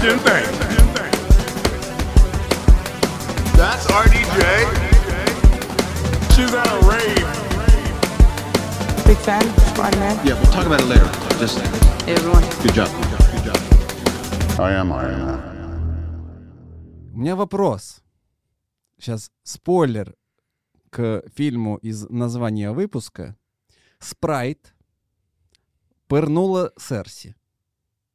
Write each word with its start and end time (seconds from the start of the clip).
Sebastian 0.00 0.24
Bank. 0.24 1.12
That's 3.60 3.84
RDJ. 3.86 4.40
She's 6.34 6.54
at 6.54 6.66
a 6.66 6.78
rave. 6.88 7.26
Big 9.04 9.18
fan, 9.18 9.42
Spider-Man. 9.74 10.16
Yeah, 10.26 10.34
we'll 10.40 10.50
talk 10.52 10.64
about 10.64 10.80
it 10.80 10.86
later. 10.86 11.04
Just 11.38 11.58
Hey, 12.06 12.14
everyone. 12.14 12.42
good 12.62 12.72
job. 12.72 12.88
Good 13.32 13.44
job. 13.44 13.58
I 14.58 14.72
am 14.72 14.90
Iron 14.92 15.20
Man. 15.26 15.40
У 17.12 17.18
меня 17.18 17.36
вопрос. 17.36 18.00
Сейчас 18.98 19.30
спойлер 19.42 20.14
к 20.88 21.22
фильму 21.36 21.76
из 21.76 22.08
названия 22.08 22.72
выпуска. 22.72 23.36
Спрайт 23.98 24.74
пырнула 26.08 26.72
Серси. 26.78 27.34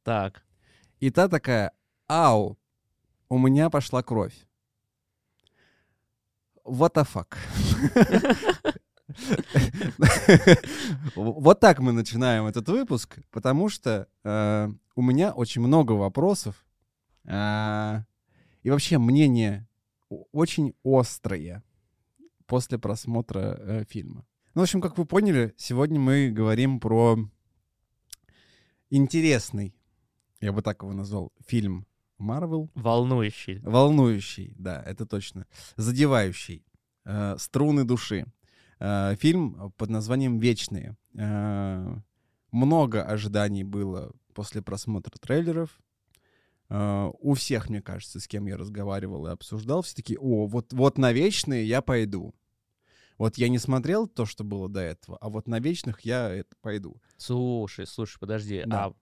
Так. 0.04 0.42
И 1.02 1.10
та 1.12 1.28
такая, 1.28 1.72
ау, 2.08 2.58
у 3.30 3.38
меня 3.38 3.70
пошла 3.70 4.04
кровь. 4.04 4.36
What 6.64 6.96
the 6.96 7.08
fuck? 7.08 7.36
Вот 11.16 11.60
так 11.60 11.80
мы 11.80 11.92
начинаем 11.92 12.46
этот 12.48 12.68
выпуск, 12.70 13.20
потому 13.32 13.70
что 13.70 14.08
э, 14.24 14.70
у 14.96 15.02
меня 15.02 15.32
очень 15.32 15.62
много 15.62 15.92
вопросов. 15.94 16.66
а, 17.28 18.04
И 18.64 18.70
вообще 18.72 18.98
мнение 18.98 19.68
очень 20.32 20.74
острое 20.84 21.64
после 22.48 22.78
просмотра 22.80 23.58
э, 23.60 23.86
фильма. 23.88 24.26
Ну, 24.54 24.62
в 24.62 24.64
общем, 24.64 24.82
как 24.82 24.98
вы 24.98 25.06
поняли, 25.06 25.54
сегодня 25.58 26.00
мы 26.00 26.30
говорим 26.30 26.80
про 26.80 27.18
интересный, 28.90 29.76
я 30.42 30.52
бы 30.52 30.62
так 30.62 30.82
его 30.82 30.94
назвал, 30.94 31.32
фильм 31.46 31.86
Марвел. 32.18 32.70
Волнующий. 32.76 33.60
Волнующий, 33.60 34.54
да, 34.58 34.82
это 34.82 35.06
точно. 35.06 35.46
Задевающий. 35.76 36.66
э, 37.06 37.36
струны 37.38 37.84
души. 37.84 38.26
Э, 38.80 39.16
фильм 39.20 39.72
под 39.78 39.90
названием 39.90 40.40
«Вечные». 40.40 40.98
Э, 41.18 41.98
много 42.52 43.04
ожиданий 43.04 43.64
было 43.64 44.12
после 44.34 44.62
просмотра 44.62 45.18
трейлеров. 45.20 45.70
Э, 46.70 47.12
у 47.20 47.34
всех, 47.36 47.70
мне 47.70 47.82
кажется, 47.82 48.20
с 48.20 48.28
кем 48.28 48.48
я 48.48 48.58
разговаривал 48.58 49.28
и 49.28 49.32
обсуждал, 49.32 49.82
все 49.82 49.96
таки 49.96 50.18
о, 50.18 50.48
вот, 50.48 50.74
вот 50.74 50.98
на 50.98 51.12
«Вечные» 51.12 51.66
я 51.66 51.82
пойду. 51.82 52.34
Вот 53.18 53.38
я 53.38 53.48
не 53.48 53.60
смотрел 53.60 54.08
то, 54.08 54.26
что 54.26 54.44
было 54.44 54.68
до 54.68 54.82
этого, 54.82 55.18
а 55.22 55.30
вот 55.30 55.48
на 55.48 55.60
«Вечных» 55.60 56.02
я 56.02 56.30
это 56.30 56.54
пойду. 56.62 56.98
Слушай, 57.18 57.88
слушай, 57.88 58.18
подожди. 58.20 58.64
Да. 58.66 58.86
А 58.86 58.94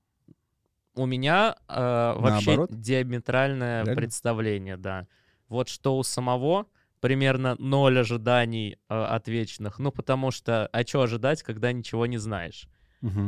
у 0.95 1.05
меня 1.05 1.55
э, 1.67 1.73
вообще 2.17 2.51
Наоборот? 2.51 2.69
диаметральное 2.71 3.83
Реально? 3.83 3.95
представление, 3.95 4.77
да. 4.77 5.07
Вот 5.49 5.69
что 5.69 5.97
у 5.97 6.03
самого 6.03 6.67
примерно 6.99 7.55
ноль 7.59 7.99
ожиданий 7.99 8.77
э, 8.89 8.93
от 8.93 9.27
вечных. 9.27 9.79
Ну, 9.79 9.91
потому 9.91 10.31
что, 10.31 10.67
а 10.67 10.85
что 10.85 11.01
ожидать, 11.01 11.43
когда 11.43 11.71
ничего 11.71 12.05
не 12.05 12.17
знаешь? 12.17 12.67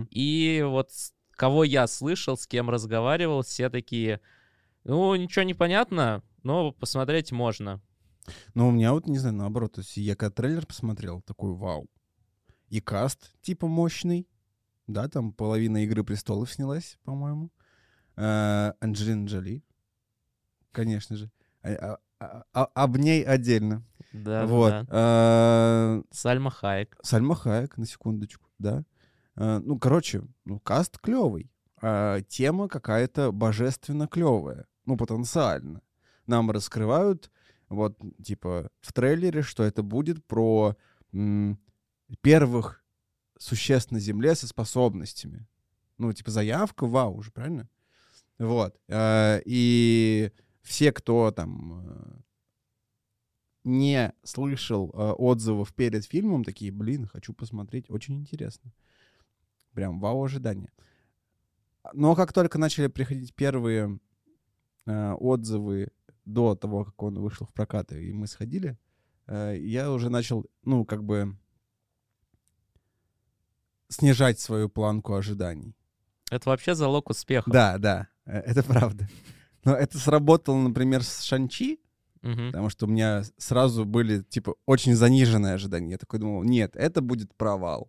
И 0.10 0.64
вот 0.66 0.90
кого 1.32 1.66
я 1.66 1.86
слышал, 1.88 2.38
с 2.38 2.48
кем 2.48 2.70
разговаривал, 2.70 3.42
все 3.42 3.70
такие, 3.70 4.22
ну, 4.86 5.14
ничего 5.16 5.44
не 5.44 5.54
понятно, 5.54 6.24
но 6.44 6.72
посмотреть 6.72 7.34
можно. 7.34 7.81
Ну, 8.54 8.70
у 8.70 8.72
меня 8.72 8.94
вот, 8.94 9.08
не 9.08 9.18
знаю, 9.18 9.36
наоборот, 9.36 9.74
то 9.74 9.81
есть 9.81 9.98
я 9.98 10.16
когда 10.16 10.31
трейлер 10.31 10.66
посмотрел, 10.66 11.22
такой 11.22 11.54
вау. 11.54 11.88
И 12.70 12.80
каст, 12.80 13.34
типа, 13.42 13.68
мощный. 13.68 14.28
Да, 14.88 15.07
там 15.07 15.34
половина 15.34 15.84
«Игры 15.84 16.03
престолов» 16.03 16.51
снялась, 16.51 16.97
по-моему. 17.03 17.51
Э, 18.18 18.73
Анджелина 18.79 19.25
Джоли, 19.25 19.63
конечно 20.72 21.16
же. 21.16 21.31
А- 21.63 21.97
а- 22.19 22.44
а- 22.53 22.66
об 22.84 22.97
ней 22.97 23.24
отдельно. 23.24 23.84
Да, 24.13 24.45
вот. 24.45 24.69
да. 24.69 24.85
Э, 24.90 26.01
Сальма 26.12 26.51
Хайек. 26.51 26.97
Сальма 27.03 27.35
Хайек, 27.35 27.78
на 27.78 27.85
секундочку, 27.85 28.47
да. 28.59 28.84
Э, 29.35 29.59
ну, 29.63 29.79
короче, 29.79 30.22
ну, 30.45 30.59
каст 30.59 30.97
клевый. 31.00 31.51
А 31.81 32.22
тема 32.22 32.68
какая-то 32.69 33.31
божественно 33.31 34.07
клевая. 34.07 34.66
Ну, 34.85 34.95
потенциально. 34.97 35.81
Нам 36.28 36.51
раскрывают, 36.51 37.31
вот, 37.69 37.97
типа, 38.24 38.69
в 38.81 38.94
трейлере, 38.94 39.41
что 39.41 39.63
это 39.63 39.84
будет 39.84 40.24
про 40.25 40.75
м, 41.12 41.59
первых 42.22 42.84
существ 43.38 43.91
на 43.91 44.00
Земле 44.00 44.35
со 44.35 44.47
способностями. 44.47 45.47
Ну, 45.97 46.12
типа, 46.13 46.31
заявка, 46.31 46.85
вау, 46.85 47.18
уже, 47.18 47.31
правильно? 47.31 47.69
Вот. 48.38 48.78
Э, 48.88 49.41
И 49.46 50.31
все, 50.62 50.91
кто 50.91 51.31
там 51.31 51.84
э, 51.88 52.18
не 53.63 54.13
слышал 54.24 54.91
э, 54.94 55.12
отзывов 55.12 55.74
перед 55.74 56.06
фильмом, 56.06 56.44
такие, 56.44 56.72
блин, 56.72 57.07
хочу 57.07 57.34
посмотреть, 57.34 57.90
очень 57.90 58.19
интересно. 58.19 58.74
Прям 59.74 60.00
вау 60.00 60.24
ожидания. 60.24 60.72
Но 61.94 62.16
как 62.16 62.34
только 62.34 62.57
начали 62.57 62.88
приходить 62.88 63.34
первые 63.35 64.00
отзывы 64.85 65.90
до 66.25 66.56
того, 66.56 66.85
как 66.85 67.01
он 67.01 67.19
вышел 67.19 67.47
в 67.47 67.53
прокат, 67.53 67.91
и 67.91 68.12
мы 68.12 68.28
сходили, 68.28 68.78
я 69.28 69.91
уже 69.91 70.09
начал, 70.09 70.45
ну, 70.63 70.85
как 70.85 71.03
бы 71.03 71.35
снижать 73.95 74.39
свою 74.39 74.69
планку 74.69 75.16
ожиданий. 75.16 75.75
Это 76.31 76.50
вообще 76.50 76.75
залог 76.75 77.09
успеха. 77.09 77.50
Да, 77.50 77.78
да, 77.78 78.07
э, 78.25 78.39
это 78.39 78.63
правда. 78.63 79.07
Но 79.63 79.75
это 79.75 79.97
сработало, 79.97 80.57
например, 80.57 81.03
с 81.03 81.22
Шанчи, 81.22 81.79
Мгм. 82.25 82.47
Потому 82.47 82.69
что 82.69 82.88
у 82.88 82.89
меня 82.89 83.22
сразу 83.38 83.85
были, 83.85 84.23
типа, 84.23 84.56
очень 84.66 84.95
заниженные 84.95 85.53
ожидания. 85.53 85.91
Я 85.91 85.97
такой 86.00 86.17
думал, 86.17 86.44
нет, 86.44 86.75
это 86.75 87.01
будет 87.01 87.35
провал. 87.35 87.88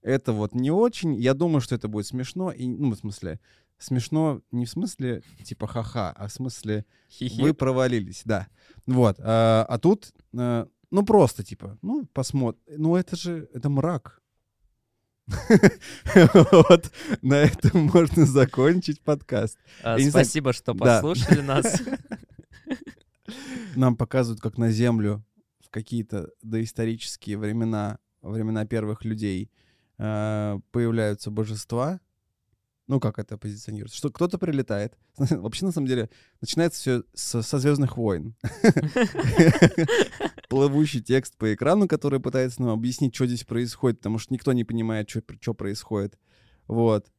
Это 0.00 0.32
вот 0.32 0.54
не 0.54 0.70
очень. 0.70 1.14
Я 1.14 1.34
думаю, 1.34 1.60
что 1.60 1.74
это 1.74 1.88
будет 1.88 2.06
смешно. 2.06 2.50
И, 2.50 2.66
ну, 2.66 2.92
в 2.92 2.96
смысле, 2.96 3.38
смешно 3.76 4.40
не 4.50 4.64
в 4.64 4.70
смысле, 4.70 5.22
типа, 5.44 5.66
ха-ха, 5.66 6.14
а 6.16 6.28
в 6.28 6.32
смысле, 6.32 6.86
Хи-хи. 7.10 7.42
вы 7.42 7.52
провалились, 7.52 8.22
да. 8.24 8.48
Вот. 8.86 9.16
А, 9.20 9.66
а 9.68 9.78
тут, 9.78 10.10
а, 10.34 10.66
ну, 10.90 11.04
просто, 11.04 11.44
типа, 11.44 11.76
ну, 11.82 12.06
посмотрим. 12.14 12.62
Ну, 12.78 12.96
это 12.96 13.14
же, 13.14 13.50
это 13.52 13.68
мрак. 13.68 14.22
Вот 16.52 16.90
на 17.22 17.34
этом 17.34 17.90
можно 17.92 18.26
закончить 18.26 19.00
подкаст. 19.00 19.58
А, 19.82 19.98
Спасибо, 19.98 20.52
что 20.52 20.74
послушали 20.74 21.40
нас. 21.40 21.80
нам 23.76 23.96
показывают, 23.96 24.40
как 24.40 24.58
на 24.58 24.70
Землю 24.70 25.24
в 25.64 25.70
какие-то 25.70 26.30
доисторические 26.42 27.36
времена, 27.36 27.98
времена 28.22 28.64
первых 28.64 29.04
людей 29.04 29.50
э, 29.98 30.58
появляются 30.70 31.30
божества. 31.30 32.00
Ну, 32.88 33.00
как 33.00 33.18
это 33.18 33.36
позиционируется? 33.36 33.98
Что 33.98 34.10
кто-то 34.10 34.38
прилетает. 34.38 34.96
Вообще, 35.18 35.66
на 35.66 35.72
самом 35.72 35.86
деле, 35.86 36.08
начинается 36.40 36.80
все 36.80 37.02
со 37.14 37.58
Звездных 37.58 37.98
войн. 37.98 38.34
Плывущий 40.48 41.02
текст 41.02 41.36
по 41.36 41.52
экрану, 41.52 41.86
который 41.86 42.18
пытается 42.18 42.62
нам 42.62 42.70
объяснить, 42.70 43.14
что 43.14 43.26
здесь 43.26 43.44
происходит, 43.44 43.98
потому 43.98 44.18
что 44.18 44.32
никто 44.32 44.54
не 44.54 44.64
понимает, 44.64 45.10
что 45.10 45.54
происходит. 45.54 46.18
Вот. 46.66 47.12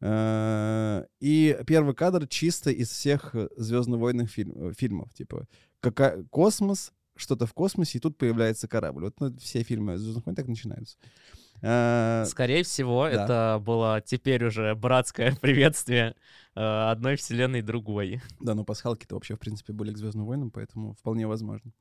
Э, 0.00 1.04
И 1.20 1.58
первый 1.66 1.94
кадр 1.94 2.26
чисто 2.26 2.70
из 2.70 2.88
всех 2.88 3.34
звездно-войных 3.56 4.30
фильмов. 4.30 5.12
Типа, 5.12 5.46
кака- 5.80 6.24
космос, 6.30 6.92
что-то 7.16 7.46
в 7.46 7.52
космосе, 7.52 7.98
и 7.98 8.00
тут 8.00 8.16
появляется 8.16 8.66
корабль. 8.66 9.04
Вот 9.04 9.20
ну, 9.20 9.36
все 9.36 9.62
фильмы 9.62 9.98
«Звездных 9.98 10.24
войн» 10.24 10.36
так 10.36 10.48
начинаются. 10.48 10.96
Э, 11.62 12.24
Скорее 12.26 12.64
всего, 12.64 13.04
да. 13.04 13.10
это 13.24 13.62
было 13.64 14.02
теперь 14.04 14.44
уже 14.44 14.74
братское 14.74 15.34
приветствие 15.40 16.16
э, 16.54 16.60
одной 16.60 17.16
вселенной 17.16 17.62
другой. 17.62 18.20
Да, 18.40 18.54
но 18.54 18.64
пасхалки-то 18.64 19.14
вообще, 19.14 19.36
в 19.36 19.38
принципе, 19.38 19.72
были 19.72 19.92
к 19.92 19.98
«Звездным 19.98 20.26
войнам», 20.26 20.50
поэтому 20.50 20.94
вполне 20.94 21.26
возможно. 21.26 21.72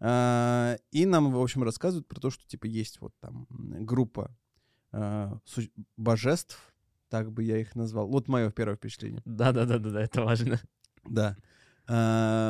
А, 0.00 0.76
И 0.90 1.04
нам, 1.04 1.32
в 1.32 1.40
общем, 1.40 1.62
рассказывают 1.62 2.08
про 2.08 2.20
то, 2.20 2.30
что, 2.30 2.46
типа, 2.46 2.66
есть 2.66 3.00
вот 3.00 3.12
там 3.20 3.46
группа 3.50 4.34
божеств, 5.98 6.58
так 7.10 7.30
бы 7.30 7.42
я 7.42 7.58
их 7.58 7.74
назвал. 7.74 8.08
Вот 8.08 8.26
мое 8.28 8.50
первое 8.50 8.76
впечатление. 8.76 9.20
Да-да-да-да, 9.26 10.00
это 10.00 10.22
важно. 10.22 10.60
Да. 11.04 11.36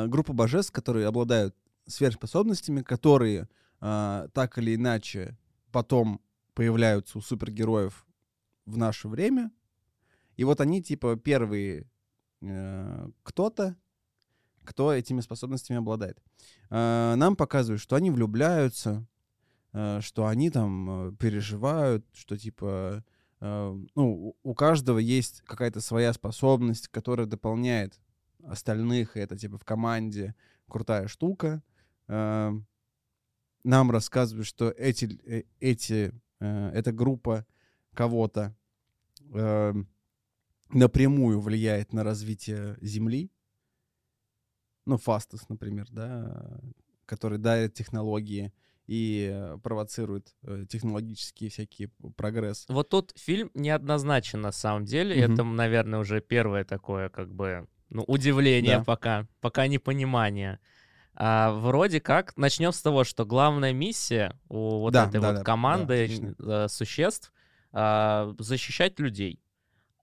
Группа 0.07 0.31
божеств, 0.31 0.71
которые 0.71 1.07
обладают 1.07 1.53
сверхспособностями, 1.85 2.81
которые 2.81 3.49
так 3.79 4.57
или 4.57 4.75
иначе 4.75 5.37
потом 5.73 6.21
появляются 6.59 7.17
у 7.17 7.21
супергероев 7.21 8.05
в 8.65 8.75
наше 8.75 9.07
время. 9.07 9.49
И 10.35 10.43
вот 10.43 10.59
они, 10.59 10.83
типа, 10.83 11.15
первые 11.15 11.89
э, 12.41 13.09
кто-то, 13.23 13.77
кто 14.65 14.91
этими 14.91 15.21
способностями 15.21 15.79
обладает. 15.79 16.21
А, 16.69 17.15
Нам 17.15 17.37
показывают, 17.37 17.81
что 17.81 17.95
они 17.95 18.11
влюбляются, 18.11 19.07
э, 19.71 20.01
что 20.01 20.27
они 20.27 20.49
там 20.49 20.89
э, 20.89 21.15
переживают, 21.15 22.05
что, 22.11 22.37
типа, 22.37 23.05
э, 23.39 23.77
ну, 23.95 24.35
у 24.43 24.53
каждого 24.53 24.97
есть 24.97 25.41
какая-то 25.45 25.79
своя 25.79 26.11
способность, 26.11 26.89
которая 26.89 27.25
дополняет 27.25 27.97
остальных, 28.43 29.15
и 29.15 29.21
это 29.21 29.37
типа 29.37 29.57
в 29.57 29.63
команде 29.63 30.35
крутая 30.67 31.07
штука. 31.07 31.63
Э, 32.09 32.51
Нам 33.63 33.91
рассказывают, 33.91 34.45
что 34.45 34.71
эти, 34.71 35.05
э, 35.25 35.43
эти, 35.61 35.93
э, 35.93 36.11
эта 36.45 36.91
группа 36.91 37.45
кого-то 37.93 38.55
э, 39.33 39.73
напрямую 40.69 41.39
влияет 41.41 41.93
на 41.93 42.03
развитие 42.03 42.77
Земли. 42.81 43.31
Ну, 44.85 44.97
Фастас, 44.97 45.47
например, 45.49 45.87
да, 45.91 46.59
который 47.05 47.37
дарит 47.37 47.73
технологии 47.73 48.53
и 48.87 49.29
э, 49.31 49.57
провоцирует 49.61 50.35
э, 50.43 50.65
технологические 50.67 51.49
всякие 51.51 51.89
п- 51.89 52.09
прогресс. 52.15 52.65
Вот 52.69 52.89
тут 52.89 53.13
фильм 53.15 53.51
неоднозначен 53.53 54.41
на 54.41 54.51
самом 54.51 54.85
деле. 54.85 55.23
Мгм. 55.23 55.33
Это, 55.33 55.43
наверное, 55.43 55.99
уже 55.99 56.21
первое 56.21 56.63
такое, 56.63 57.09
как 57.09 57.31
бы, 57.31 57.67
ну, 57.89 58.03
удивление 58.07 58.77
Да. 58.77 58.83
пока, 58.83 59.27
пока 59.41 59.67
непонимание. 59.67 60.59
А, 61.21 61.51
вроде 61.51 61.99
как, 61.99 62.35
начнем 62.37 62.71
с 62.71 62.81
того, 62.81 63.03
что 63.03 63.25
главная 63.25 63.73
миссия 63.73 64.39
у 64.47 64.79
вот 64.79 64.93
Да, 64.93 65.07
этой 65.07 65.19
да, 65.19 65.27
вот 65.27 65.33
да, 65.33 65.39
да, 65.39 65.43
команды 65.43 66.05
отлично. 66.05 66.35
э, 66.39 66.67
существ 66.69 67.33
а, 67.73 68.33
защищать 68.39 68.99
людей 68.99 69.41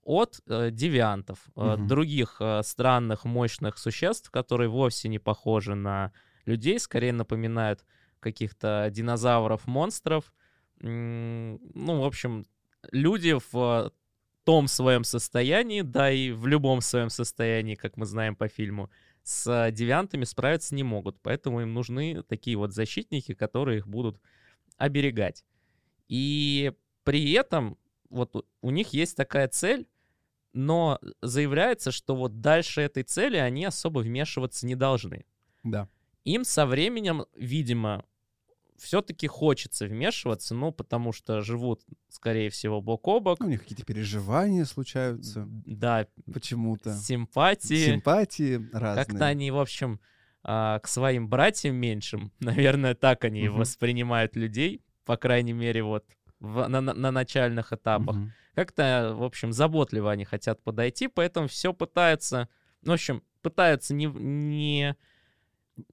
от 0.03 0.39
э, 0.47 0.69
девиантов, 0.71 1.39
э, 1.55 1.75
других 1.79 2.37
э, 2.39 2.61
странных, 2.63 3.25
мощных 3.25 3.77
существ, 3.79 4.29
которые 4.29 4.69
вовсе 4.69 5.09
не 5.09 5.19
похожи 5.19 5.73
на 5.75 6.13
людей, 6.45 6.79
скорее 6.79 7.13
напоминают 7.13 7.83
каких-то 8.19 8.87
динозавров, 8.91 9.67
монстров. 9.67 10.31
Ну, 10.79 11.59
в 11.73 12.05
общем, 12.05 12.45
люди 12.91 13.35
в 13.51 13.91
том 14.43 14.67
своем 14.67 15.03
состоянии, 15.03 15.81
да 15.81 16.09
и 16.09 16.31
в 16.31 16.47
любом 16.47 16.79
своем 16.81 17.09
состоянии, 17.09 17.75
как 17.75 17.97
мы 17.97 18.05
знаем 18.05 18.35
по 18.35 18.47
фильму, 18.47 18.89
с 19.27 19.71
девиантами 19.71 20.23
справиться 20.23 20.73
не 20.73 20.83
могут. 20.83 21.19
Поэтому 21.21 21.61
им 21.61 21.73
нужны 21.73 22.23
такие 22.23 22.55
вот 22.57 22.73
защитники, 22.73 23.33
которые 23.33 23.79
их 23.79 23.87
будут 23.87 24.21
оберегать. 24.77 25.43
И 26.07 26.71
при 27.03 27.33
этом 27.33 27.77
вот 28.09 28.47
у- 28.61 28.69
них 28.69 28.93
есть 28.93 29.17
такая 29.17 29.49
цель, 29.49 29.85
но 30.53 30.97
заявляется, 31.21 31.91
что 31.91 32.15
вот 32.15 32.39
дальше 32.39 32.79
этой 32.81 33.03
цели 33.03 33.35
они 33.35 33.65
особо 33.65 33.99
вмешиваться 33.99 34.65
не 34.65 34.75
должны. 34.75 35.25
Да. 35.63 35.89
Им 36.23 36.45
со 36.45 36.65
временем, 36.65 37.25
видимо, 37.35 38.05
все-таки 38.77 39.27
хочется 39.27 39.85
вмешиваться, 39.87 40.53
ну, 40.55 40.71
потому 40.71 41.11
что 41.11 41.41
живут, 41.41 41.81
скорее 42.09 42.49
всего, 42.49 42.81
бок 42.81 43.07
о 43.07 43.19
бок. 43.19 43.39
Ну, 43.39 43.47
у 43.47 43.49
них 43.49 43.61
какие-то 43.61 43.83
переживания 43.85 44.65
случаются 44.65 45.45
Да, 45.47 46.07
почему-то. 46.31 46.95
симпатии. 46.95 47.85
Симпатии 47.93 48.55
разные. 48.71 49.05
Как-то 49.05 49.25
они, 49.25 49.51
в 49.51 49.57
общем, 49.59 49.99
а, 50.43 50.79
к 50.79 50.87
своим 50.87 51.27
братьям 51.27 51.75
меньшим, 51.75 52.31
наверное, 52.39 52.95
так 52.95 53.23
они 53.25 53.49
Мгм. 53.49 53.59
воспринимают 53.59 54.35
людей, 54.35 54.81
по 55.05 55.17
крайней 55.17 55.53
мере, 55.53 55.83
вот 55.83 56.05
в- 56.39 56.67
на, 56.67 56.81
на- 56.81 56.93
на 56.93 57.11
начальных 57.11 57.73
этапах. 57.73 58.15
Мгм. 58.15 58.31
Как-то, 58.55 59.13
в 59.15 59.23
общем, 59.23 59.51
заботливо 59.51 60.11
они 60.11 60.25
хотят 60.25 60.61
подойти, 60.63 61.07
поэтому 61.07 61.47
все 61.47 61.73
пытаются, 61.73 62.47
ну, 62.83 62.91
в 62.91 62.93
общем, 62.95 63.23
пытаются 63.41 63.93
не, 63.93 64.05
не 64.05 64.95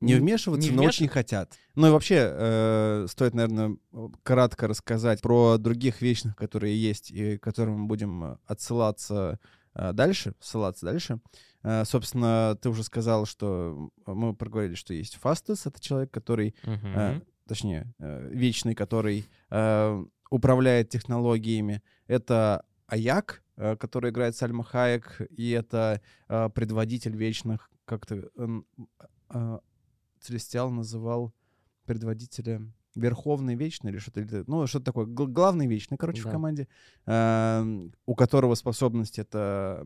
Не 0.01 0.15
вмешиваться, 0.15 0.69
не 0.69 0.75
но 0.75 0.83
вмеш- 0.83 0.89
очень 0.89 1.09
хотят. 1.09 1.53
Ну 1.75 1.89
и 1.89 1.91
вообще, 1.91 2.17
э, 2.31 3.07
стоит, 3.09 3.35
наверное, 3.35 3.77
кратко 4.23 4.67
рассказать 4.67 5.21
про 5.21 5.59
других 5.59 6.01
вечных, 6.03 6.37
которые 6.37 6.81
есть, 6.81 7.11
и 7.11 7.37
к 7.39 7.43
которым 7.43 7.81
мы 7.81 7.87
будем 7.87 8.39
отсылаться 8.47 9.39
э, 9.75 9.93
дальше, 9.93 10.35
ссылаться 10.41 10.87
дальше. 10.87 11.21
Э, 11.63 11.85
собственно, 11.85 12.57
ты 12.63 12.69
уже 12.69 12.85
сказал, 12.85 13.27
что 13.27 13.91
мы 14.07 14.35
проговорили, 14.35 14.75
что 14.77 14.95
есть 14.95 15.17
Фастас, 15.17 15.67
это 15.67 15.81
человек, 15.81 16.11
который, 16.13 16.55
Мгм. 16.65 16.87
э, 16.97 17.21
точнее, 17.49 17.93
э, 17.99 18.29
вечный, 18.33 18.75
который 18.75 19.27
э, 19.51 20.05
управляет 20.31 20.89
технологиями. 20.91 21.83
Это 22.07 22.65
Аяк, 22.87 23.43
э, 23.57 23.77
который 23.77 24.11
играет 24.11 24.37
Сальма 24.37 24.63
Хаек, 24.65 25.21
и 25.31 25.51
это 25.51 26.01
э, 26.29 26.49
предводитель 26.55 27.17
вечных, 27.17 27.71
как-то 27.85 28.29
э, 28.37 29.59
Целестиал 30.25 30.71
называл 30.71 31.35
предводителя 31.85 32.62
Верховный 32.94 33.56
Вечный 33.56 33.91
или 33.91 33.99
что-то, 33.99 34.44
ну, 34.47 34.67
что-то 34.67 34.87
такое, 34.87 35.05
гл- 35.06 35.26
главный 35.26 35.67
Вечный, 35.67 35.99
короче, 35.99 36.23
в 36.23 36.25
Да. 36.25 36.31
команде, 36.31 36.67
э, 37.06 37.88
у 38.06 38.15
которого 38.15 38.55
способность— 38.55 39.19
это 39.21 39.82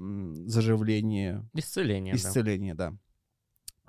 заживление, 0.47 1.49
Исцеление, 1.55 2.13
да. 2.15 2.19
исцеление, 2.19 2.75
да. 2.75 2.93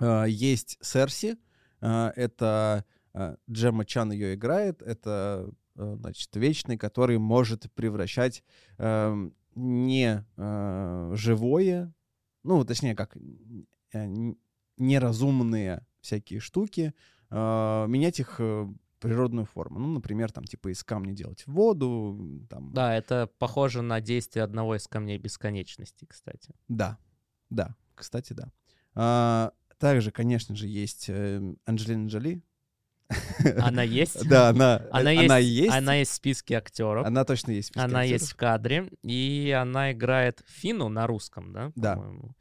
Э, 0.00 0.24
Есть 0.28 0.78
Серси, 0.80 1.36
э, 1.82 2.12
это 2.16 2.84
э, 3.14 3.36
Джемма 3.48 3.84
Чан 3.84 4.10
ее 4.12 4.34
играет, 4.34 4.82
это, 4.82 5.50
э, 5.76 5.96
значит, 6.00 6.34
Вечный, 6.36 6.76
который 6.78 7.18
может 7.18 7.70
превращать 7.74 8.42
эм, 8.78 9.34
не 9.54 10.24
э, 10.36 11.12
живое, 11.14 11.92
ну, 12.42 12.64
точнее, 12.64 12.94
как 12.96 13.16
э, 13.92 14.32
неразумные 14.78 15.86
всякие 16.00 16.40
штуки, 16.40 16.94
э, 17.30 17.86
менять 17.88 18.20
их 18.20 18.36
э, 18.38 18.66
природную 19.00 19.46
форму. 19.46 19.78
Ну, 19.78 19.88
например, 19.94 20.30
там, 20.30 20.44
типа, 20.44 20.68
из 20.72 20.84
камня 20.84 21.12
делать 21.12 21.46
воду, 21.46 22.46
там, 22.48 22.72
Да, 22.72 22.94
это 22.94 23.30
похоже 23.38 23.82
на 23.82 24.00
действие 24.00 24.44
одного 24.44 24.76
из 24.76 24.86
камней 24.86 25.18
бесконечности, 25.18 26.04
кстати. 26.04 26.54
Да, 26.68 26.98
да, 27.48 27.74
кстати, 27.94 28.32
да. 28.34 28.52
А, 28.94 29.52
также, 29.78 30.10
конечно 30.10 30.54
же, 30.54 30.66
есть 30.66 31.06
э, 31.08 31.54
Анджелина 31.64 32.08
Джоли. 32.08 32.42
Она 33.58 33.82
есть? 33.82 34.24
Да, 34.28 34.50
она, 34.50 34.86
Она 34.92 35.10
э, 35.12 35.14
есть, 35.16 35.24
она 35.24 35.38
есть. 35.38 35.74
она 35.74 35.94
есть 35.94 36.10
в 36.12 36.14
списке 36.14 36.56
актеров. 36.58 37.06
Она 37.06 37.24
точно 37.24 37.52
есть. 37.52 37.70
в 37.70 37.72
списке 37.72 37.84
Она 37.88 38.02
есть 38.02 38.24
актеров. 38.24 38.34
в 38.34 38.36
кадре, 38.36 38.90
и 39.02 39.50
она 39.58 39.92
играет 39.92 40.42
Фину 40.46 40.88
на 40.88 41.06
русском, 41.06 41.52
да? 41.52 41.72
Да. 41.74 41.96
по-моему? 41.96 42.34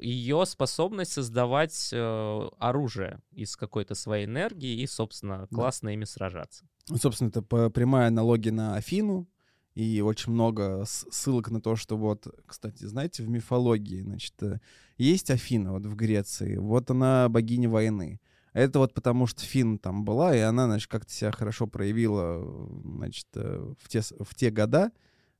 Ее 0.00 0.46
способность 0.46 1.12
создавать 1.12 1.90
э, 1.92 2.48
оружие 2.58 3.20
из 3.32 3.56
какой-то 3.56 3.94
своей 3.94 4.26
энергии 4.26 4.80
и, 4.80 4.86
собственно, 4.86 5.46
классно 5.52 5.90
ими 5.90 6.04
сражаться. 6.04 6.64
Ну, 6.88 6.96
Собственно, 6.96 7.28
это 7.28 7.42
прямая 7.70 8.08
аналогия 8.08 8.52
на 8.52 8.76
Афину. 8.76 9.28
И 9.74 10.00
очень 10.00 10.32
много 10.32 10.84
ссылок 10.86 11.50
на 11.50 11.60
то, 11.60 11.76
что 11.76 11.96
вот, 11.96 12.26
кстати, 12.46 12.84
знаете, 12.84 13.22
в 13.22 13.28
мифологии, 13.28 14.00
значит, 14.00 14.34
э, 14.42 14.58
есть 14.98 15.30
Афина 15.30 15.72
вот 15.72 15.86
в 15.86 15.94
Греции, 15.94 16.56
вот 16.56 16.90
она 16.90 17.28
богиня 17.28 17.68
войны. 17.68 18.20
Это 18.52 18.80
вот 18.80 18.94
потому, 18.94 19.28
что 19.28 19.42
Фин 19.42 19.78
там 19.78 20.04
была, 20.04 20.34
и 20.34 20.40
она, 20.40 20.66
значит, 20.66 20.90
как-то 20.90 21.12
себя 21.12 21.30
хорошо 21.30 21.68
проявила, 21.68 22.42
э, 22.42 22.68
значит, 22.96 23.26
э, 23.34 23.74
в 23.78 23.88
те, 23.88 24.00
в 24.00 24.34
те 24.34 24.50
года, 24.50 24.90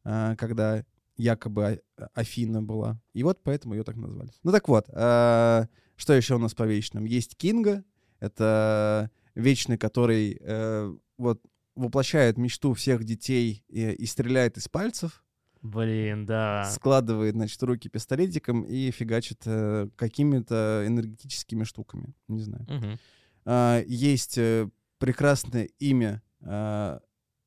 когда 0.02 0.87
якобы 1.21 1.81
А- 1.97 2.09
Афина 2.15 2.62
была. 2.62 3.00
И 3.12 3.23
вот 3.23 3.43
поэтому 3.43 3.75
ее 3.75 3.85
так 3.85 3.97
назвали. 3.97 4.31
Ну 4.43 4.53
так 4.53 4.69
вот, 4.69 4.87
а, 4.93 5.69
что 5.97 6.15
еще 6.15 6.35
у 6.35 6.39
нас 6.39 6.55
по 6.55 6.65
вечным? 6.65 7.05
Есть 7.05 7.37
Кинга, 7.37 7.85
это 8.19 9.11
вечный, 9.35 9.79
который 9.79 10.39
э, 10.41 10.95
вот 11.19 11.41
воплощает 11.75 12.37
мечту 12.37 12.75
всех 12.75 13.05
детей 13.05 13.65
и, 13.69 13.93
и 13.93 14.07
стреляет 14.07 14.57
из 14.59 14.69
пальцев, 14.69 15.25
Блин, 15.62 16.27
да. 16.27 16.65
складывает, 16.71 17.35
значит, 17.35 17.62
руки 17.62 17.89
пистолетиком 17.89 18.62
и 18.62 18.91
фигачит 18.91 19.43
э, 19.45 19.89
какими-то 19.97 20.85
энергетическими 20.87 21.65
штуками. 21.65 22.15
Не 22.29 22.41
знаю. 22.41 22.67
Мгм. 22.69 22.99
А, 23.45 23.83
есть 23.87 24.39
э, 24.39 24.69
прекрасное 24.99 25.65
имя 25.79 26.23
а, 26.43 27.00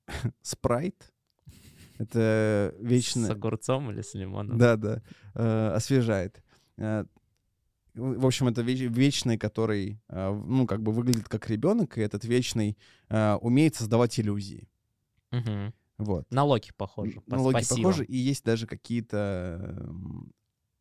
Спрайт. 0.42 1.13
Это 1.98 2.74
С 2.80 2.82
вечно... 2.84 3.30
огурцом 3.32 3.92
или 3.92 4.02
с 4.02 4.14
лимоном? 4.14 4.58
Да, 4.58 4.76
да. 4.78 5.02
э, 5.36 5.68
освежает. 5.76 6.44
Э, 6.78 7.06
в 7.96 8.26
общем, 8.26 8.48
это 8.48 8.62
веч- 8.64 8.90
вечный, 8.90 9.38
который, 9.38 10.02
э, 10.10 10.32
ну, 10.32 10.66
как 10.66 10.82
бы 10.82 10.92
выглядит 10.92 11.30
как 11.30 11.50
ребенок, 11.50 11.98
и 11.98 12.02
этот 12.02 12.26
вечный 12.26 12.78
э, 13.10 13.34
умеет 13.36 13.76
создавать 13.76 14.20
иллюзии. 14.20 14.68
Мгм. 15.32 15.74
Вот. 16.00 16.26
На 16.32 16.44
Локи 16.44 16.72
похоже. 16.76 17.22
по- 17.22 17.36
На 17.36 17.50
спасибо. 17.50 17.78
похожи, 17.78 18.06
и 18.06 18.18
есть 18.18 18.44
даже 18.44 18.66
какие-то 18.66 19.88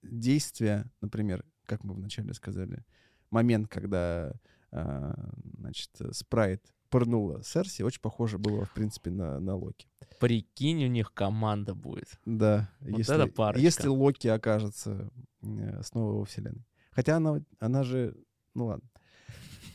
действия, 0.02 0.90
например, 1.00 1.44
как 1.66 1.84
мы 1.84 1.94
вначале 1.94 2.32
сказали, 2.34 2.84
момент, 3.30 3.68
когда, 3.68 4.32
э, 4.70 5.14
значит, 5.58 5.90
Спрайт 6.12 6.74
пырнула 6.92 7.42
Серси, 7.42 7.82
очень 7.82 8.02
похоже 8.02 8.38
было, 8.38 8.66
в 8.66 8.72
принципе, 8.74 9.10
на, 9.10 9.40
на 9.40 9.56
Локи. 9.56 9.88
Прикинь, 10.20 10.84
у 10.84 10.88
них 10.88 11.12
команда 11.14 11.74
будет. 11.74 12.20
Да, 12.26 12.70
Вот 12.80 12.98
если, 12.98 13.14
это 13.14 13.26
парочка. 13.32 13.62
если 13.62 13.88
Локи 13.88 14.28
окажется 14.28 15.10
э, 15.42 15.82
снова 15.82 16.18
во 16.18 16.24
вселенной. 16.26 16.64
Хотя 16.90 17.16
она, 17.16 17.42
она 17.58 17.82
же... 17.82 18.14
Ну 18.54 18.66
ладно. 18.66 18.88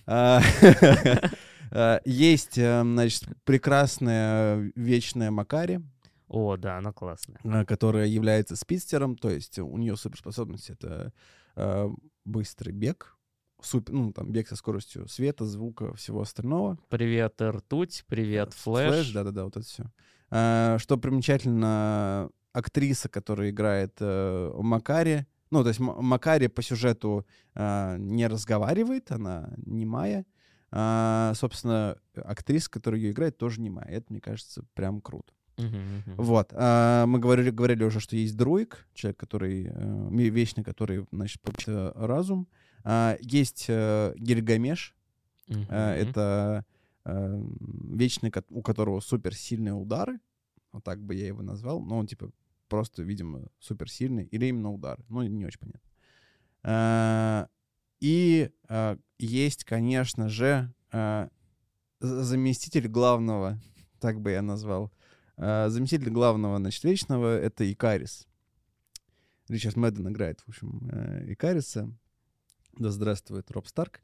А, 0.05 0.41
а, 1.71 2.01
Есть, 2.05 2.59
э, 2.59 2.81
значит, 2.83 3.27
прекрасная 3.43 4.71
вечная 4.75 5.31
Макари. 5.31 5.79
О, 6.27 6.55
да, 6.55 6.77
она 6.77 6.93
классная. 6.93 7.39
э, 7.43 7.65
которая 7.65 8.05
является 8.05 8.55
спидстером, 8.55 9.17
то 9.17 9.31
есть 9.31 9.57
у 9.57 9.75
нее 9.75 9.97
суперспособность— 9.97 10.69
это 10.69 11.11
быстрый 12.23 12.71
бег, 12.71 13.16
супер, 13.61 13.93
ну, 13.93 14.13
там, 14.13 14.31
бег 14.31 14.47
со 14.47 14.55
скоростью 14.55 15.07
света, 15.07 15.45
звука, 15.45 15.93
всего 15.95 16.21
остального. 16.21 16.77
Привет, 16.89 17.41
Ртуть, 17.41 18.03
привет, 18.07 18.53
Флэш. 18.53 19.11
да-да-да, 19.11 19.45
вот 19.45 19.57
это 19.57 19.65
все. 19.65 19.83
Что 20.29 20.97
примечательно, 20.97 22.29
актриса, 22.53 23.07
которая 23.07 23.51
играет 23.51 23.95
э, 23.99 24.51
Макари, 24.57 25.25
ну, 25.51 25.63
то 25.63 25.69
есть 25.69 25.79
Макари 25.79 26.47
по 26.47 26.61
сюжету 26.61 27.25
э, 27.55 27.95
не 27.99 28.27
разговаривает, 28.27 29.11
она 29.11 29.53
немая. 29.65 30.25
А, 30.69 31.31
собственно, 31.35 31.97
актриса, 32.15 32.69
которая 32.69 32.99
ее 32.99 33.11
играет, 33.11 33.37
тоже 33.37 33.61
немая. 33.61 33.87
Это, 33.87 34.07
мне 34.09 34.19
кажется, 34.19 34.65
прям 34.73 34.99
круто. 34.99 35.31
Вот. 36.17 36.49
а, 36.53 37.05
мы 37.05 37.19
говорили, 37.19 37.49
говорили 37.49 37.83
уже, 37.83 37.99
что 37.99 38.15
есть 38.15 38.35
друик, 38.35 38.85
человек, 38.93 39.17
который, 39.17 39.71
э, 39.73 40.29
вечный, 40.29 40.63
который, 40.63 41.05
значит, 41.11 41.41
получит 41.41 41.69
э, 41.69 41.91
разум. 41.95 42.47
А, 42.51 42.66
есть 43.21 43.65
э, 43.67 44.13
Гильгамеш. 44.17 44.95
Э, 45.47 45.93
Это 45.93 46.65
э, 47.05 47.41
вечный, 47.93 48.31
у 48.49 48.61
которого 48.61 48.99
суперсильные 48.99 49.73
удары. 49.73 50.19
Вот 50.71 50.83
так 50.83 51.01
бы 51.01 51.15
я 51.15 51.27
его 51.27 51.41
назвал. 51.41 51.81
Но 51.81 51.97
он, 51.97 52.07
типа, 52.07 52.31
просто, 52.67 53.03
видимо, 53.03 53.47
суперсильный. 53.59 54.25
Или 54.25 54.47
именно 54.47 54.71
удары. 54.71 55.03
Ну, 55.09 55.21
не 55.23 55.45
очень 55.45 55.59
понятно. 55.59 57.49
И 57.99 58.51
есть, 59.17 59.63
конечно 59.63 60.29
же, 60.29 60.71
заместитель 61.99 62.87
главного, 62.87 63.59
так 63.99 64.21
бы 64.21 64.31
я 64.31 64.41
назвал. 64.41 64.91
Заместитель 65.37 66.09
главного, 66.09 66.57
значит, 66.57 66.83
вечного— 66.83 67.37
это 67.39 67.71
Икарис. 67.71 68.27
Ричард 69.47 69.77
Мэдден 69.77 70.09
играет, 70.09 70.41
в 70.41 70.49
общем, 70.49 70.89
Икариса. 71.31 71.89
Да 72.79 72.91
здравствует 72.91 73.49
Роб 73.51 73.67
Старк. 73.67 74.01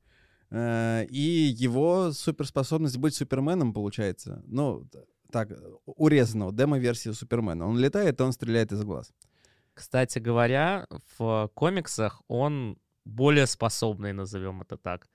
Э, 0.50 1.06
И 1.10 1.54
его 1.56 2.12
суперспособность 2.12 2.98
быть 2.98 3.16
Суперменом, 3.16 3.74
получается, 3.74 4.44
ну, 4.48 4.88
так, 5.32 5.52
урезанного, 5.86 6.52
демо-версии 6.52 7.12
Супермена. 7.12 7.68
Он 7.68 7.78
летает, 7.80 8.22
он 8.22 8.32
стреляет 8.32 8.72
из 8.72 8.84
глаз. 8.84 9.12
Кстати 9.74 10.20
говоря, 10.20 10.88
в 11.18 11.50
комиксах 11.56 12.22
он 12.28 12.78
более 13.06 13.48
способный, 13.48 14.14
назовем 14.14 14.62
это 14.62 14.78
так. 14.78 15.08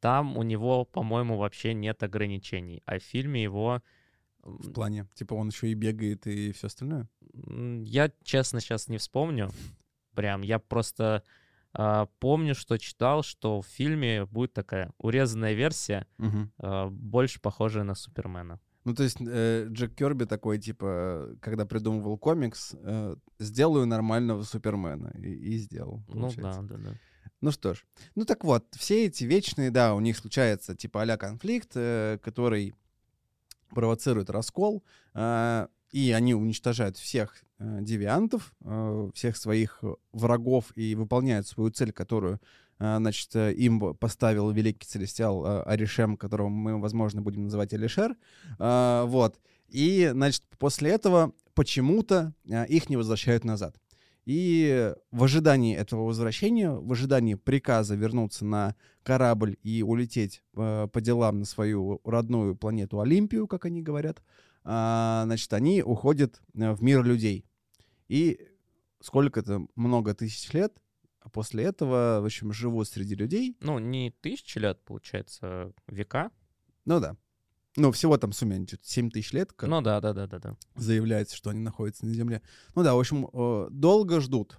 Там 0.00 0.36
у 0.36 0.42
него, 0.42 0.84
по-моему, 0.84 1.38
вообще 1.38 1.74
нет 1.74 2.02
ограничений. 2.02 2.82
А 2.86 2.98
в 2.98 3.02
фильме 3.02 3.42
его... 3.42 3.82
В 4.42 4.72
плане, 4.72 5.06
типа, 5.14 5.34
он 5.34 5.48
еще 5.48 5.68
и 5.68 5.74
бегает, 5.74 6.26
и 6.26 6.50
все 6.52 6.66
остальное. 6.66 7.08
Я, 7.84 8.10
честно, 8.24 8.60
сейчас 8.60 8.88
не 8.88 8.98
вспомню. 8.98 9.50
Прям, 10.14 10.42
я 10.42 10.58
просто 10.58 11.22
помню, 12.18 12.54
что 12.54 12.78
читал, 12.78 13.22
что 13.22 13.62
в 13.62 13.66
фильме 13.66 14.26
будет 14.26 14.52
такая 14.52 14.92
урезанная 14.98 15.54
версия, 15.54 16.06
а, 16.58 16.88
больше 16.88 17.40
похожая 17.40 17.84
на 17.84 17.94
Супермена. 17.94 18.60
Ну, 18.84 18.94
то 18.94 19.04
есть 19.04 19.18
э, 19.20 19.68
Джек 19.70 19.94
Керби 19.94 20.24
такой, 20.24 20.58
типа, 20.58 21.36
когда 21.40 21.64
придумывал 21.64 22.18
комикс, 22.18 22.74
э, 22.74 23.14
сделаю 23.38 23.86
нормального 23.86 24.42
Супермена. 24.42 25.12
И, 25.18 25.54
и 25.54 25.56
сделал, 25.58 26.02
Ну 26.08 26.14
получается. 26.14 26.62
да, 26.62 26.76
да, 26.76 26.90
да. 26.90 26.98
Ну 27.40 27.50
что 27.52 27.74
ж. 27.74 27.84
Ну 28.16 28.24
так 28.24 28.44
вот, 28.44 28.64
все 28.72 29.06
эти 29.06 29.24
вечные, 29.24 29.70
да, 29.70 29.94
у 29.94 30.00
них 30.00 30.16
случается 30.16 30.74
типа 30.74 31.02
а 31.02 31.16
конфликт, 31.16 31.72
э, 31.74 32.18
который 32.22 32.74
провоцирует 33.70 34.30
раскол, 34.30 34.84
э, 35.14 35.68
и 35.92 36.12
они 36.12 36.34
уничтожают 36.34 36.96
всех 36.96 37.44
девиантов, 37.80 38.54
э, 38.64 39.10
всех 39.14 39.36
своих 39.36 39.78
э, 39.82 39.94
врагов 40.12 40.76
и 40.76 40.94
выполняют 40.94 41.46
свою 41.46 41.70
цель, 41.70 41.92
которую, 41.92 42.40
э, 42.78 42.96
значит, 42.98 43.34
э, 43.34 43.52
им 43.54 43.94
поставил 43.94 44.50
великий 44.50 44.86
целестиал 44.86 45.44
э, 45.44 45.62
Аришем, 45.62 46.16
которого 46.16 46.48
мы, 46.48 46.80
возможно, 46.80 47.22
будем 47.22 47.44
называть 47.44 47.72
Алишер. 47.72 48.16
Э, 48.58 49.04
вот. 49.06 49.38
И, 49.68 50.10
значит, 50.12 50.44
после 50.58 50.90
этого 50.90 51.32
почему-то 51.54 52.34
э, 52.48 52.66
их 52.66 52.88
не 52.90 52.96
возвращают 52.96 53.44
назад. 53.44 53.76
И 54.24 54.94
в 55.10 55.24
ожидании 55.24 55.76
этого 55.76 56.04
возвращения, 56.04 56.70
в 56.70 56.92
ожидании 56.92 57.34
приказа 57.34 57.96
вернуться 57.96 58.44
на 58.44 58.76
корабль 59.02 59.56
и 59.62 59.82
улететь 59.82 60.42
э, 60.54 60.88
по 60.92 61.00
делам 61.00 61.40
на 61.40 61.44
свою 61.44 62.00
родную 62.04 62.54
планету 62.54 63.00
Олимпию, 63.00 63.46
как 63.48 63.64
они 63.64 63.82
говорят, 63.82 64.22
значит, 64.64 65.52
они 65.52 65.82
уходят 65.82 66.40
э, 66.54 66.72
в 66.72 66.82
мир 66.82 67.02
людей. 67.02 67.44
И 68.12 68.46
сколько-то, 69.00 69.66
много 69.74 70.14
тысяч 70.14 70.52
лет 70.52 70.76
после 71.32 71.64
этого, 71.64 72.18
в 72.20 72.26
общем, 72.26 72.52
живут 72.52 72.86
среди 72.86 73.14
людей. 73.14 73.56
Ну, 73.60 73.78
не 73.78 74.10
тысячи 74.20 74.58
лет, 74.58 74.84
получается, 74.84 75.38
а 75.42 75.72
века. 75.86 76.30
Ну 76.84 77.00
да. 77.00 77.16
Ну, 77.76 77.90
всего 77.90 78.18
там 78.18 78.32
сумме 78.32 78.66
7 78.82 79.10
тысяч 79.10 79.32
лет, 79.32 79.54
как 79.54 79.70
Ну 79.70 79.80
да, 79.80 79.98
да, 80.02 80.12
да, 80.12 80.26
да, 80.26 80.38
да. 80.38 80.56
заявляется, 80.74 81.34
что 81.34 81.48
они 81.48 81.60
находятся 81.60 82.04
на 82.04 82.12
Земле. 82.12 82.42
Ну 82.74 82.82
да, 82.82 82.94
в 82.94 83.00
общем, 83.00 83.30
э, 83.32 83.68
долго 83.70 84.20
ждут. 84.20 84.58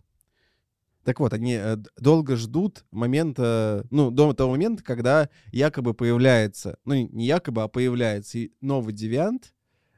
Так 1.04 1.20
вот, 1.20 1.32
они 1.34 1.54
э, 1.54 1.78
долго 2.00 2.36
ждут 2.38 2.86
момента, 2.90 3.86
ну, 3.92 4.10
до 4.10 4.34
того 4.34 4.54
момента, 4.54 4.84
когда 4.84 5.30
якобы 5.52 5.94
появляется, 5.94 6.80
ну, 6.86 6.96
не- 6.96 7.28
якобы, 7.28 7.62
а 7.62 7.68
появляется 7.68 8.48
новый 8.62 8.96
девиант, 8.96 9.54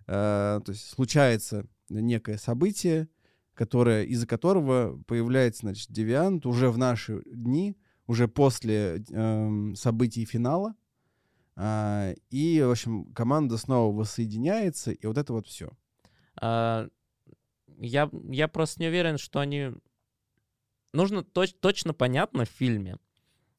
э, 0.07 0.59
то 0.65 0.71
есть 0.73 0.89
случается 0.89 1.65
некое 1.87 2.37
событие, 2.37 3.07
которое, 3.55 4.03
из-за 4.03 4.27
которого 4.27 5.01
появляется, 5.07 5.61
значит, 5.61 5.91
девиант 5.91 6.45
уже 6.45 6.69
в 6.69 6.77
наши 6.77 7.23
дни, 7.25 7.75
уже 8.05 8.27
после 8.27 9.03
эм, 9.09 9.75
событий 9.75 10.25
финала, 10.25 10.75
А, 11.57 12.13
и, 12.29 12.61
в 12.61 12.69
общем, 12.69 13.05
команда 13.13 13.57
снова 13.57 13.95
воссоединяется, 13.95 14.91
и 14.91 15.07
вот 15.07 15.17
это 15.17 15.31
вот 15.31 15.47
все. 15.47 15.69
А, 16.41 16.87
я, 17.79 18.09
я 18.29 18.47
просто 18.47 18.81
не 18.81 18.89
уверен, 18.89 19.17
что 19.17 19.39
они... 19.39 19.71
Нужно 20.93 21.19
точ- 21.19 21.55
точно 21.59 21.93
понятно 21.93 22.43
в 22.43 22.49
фильме, 22.49 22.97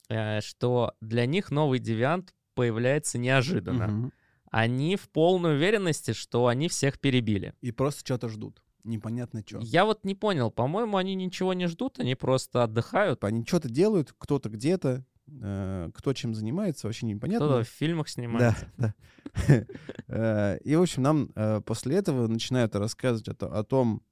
э, 0.09 0.41
что 0.43 0.93
для 1.01 1.27
них 1.27 1.51
новый 1.51 1.79
девиант 1.79 2.35
появляется 2.55 3.19
неожиданно. 3.19 4.11
Они 4.51 4.97
в 4.97 5.09
полной 5.09 5.57
уверенности, 5.57 6.13
что 6.13 6.47
они 6.47 6.69
всех 6.69 6.99
перебили. 6.99 7.55
И 7.63 7.73
просто 7.73 8.01
что-то 8.01 8.29
ждут. 8.29 8.63
Непонятно 8.87 9.43
что. 9.45 9.59
Я 9.61 9.85
вот 9.85 10.05
не 10.05 10.15
понял, 10.15 10.51
по-моему, 10.51 10.97
они 10.97 11.15
ничего 11.15 11.53
не 11.55 11.67
ждут, 11.67 11.99
они 11.99 12.15
просто 12.15 12.63
отдыхают. 12.63 13.25
Они 13.25 13.45
что-то 13.45 13.69
делают, 13.69 14.15
кто-то 14.17 14.49
где-то, 14.49 15.05
э, 15.29 15.91
кто 15.93 16.13
чем 16.13 16.35
занимается, 16.35 16.87
вообще 16.87 17.07
непонятно. 17.07 17.47
Кто-то 17.47 17.65
в 17.65 17.69
фильмах 17.69 18.07
Да, 18.07 18.13
снимается. 18.13 18.73
да. 18.77 18.95
Э, 20.09 20.59
И, 20.63 20.75
в 20.77 20.83
общем, 20.83 21.03
нам 21.03 21.31
э, 21.35 21.61
после 21.63 21.97
этого 21.97 22.29
начинают 22.29 22.75
рассказывать 22.77 23.29
о 23.29 23.35
то- 23.35 23.53
о 23.59 23.65
том, 23.65 24.03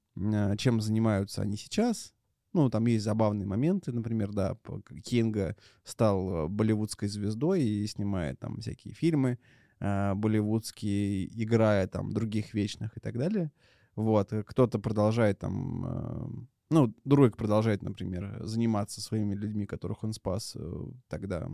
чем 0.59 0.81
занимаются 0.81 1.43
они 1.43 1.57
сейчас. 1.57 2.13
Ну, 2.53 2.71
там 2.71 2.87
есть 2.87 3.05
забавные 3.05 3.47
моменты, 3.47 3.91
например, 3.93 4.33
да, 4.33 4.57
Кинга 5.05 5.57
стал 5.83 6.49
болливудской 6.49 7.09
звездой 7.09 7.63
и 7.65 7.87
снимает 7.89 8.39
там 8.39 8.61
всякие 8.61 8.95
фильмы 8.95 9.39
болливудские, 9.81 11.27
играя 11.43 11.87
там 11.89 12.13
других 12.13 12.55
вечных 12.55 12.97
и 12.97 13.01
так 13.01 13.19
далее. 13.19 13.51
Вот, 13.97 14.33
э, 14.33 14.43
кто-то 14.43 14.79
продолжает 14.79 15.39
там, 15.39 15.85
э, 15.87 16.27
ну, 16.71 16.95
Друик 17.05 17.37
продолжает, 17.37 17.83
например, 17.83 18.39
заниматься 18.45 19.01
своими 19.01 19.35
людьми, 19.35 19.67
которых 19.67 20.03
он 20.05 20.13
спас 20.13 20.57
э, 20.57 20.85
тогда 21.09 21.49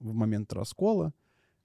в 0.00 0.12
момент 0.14 0.52
раскола. 0.52 1.12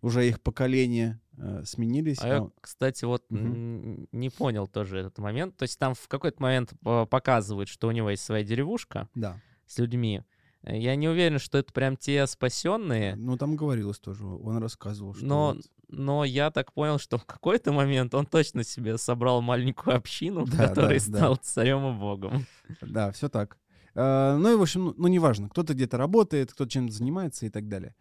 Уже 0.01 0.27
их 0.27 0.41
поколения 0.41 1.19
э, 1.37 1.63
сменились. 1.65 2.19
А 2.21 2.27
я, 2.27 2.39
но- 2.41 2.51
кстати, 2.61 3.03
вот 3.05 3.23
н- 3.31 4.07
не 4.11 4.29
понял 4.29 4.67
тоже 4.67 4.99
этот 4.99 5.17
момент. 5.17 5.55
То 5.57 5.63
есть 5.63 5.79
там 5.79 5.95
в 5.95 6.07
какой-то 6.07 6.41
момент 6.41 6.73
показывают, 7.09 7.67
что 7.69 7.87
у 7.87 7.91
него 7.91 8.09
есть 8.11 8.23
своя 8.23 8.43
деревушка 8.43 9.09
Да. 9.15 9.41
с 9.65 9.79
людьми. 9.79 10.21
Я 10.63 10.95
не 10.95 11.07
уверен, 11.07 11.39
что 11.39 11.57
это 11.57 11.71
прям 11.71 11.95
те 11.97 12.27
спасенные, 12.27 13.15
Ну, 13.15 13.37
там 13.37 13.55
говорилось 13.55 13.99
тоже, 13.99 14.25
он 14.25 14.57
рассказывал, 14.57 15.13
что... 15.15 15.25
но, 15.25 15.53
вот- 15.55 15.65
но 15.89 16.23
я 16.25 16.51
так 16.51 16.73
понял, 16.73 16.99
что 16.99 17.17
в 17.17 17.25
какой-то 17.25 17.71
момент 17.71 18.13
он 18.13 18.25
точно 18.25 18.63
себе 18.63 18.97
собрал 18.97 19.41
маленькую 19.41 19.95
общину, 19.97 20.45
Да, 20.45 20.67
которой 20.67 20.99
да, 20.99 21.05
да. 21.11 21.17
стал 21.17 21.35
царем 21.37 21.95
и 21.95 21.99
богом. 21.99 22.45
Да, 22.81 23.11
все 23.11 23.29
так. 23.29 23.57
А, 23.95 24.37
ну 24.37 24.51
и, 24.53 24.55
в 24.55 24.61
общем, 24.61 24.85
ну, 24.85 24.93
ну, 24.97 25.07
неважно, 25.07 25.49
кто-то 25.49 25.73
где-то 25.73 25.97
работает, 25.97 26.51
кто-то 26.51 26.69
чем-то 26.69 26.93
занимается 26.93 27.45
и 27.45 27.49
так 27.49 27.67
далее. 27.67 27.95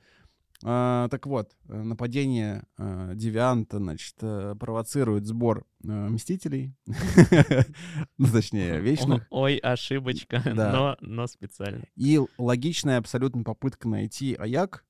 А, 0.64 1.08
так 1.10 1.26
вот, 1.26 1.52
э, 1.68 1.82
нападение 1.82 2.64
э, 2.78 3.12
Девианта, 3.14 3.76
значит, 3.76 4.14
э, 4.22 4.54
провоцирует 4.58 5.26
сбор 5.26 5.66
Мстителей, 5.82 6.74
ну, 8.18 8.26
точнее, 8.32 8.80
Вечных, 8.80 9.26
Ой, 9.30 9.56
ошибочка, 9.58 10.42
Да. 10.54 10.72
но, 10.72 10.96
но 11.00 11.26
специально. 11.26 11.84
и 11.94 12.20
логичная 12.38 12.98
абсолютно 12.98 13.42
попытка 13.44 13.86
найти 13.88 14.34
Аяк, 14.34 14.84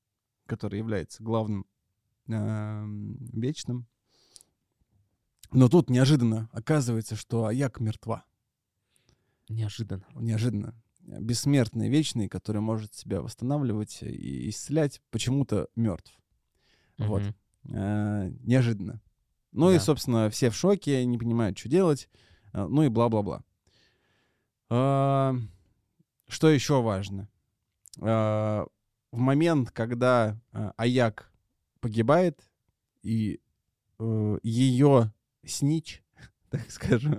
который 0.47 0.79
является 0.79 1.23
главным 1.23 1.67
Вечным, 2.29 3.87
Но 5.53 5.69
тут 5.69 5.91
неожиданно 5.91 6.49
оказывается, 6.53 7.15
что 7.17 7.47
Аяк 7.47 7.79
мертва. 7.81 8.25
Неожиданно. 9.49 10.05
Неожиданно. 10.15 10.75
Бессмертный, 11.01 11.89
вечный, 11.89 12.29
который 12.29 12.61
может 12.61 12.95
себя 12.95 13.23
восстанавливать 13.23 14.03
и 14.03 14.49
исцелять, 14.51 15.01
почему-то 15.11 15.69
мертв. 15.77 16.19
Вот. 16.99 17.23
Мгм. 17.23 17.77
Э, 17.77 18.31
неожиданно. 18.43 19.01
Ну 19.53 19.71
и, 19.71 19.75
Да. 19.75 19.81
собственно, 19.81 20.31
все 20.31 20.51
в 20.51 20.57
шоке, 20.57 21.05
не 21.05 21.17
понимают, 21.19 21.57
что 21.57 21.69
делать. 21.69 22.09
э, 22.53 22.67
Ну 22.67 22.83
и 22.83 22.89
бла-бла-бла. 22.89 23.45
А, 24.69 25.35
Что 26.29 26.49
еще 26.51 26.83
важно? 26.83 27.29
А, 28.01 28.67
В 29.13 29.19
момент, 29.19 29.71
когда 29.71 30.41
а, 30.53 30.73
Аяк 30.77 31.31
погибает, 31.87 32.41
и 33.03 33.39
ее 34.43 35.13
снич, 35.45 36.03
так 36.51 36.69
скажем, 36.69 37.17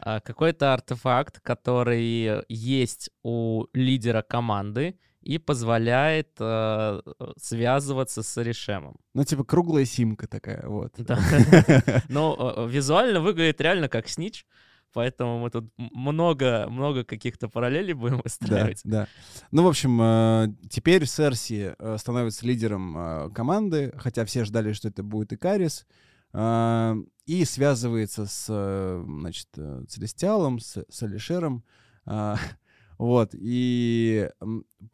А, 0.00 0.20
Какой-то 0.20 0.72
артефакт, 0.72 1.40
который 1.40 2.42
есть 2.48 3.10
у 3.22 3.66
лидера 3.74 4.22
команды 4.22 4.98
и 5.20 5.36
позволяет 5.36 6.30
э, 6.40 7.02
связываться 7.36 8.22
с 8.22 8.42
Решемом. 8.42 8.96
ну 9.12 9.24
типа 9.24 9.44
круглая 9.44 9.84
симка 9.84 10.26
такая, 10.26 10.66
вот. 10.66 10.94
Да. 10.96 11.18
Но 12.08 12.54
э, 12.56 12.66
визуально 12.66 13.20
выглядит 13.20 13.60
реально 13.60 13.90
как 13.90 14.08
снич, 14.08 14.46
поэтому 14.92 15.38
мы 15.40 15.50
тут 15.50 15.72
много, 15.76 16.66
много 16.68 17.04
каких-то 17.04 17.48
параллелей 17.48 17.94
будем 17.94 18.16
Да, 18.18 18.22
выстраивать. 18.24 18.80
да. 18.84 19.08
Ну, 19.50 19.62
в 19.64 19.68
общем, 19.68 20.00
э, 20.00 20.48
теперь 20.68 21.06
Серси 21.06 21.74
э, 21.78 21.96
становится 21.98 22.46
лидером 22.46 22.96
э, 22.96 23.30
команды, 23.30 23.92
хотя 23.96 24.24
все 24.24 24.44
ждали, 24.44 24.72
что 24.72 24.88
это 24.88 25.02
будет 25.02 25.32
Икарис, 25.32 25.86
и 26.32 27.44
связывается 27.44 28.24
с, 28.26 29.02
значит, 29.04 29.48
Целестиалом, 29.88 30.60
с, 30.60 30.84
с 30.88 31.02
Алишером, 31.02 31.64
вот, 32.98 33.30
и, 33.32 34.30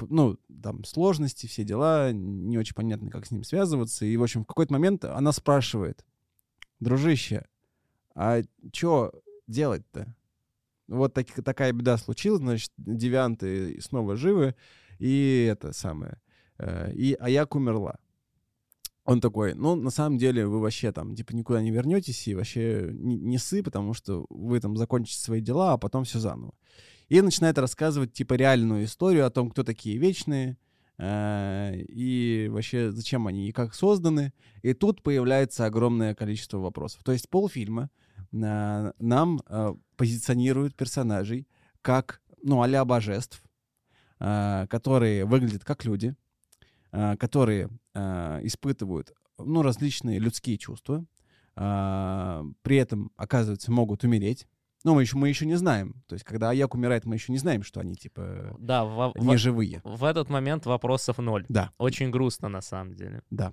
ну, 0.00 0.38
там 0.62 0.82
сложности, 0.84 1.46
все 1.46 1.62
дела, 1.62 2.12
не 2.12 2.56
очень 2.56 2.74
понятно, 2.74 3.10
как 3.10 3.26
с 3.26 3.32
ним 3.32 3.44
связываться, 3.44 4.06
и, 4.06 4.16
в 4.16 4.22
общем, 4.22 4.44
в 4.44 4.46
какой-то 4.46 4.72
момент 4.72 5.04
она 5.04 5.30
спрашивает, 5.32 6.06
дружище, 6.80 7.44
а 8.14 8.40
чё 8.72 9.12
делать-то? 9.46 10.14
Вот 10.88 11.14
так- 11.14 11.42
такая 11.44 11.72
беда 11.72 11.98
случилась, 11.98 12.40
значит, 12.40 12.70
девианты 12.76 13.80
снова 13.80 14.16
живы, 14.16 14.54
и 14.98 15.48
это 15.50 15.72
самое, 15.72 16.20
э, 16.58 16.92
и 16.92 17.14
Аяк 17.14 17.54
умерла. 17.54 17.98
Он 19.04 19.20
такой, 19.20 19.54
ну, 19.54 19.76
на 19.76 19.90
самом 19.90 20.18
деле, 20.18 20.46
вы 20.46 20.60
вообще 20.60 20.90
там, 20.90 21.14
типа, 21.14 21.32
никуда 21.32 21.62
не 21.62 21.70
вернетесь 21.70 22.26
и 22.26 22.34
вообще 22.34 22.90
не, 22.92 23.38
сы, 23.38 23.62
потому 23.62 23.94
что 23.94 24.26
вы 24.30 24.58
там 24.58 24.76
закончите 24.76 25.20
свои 25.20 25.40
дела, 25.40 25.74
а 25.74 25.78
потом 25.78 26.02
все 26.04 26.18
заново. 26.18 26.54
И 27.08 27.20
начинает 27.20 27.56
рассказывать, 27.58 28.12
типа, 28.12 28.34
реальную 28.34 28.84
историю 28.84 29.26
о 29.26 29.30
том, 29.30 29.50
кто 29.50 29.62
такие 29.62 29.96
вечные, 29.96 30.58
э, 30.98 31.76
и 31.88 32.48
вообще 32.50 32.90
зачем 32.90 33.28
они 33.28 33.48
и 33.48 33.52
как 33.52 33.74
созданы. 33.74 34.32
И 34.62 34.74
тут 34.74 35.02
появляется 35.04 35.66
огромное 35.66 36.16
количество 36.16 36.58
вопросов. 36.58 37.04
То 37.04 37.12
есть 37.12 37.28
полфильма 37.28 37.90
нам 38.32 39.40
э, 39.48 39.74
позиционируют 39.96 40.74
персонажей 40.74 41.46
как, 41.82 42.20
ну, 42.42 42.62
а 42.62 42.84
божеств, 42.84 43.42
э, 44.20 44.66
которые 44.68 45.24
выглядят 45.24 45.64
как 45.64 45.84
люди, 45.84 46.14
э, 46.92 47.16
которые 47.16 47.68
э, 47.94 48.40
испытывают, 48.42 49.12
ну, 49.38 49.62
различные 49.62 50.18
людские 50.18 50.58
чувства, 50.58 51.04
э, 51.56 52.42
при 52.62 52.76
этом, 52.76 53.10
оказывается, 53.16 53.70
могут 53.72 54.04
умереть. 54.04 54.46
Ну, 54.84 54.94
мы 54.94 55.02
еще, 55.02 55.16
мы 55.16 55.28
еще 55.28 55.46
не 55.46 55.56
знаем. 55.56 56.02
То 56.06 56.14
есть, 56.14 56.24
когда 56.24 56.50
Аяк 56.50 56.74
умирает, 56.74 57.06
мы 57.06 57.16
еще 57.16 57.32
не 57.32 57.38
знаем, 57.38 57.62
что 57.64 57.80
они, 57.80 57.96
типа, 57.96 58.54
Да, 58.60 58.84
во- 58.84 59.12
не 59.16 59.36
живые. 59.36 59.80
в 59.84 60.04
этот 60.04 60.28
момент 60.30 60.64
вопросов 60.66 61.18
ноль. 61.18 61.44
Да. 61.48 61.72
Очень 61.78 62.10
грустно 62.10 62.48
на 62.48 62.60
самом 62.60 62.94
деле. 62.94 63.22
Да. 63.30 63.52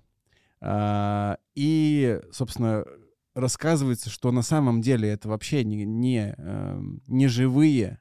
А, 0.62 1.38
И, 1.56 2.20
собственно, 2.32 2.86
рассказывается, 3.34 4.10
что 4.10 4.32
на 4.32 4.42
самом 4.42 4.82
деле 4.82 5.10
это 5.10 5.28
вообще 5.30 5.64
не, 5.64 5.86
не, 5.86 6.34
эм, 6.38 7.02
не 7.08 7.28
живые, 7.28 8.00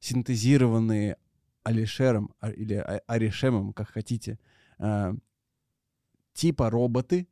синтезированные 0.00 1.16
Алишером 1.62 2.34
а- 2.40 2.50
или 2.50 2.74
А- 2.74 3.00
Аришемом, 3.06 3.72
как 3.72 3.88
хотите, 3.88 4.38
а, 4.78 5.14
типа 6.34 6.70
роботы. 6.70 7.26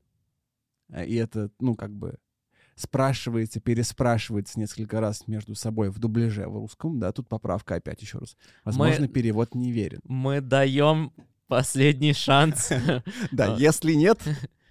А, 0.90 1.04
И 1.04 1.14
это, 1.14 1.50
ну, 1.60 1.74
как 1.74 1.92
бы 1.94 2.18
спрашивается, 2.74 3.60
переспрашивается 3.60 4.58
несколько 4.58 5.00
раз 5.00 5.26
между 5.28 5.54
собой 5.54 5.90
в 5.90 5.98
дубляже 5.98 6.48
в 6.48 6.56
русском, 6.56 6.98
да, 6.98 7.12
тут 7.12 7.28
поправка 7.28 7.74
опять 7.74 8.00
еще 8.00 8.18
раз. 8.18 8.36
Возможно, 8.64 9.06
перевод 9.08 9.54
неверен. 9.54 10.00
Мы 10.04 10.40
даем 10.40 11.12
последний 11.52 12.14
шанс. 12.14 12.70
Да, 13.30 13.56
если 13.58 13.92
нет, 13.92 14.18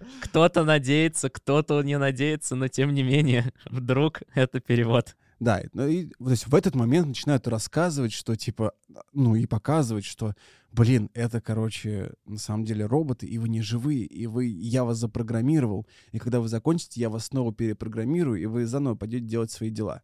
Кто-то 0.20 0.64
надеется, 0.64 1.30
кто-то 1.30 1.80
не 1.82 1.96
надеется, 1.96 2.56
но 2.56 2.66
тем 2.66 2.92
не 2.92 3.04
менее, 3.04 3.52
вдруг 3.70 4.22
это 4.34 4.58
перевод. 4.58 5.16
Да, 5.38 5.62
ну 5.72 5.86
и 5.86 6.06
то 6.06 6.30
есть 6.30 6.48
в 6.48 6.54
этот 6.54 6.74
момент 6.74 7.06
начинают 7.08 7.46
рассказывать, 7.46 8.12
что 8.12 8.34
типа, 8.36 8.72
ну 9.12 9.36
и 9.36 9.46
показывать, 9.46 10.04
что, 10.04 10.34
блин, 10.72 11.08
это, 11.14 11.40
короче, 11.40 12.12
на 12.26 12.38
самом 12.38 12.64
деле 12.64 12.84
роботы, 12.86 13.26
и 13.26 13.38
вы 13.38 13.48
не 13.48 13.60
живые, 13.60 14.04
и 14.04 14.26
вы, 14.26 14.46
я 14.46 14.84
вас 14.84 14.98
запрограммировал, 14.98 15.86
и 16.10 16.18
когда 16.18 16.40
вы 16.40 16.48
закончите, 16.48 17.00
я 17.00 17.10
вас 17.10 17.26
снова 17.26 17.52
перепрограммирую, 17.52 18.40
и 18.40 18.46
вы 18.46 18.66
заново 18.66 18.96
пойдете 18.96 19.26
делать 19.26 19.52
свои 19.52 19.70
дела. 19.70 20.02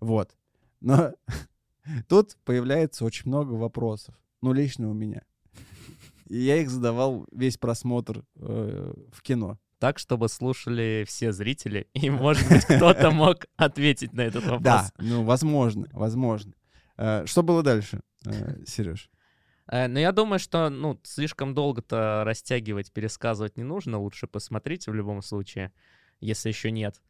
Вот. 0.00 0.36
Но 0.80 1.14
тут 2.08 2.36
появляется 2.44 3.04
очень 3.04 3.28
много 3.28 3.52
вопросов, 3.52 4.14
ну 4.42 4.52
лично 4.52 4.90
у 4.90 4.94
меня. 4.94 5.22
И 6.30 6.38
я 6.38 6.58
их 6.58 6.70
задавал 6.70 7.26
весь 7.32 7.58
просмотр 7.58 8.24
э, 8.36 8.94
в 9.12 9.20
кино. 9.20 9.58
Так, 9.80 9.98
чтобы 9.98 10.28
слушали 10.28 11.04
все 11.04 11.32
зрители, 11.32 11.88
и, 11.92 12.08
может 12.08 12.48
быть, 12.48 12.64
кто-то 12.66 13.10
мог 13.10 13.46
ответить 13.56 14.12
на 14.12 14.20
этот 14.20 14.44
вопрос. 14.44 14.62
Да, 14.62 14.90
ну 14.98 15.24
возможно, 15.24 15.88
возможно. 15.92 16.52
Э, 16.96 17.26
Что 17.26 17.42
было 17.42 17.64
дальше, 17.64 18.00
Сереж? 18.64 19.10
Э, 19.66 19.88
Но 19.88 19.98
я 19.98 20.12
думаю, 20.12 20.38
что 20.38 20.70
ну, 20.70 21.00
слишком 21.02 21.52
долго-то 21.52 22.22
растягивать, 22.24 22.92
пересказывать 22.92 23.56
не 23.56 23.64
нужно. 23.64 23.98
Лучше 23.98 24.28
посмотреть 24.28 24.86
в 24.86 24.94
любом 24.94 25.22
случае, 25.22 25.72
если 26.20 26.50
еще 26.50 26.70
нет. 26.70 27.02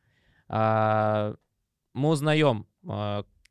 А, 0.49 1.35
Мы 1.93 2.09
узнаем, 2.09 2.67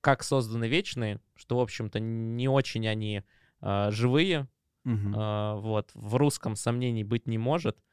как 0.01 0.23
созданы 0.23 0.67
вечные, 0.67 1.19
что, 1.35 1.57
в 1.57 1.61
общем-то, 1.61 1.99
не 1.99 2.47
очень 2.47 2.87
они 2.87 3.21
живые. 3.61 4.47
Мгм. 4.89 5.13
А, 5.15 5.55
Вот, 5.55 5.91
в 5.93 6.15
русском 6.15 6.55
сомнений 6.55 7.03
быть 7.03 7.27
не 7.27 7.37
может. 7.37 7.83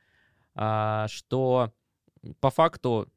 А, 0.55 1.07
Что 1.09 1.73
по 2.41 2.51
факту 2.51 3.13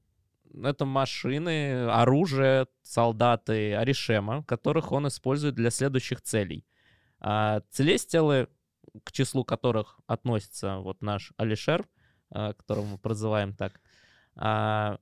это 0.64 0.86
машины, 0.86 1.86
оружие, 1.90 2.68
солдаты 2.82 3.76
Аришема, 3.76 4.44
которых 4.44 4.92
он 4.92 5.08
использует 5.08 5.56
для 5.56 5.70
следующих 5.70 6.22
целей. 6.22 6.66
А 7.20 7.62
Целестиалы, 7.70 8.48
к 9.04 9.12
числу 9.12 9.46
которых 9.46 10.00
относится 10.08 10.78
вот 10.80 11.02
наш 11.02 11.32
Алишер, 11.38 11.88
а, 12.32 12.54
которого 12.54 12.86
мы 12.86 12.98
прозываем 12.98 13.54
так, 13.54 13.80
а, 14.36 15.00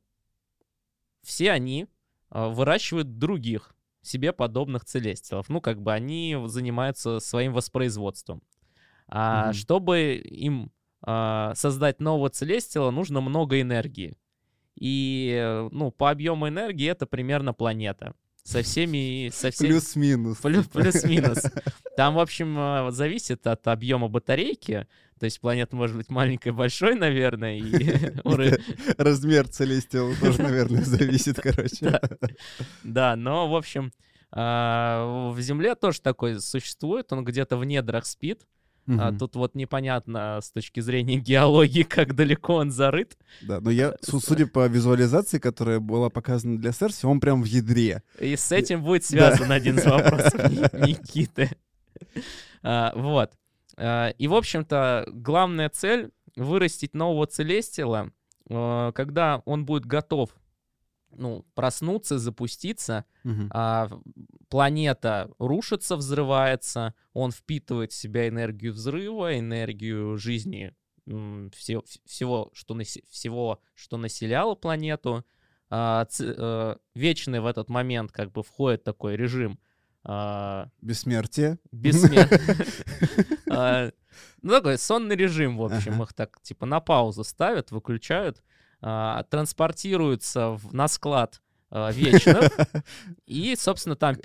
все 1.24 1.52
они 1.52 1.88
выращивают 2.30 3.18
других 3.18 3.74
себе 4.02 4.34
подобных 4.34 4.86
целестиалов. 4.86 5.50
Ну, 5.50 5.62
как 5.62 5.82
бы 5.82 5.94
они 5.94 6.38
занимаются 6.46 7.20
своим 7.20 7.54
воспроизводством. 7.54 8.42
А 9.08 9.46
Мгм. 9.46 9.54
чтобы 9.54 10.15
им 10.15 10.72
а, 11.02 11.54
создать 11.56 12.00
нового 12.02 12.30
целестила, 12.30 12.91
нужно 12.91 13.22
много 13.22 13.62
энергии. 13.62 14.17
И, 14.76 15.36
э, 15.39 15.70
ну, 15.72 15.89
по 15.91 16.12
объему 16.12 16.48
энергии 16.48 16.88
это 16.88 17.06
примерно 17.08 17.54
планета. 17.54 18.13
Со 18.43 18.62
всеми... 18.62 19.30
Со 19.34 19.50
всеми... 19.52 19.70
Плюс-минус. 19.70 20.38
Плю- 20.41 20.63
типа. 20.63 20.80
Плюс-минус. 20.82 21.39
Там, 21.98 22.15
в 22.15 22.20
общем, 22.20 22.58
э, 22.58 22.91
зависит 22.91 23.48
от 23.48 23.67
объема 23.67 24.08
батарейки. 24.08 24.88
То 25.20 25.26
есть 25.26 25.41
планета 25.41 25.76
может 25.76 25.96
быть 25.98 26.10
маленькой, 26.10 26.52
большой, 26.52 26.96
наверное, 26.96 27.58
и 27.58 28.12
Размер 28.98 29.48
целестиала 29.48 30.13
тоже, 30.15 30.41
наверное, 30.43 30.84
зависит, 30.84 31.39
короче. 31.41 32.00
Да, 32.84 33.15
но, 33.15 33.50
в 33.50 33.56
общем, 33.56 33.91
а, 34.32 35.32
в 35.32 35.39
Земле 35.41 35.74
тоже 35.76 36.02
такой 36.02 36.39
существует. 36.39 37.12
Он 37.12 37.26
где-то 37.26 37.58
в 37.58 37.65
недрах 37.65 38.06
спит. 38.06 38.46
А 38.89 39.10
Мгм. 39.12 39.17
Тут 39.19 39.36
вот 39.36 39.54
непонятно 39.54 40.39
с 40.41 40.50
точки 40.52 40.80
зрения 40.80 41.17
геологии, 41.19 41.84
как 41.84 42.15
далеко 42.15 42.56
он 42.56 42.71
зарыт. 42.71 43.17
Да, 43.41 43.60
но 43.60 43.69
я, 43.69 43.95
су- 44.02 44.21
судя 44.21 44.47
по 44.47 44.65
визуализации, 44.67 45.39
которая 45.39 45.80
была 45.82 46.10
показана 46.10 46.58
для 46.58 46.71
Серси, 46.71 47.06
он 47.06 47.19
прям 47.19 47.41
в 47.41 47.45
ядре. 47.45 48.02
И 48.19 48.36
с 48.38 48.52
этим 48.52 48.84
будет 48.84 49.04
связан 49.06 49.52
один 49.52 49.78
из 49.78 49.86
вопросов 49.86 50.34
Ни- 50.52 50.88
Никиты. 50.88 51.50
А, 52.63 52.93
Вот. 52.95 53.32
А, 53.78 54.10
И, 54.17 54.28
в 54.28 54.34
общем-то, 54.34 55.06
главная 55.12 55.69
цель— 55.69 56.12
вырастить 56.38 56.93
нового 56.93 57.28
целестила, 57.28 58.12
а, 58.50 58.91
когда 58.93 59.41
он 59.45 59.65
будет 59.65 59.86
готов 59.86 60.30
ну, 61.17 61.45
проснуться, 61.56 62.17
запуститься, 62.19 63.06
Мгм. 63.23 63.49
а 63.53 63.89
планета 64.49 65.30
рушится, 65.39 65.95
взрывается, 65.97 66.93
он 67.13 67.32
впитывает 67.32 67.91
в 67.91 67.95
себя 67.95 68.27
энергию 68.27 68.73
взрыва, 68.73 69.38
энергию 69.38 70.17
жизни 70.17 70.73
м, 71.10 71.51
всего, 72.06 72.49
что, 72.53 72.75
насе- 72.75 73.03
всего, 73.10 73.62
что 73.73 73.97
населяло 73.97 74.56
планету. 74.56 75.23
А, 75.69 76.06
ц- 76.06 76.34
э, 76.38 76.75
вечный 76.95 77.39
в 77.39 77.45
этот 77.45 77.69
момент 77.69 78.12
как 78.12 78.32
бы 78.32 78.43
входит 78.43 78.84
такой 78.84 79.15
режим 79.17 79.58
а, 80.03 80.69
Бессмертие. 80.82 81.60
бессмертия. 81.71 82.39
А, 83.49 83.91
Ну, 84.41 84.51
такой 84.51 84.77
сонный 84.77 85.15
режим, 85.15 85.58
в 85.58 85.63
общем. 85.63 86.01
Их 86.03 86.13
так, 86.13 86.41
типа, 86.41 86.65
на 86.65 86.80
паузу 86.80 87.23
ставят, 87.23 87.71
выключают, 87.71 88.43
а, 88.82 89.24
транспортируются 89.24 90.52
в- 90.52 90.74
на 90.74 90.88
склад 90.88 91.42
а, 91.70 91.92
вечных, 91.92 92.50
и, 93.26 93.56
собственно, 93.58 93.96
там 93.96 94.13
это 94.13 94.22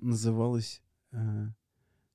называлось 0.00 0.80
э, 1.12 1.46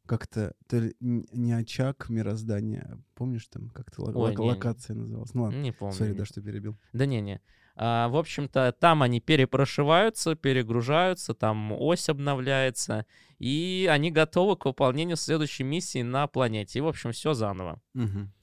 как-то 0.06 0.54
то 0.68 0.78
ли 0.80 0.96
не 1.00 1.54
очаг 1.54 2.10
мироздания, 2.10 2.88
а 2.92 2.98
помнишь 3.16 3.48
там 3.48 3.70
как-то 3.70 4.02
ло- 4.04 4.12
Ой, 4.14 4.32
лока- 4.32 4.42
не, 4.42 4.46
не. 4.48 4.52
локация 4.52 4.96
называлась? 4.96 5.34
Ну 5.34 5.44
ладно, 5.44 5.58
Не 5.62 5.72
помню. 5.72 5.94
сори, 5.96 6.12
не. 6.12 6.18
да, 6.18 6.26
что 6.26 6.42
перебил. 6.42 6.78
Да 6.94 7.06
не-не. 7.06 7.42
А, 7.82 8.08
в 8.10 8.18
общем-то, 8.18 8.74
там 8.78 9.04
они 9.04 9.22
перепрошиваются, 9.22 10.36
перегружаются, 10.36 11.34
там 11.34 11.72
ось 11.72 12.10
обновляется, 12.10 13.06
и 13.38 13.88
они 13.90 14.12
готовы 14.12 14.58
к 14.58 14.66
выполнению 14.66 15.16
следующей 15.16 15.64
миссии 15.64 16.02
на 16.02 16.28
планете. 16.28 16.80
И, 16.80 16.82
в 16.82 16.88
общем, 16.88 17.12
все 17.12 17.34
заново. 17.34 17.80
Мгм. 17.94 18.34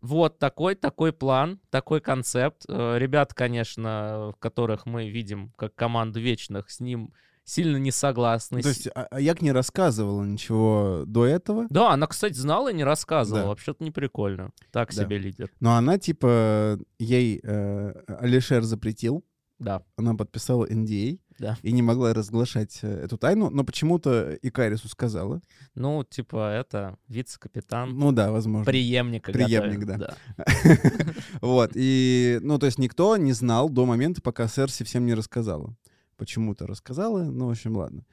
Вот 0.00 0.38
такой, 0.38 0.74
такой 0.74 1.12
план, 1.12 1.60
такой 1.70 2.00
концепт. 2.00 2.64
Э, 2.68 2.96
Ребят, 2.98 3.34
конечно, 3.34 4.32
которых 4.38 4.86
мы 4.86 5.10
видим 5.10 5.52
как 5.56 5.74
команду 5.74 6.20
вечных, 6.20 6.70
с 6.70 6.80
ним 6.80 7.12
сильно 7.44 7.76
не 7.78 7.90
согласны. 7.90 8.62
То 8.62 8.68
есть 8.68 8.86
а- 8.94 9.08
Аяк 9.10 9.42
не 9.42 9.52
рассказывала 9.52 10.22
ничего 10.24 11.02
до 11.06 11.26
этого, 11.26 11.66
Да, 11.68 11.92
она, 11.92 12.06
кстати, 12.06 12.34
знала 12.34 12.70
и 12.70 12.74
не 12.74 12.84
рассказывала. 12.84 13.42
Да. 13.42 13.48
Вообще-то 13.48 13.82
не 13.82 13.90
прикольно. 13.90 14.52
Так 14.70 14.94
Да. 14.94 15.02
себе 15.04 15.18
лидер. 15.18 15.50
но 15.60 15.74
она 15.76 15.98
типа 15.98 16.78
ей 16.98 17.40
э, 17.42 17.92
Алишер 18.20 18.62
запретил, 18.62 19.24
Да. 19.58 19.82
она 19.96 20.14
подписала 20.14 20.64
NDA 20.66 21.18
Да. 21.40 21.56
и 21.62 21.72
не 21.72 21.80
могла 21.80 22.12
разглашать 22.12 22.80
э, 22.82 23.04
эту 23.04 23.16
тайну, 23.16 23.48
но 23.48 23.64
почему-то 23.64 24.38
Икарису 24.42 24.88
сказала. 24.90 25.40
Ну, 25.74 26.04
типа, 26.04 26.52
это 26.52 26.98
вице-капитан, 27.08 27.96
Ну 27.96 28.12
да, 28.12 28.30
возможно. 28.30 28.66
преемника. 28.66 29.32
преемник, 29.32 29.78
готовит, 29.78 30.16
да. 30.36 30.44
Вот, 31.40 31.70
и, 31.74 32.38
ну, 32.42 32.58
то 32.58 32.66
есть 32.66 32.78
никто 32.78 33.16
не 33.16 33.32
знал 33.32 33.70
до 33.70 33.86
момента, 33.86 34.20
пока 34.20 34.48
Серси 34.48 34.84
всем 34.84 35.06
не 35.06 35.14
рассказала. 35.14 35.74
Почему-то 36.18 36.66
рассказала, 36.66 37.22
ну, 37.22 37.46
в 37.46 37.50
общем, 37.52 37.74
ладно. 37.74 38.04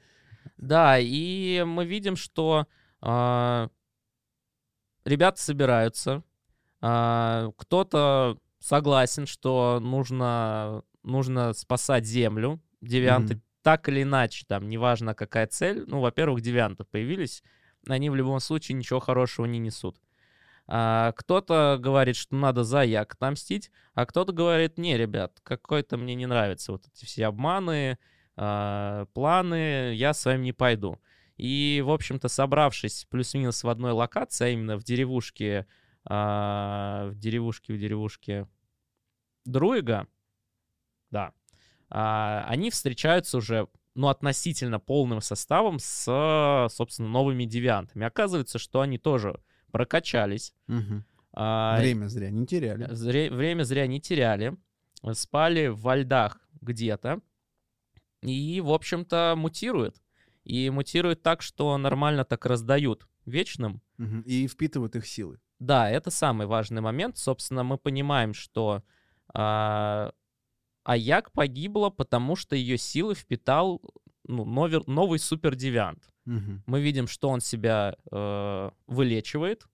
Да, 0.56 0.98
и 0.98 1.62
мы 1.66 1.84
видим, 1.84 2.16
что 2.16 2.66
а, 3.02 3.68
ребята 5.04 5.38
собираются. 5.38 6.22
а, 6.80 7.50
кто-то 7.58 8.38
согласен, 8.58 9.26
что 9.26 9.80
нужно, 9.82 10.82
нужно 11.02 11.52
спасать 11.52 12.06
Землю. 12.06 12.60
Девианты 12.80 13.34
Мгм. 13.34 13.42
так 13.62 13.88
или 13.88 14.02
иначе, 14.02 14.44
там, 14.46 14.68
неважно 14.68 15.14
какая 15.14 15.46
цель. 15.46 15.84
Ну, 15.86 16.00
во-первых, 16.00 16.40
девианты 16.40 16.84
появились. 16.84 17.42
Они 17.86 18.10
в 18.10 18.14
любом 18.14 18.40
случае 18.40 18.76
ничего 18.76 19.00
хорошего 19.00 19.46
не 19.46 19.58
несут. 19.58 20.00
А, 20.66 21.12
кто-то 21.12 21.78
говорит, 21.80 22.16
что 22.16 22.36
надо 22.36 22.62
за 22.62 22.82
Як 22.82 23.14
отомстить, 23.14 23.70
а 23.94 24.04
кто-то 24.04 24.32
говорит, 24.32 24.76
не, 24.78 24.96
ребят, 24.98 25.40
какой-то 25.42 25.96
мне 25.96 26.14
не 26.14 26.26
нравится 26.26 26.72
вот 26.72 26.86
эти 26.86 27.06
все 27.06 27.26
обманы, 27.26 27.98
а, 28.36 29.06
планы, 29.14 29.94
я 29.94 30.12
с 30.12 30.24
вами 30.24 30.44
не 30.44 30.52
пойду. 30.52 30.98
И, 31.36 31.82
в 31.84 31.90
общем-то, 31.90 32.28
собравшись 32.28 33.06
плюс-минус 33.08 33.64
в 33.64 33.68
одной 33.68 33.92
локации, 33.92 34.44
а 34.46 34.48
именно 34.50 34.76
в 34.76 34.84
деревушке, 34.84 35.66
а, 36.04 37.08
в 37.08 37.18
деревушке, 37.18 37.72
в 37.72 37.78
деревушке 37.78 38.46
Друига, 39.46 40.06
да, 41.10 41.32
они 41.90 42.70
встречаются 42.70 43.38
уже, 43.38 43.68
ну, 43.94 44.08
относительно 44.08 44.78
полным 44.78 45.20
составом 45.20 45.78
с, 45.78 46.68
собственно, 46.70 47.08
новыми 47.08 47.44
девиантами. 47.44 48.06
Оказывается, 48.06 48.58
что 48.58 48.80
они 48.80 48.98
тоже 48.98 49.40
прокачались. 49.72 50.54
Мгм. 50.66 51.04
а, 51.32 51.78
Время 51.78 52.06
зря 52.08 52.30
не 52.30 52.46
теряли. 52.46 52.86
Зре- 52.92 53.30
время 53.30 53.62
зря 53.64 53.86
не 53.86 54.00
теряли. 54.00 54.56
Спали 55.12 55.68
во 55.68 55.96
льдах 55.96 56.40
где-то. 56.60 57.20
И, 58.22 58.60
в 58.60 58.70
общем-то, 58.72 59.34
мутирует. 59.36 60.02
И 60.44 60.70
мутирует 60.70 61.22
так, 61.22 61.42
что 61.42 61.76
нормально 61.78 62.24
так 62.24 62.46
раздают 62.46 63.06
вечным. 63.26 63.80
Мгм. 63.98 64.22
И 64.22 64.48
впитывают 64.48 64.96
их 64.96 65.06
силы. 65.06 65.38
Да, 65.58 65.90
это 65.90 66.10
самый 66.10 66.46
важный 66.46 66.80
момент. 66.80 67.18
Собственно, 67.18 67.62
мы 67.64 67.78
понимаем, 67.78 68.32
что 68.34 68.82
а, 69.34 70.12
Аяк 70.84 71.32
погибла, 71.32 71.90
потому 71.90 72.36
что 72.36 72.56
ее 72.56 72.78
силы 72.78 73.14
впитал 73.14 73.80
ну, 74.26 74.44
новер- 74.44 74.84
новый 74.86 75.18
супердевиант. 75.18 76.08
Мгм. 76.24 76.62
Мы 76.66 76.80
видим, 76.82 77.06
что 77.06 77.28
он 77.30 77.40
себя 77.40 77.96
э, 78.12 78.70
вылечивает. 78.86 79.66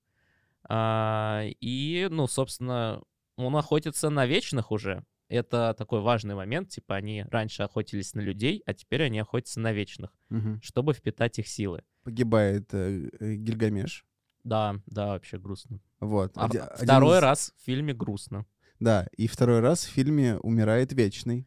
а, 0.68 1.42
и, 1.60 2.08
ну, 2.10 2.26
собственно, 2.26 3.02
он 3.36 3.56
охотится 3.56 4.10
на 4.10 4.26
вечных 4.26 4.70
уже. 4.70 5.04
Это 5.28 5.74
такой 5.76 6.00
важный 6.00 6.34
момент. 6.34 6.68
Типа 6.70 6.94
они 6.96 7.24
раньше 7.30 7.62
охотились 7.64 8.14
на 8.14 8.20
людей, 8.20 8.62
а 8.66 8.72
теперь 8.74 9.02
они 9.02 9.18
охотятся 9.18 9.60
на 9.60 9.72
вечных, 9.72 10.10
Мгм. 10.30 10.60
чтобы 10.62 10.92
впитать 10.94 11.38
их 11.38 11.48
силы. 11.48 11.82
Погибает 12.02 12.72
э, 12.72 13.10
э, 13.20 13.34
Гильгамеш. 13.34 14.04
Да, 14.44 14.76
да, 14.86 15.08
вообще 15.08 15.38
грустно. 15.38 15.80
Вот. 16.00 16.32
А 16.36 16.46
Оди- 16.46 16.58
один 16.58 16.76
второй 16.86 17.16
из- 17.18 17.22
раз 17.22 17.52
в 17.56 17.64
фильме 17.64 17.92
грустно. 17.94 18.46
Да, 18.84 19.06
и 19.16 19.26
второй 19.26 19.60
раз 19.60 19.84
в 19.84 19.88
фильме 19.90 20.36
умирает 20.38 20.92
Вечный, 20.92 21.46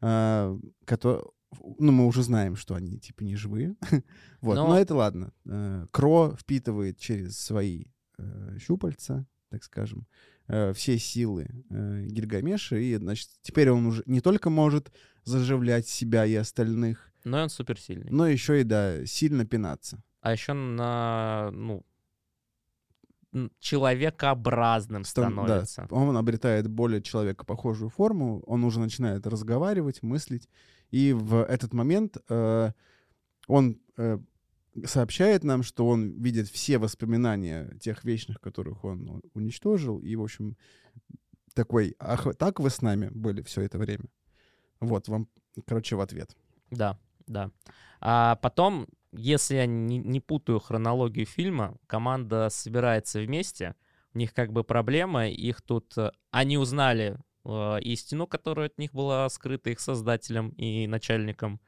а, 0.00 0.56
кото- 0.86 1.24
Ну, 1.78 1.92
мы 1.92 2.06
уже 2.06 2.22
знаем, 2.22 2.56
что 2.56 2.74
они, 2.74 2.98
типа, 2.98 3.24
не 3.24 3.36
живые. 3.36 3.74
Вот, 4.40 4.54
Но- 4.56 4.68
но 4.68 4.78
это 4.78 4.94
ладно. 4.94 5.32
Э, 5.46 5.86
Кро 5.90 6.34
впитывает 6.40 6.98
через 6.98 7.38
свои 7.38 7.84
э, 8.18 8.58
щупальца, 8.60 9.26
так 9.50 9.64
скажем, 9.64 10.06
э, 10.48 10.72
все 10.72 10.98
силы 10.98 11.48
э, 11.70 12.04
Гильгамеша, 12.06 12.76
и, 12.76 12.96
значит, 12.96 13.28
теперь 13.42 13.70
он 13.70 13.86
уже 13.86 14.02
не 14.06 14.20
только 14.20 14.50
может 14.50 14.92
заживлять 15.24 15.86
себя 15.88 16.24
и 16.26 16.34
остальных, 16.34 17.12
Но 17.24 17.38
и 17.40 17.42
он 17.42 17.48
суперсильный. 17.50 18.10
но 18.10 18.26
еще 18.26 18.60
и, 18.60 18.64
да, 18.64 19.04
сильно 19.06 19.44
пинаться. 19.44 20.02
А 20.20 20.32
еще 20.32 20.52
на, 20.52 21.50
ну, 21.52 21.84
человекообразным 23.60 25.04
Стан- 25.04 25.34
да, 25.46 25.64
становится. 25.64 25.86
он 25.90 26.16
обретает 26.16 26.68
более 26.68 27.02
человекопохожую 27.02 27.90
форму, 27.90 28.40
он 28.46 28.64
уже 28.64 28.80
начинает 28.80 29.26
разговаривать, 29.26 30.02
мыслить, 30.02 30.48
и 30.90 31.12
в 31.12 31.42
этот 31.44 31.74
момент 31.74 32.16
э, 32.28 32.72
он 33.46 33.78
э, 33.96 34.18
сообщает 34.84 35.44
нам, 35.44 35.62
что 35.62 35.86
он 35.86 36.10
видит 36.22 36.48
все 36.48 36.78
воспоминания 36.78 37.76
тех 37.80 38.04
вечных, 38.04 38.40
которых 38.40 38.84
он 38.84 39.08
у- 39.08 39.20
уничтожил, 39.34 39.98
и, 39.98 40.16
в 40.16 40.22
общем, 40.22 40.56
такой, 41.54 41.96
ах, 41.98 42.34
так 42.36 42.60
вы 42.60 42.70
с 42.70 42.82
нами 42.82 43.08
были 43.08 43.42
все 43.42 43.62
это 43.62 43.78
время? 43.78 44.04
Вот 44.80 45.08
вам, 45.08 45.28
короче, 45.66 45.96
в 45.96 46.00
ответ. 46.00 46.36
Да, 46.70 46.98
да. 47.26 47.50
А 48.00 48.36
потом, 48.36 48.86
если 49.12 49.56
я 49.56 49.66
не, 49.66 49.98
не 49.98 50.20
путаю 50.20 50.58
хронологию 50.60 51.26
фильма, 51.26 51.76
команда 51.86 52.48
собирается 52.50 53.20
вместе. 53.20 53.74
У 54.14 54.18
них 54.18 54.34
как 54.34 54.52
бы 54.52 54.64
проблема, 54.64 55.28
их 55.28 55.62
тут... 55.62 55.96
э, 55.98 56.10
Они 56.30 56.58
узнали 56.58 57.18
э, 57.44 57.80
истину, 57.82 58.26
которая 58.26 58.66
от 58.66 58.78
них 58.78 58.92
была 58.92 59.28
скрыта 59.28 59.70
их 59.70 59.80
создателем 59.80 60.50
и 60.50 60.86
начальником. 60.86 61.60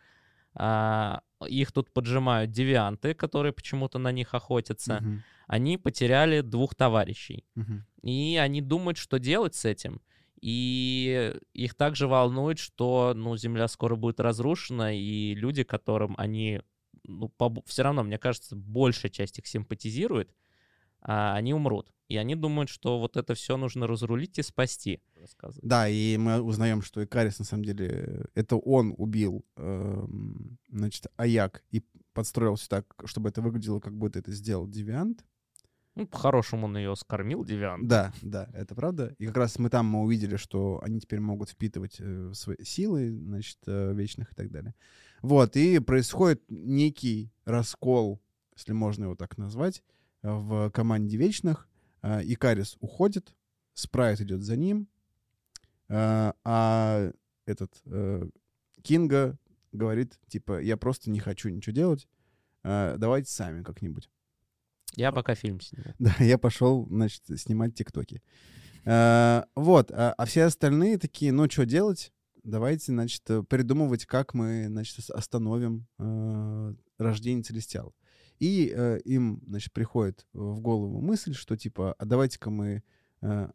А, 0.55 1.22
их 1.46 1.70
тут 1.72 1.92
поджимают 1.92 2.50
девианты, 2.50 3.14
которые 3.14 3.53
почему-то 3.53 3.98
на 3.98 4.11
них 4.12 4.35
охотятся. 4.35 4.98
Мгм, 5.00 5.22
Они 5.46 5.79
потеряли 5.79 6.40
двух 6.40 6.74
товарищей. 6.74 7.44
мгм. 7.55 7.87
И 8.03 8.37
они 8.42 8.61
думают, 8.61 8.98
что 8.98 9.18
делать 9.18 9.55
с 9.55 9.64
этим. 9.64 10.00
И 10.40 11.35
их 11.53 11.74
также 11.74 12.07
волнует, 12.09 12.59
что 12.59 13.12
ну, 13.14 13.37
Земля 13.37 13.68
скоро 13.68 13.96
будет 13.96 14.20
разрушена, 14.20 14.96
и 14.96 15.35
люди, 15.35 15.62
которым 15.64 16.14
они, 16.18 16.62
ну, 17.11 17.33
все 17.66 17.83
равно, 17.83 18.03
мне 18.03 18.18
кажется, 18.18 18.57
большая 18.57 19.11
часть 19.11 19.38
их 19.38 19.46
симпатизирует, 19.46 20.35
а 21.03 21.35
они 21.35 21.55
умрут. 21.55 21.92
И 22.09 22.16
они 22.16 22.35
думают, 22.35 22.68
что 22.68 22.99
вот 22.99 23.16
это 23.16 23.35
все 23.35 23.57
нужно 23.57 23.87
разрулить 23.87 24.38
и 24.38 24.42
спасти. 24.42 25.01
Да, 25.62 25.88
и 25.88 26.16
мы 26.16 26.42
узнаем, 26.42 26.83
что 26.83 27.05
Икарис, 27.05 27.38
на 27.38 27.44
самом 27.44 27.64
деле, 27.64 27.88
э, 27.88 28.25
это 28.35 28.57
он 28.57 28.94
убил, 28.99 29.44
эм, 29.57 30.59
значит, 30.68 31.07
Аяк 31.16 31.62
и 31.70 31.85
подстроился 32.12 32.68
так, 32.68 32.87
чтобы 33.05 33.29
это 33.29 33.40
выглядело, 33.40 33.79
как 33.79 33.96
будто 33.96 34.18
это 34.18 34.33
сделал 34.33 34.66
Девиант. 34.66 35.25
Ну, 35.94 36.07
по-хорошему 36.07 36.66
он 36.66 36.77
ее 36.77 36.96
скормил, 36.96 37.44
Девиант. 37.44 37.87
Да, 37.87 38.12
да, 38.23 38.49
это 38.55 38.75
правда. 38.75 39.14
И 39.18 39.27
как 39.27 39.37
раз 39.37 39.59
мы 39.59 39.70
там 39.70 39.87
мы 39.87 40.01
увидели, 40.03 40.37
что 40.37 40.81
они 40.83 41.01
теперь 41.01 41.20
могут 41.20 41.51
впитывать 41.51 41.96
э, 42.01 42.33
свои 42.35 42.57
силы, 42.64 43.11
значит, 43.11 43.59
э, 43.66 43.92
вечных 43.94 44.33
и 44.33 44.35
так 44.35 44.51
далее. 44.51 44.75
Вот, 45.22 45.56
и 45.56 45.78
происходит 45.80 46.42
некий 46.48 47.30
раскол, 47.44 48.20
если 48.56 48.72
можно 48.72 49.04
его 49.04 49.14
так 49.16 49.37
назвать, 49.38 49.83
в 50.22 50.70
команде 50.70 51.16
вечных. 51.16 51.68
Э, 52.02 52.20
Икарис 52.22 52.76
уходит, 52.80 53.35
Спрайт 53.74 54.20
идет 54.20 54.42
за 54.42 54.56
ним, 54.56 54.88
э, 55.88 56.33
а 56.44 57.12
этот 57.46 57.72
э, 57.87 58.28
Кинга 58.83 59.38
говорит, 59.72 60.18
типа, 60.28 60.61
я 60.61 60.76
просто 60.76 61.11
не 61.11 61.20
хочу 61.20 61.48
ничего 61.48 61.74
делать, 61.74 62.09
э, 62.62 62.96
давайте 62.98 63.30
сами 63.30 63.62
как-нибудь. 63.62 64.11
Я 64.96 65.12
пока 65.12 65.35
фильм 65.35 65.61
сниму. 65.61 65.85
Да, 65.98 66.14
я 66.18 66.37
пошел, 66.37 66.87
значит, 66.90 67.22
снимать 67.37 67.74
тиктоки. 67.74 68.22
Вот, 68.83 69.90
а, 69.92 70.14
а 70.16 70.24
все 70.24 70.44
остальные 70.44 70.96
такие, 70.98 71.33
ну, 71.33 71.48
что 71.50 71.66
делать? 71.66 72.12
Давайте, 72.44 72.92
значит, 72.92 73.29
э, 73.31 73.42
придумывать, 73.42 74.07
как 74.07 74.35
мы, 74.35 74.66
значит, 74.68 74.98
ос- 74.98 75.11
остановим 75.11 75.87
э, 75.98 76.74
рождение 76.98 77.42
Целестиал. 77.42 77.94
И 78.38 78.72
э, 78.74 79.00
им, 79.05 79.42
значит, 79.46 79.72
приходит 79.72 80.26
в 80.33 80.61
голову 80.61 81.00
мысль, 81.00 81.35
что, 81.35 81.57
типа, 81.57 81.94
а 81.98 82.05
давайте-ка 82.05 82.50
мы... 82.50 82.83
э, 83.20 83.50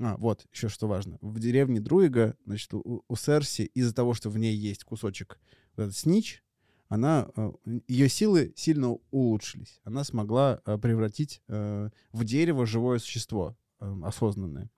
а, 0.00 0.16
вот, 0.16 0.46
еще 0.52 0.68
что 0.68 0.86
важно. 0.86 1.18
В 1.20 1.38
деревне 1.40 1.80
Друига, 1.80 2.36
значит, 2.46 2.72
у, 2.72 3.04
у 3.06 3.16
Серси, 3.16 3.62
из-за 3.74 3.94
того, 3.94 4.14
что 4.14 4.30
в 4.30 4.38
ней 4.38 4.54
есть 4.54 4.84
кусочек 4.84 5.38
вот 5.76 5.94
снич, 5.94 6.42
она, 6.88 7.28
э, 7.36 7.52
ее 7.86 8.08
силы 8.08 8.52
сильно 8.56 8.96
улучшились. 9.10 9.80
Она 9.84 10.04
смогла 10.04 10.62
э, 10.64 10.78
превратить 10.78 11.42
в 11.48 12.24
дерево 12.24 12.64
живое 12.64 12.98
существо 12.98 13.56
осознанное. 13.78 14.70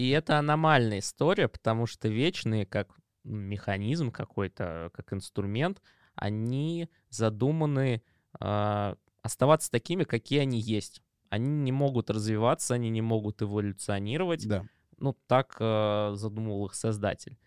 И 0.00 0.08
это 0.08 0.38
аномальная 0.38 1.00
история, 1.00 1.46
потому 1.46 1.84
что 1.84 2.08
вечные, 2.08 2.64
как 2.64 2.98
механизм 3.22 4.10
какой-то, 4.10 4.88
как 4.94 5.12
инструмент, 5.12 5.82
они 6.14 6.88
задуманы 7.10 8.02
а, 8.40 8.96
оставаться 9.20 9.70
такими, 9.70 10.04
какие 10.04 10.38
они 10.38 10.58
есть. 10.58 11.02
Они 11.28 11.50
не 11.50 11.70
могут 11.70 12.08
развиваться, 12.08 12.72
они 12.72 12.88
не 12.88 13.02
могут 13.02 13.42
эволюционировать. 13.42 14.48
Да. 14.48 14.64
Ну, 14.96 15.14
так 15.26 15.54
э, 15.60 16.12
задумал 16.14 16.64
их 16.64 16.74
создатель. 16.74 17.38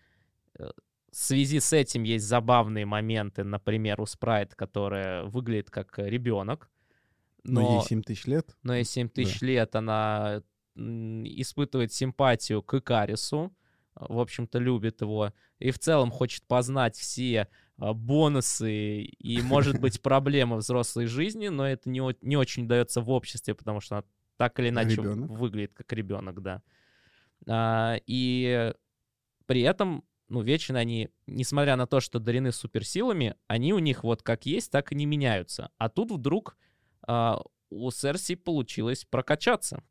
Э, 0.56 0.70
В 1.10 1.16
связи 1.16 1.58
с 1.58 1.72
этим 1.72 2.04
есть 2.04 2.24
забавные 2.24 2.86
моменты, 2.86 3.42
например, 3.42 4.00
у 4.00 4.06
Спрайт, 4.06 4.54
которая 4.54 5.24
выглядит 5.24 5.70
как 5.70 5.98
ребенок, 5.98 6.70
Но, 7.42 7.62
но, 7.62 7.78
ей 7.78 7.82
7 7.88 8.02
тысяч 8.02 8.26
лет. 8.26 8.56
но 8.62 8.76
ей 8.76 8.84
7 8.84 9.08
тысяч 9.08 9.40
лет, 9.40 9.74
она 9.74 10.44
испытывает 10.76 11.92
симпатию 11.92 12.62
к 12.62 12.74
Икарису, 12.74 13.54
в 13.94 14.18
общем-то, 14.18 14.58
любит 14.58 15.00
его, 15.00 15.32
и 15.58 15.70
в 15.70 15.78
целом 15.78 16.10
хочет 16.10 16.44
познать 16.46 16.96
все 16.96 17.48
а, 17.76 17.92
бонусы 17.92 19.02
и, 19.02 19.40
может 19.42 19.80
быть, 19.80 20.00
проблемы 20.02 20.56
взрослой 20.56 21.06
жизни, 21.06 21.48
но 21.48 21.66
это 21.66 21.88
не, 21.88 22.00
не 22.20 22.36
очень 22.36 22.66
дается 22.66 23.00
в 23.00 23.10
обществе, 23.10 23.54
потому 23.54 23.80
что 23.80 23.96
она 23.96 24.04
так 24.36 24.58
или 24.58 24.70
иначе 24.70 24.96
Ребёнок. 24.96 25.30
выглядит 25.30 25.74
как 25.74 25.92
ребенок, 25.92 26.42
да. 26.42 26.62
А, 27.46 27.96
и 28.06 28.72
при 29.46 29.60
этом, 29.62 30.04
ну, 30.28 30.42
вечно 30.42 30.78
они, 30.78 31.10
несмотря 31.26 31.76
на 31.76 31.86
то, 31.86 32.00
что 32.00 32.18
дарены 32.18 32.50
суперсилами, 32.50 33.36
они 33.46 33.72
у 33.72 33.78
них 33.78 34.02
вот 34.02 34.22
как 34.22 34.46
есть, 34.46 34.72
так 34.72 34.90
и 34.90 34.96
не 34.96 35.06
меняются. 35.06 35.70
А 35.78 35.88
тут 35.88 36.10
вдруг 36.10 36.56
а, 37.06 37.40
у 37.70 37.90
Серси 37.90 38.34
получилось 38.34 39.04
прокачаться. 39.04 39.84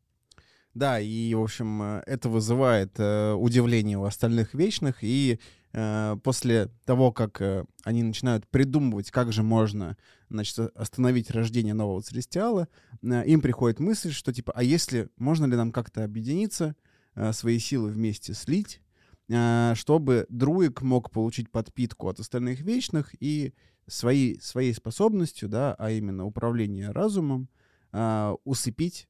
Да, 0.73 0.99
и, 0.99 1.33
в 1.35 1.41
общем, 1.41 1.81
э, 1.81 2.03
это 2.07 2.29
вызывает 2.29 2.93
э, 2.97 3.33
удивление 3.33 3.97
у 3.97 4.05
остальных 4.05 4.55
вечных, 4.55 5.03
и 5.03 5.39
э, 5.71 6.17
после 6.23 6.69
того, 6.85 7.11
как 7.11 7.41
э, 7.41 7.65
они 7.83 8.01
начинают 8.01 8.47
придумывать, 8.47 9.11
как 9.11 9.31
же 9.31 9.43
можно, 9.43 9.97
значит, 10.29 10.57
остановить 10.75 11.29
рождение 11.29 11.75
нового 11.75 12.01
Целестиала, 12.01 12.67
э, 13.03 13.23
им 13.25 13.41
приходит 13.41 13.79
мысль, 13.79 14.11
что, 14.11 14.33
типа, 14.33 14.51
а 14.55 14.63
если, 14.63 15.09
можно 15.17 15.45
ли 15.45 15.55
нам 15.55 15.71
как-то 15.71 16.03
объединиться, 16.03 16.75
э, 17.13 17.33
свои 17.33 17.59
силы 17.59 17.91
вместе 17.91 18.33
слить, 18.33 18.81
э, 19.29 19.73
чтобы 19.75 20.25
Друик 20.29 20.81
мог 20.81 21.11
получить 21.11 21.51
подпитку 21.51 22.09
от 22.09 22.19
остальных 22.19 22.61
вечных 22.61 23.13
и 23.19 23.53
своей, 23.85 24.39
своей 24.41 24.73
способностью, 24.73 25.49
да, 25.49 25.75
а 25.77 25.91
именно 25.91 26.25
управление 26.25 26.89
разумом, 26.91 27.49
а, 27.91 28.35
усыпить, 28.43 29.07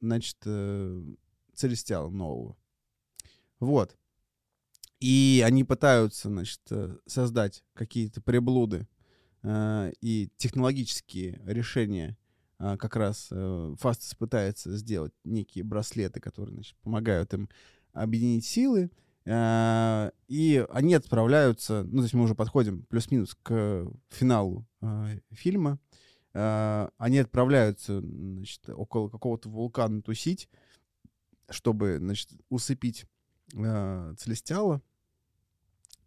значит, 0.00 0.36
э, 0.44 1.02
Целестиала 1.54 2.10
нового. 2.10 2.56
Вот. 3.60 3.96
И 5.00 5.42
они 5.44 5.64
пытаются, 5.64 6.28
значит, 6.28 6.60
э, 6.70 6.96
создать 7.06 7.64
какие-то 7.74 8.20
приблуды 8.20 8.86
э, 9.42 9.92
и 10.00 10.30
технологические 10.36 11.40
решения. 11.46 12.16
А, 12.58 12.76
Как 12.76 12.96
раз 12.96 13.28
э, 13.30 13.74
Фастес 13.78 14.14
пытается 14.14 14.76
сделать 14.76 15.12
некие 15.24 15.64
браслеты, 15.64 16.20
которые, 16.20 16.54
значит, 16.54 16.76
помогают 16.82 17.32
им 17.34 17.48
объединить 17.92 18.46
силы. 18.46 18.90
Э, 19.24 20.10
И 20.28 20.64
они 20.70 20.94
отправляются, 20.94 21.84
ну, 21.84 21.98
то 21.98 22.02
есть 22.02 22.14
мы 22.14 22.24
уже 22.24 22.34
подходим 22.34 22.82
плюс-минус 22.84 23.36
к 23.42 23.86
финалу 24.10 24.66
э, 24.82 25.20
фильма. 25.30 25.78
Э, 25.80 26.05
Они 26.38 27.18
отправляются, 27.18 28.00
значит, 28.00 28.68
около 28.68 29.08
какого-то 29.08 29.48
вулкана 29.48 30.02
тусить, 30.02 30.48
чтобы, 31.48 31.98
значит, 31.98 32.30
усыпить 32.48 33.06
э, 33.54 34.14
Целестиала. 34.18 34.82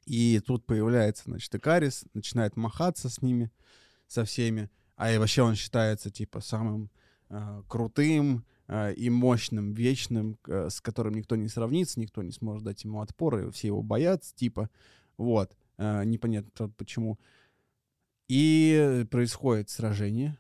И 0.05 0.39
тут 0.45 0.65
появляется, 0.65 1.23
значит, 1.25 1.53
Икарис, 1.53 2.05
начинает 2.13 2.57
махаться 2.57 3.09
с 3.09 3.21
ними, 3.21 3.51
со 4.07 4.25
всеми. 4.25 4.69
А 4.95 5.11
и 5.11 5.17
вообще 5.17 5.43
он 5.43 5.55
считается, 5.55 6.09
типа, 6.09 6.41
самым 6.41 6.89
э, 7.29 7.63
крутым 7.67 8.45
э, 8.67 8.93
и 8.95 9.09
мощным, 9.09 9.73
вечным, 9.73 10.37
э, 10.47 10.69
с 10.69 10.81
которым 10.81 11.13
никто 11.13 11.35
не 11.35 11.47
сравнится, 11.47 11.99
никто 11.99 12.21
не 12.23 12.31
сможет 12.31 12.63
дать 12.63 12.83
ему 12.83 13.01
отпор, 13.01 13.37
и 13.37 13.51
все 13.51 13.67
его 13.67 13.81
боятся, 13.81 14.35
типа. 14.35 14.69
Вот. 15.17 15.55
Э, 15.77 16.03
непонятно, 16.03 16.69
почему. 16.69 17.19
И 18.29 19.05
происходит 19.09 19.69
сражение, 19.69 20.37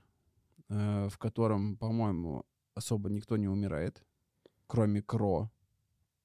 э, 0.69 1.09
в 1.11 1.17
котором, 1.17 1.75
по-моему, 1.75 2.45
особо 2.75 3.09
никто 3.09 3.35
не 3.35 3.47
умирает, 3.47 4.03
кроме 4.67 5.01
Кро. 5.01 5.51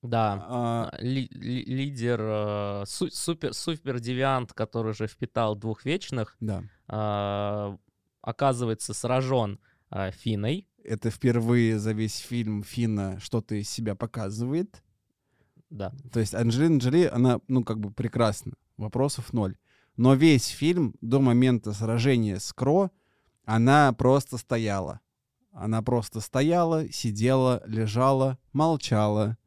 Да. 0.03 0.44
А, 0.46 0.90
А, 0.92 1.03
ли- 1.03 1.29
ли- 1.31 1.64
лидер, 1.64 2.20
э, 2.20 2.85
су- 2.87 3.11
супер, 3.11 3.55
супер 3.55 3.98
девиант, 4.00 4.53
который 4.53 4.90
уже 4.90 5.07
впитал 5.07 5.57
двух 5.57 5.87
вечных, 5.87 6.37
да. 6.40 6.62
а, 6.87 7.79
оказывается 8.20 8.92
сражен 8.92 9.59
а, 9.88 10.11
Финой. 10.11 10.68
Это 10.85 11.11
впервые 11.11 11.79
за 11.79 11.92
весь 11.92 12.18
фильм 12.18 12.62
Финна 12.62 13.18
что-то 13.20 13.55
из 13.55 13.70
себя 13.70 13.94
показывает. 13.94 14.83
Да. 15.70 15.94
То 16.12 16.20
есть 16.20 16.35
Анджелина 16.35 16.77
Джоли, 16.79 17.05
она, 17.07 17.40
ну, 17.48 17.64
как 17.64 17.81
бы 17.81 17.90
прекрасна. 17.90 18.53
Вопросов 18.77 19.33
ноль. 19.33 19.57
Но 19.96 20.14
весь 20.14 20.48
фильм 20.48 20.94
до 21.00 21.20
момента 21.20 21.72
сражения 21.72 22.38
с 22.38 22.52
Кро, 22.52 22.90
она 23.44 23.92
просто 23.92 24.38
стояла. 24.38 25.00
Она 25.52 25.83
просто 25.83 26.20
стояла, 26.20 26.90
сидела, 26.90 27.62
лежала, 27.66 28.38
молчала. 28.52 29.38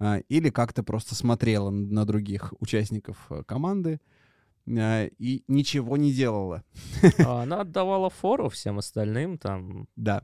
а, 0.00 0.18
Или 0.28 0.50
как-то 0.50 0.82
просто 0.82 1.14
смотрела 1.14 1.70
на 1.70 2.04
других 2.04 2.52
участников 2.58 3.26
э, 3.30 3.44
команды 3.44 4.00
а, 4.66 5.06
и 5.06 5.44
ничего 5.46 5.96
не 5.96 6.12
делала. 6.12 6.64
А 7.24 7.42
Она 7.42 7.60
отдавала 7.60 8.10
фору 8.10 8.48
всем 8.48 8.78
остальным, 8.78 9.38
там, 9.38 9.86
Да. 9.96 10.22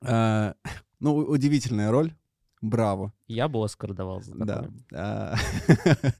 Ну, 1.02 1.16
удивительная 1.16 1.90
роль. 1.90 2.14
Браво. 2.60 3.12
я 3.26 3.48
бы 3.48 3.64
Оскар 3.64 3.94
давал 3.94 4.20
за 4.22 4.34
Да. 4.34 4.62
такое. 4.62 4.72
А, 4.92 5.34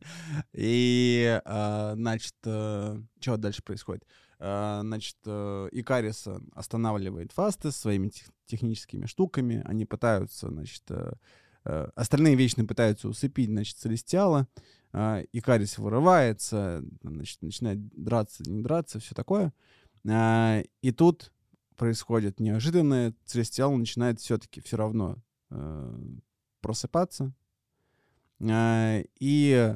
И, 0.53 1.41
а, 1.45 1.95
значит, 1.95 2.35
что 2.43 3.37
дальше 3.37 3.63
происходит? 3.63 4.05
А, 4.39 4.81
Значит, 4.83 5.17
э, 5.27 5.69
Икариса 5.73 6.41
останавливает 6.55 7.33
Фастес 7.33 7.77
своими 7.77 8.09
тех- 8.09 8.31
техническими 8.47 9.05
штуками. 9.07 9.63
Они 9.67 9.85
пытаются, 9.85 10.49
значит, 10.49 10.83
э, 10.89 11.13
э, 11.67 11.89
остальные 11.95 12.37
вечно 12.37 12.65
пытаются 12.65 13.09
усыпить, 13.09 13.51
значит, 13.51 13.77
Целестиала. 13.77 14.49
А, 14.93 15.23
Икарис 15.33 15.77
вырывается, 15.79 16.83
значит, 17.03 17.43
начинает 17.43 17.87
драться, 17.95 18.43
не 18.51 18.63
драться, 18.63 18.99
все 18.99 19.15
такое. 19.15 19.53
И 20.07 20.93
тут 20.97 21.31
происходит 21.77 22.41
неожиданное. 22.41 23.15
Целестиал 23.27 23.77
начинает 23.77 24.19
все-таки 24.21 24.61
все 24.63 24.79
равно 24.79 25.19
э, 25.51 25.99
просыпаться. 26.61 27.33
А, 28.49 29.03
И 29.19 29.75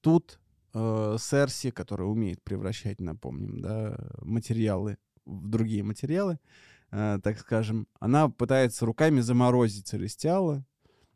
тут 0.00 0.40
э, 0.74 1.16
Серси, 1.18 1.70
которая 1.70 2.08
умеет 2.08 2.42
превращать, 2.42 3.00
напомним, 3.00 3.60
да, 3.60 3.96
материалы 4.22 4.98
в 5.24 5.48
другие 5.48 5.82
материалы, 5.82 6.38
э, 6.90 7.18
так 7.22 7.38
скажем. 7.38 7.86
Она 8.00 8.28
пытается 8.28 8.86
руками 8.86 9.20
заморозить 9.20 9.86
Целестиала. 9.86 10.64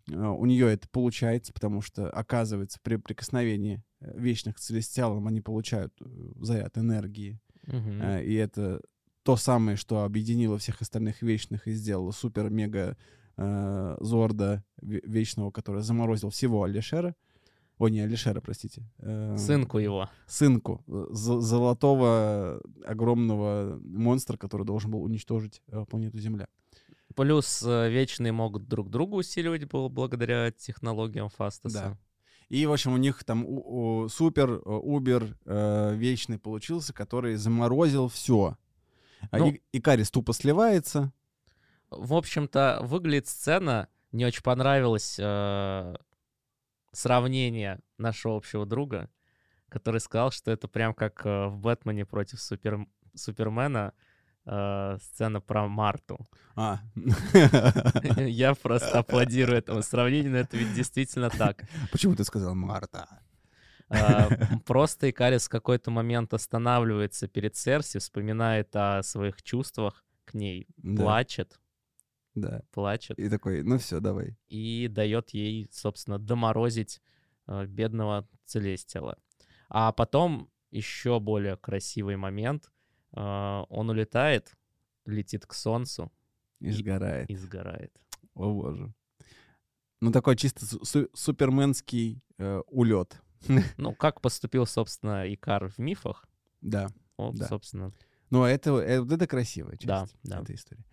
Э, 0.08 0.26
У 0.28 0.46
нее 0.46 0.72
это 0.72 0.88
получается, 0.88 1.52
потому 1.52 1.80
что, 1.80 2.08
оказывается, 2.10 2.78
при 2.82 2.96
прикосновении 2.96 3.82
э, 4.00 4.16
вечных 4.18 4.56
к 4.56 4.60
Целестиалам 4.60 5.26
они 5.26 5.40
получают 5.40 5.92
э, 6.00 6.04
заряд 6.40 6.78
энергии. 6.78 7.40
Э, 8.02 8.24
И 8.24 8.34
это 8.34 8.80
то 9.24 9.34
самое, 9.36 9.76
что 9.76 10.04
объединило 10.04 10.56
всех 10.56 10.80
остальных 10.82 11.20
вечных 11.22 11.66
и 11.66 11.72
сделало 11.72 12.12
супер-мега 12.12 12.96
э, 13.36 13.96
Зорда 14.00 14.64
ве- 14.82 15.00
вечного, 15.06 15.50
который 15.50 15.82
заморозил 15.82 16.30
всего 16.30 16.62
Алишера. 16.64 17.14
О, 17.78 17.88
не 17.88 18.00
Алишера, 18.00 18.40
простите. 18.40 18.82
э, 18.98 19.36
Сынку 19.36 19.78
его. 19.78 20.08
Сынку. 20.26 20.82
э, 20.88 21.06
золотого 21.12 22.60
огромного 22.84 23.78
монстра, 23.84 24.36
который 24.36 24.64
должен 24.64 24.90
был 24.90 25.02
уничтожить 25.02 25.62
э, 25.68 25.84
планету 25.88 26.18
Земля. 26.18 26.48
Плюс 27.14 27.62
э, 27.66 27.90
вечные 27.90 28.32
могут 28.32 28.68
друг 28.68 28.90
друга 28.90 29.14
усиливать 29.16 29.64
бл- 29.64 29.88
благодаря 29.88 30.50
технологиям 30.52 31.28
Фастаса. 31.28 31.74
Да. 31.80 31.98
И, 32.48 32.64
в 32.66 32.72
общем, 32.72 32.92
у 32.92 32.96
них 32.96 33.24
там 33.24 33.44
у- 33.44 34.02
у- 34.04 34.08
супер, 34.08 34.50
э, 34.50 34.58
убер 34.64 35.36
э, 35.46 35.94
вечный 35.96 36.38
получился, 36.38 36.92
который 36.92 37.36
заморозил 37.36 38.08
все. 38.08 38.56
Ну- 39.32 39.54
Икарис 39.72 40.10
тупо 40.10 40.32
сливается. 40.32 41.12
В 41.90 42.14
общем-то, 42.14 42.80
выглядит 42.82 43.28
сцена. 43.28 43.88
Мне 44.12 44.26
очень 44.26 44.42
понравилось 44.42 45.16
э, 45.18 45.94
сравнение 46.92 47.80
нашего 47.98 48.36
общего 48.36 48.66
друга, 48.66 49.10
который 49.68 50.00
сказал, 50.00 50.30
что 50.30 50.50
это 50.50 50.68
прям 50.68 50.94
как 50.94 51.24
э, 51.24 51.46
в 51.46 51.58
Бэтмене 51.58 52.06
против 52.06 52.40
Супер... 52.40 52.86
Супермена 53.14 53.92
э, 54.46 54.96
сцена 55.00 55.40
про 55.40 55.68
Марту. 55.68 56.28
А. 56.54 56.80
Я 58.16 58.54
просто 58.54 58.98
аплодирую 58.98 59.58
этому 59.58 59.82
сравнению, 59.82 60.32
но 60.32 60.38
это 60.38 60.56
ведь 60.56 60.74
действительно 60.74 61.30
так. 61.30 61.64
Почему 61.92 62.14
ты 62.14 62.24
сказал 62.24 62.54
Марта? 62.54 63.20
А, 63.88 64.28
Просто 64.66 65.10
Икарис 65.10 65.46
в 65.46 65.50
какой-то 65.50 65.90
момент 65.90 66.34
останавливается 66.34 67.28
перед 67.28 67.56
Серси, 67.56 67.98
вспоминает 67.98 68.74
о 68.74 69.02
своих 69.02 69.42
чувствах 69.42 70.04
к 70.24 70.34
ней, 70.34 70.66
плачет, 70.96 71.60
Да. 72.36 72.62
плачет 72.70 73.18
И 73.18 73.28
такой, 73.28 73.62
ну 73.64 73.78
все, 73.78 73.98
давай. 74.00 74.36
и 74.48 74.86
дает 74.88 75.30
ей, 75.30 75.66
собственно, 75.72 76.18
доморозить 76.18 77.02
э, 77.48 77.66
бедного 77.66 78.28
Целестила. 78.44 79.18
А 79.68 79.90
потом 79.92 80.48
еще 80.70 81.18
более 81.18 81.56
красивый 81.56 82.16
момент. 82.16 82.70
э, 83.16 83.20
Он 83.68 83.90
улетает, 83.90 84.54
летит 85.06 85.46
к 85.46 85.54
солнцу 85.54 86.12
И 86.60 86.68
И- 86.68 86.72
сгорает. 86.72 87.28
и 87.30 87.36
сгорает. 87.36 87.92
О 88.34 88.52
боже. 88.52 88.92
Ну 90.00 90.12
такой 90.12 90.36
чисто 90.36 90.66
су- 90.66 90.84
су- 90.84 91.08
суперменский 91.14 92.20
э, 92.38 92.60
улет. 92.68 93.20
Ну, 93.78 93.94
как 93.94 94.20
поступил, 94.20 94.66
собственно, 94.66 95.32
Икар 95.32 95.68
в 95.70 95.78
мифах, 95.78 96.26
Да. 96.60 96.88
вот, 97.16 97.36
Да. 97.36 97.48
собственно, 97.48 97.92
Ну, 98.30 98.42
а 98.42 98.50
это, 98.50 98.70
э, 98.80 99.00
вот 99.00 99.12
это 99.12 99.26
красивая 99.26 99.76
часть 99.76 99.86
Да, 99.86 100.06
да. 100.24 100.40
этой 100.42 100.56
истории. 100.56 100.84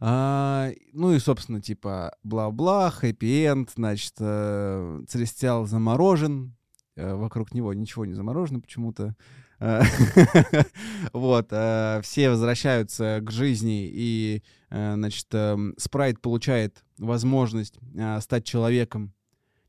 А, 0.00 0.70
ну 0.92 1.12
и, 1.14 1.18
собственно, 1.18 1.60
типа, 1.60 2.16
бла-бла, 2.22 2.90
хэппи-энд, 2.90 3.70
значит, 3.74 4.14
э, 4.18 5.02
Целестиал 5.08 5.66
заморожен, 5.66 6.56
э, 6.96 7.14
вокруг 7.14 7.54
него 7.54 7.72
ничего 7.72 8.04
не 8.04 8.14
заморожено 8.14 8.60
почему-то. 8.60 9.14
Э, 9.60 9.82
Вот, 11.12 11.48
э, 11.50 12.00
все 12.02 12.28
возвращаются 12.28 13.20
к 13.22 13.30
жизни, 13.30 13.88
и, 13.90 14.42
э, 14.70 14.94
значит, 14.94 15.26
эм, 15.32 15.74
Спрайт 15.78 16.20
получает 16.20 16.84
возможность 16.98 17.78
стать 18.20 18.44
человеком 18.44 19.12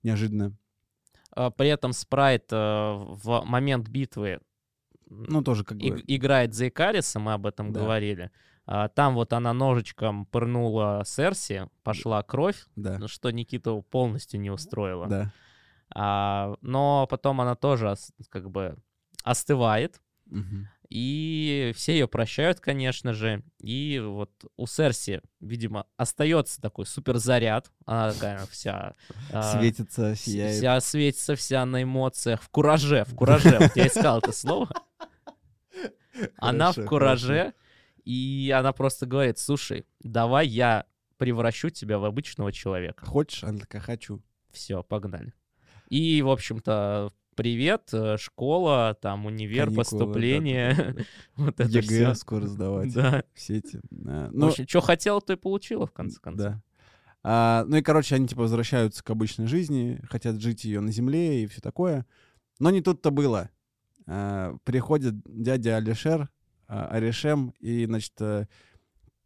неожиданно. 0.04 0.56
А, 1.32 1.50
При 1.52 1.70
этом 1.70 1.94
Спрайт 1.94 2.52
в 2.52 3.44
момент 3.46 3.88
битвы 3.90 4.40
Ну, 5.10 5.42
тоже 5.44 5.64
как 5.64 5.78
бы... 5.78 6.04
играет 6.08 6.54
за 6.54 6.68
Икариса, 6.68 7.20
мы 7.20 7.34
об 7.34 7.46
этом 7.46 7.72
Да. 7.72 7.82
говорили. 7.82 8.32
А, 8.68 8.88
Там 8.90 9.14
вот 9.16 9.32
она 9.34 9.54
ножичком 9.54 10.26
пырнула 10.26 11.04
Серси, 11.06 11.68
пошла 11.84 12.24
кровь, 12.24 12.66
Да, 12.76 12.98
ну, 12.98 13.08
что 13.08 13.30
Никиту 13.32 13.86
полностью 13.92 14.40
не 14.40 14.50
устроило. 14.50 15.08
да. 15.08 15.32
А, 15.94 16.56
но 16.62 17.06
потом 17.10 17.42
она 17.42 17.56
тоже 17.56 17.94
как 18.30 18.50
бы 18.50 18.76
остывает, 19.24 20.02
Мгм. 20.26 20.68
и 20.90 21.72
все 21.76 21.94
ее 21.94 22.08
прощают, 22.08 22.60
конечно 22.60 23.14
же. 23.14 23.44
И 23.62 24.00
вот 24.04 24.32
у 24.58 24.66
Серси, 24.66 25.22
видимо, 25.40 25.86
остается 25.96 26.60
такой 26.60 26.88
суперзаряд. 26.88 27.72
Она 27.86 28.12
такая 28.14 28.46
вся... 28.48 28.94
а, 29.32 29.44
Светится, 29.44 30.16
сияет. 30.16 30.58
Вся 30.58 30.80
светится, 30.82 31.36
вся 31.36 31.64
на 31.68 31.84
эмоциях, 31.84 32.42
в 32.42 32.50
кураже, 32.50 33.04
в 33.06 33.16
кураже. 33.16 33.58
Вот 33.60 33.76
я 33.76 33.86
искал 33.88 34.18
это 34.18 34.32
слово. 34.32 34.68
Она 36.38 36.72
в 36.72 36.84
кураже, 36.86 37.54
и 38.06 38.54
она 38.56 38.72
просто 38.72 39.06
говорит, 39.06 39.38
слушай, 39.40 39.86
давай 40.02 40.48
я 40.48 40.86
превращу 41.18 41.70
тебя 41.70 41.98
в 42.00 42.06
обычного 42.06 42.52
человека. 42.52 43.06
Хочешь? 43.06 43.44
Она 43.44 43.60
такая, 43.60 43.82
хочу. 43.82 44.22
Все, 44.52 44.84
погнали. 44.84 45.34
И, 45.90 46.22
в 46.22 46.30
общем-то, 46.30 47.12
привет, 47.36 47.90
э, 47.94 48.18
школа, 48.18 48.98
там, 49.02 49.26
универ, 49.26 49.66
Каникулы, 49.66 49.78
поступление. 49.84 50.96
Вот 51.36 51.60
это 51.60 51.70
ЕГЭ 51.70 52.16
скоро 52.16 52.48
сдавать. 52.48 52.94
Да. 52.94 53.24
Все 53.34 53.58
эти. 53.58 53.78
В 53.90 54.30
Ну, 54.32 54.48
общем, 54.48 54.68
что 54.68 54.82
хотела, 54.82 55.20
то 55.22 55.34
и 55.34 55.36
получила, 55.36 55.86
в 55.86 55.92
конце 55.92 56.20
концов. 56.20 56.46
да. 56.46 56.62
А, 57.28 57.66
ну 57.68 57.78
и, 57.78 57.82
короче, 57.82 58.16
они 58.16 58.28
типа 58.28 58.44
возвращаются 58.44 59.04
к 59.04 59.10
обычной 59.10 59.48
жизни, 59.48 60.00
хотят 60.10 60.40
жить 60.40 60.64
ее 60.64 60.80
на 60.80 60.92
земле 60.92 61.44
и 61.44 61.48
все 61.48 61.60
такое. 61.60 62.06
Но 62.60 62.70
не 62.70 62.82
тут-то 62.82 63.10
было. 63.10 63.50
А, 64.06 64.56
приходит 64.64 65.16
дядя 65.26 65.78
Алишер, 65.78 66.30
Аришем, 66.68 67.54
и, 67.60 67.86
значит, 67.86 68.14
э, 68.20 68.48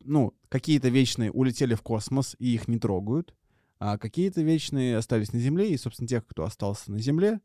ну, 0.02 0.34
какие-то 0.49 0.89
вечные 0.89 1.32
улетели 1.32 1.75
в 1.75 1.82
космос, 1.82 2.36
и 2.39 2.54
их 2.54 2.67
не 2.67 2.80
трогают, 2.80 3.36
а 3.80 3.97
какие-то 3.97 4.41
вечные 4.41 4.97
остались 4.97 5.34
на 5.34 5.39
земле, 5.39 5.69
и, 5.71 5.78
собственно, 5.78 6.08
тех, 6.08 6.25
кто 6.28 6.43
остался 6.43 6.91
на 6.91 6.99
земле, 6.99 7.39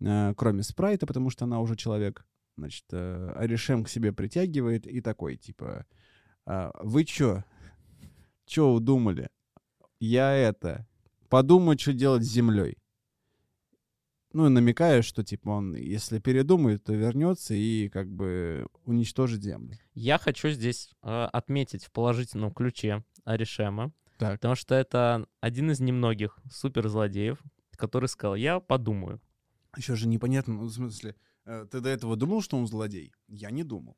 э, 0.00 0.34
кроме 0.36 0.62
Спрайта, 0.62 1.06
потому 1.06 1.30
что 1.30 1.44
она 1.44 1.60
уже 1.60 1.76
человек, 1.76 2.26
значит, 2.56 2.84
э, 2.92 3.32
Аришем 3.36 3.84
к 3.84 3.88
себе 3.88 4.12
притягивает 4.12 4.86
и 4.86 5.00
такой, 5.00 5.36
типа, 5.36 5.86
«А, 6.46 6.72
вы 6.82 7.04
чё? 7.04 7.44
Чё 8.46 8.68
удумали? 8.70 9.28
Я 10.00 10.32
это, 10.32 10.86
подумаю, 11.28 11.78
что 11.78 11.92
делать 11.92 12.24
с 12.24 12.32
землей. 12.32 12.78
Ну, 14.32 14.46
и 14.46 14.50
намекаю, 14.50 15.02
что, 15.02 15.24
типа, 15.24 15.48
он, 15.48 15.74
если 15.74 16.18
передумает, 16.18 16.84
то 16.84 16.92
вернется 16.92 17.54
и, 17.54 17.88
как 17.88 18.08
бы, 18.10 18.66
уничтожит 18.84 19.42
землю. 19.42 19.76
Я 19.94 20.18
хочу 20.18 20.50
здесь 20.50 20.90
э, 21.02 21.24
отметить 21.32 21.84
в 21.86 21.90
положительном 21.92 22.52
ключе 22.52 23.04
Аришема, 23.24 23.90
Так. 24.18 24.34
потому 24.34 24.54
что 24.54 24.74
это 24.74 25.26
один 25.40 25.70
из 25.70 25.80
немногих 25.80 26.38
суперзлодеев, 26.50 27.42
который 27.76 28.08
сказал, 28.08 28.34
я 28.34 28.60
подумаю. 28.60 29.20
Еще 29.76 29.94
же 29.96 30.06
непонятно, 30.08 30.54
ну, 30.54 30.64
в 30.64 30.72
смысле, 30.72 31.14
э, 31.46 31.66
ты 31.70 31.80
до 31.80 31.88
этого 31.88 32.14
думал, 32.16 32.42
что 32.42 32.58
он 32.58 32.66
злодей? 32.66 33.12
Я 33.28 33.50
не 33.50 33.64
думал. 33.64 33.96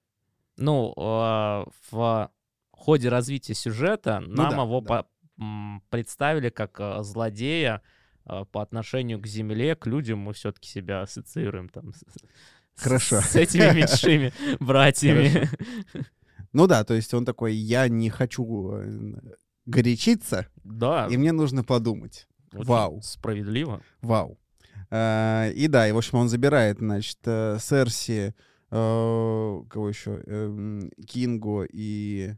Ну, 0.56 0.92
э, 0.96 1.64
в 1.90 2.30
ходе 2.70 3.08
развития 3.08 3.54
сюжета 3.54 4.20
нам 4.20 4.30
Ну 4.30 4.56
да, 4.56 4.62
его 4.62 4.80
да. 4.80 5.02
по- 5.02 5.80
представили 5.90 6.50
как 6.50 6.78
э, 6.78 7.02
злодея 7.02 7.82
по 8.24 8.62
отношению 8.62 9.20
к 9.20 9.26
Земле, 9.26 9.74
к 9.76 9.86
людям. 9.86 10.18
Мы 10.20 10.32
все-таки 10.32 10.68
себя 10.68 11.02
ассоциируем 11.02 11.68
там 11.68 11.92
с, 11.94 11.98
с- 11.98 12.82
Хорошо. 12.82 13.20
с 13.20 13.36
этими 13.36 13.74
меньшими 13.74 14.32
братьями. 14.60 15.48
Ну 16.52 16.66
да, 16.66 16.82
то 16.82 16.94
есть 16.94 17.14
он 17.14 17.24
такой, 17.24 17.54
я 17.54 17.86
не 17.86 18.10
хочу 18.10 18.72
э, 18.72 19.12
горячиться, 19.66 20.48
Да, 20.64 21.06
и 21.08 21.16
мне 21.16 21.30
нужно 21.30 21.62
подумать. 21.62 22.26
очень 22.52 22.64
вау. 22.66 23.00
справедливо. 23.02 23.80
Вау. 24.02 24.36
Э, 24.90 25.52
И 25.54 25.68
да, 25.68 25.88
и, 25.88 25.92
в 25.92 25.96
общем, 25.98 26.18
он 26.18 26.28
забирает, 26.28 26.78
значит, 26.78 27.18
э, 27.24 27.56
Серси, 27.60 28.34
э, 28.72 29.62
кого 29.70 29.88
еще, 29.88 30.22
Эм, 30.26 30.90
Кингу 31.06 31.64
и 31.72 32.34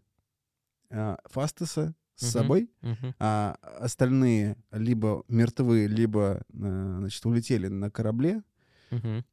Фастеса 1.31 1.95
с 2.17 2.23
Мгм. 2.23 2.31
собой, 2.31 2.71
Мгм. 2.83 3.15
а 3.19 3.57
остальные 3.81 4.57
либо 4.71 5.25
мертвы, 5.29 5.87
либо, 5.87 6.43
э, 6.53 6.97
значит, 6.99 7.25
улетели 7.27 7.69
на 7.69 7.91
корабле. 7.91 8.43
Мгм. 8.91 9.25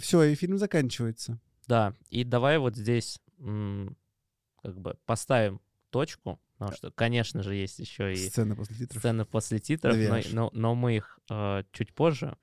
Все, 0.00 0.22
и 0.24 0.34
фильм 0.34 0.58
заканчивается. 0.58 1.38
Да, 1.68 1.94
и 2.10 2.24
давай 2.24 2.58
вот 2.58 2.76
здесь 2.76 3.20
как 3.38 4.78
бы 4.80 4.96
поставим 5.06 5.60
точку, 5.90 6.40
потому 6.58 6.72
что, 6.76 6.90
конечно 6.90 7.42
же, 7.42 7.54
есть 7.54 7.78
еще 7.78 8.12
и 8.12 8.16
Сцена 8.16 8.56
после 8.56 8.76
титров. 8.76 8.98
сцены 8.98 9.24
после 9.24 9.58
титров, 9.60 9.96
но, 9.96 10.20
но- 10.32 10.50
но 10.52 10.74
мы 10.74 10.96
их 10.96 11.18
э, 11.30 11.62
чуть 11.72 11.94
позже. 11.94 12.36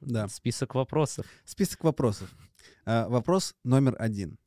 Да. 0.00 0.28
Список 0.28 0.74
вопросов. 0.74 1.26
Список 1.44 1.84
вопросов. 1.84 2.30
А, 2.84 3.08
Вопрос 3.08 3.54
номер 3.64 3.96
один. 3.98 4.38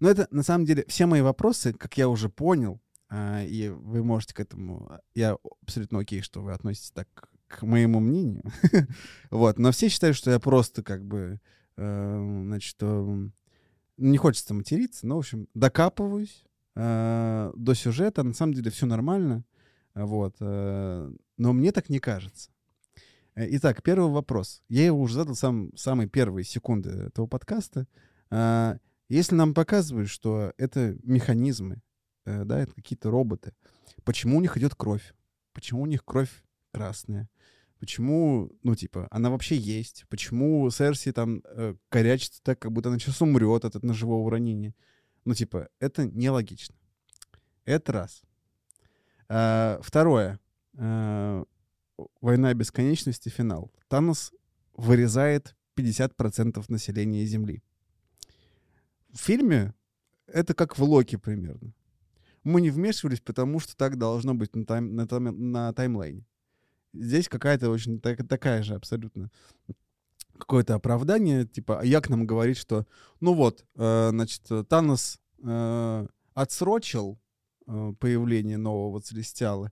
Но 0.00 0.08
это, 0.10 0.26
на 0.30 0.42
самом 0.42 0.64
деле, 0.64 0.84
все 0.88 1.06
мои 1.06 1.20
вопросы, 1.20 1.72
как 1.72 1.96
я 1.98 2.08
уже 2.08 2.28
понял, 2.28 2.74
а, 2.74 2.80
и 3.10 3.72
вы 3.74 4.04
можете 4.04 4.34
к 4.34 4.40
этому... 4.40 5.00
Я 5.14 5.38
абсолютно 5.62 6.00
окей, 6.00 6.20
что 6.22 6.42
вы 6.42 6.52
относитесь 6.52 6.90
так 6.90 7.08
к 7.48 7.62
моему 7.62 8.00
мнению. 8.00 8.44
вот. 9.30 9.58
Но 9.58 9.72
все 9.72 9.88
считают, 9.88 10.16
что 10.16 10.30
я 10.30 10.38
просто 10.38 10.82
как 10.82 11.04
бы... 11.04 11.40
э, 11.76 12.42
значит, 12.44 12.76
э, 12.80 13.28
не 13.96 14.18
хочется 14.18 14.54
материться, 14.54 15.06
но, 15.06 15.16
в 15.16 15.20
общем, 15.20 15.48
докапываюсь 15.54 16.44
э, 16.76 17.52
до 17.56 17.74
сюжета. 17.74 18.22
На 18.22 18.34
самом 18.34 18.52
деле 18.52 18.70
все 18.70 18.86
нормально. 18.86 19.44
Вот. 19.94 20.36
э, 20.40 21.12
но 21.38 21.52
мне 21.52 21.72
так 21.72 21.88
не 21.88 21.98
кажется. 21.98 22.50
Э, 23.34 23.46
Итак, 23.52 23.82
первый 23.82 24.10
вопрос. 24.10 24.62
Я 24.68 24.86
его 24.86 25.00
уже 25.00 25.14
задал 25.14 25.34
сам, 25.34 25.74
самые 25.76 26.08
первые 26.08 26.44
секунды 26.44 26.90
этого 26.90 27.26
подкаста. 27.26 27.86
А, 28.30 28.78
Если 29.08 29.34
нам 29.34 29.54
показывают, 29.54 30.10
что 30.10 30.52
это 30.58 30.98
механизмы, 31.02 31.76
э, 31.76 31.80
да, 32.44 32.60
это 32.60 32.74
какие-то 32.74 33.10
роботы, 33.10 33.52
почему 34.04 34.38
у 34.38 34.40
них 34.40 34.56
идет 34.56 34.74
кровь? 34.74 35.14
Почему 35.52 35.82
у 35.82 35.86
них 35.86 36.04
кровь 36.04 36.30
красная? 36.72 37.28
Почему, 37.78 38.50
ну, 38.62 38.74
типа, 38.74 39.06
она 39.10 39.30
вообще 39.30 39.56
есть? 39.56 40.04
Почему 40.08 40.68
Серси 40.70 41.12
там 41.12 41.42
э, 41.44 41.74
корячится 41.90 42.42
так, 42.42 42.58
как 42.58 42.72
будто 42.72 42.88
она 42.88 42.98
сейчас 42.98 43.22
умрет 43.22 43.64
от 43.64 43.76
этого 43.76 43.86
ножевого 43.86 44.30
ранения? 44.30 44.74
Ну, 45.24 45.34
типа, 45.34 45.68
это 45.78 46.06
нелогично. 46.06 46.74
Это 47.64 47.92
раз. 47.92 48.22
А, 49.28 49.78
второе. 49.82 50.40
А, 50.76 51.44
Война 52.20 52.54
бесконечности, 52.54 53.28
финал. 53.28 53.72
Танос 53.88 54.32
вырезает 54.74 55.56
50% 55.76 56.64
населения 56.68 57.24
Земли. 57.24 57.62
В 59.12 59.18
фильме 59.18 59.74
это 60.26 60.54
как 60.54 60.78
в 60.78 60.82
Локи 60.82 61.16
примерно. 61.16 61.72
Мы 62.48 62.62
не 62.62 62.70
вмешивались, 62.70 63.20
потому 63.20 63.60
что 63.60 63.76
так 63.76 63.98
должно 63.98 64.34
быть 64.34 64.56
на, 64.56 64.62
тайм- 64.62 64.92
на, 64.92 65.02
тайм- 65.02 65.32
на 65.32 65.72
таймлайне. 65.74 66.24
Здесь 66.94 67.28
какая-то 67.28 67.68
очень 67.68 68.00
так- 68.00 68.26
такая 68.26 68.62
же 68.62 68.74
абсолютно 68.74 69.30
какое-то 70.38 70.74
оправдание, 70.74 71.44
типа, 71.44 71.80
а 71.80 71.84
як 71.84 72.08
нам 72.08 72.26
говорит, 72.26 72.56
что, 72.56 72.86
ну 73.20 73.34
вот, 73.34 73.66
э, 73.74 74.08
значит, 74.10 74.42
Танос 74.68 75.20
э, 75.42 76.06
отсрочил 76.32 77.18
э, 77.66 77.92
появление 78.00 78.56
нового 78.56 79.02
Целестиала, 79.02 79.70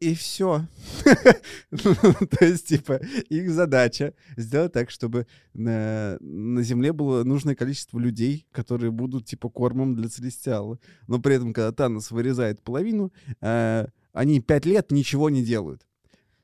и 0.00 0.14
все. 0.14 0.66
То 1.70 2.44
есть, 2.44 2.68
типа, 2.68 3.00
их 3.28 3.50
задача 3.50 4.14
сделать 4.36 4.72
так, 4.72 4.90
чтобы 4.90 5.26
на, 5.54 6.16
на 6.20 6.62
Земле 6.62 6.92
было 6.92 7.24
нужное 7.24 7.54
количество 7.54 7.98
людей, 7.98 8.46
которые 8.52 8.90
будут, 8.90 9.26
типа, 9.26 9.48
кормом 9.48 9.94
для 9.96 10.08
Целестиала. 10.08 10.78
Но 11.06 11.18
при 11.18 11.36
этом, 11.36 11.52
когда 11.52 11.72
Танос 11.72 12.10
вырезает 12.10 12.62
половину, 12.62 13.12
э, 13.40 13.86
они 14.12 14.40
пять 14.40 14.66
лет 14.66 14.90
ничего 14.92 15.30
не 15.30 15.44
делают. 15.44 15.84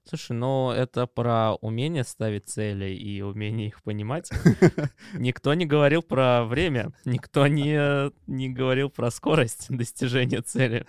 Слушай, 0.07 0.33
ну 0.33 0.71
это 0.71 1.07
про 1.07 1.55
умение 1.63 2.05
ставить 2.05 2.47
цели 2.47 2.93
и 2.95 3.23
умение 3.23 3.69
их 3.69 3.83
понимать. 3.83 4.31
Никто 5.15 5.55
не 5.55 5.65
говорил 5.65 6.03
про 6.03 6.45
время, 6.45 6.93
никто 7.07 7.47
не, 7.47 8.13
не 8.27 8.51
говорил 8.51 8.91
про 8.91 9.11
скорость 9.11 9.67
достижения 9.71 10.43
цели. 10.43 10.87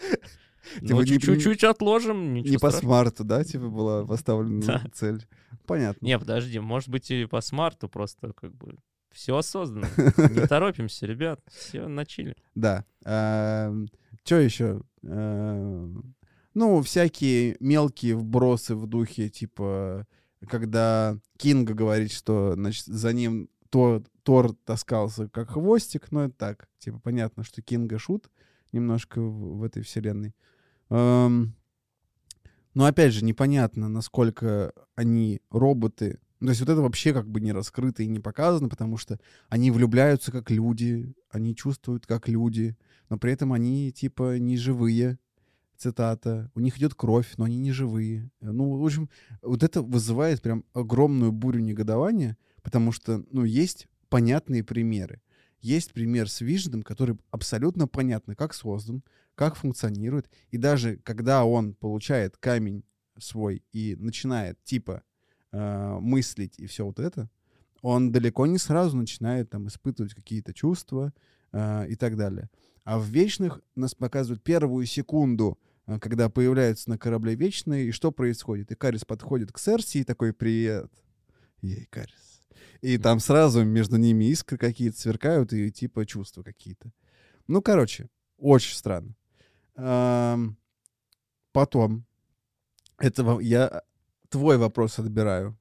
Типа 0.79 0.95
Ну, 0.95 1.05
чуть-чуть 1.05 1.63
отложим, 1.63 2.33
Не 2.33 2.57
по 2.57 2.71
смарту, 2.71 3.23
да, 3.23 3.43
типа, 3.43 3.67
была 3.67 4.05
поставлена 4.07 4.83
цель. 4.93 5.25
Понятно. 5.65 6.05
Не, 6.05 6.19
подожди, 6.19 6.59
может 6.59 6.89
быть 6.89 7.09
и 7.11 7.25
по 7.25 7.41
смарту 7.41 7.89
просто 7.89 8.33
как 8.33 8.53
бы 8.55 8.77
все 9.11 9.37
осознанно. 9.37 9.87
Не 9.97 10.47
торопимся, 10.47 11.05
ребят, 11.05 11.39
все 11.47 11.87
начали. 11.87 12.35
Да. 12.53 12.85
Что 13.01 14.35
еще? 14.35 14.81
Ну, 15.01 16.81
всякие 16.81 17.57
мелкие 17.59 18.15
вбросы 18.15 18.75
в 18.75 18.87
духе, 18.87 19.29
типа, 19.29 20.07
когда 20.47 21.17
Кинга 21.37 21.73
говорит, 21.73 22.11
что, 22.11 22.53
значит, 22.55 22.85
за 22.85 23.11
ним 23.11 23.49
Тор, 23.69 24.03
Тор 24.23 24.53
таскался 24.63 25.27
как 25.27 25.51
хвостик, 25.51 26.11
но 26.11 26.25
это 26.25 26.33
так. 26.37 26.69
Типа, 26.79 26.99
понятно, 26.99 27.43
что 27.43 27.61
Кинга 27.61 27.99
шут 27.99 28.29
немножко 28.71 29.21
в, 29.21 29.57
в 29.57 29.63
этой 29.63 29.83
вселенной. 29.83 30.33
Эм, 30.89 31.55
но, 32.73 32.85
опять 32.85 33.13
же, 33.13 33.23
непонятно, 33.23 33.87
насколько 33.87 34.73
они 34.95 35.41
роботы. 35.49 36.19
Ну, 36.39 36.47
То 36.47 36.51
есть 36.51 36.61
вот 36.61 36.69
это 36.69 36.81
вообще 36.81 37.13
как 37.13 37.27
бы 37.27 37.39
не 37.39 37.53
раскрыто 37.53 38.03
и 38.03 38.07
не 38.07 38.19
показано, 38.19 38.69
потому 38.69 38.97
что 38.97 39.19
они 39.49 39.71
влюбляются 39.71 40.31
как 40.31 40.51
люди, 40.51 41.13
они 41.29 41.55
чувствуют 41.55 42.05
как 42.05 42.27
люди, 42.27 42.75
но 43.09 43.17
при 43.17 43.31
этом 43.31 43.53
они 43.53 43.91
типа 43.91 44.37
не 44.37 44.57
живые. 44.57 45.17
Цитата. 45.77 46.49
У 46.55 46.61
них 46.61 46.77
идет 46.77 46.95
кровь, 46.95 47.33
но 47.35 47.43
они 47.43 47.57
не 47.57 47.73
живые. 47.73 48.31
Ну, 48.39 48.77
в 48.77 48.85
общем, 48.85 49.09
вот 49.41 49.61
это 49.61 49.81
вызывает 49.81 50.41
прям 50.41 50.63
огромную 50.73 51.33
бурю 51.33 51.59
негодования, 51.59 52.37
потому 52.63 52.93
что, 52.93 53.25
ну, 53.29 53.43
есть 53.43 53.87
понятные 54.07 54.63
примеры. 54.63 55.21
Есть 55.59 55.91
пример 55.91 56.29
с 56.29 56.39
Виждом, 56.39 56.81
который 56.81 57.17
абсолютно 57.31 57.87
понятно, 57.87 58.35
как 58.35 58.53
создан, 58.53 59.03
как 59.35 59.55
функционирует. 59.55 60.29
И 60.51 60.57
даже 60.57 60.97
когда 60.97 61.45
он 61.45 61.73
получает 61.73 62.37
камень 62.37 62.83
свой 63.17 63.63
и 63.71 63.95
начинает 63.97 64.61
типа 64.63 65.03
э, 65.51 65.97
мыслить 65.99 66.59
и 66.59 66.65
все 66.65 66.85
вот 66.85 66.99
это, 66.99 67.29
он 67.81 68.11
далеко 68.11 68.45
не 68.45 68.57
сразу 68.57 68.97
начинает 68.97 69.49
там 69.49 69.67
испытывать 69.67 70.13
какие-то 70.13 70.53
чувства 70.53 71.13
э, 71.51 71.87
и 71.89 71.95
так 71.95 72.17
далее. 72.17 72.49
А 72.83 72.99
в 72.99 73.05
Вечных 73.05 73.61
нас 73.75 73.95
показывают 73.95 74.43
первую 74.43 74.85
секунду, 74.85 75.59
э, 75.87 75.99
когда 75.99 76.29
появляются 76.29 76.89
на 76.89 76.97
корабле 76.97 77.35
Вечные, 77.35 77.87
и 77.87 77.91
что 77.91 78.11
происходит? 78.11 78.71
И 78.71 78.75
Карис 78.75 79.05
подходит 79.05 79.51
к 79.51 79.59
Серси 79.59 79.99
и 79.99 80.03
такой 80.03 80.33
«Привет». 80.33 80.91
Ей, 81.61 81.87
Карис. 81.89 82.41
И 82.81 82.97
там 82.97 83.19
сразу 83.19 83.63
между 83.63 83.97
ними 83.97 84.25
искры 84.25 84.57
какие-то 84.57 84.99
сверкают 84.99 85.53
и 85.53 85.71
типа 85.71 86.05
чувства 86.05 86.43
какие-то. 86.43 86.91
Ну, 87.47 87.61
короче, 87.61 88.09
очень 88.37 88.75
странно. 88.75 89.15
Потом, 91.51 92.05
это 92.97 93.39
я 93.41 93.81
твой 94.29 94.57
вопрос 94.57 94.99
отбираю. 94.99 95.57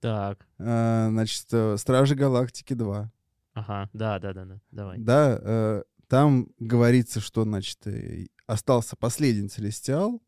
Так, 0.00 0.46
А, 0.58 1.08
Значит, 1.10 1.46
э, 1.52 1.76
Стражи 1.76 2.14
Галактики 2.14 2.74
2. 2.74 3.10
ага, 3.54 3.90
да, 3.92 4.18
да, 4.18 4.32
да, 4.32 4.44
да, 4.44 4.60
давай. 4.70 4.98
Да, 4.98 5.38
э, 5.42 5.82
там 6.06 6.48
говорится, 6.58 7.20
что, 7.20 7.42
значит, 7.42 7.84
э, 7.86 8.26
остался 8.46 8.94
последний 8.96 9.48
Целестиал. 9.48 10.22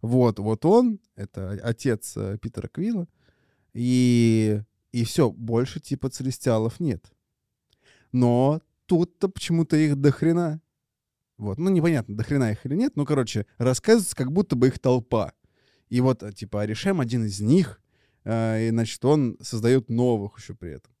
Вот, 0.00 0.38
вот 0.40 0.64
он, 0.64 0.98
это 1.14 1.50
отец 1.62 2.16
Питера 2.40 2.66
Квилла. 2.68 3.06
И, 3.74 4.60
и 4.90 5.04
все, 5.04 5.30
больше 5.30 5.78
типа 5.78 6.10
Целестиалов 6.10 6.80
нет. 6.80 7.12
Но 8.10 8.60
тут-то 8.86 9.28
почему-то 9.28 9.76
их 9.76 9.96
до 9.96 10.10
хрена. 10.10 10.60
Вот, 11.42 11.58
ну 11.58 11.70
непонятно, 11.70 12.16
до 12.16 12.22
хрена 12.22 12.52
их 12.52 12.64
или 12.64 12.76
нет. 12.76 12.92
Ну, 12.94 13.04
короче, 13.04 13.46
рассказывается, 13.58 14.14
как 14.14 14.30
будто 14.30 14.54
бы 14.54 14.68
их 14.68 14.78
толпа. 14.78 15.32
И 15.88 16.00
вот, 16.00 16.22
э, 16.22 16.32
типа, 16.32 16.62
Аришем 16.62 17.00
один 17.00 17.24
из 17.24 17.40
них, 17.40 17.80
э, 18.24 18.68
и, 18.68 18.70
значит, 18.70 19.04
он 19.04 19.36
создает 19.40 19.90
новых 19.90 20.38
еще 20.38 20.54
при 20.54 20.72
этом. 20.74 20.92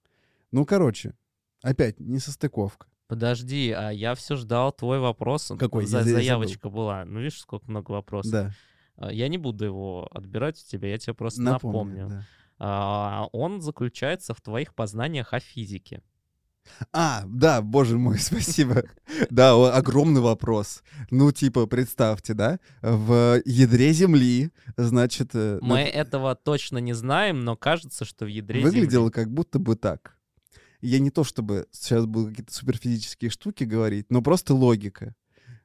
Ну, 0.50 0.66
короче, 0.66 1.14
опять 1.62 2.00
несостыковка. 2.00 2.88
Подожди, 3.06 3.70
а 3.70 3.90
я 3.90 4.14
все 4.16 4.34
ждал 4.36 4.72
твой 4.72 4.98
вопрос. 4.98 5.52
Какой? 5.58 5.86
За- 5.86 6.02
заявочка 6.02 6.68
была. 6.68 7.04
Ну, 7.04 7.20
видишь, 7.20 7.40
сколько 7.40 7.70
много 7.70 7.92
вопросов. 7.92 8.32
Да, 8.32 8.50
А, 8.96 9.12
Я 9.12 9.28
не 9.28 9.38
буду 9.38 9.64
его 9.64 10.08
отбирать 10.12 10.60
у 10.60 10.68
тебя, 10.68 10.88
я 10.88 10.98
тебе 10.98 11.14
просто 11.14 11.40
напомню. 11.40 12.02
напомню. 12.02 12.08
да. 12.08 12.26
А, 12.58 13.26
Он 13.32 13.60
заключается 13.60 14.34
в 14.34 14.40
твоих 14.40 14.74
познаниях 14.74 15.32
о 15.32 15.40
физике. 15.40 16.02
А, 16.92 17.24
да, 17.26 17.62
боже 17.62 17.98
мой, 17.98 18.18
спасибо. 18.20 18.84
Да, 19.30 19.52
огромный 19.76 20.20
вопрос. 20.20 20.82
Ну, 21.10 21.32
типа, 21.32 21.66
представьте, 21.66 22.34
да, 22.34 22.58
в 22.82 23.40
ядре 23.44 23.92
Земли, 23.92 24.50
значит, 24.76 25.30
э, 25.34 25.58
Мы 25.60 25.80
этого 25.80 26.34
точно 26.34 26.78
не 26.78 26.92
знаем, 26.92 27.44
но 27.44 27.56
кажется, 27.56 28.04
что 28.04 28.24
в 28.24 28.28
ядре 28.28 28.62
выглядело 28.62 29.06
Земли- 29.08 29.12
как 29.12 29.30
будто 29.32 29.58
бы 29.58 29.76
так. 29.76 30.16
Я 30.80 30.98
не 30.98 31.10
то 31.10 31.22
чтобы 31.22 31.66
сейчас 31.70 32.06
буду 32.06 32.30
какие-то 32.30 32.52
суперфизические 32.52 33.30
штуки 33.30 33.64
говорить, 33.64 34.06
но 34.10 34.20
просто 34.20 34.54
логика. 34.54 35.14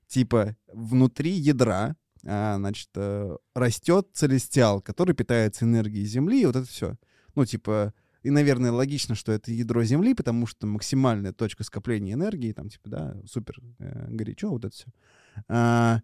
Типа, 0.08 0.56
внутри 0.72 1.32
ядра, 1.32 1.96
а, 2.24 2.58
значит, 2.58 2.90
э, 2.96 3.36
растет 3.56 4.08
целестиал, 4.14 4.82
который 4.82 5.16
питается 5.16 5.66
энергией 5.66 6.06
Земли, 6.06 6.42
и 6.42 6.46
вот 6.46 6.56
это 6.56 6.68
все. 6.68 6.98
Ну, 7.36 7.46
типа, 7.46 7.94
и, 8.24 8.30
наверное, 8.30 8.72
логично, 8.72 9.16
что 9.16 9.32
это 9.32 9.52
ядро 9.52 9.84
Земли, 9.84 10.14
потому 10.14 10.46
что 10.46 10.68
максимальная 10.68 11.34
точка 11.34 11.64
скопления 11.64 12.14
энергии, 12.14 12.52
там, 12.52 12.70
типа, 12.70 12.90
да, 12.90 13.18
супер 13.26 13.60
э, 13.80 14.08
горячо, 14.10 14.50
вот 14.50 14.66
это 14.66 14.76
все. 14.76 16.02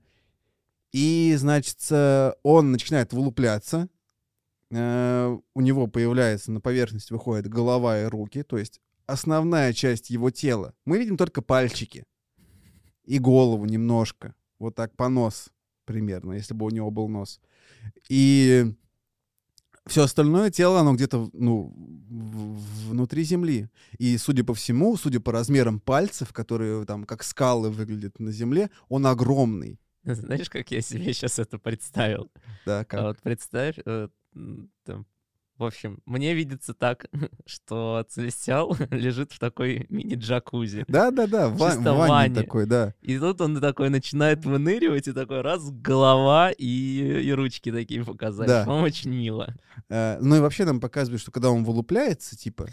и, 0.92 1.36
значит, 1.38 1.80
э, 1.90 2.34
он 2.44 2.72
начинает 2.72 3.14
вылупляться, 3.14 3.88
э, 4.72 5.38
у 5.54 5.62
него 5.62 5.88
появляется 5.88 6.52
на 6.52 6.62
поверхность 6.62 7.12
выходит 7.12 7.48
голова 7.48 8.02
и 8.02 8.06
руки, 8.06 8.44
то 8.44 8.58
есть 8.58 8.80
основная 9.06 9.74
часть 9.74 10.10
его 10.10 10.30
тела. 10.32 10.74
Мы 10.86 11.00
видим 11.00 11.18
только 11.18 11.42
пальчики. 11.42 12.06
и 13.06 13.20
голову 13.20 13.66
немножко. 13.66 14.34
Вот 14.60 14.76
так 14.76 14.96
по 14.96 15.10
нос 15.10 15.50
примерно, 15.86 16.34
если 16.34 16.54
бы 16.54 16.66
у 16.66 16.70
него 16.70 16.90
был 16.92 17.10
нос. 17.10 17.42
И 18.10 18.74
все 19.88 20.04
остальное 20.04 20.50
тело, 20.50 20.80
оно 20.80 20.94
где-то, 20.94 21.30
ну, 21.34 21.74
внутри 22.90 23.24
земли. 23.24 23.70
И, 23.98 24.18
судя 24.18 24.44
по 24.44 24.54
всему, 24.54 24.96
судя 24.98 25.20
по 25.20 25.32
размерам 25.32 25.80
пальцев, 25.80 26.32
которые 26.34 26.86
там 26.86 27.04
как 27.06 27.24
скалы 27.24 27.70
выглядят 27.70 28.20
на 28.20 28.32
земле, 28.32 28.70
он 28.90 29.06
огромный. 29.06 29.80
Знаешь, 30.04 30.50
как 30.50 30.72
я 30.72 30.82
себе 30.82 31.14
сейчас 31.14 31.40
это 31.40 31.58
представил? 31.58 32.32
Да, 32.66 32.80
А 32.82 32.86
как? 32.86 33.02
вот 33.02 33.22
представь, 33.22 33.76
э, 33.86 34.08
там, 34.86 35.06
в 35.58 35.64
общем, 35.64 36.00
мне 36.06 36.34
видится 36.34 36.74
так, 36.74 37.06
что 37.46 38.06
Целестиал 38.10 38.76
лежит 38.92 39.32
в 39.32 39.40
такой 39.40 39.86
мини-джакузи. 39.90 40.86
Да-да-да, 40.88 41.50
в 41.50 41.58
ванне 41.58 41.92
ванне. 41.92 42.36
такой, 42.36 42.66
да. 42.66 42.94
И 43.02 43.18
тут 43.20 43.42
он 43.42 43.60
такой 43.62 43.90
начинает 43.90 44.46
выныривать, 44.46 45.08
и 45.08 45.12
такой 45.14 45.42
раз, 45.42 45.70
голова 45.70 46.52
и, 46.52 47.22
и 47.24 47.32
ручки 47.34 47.72
такие 47.72 48.04
показались. 48.04 48.50
Да. 48.50 48.66
По-моему, 48.66 48.86
очень 48.88 49.12
мило. 49.12 49.54
Э, 49.90 50.18
Ну 50.20 50.36
и 50.36 50.40
вообще 50.40 50.66
нам 50.66 50.80
показывают, 50.80 51.22
что 51.22 51.32
когда 51.32 51.50
он 51.50 51.64
вылупляется, 51.64 52.36
типа, 52.38 52.68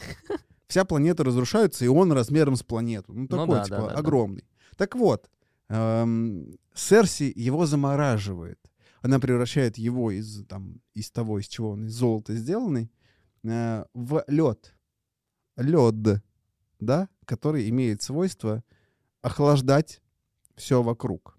вся 0.67 0.85
планета 0.85 1.25
разрушается, 1.25 1.85
и 1.85 1.89
он 1.89 2.13
размером 2.13 2.57
с 2.57 2.63
планету. 2.63 3.13
Ну, 3.13 3.27
такой, 3.27 3.57
да, 3.57 3.65
типа, 3.65 3.77
да, 3.77 3.83
да, 3.83 3.93
да. 3.93 3.99
огромный. 3.99 4.45
Так 4.77 4.95
вот, 4.95 5.29
эм, 5.69 6.57
Серси 6.75 7.33
его 7.35 7.67
замораживает. 7.67 8.59
Она 9.03 9.19
превращает 9.19 9.79
его 9.79 10.11
из, 10.11 10.45
там, 10.47 10.81
из 10.95 11.11
того, 11.11 11.39
из 11.39 11.49
чего 11.49 11.71
он 11.71 11.87
из 11.87 11.93
золота 11.95 12.35
сделанный, 12.35 12.91
э, 13.45 13.85
в 13.95 14.25
лед. 14.27 14.75
Лед, 15.57 16.23
да, 16.79 17.09
который 17.25 17.69
имеет 17.71 18.03
свойство 18.03 18.63
охлаждать 19.23 20.01
все 20.57 20.83
вокруг. 20.83 21.39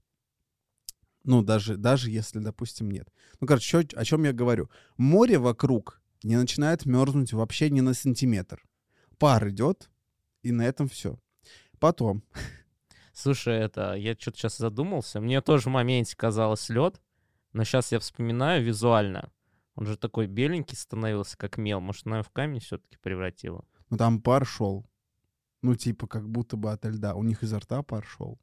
Ну, 1.23 1.43
даже, 1.43 1.77
даже 1.77 2.09
если, 2.09 2.39
допустим, 2.39 2.89
нет. 2.89 3.07
Ну, 3.39 3.47
короче, 3.47 3.83
чё- 3.83 3.97
о 3.99 4.03
чем 4.05 4.23
я 4.23 4.33
говорю? 4.33 4.69
Море 4.97 5.37
вокруг 5.37 6.01
не 6.23 6.35
начинает 6.35 6.85
мерзнуть 6.85 7.33
вообще 7.33 7.69
ни 7.69 7.81
на 7.81 7.93
сантиметр. 7.93 8.63
Пар 9.19 9.49
идет, 9.49 9.89
и 10.41 10.51
на 10.51 10.63
этом 10.63 10.87
все. 10.87 11.19
Потом, 11.79 12.23
Слушай, 13.13 13.57
это, 13.59 13.93
я 13.95 14.15
что-то 14.17 14.37
сейчас 14.37 14.57
задумался. 14.57 15.19
Мне 15.19 15.41
тоже 15.41 15.63
в 15.69 15.71
моменте 15.73 16.15
казалось 16.15 16.69
лед, 16.69 16.99
но 17.53 17.63
сейчас 17.63 17.91
я 17.91 17.99
вспоминаю 17.99 18.63
визуально. 18.63 19.31
Он 19.75 19.85
же 19.85 19.97
такой 19.97 20.27
беленький 20.27 20.77
становился, 20.77 21.37
как 21.37 21.57
мел. 21.57 21.79
Может, 21.79 22.05
она 22.07 22.17
его 22.17 22.23
в 22.23 22.29
камень 22.29 22.59
все-таки 22.59 22.97
превратила? 23.01 23.63
ну 23.89 23.97
там 23.97 24.21
пар 24.21 24.45
шел. 24.45 24.85
Ну, 25.61 25.75
типа, 25.75 26.07
как 26.07 26.27
будто 26.27 26.57
бы 26.57 26.71
ото 26.71 26.89
льда. 26.89 27.13
У 27.13 27.23
них 27.23 27.43
изо 27.43 27.59
рта 27.59 27.83
пар 27.83 28.03
шел. 28.03 28.39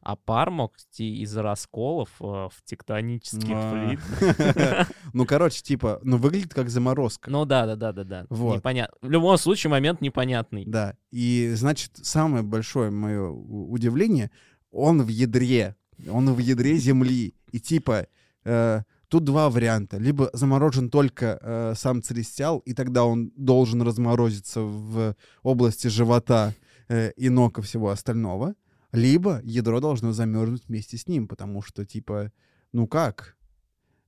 А 0.00 0.16
пар 0.16 0.50
мог 0.50 0.76
идти 0.78 1.20
из 1.22 1.36
расколов 1.36 2.10
э, 2.20 2.24
в 2.24 2.52
тектонических 2.64 3.48
А. 3.50 3.72
плит. 3.72 4.88
Ну, 5.12 5.26
короче, 5.26 5.62
типа, 5.62 6.00
ну, 6.02 6.16
выглядит 6.18 6.54
как 6.54 6.68
заморозка. 6.70 7.30
Ну 7.30 7.44
да, 7.44 7.66
да, 7.66 7.76
да, 7.76 7.92
да, 7.92 8.04
да. 8.04 8.26
Вот. 8.30 8.56
Непонятно. 8.56 8.96
В 9.00 9.10
любом 9.10 9.36
случае, 9.38 9.70
момент 9.70 10.00
непонятный. 10.00 10.64
Да. 10.66 10.96
И, 11.10 11.52
значит, 11.54 11.92
самое 12.02 12.42
большое 12.42 12.90
мое 12.90 13.28
удивление, 13.28 14.30
он 14.70 15.02
в 15.02 15.08
ядре. 15.08 15.76
Он 16.08 16.32
в 16.32 16.38
ядре 16.38 16.76
Земли. 16.76 17.34
И, 17.50 17.60
типа, 17.60 18.06
э, 18.44 18.82
тут 19.08 19.24
два 19.24 19.50
варианта. 19.50 19.98
Либо 19.98 20.30
заморожен 20.32 20.90
только 20.90 21.38
э, 21.40 21.74
сам 21.76 22.02
целестиал, 22.02 22.58
и 22.60 22.74
тогда 22.74 23.04
он 23.04 23.32
должен 23.36 23.82
разморозиться 23.82 24.60
в 24.60 25.16
области 25.42 25.88
живота 25.88 26.54
э, 26.88 27.12
и 27.12 27.28
ног 27.28 27.58
и 27.58 27.62
всего 27.62 27.90
остального. 27.90 28.54
Либо 28.92 29.40
ядро 29.44 29.80
должно 29.80 30.12
замерзнуть 30.12 30.64
вместе 30.68 30.96
с 30.96 31.06
ним, 31.06 31.28
потому 31.28 31.62
что, 31.62 31.84
типа, 31.84 32.32
ну 32.72 32.86
как? 32.86 33.36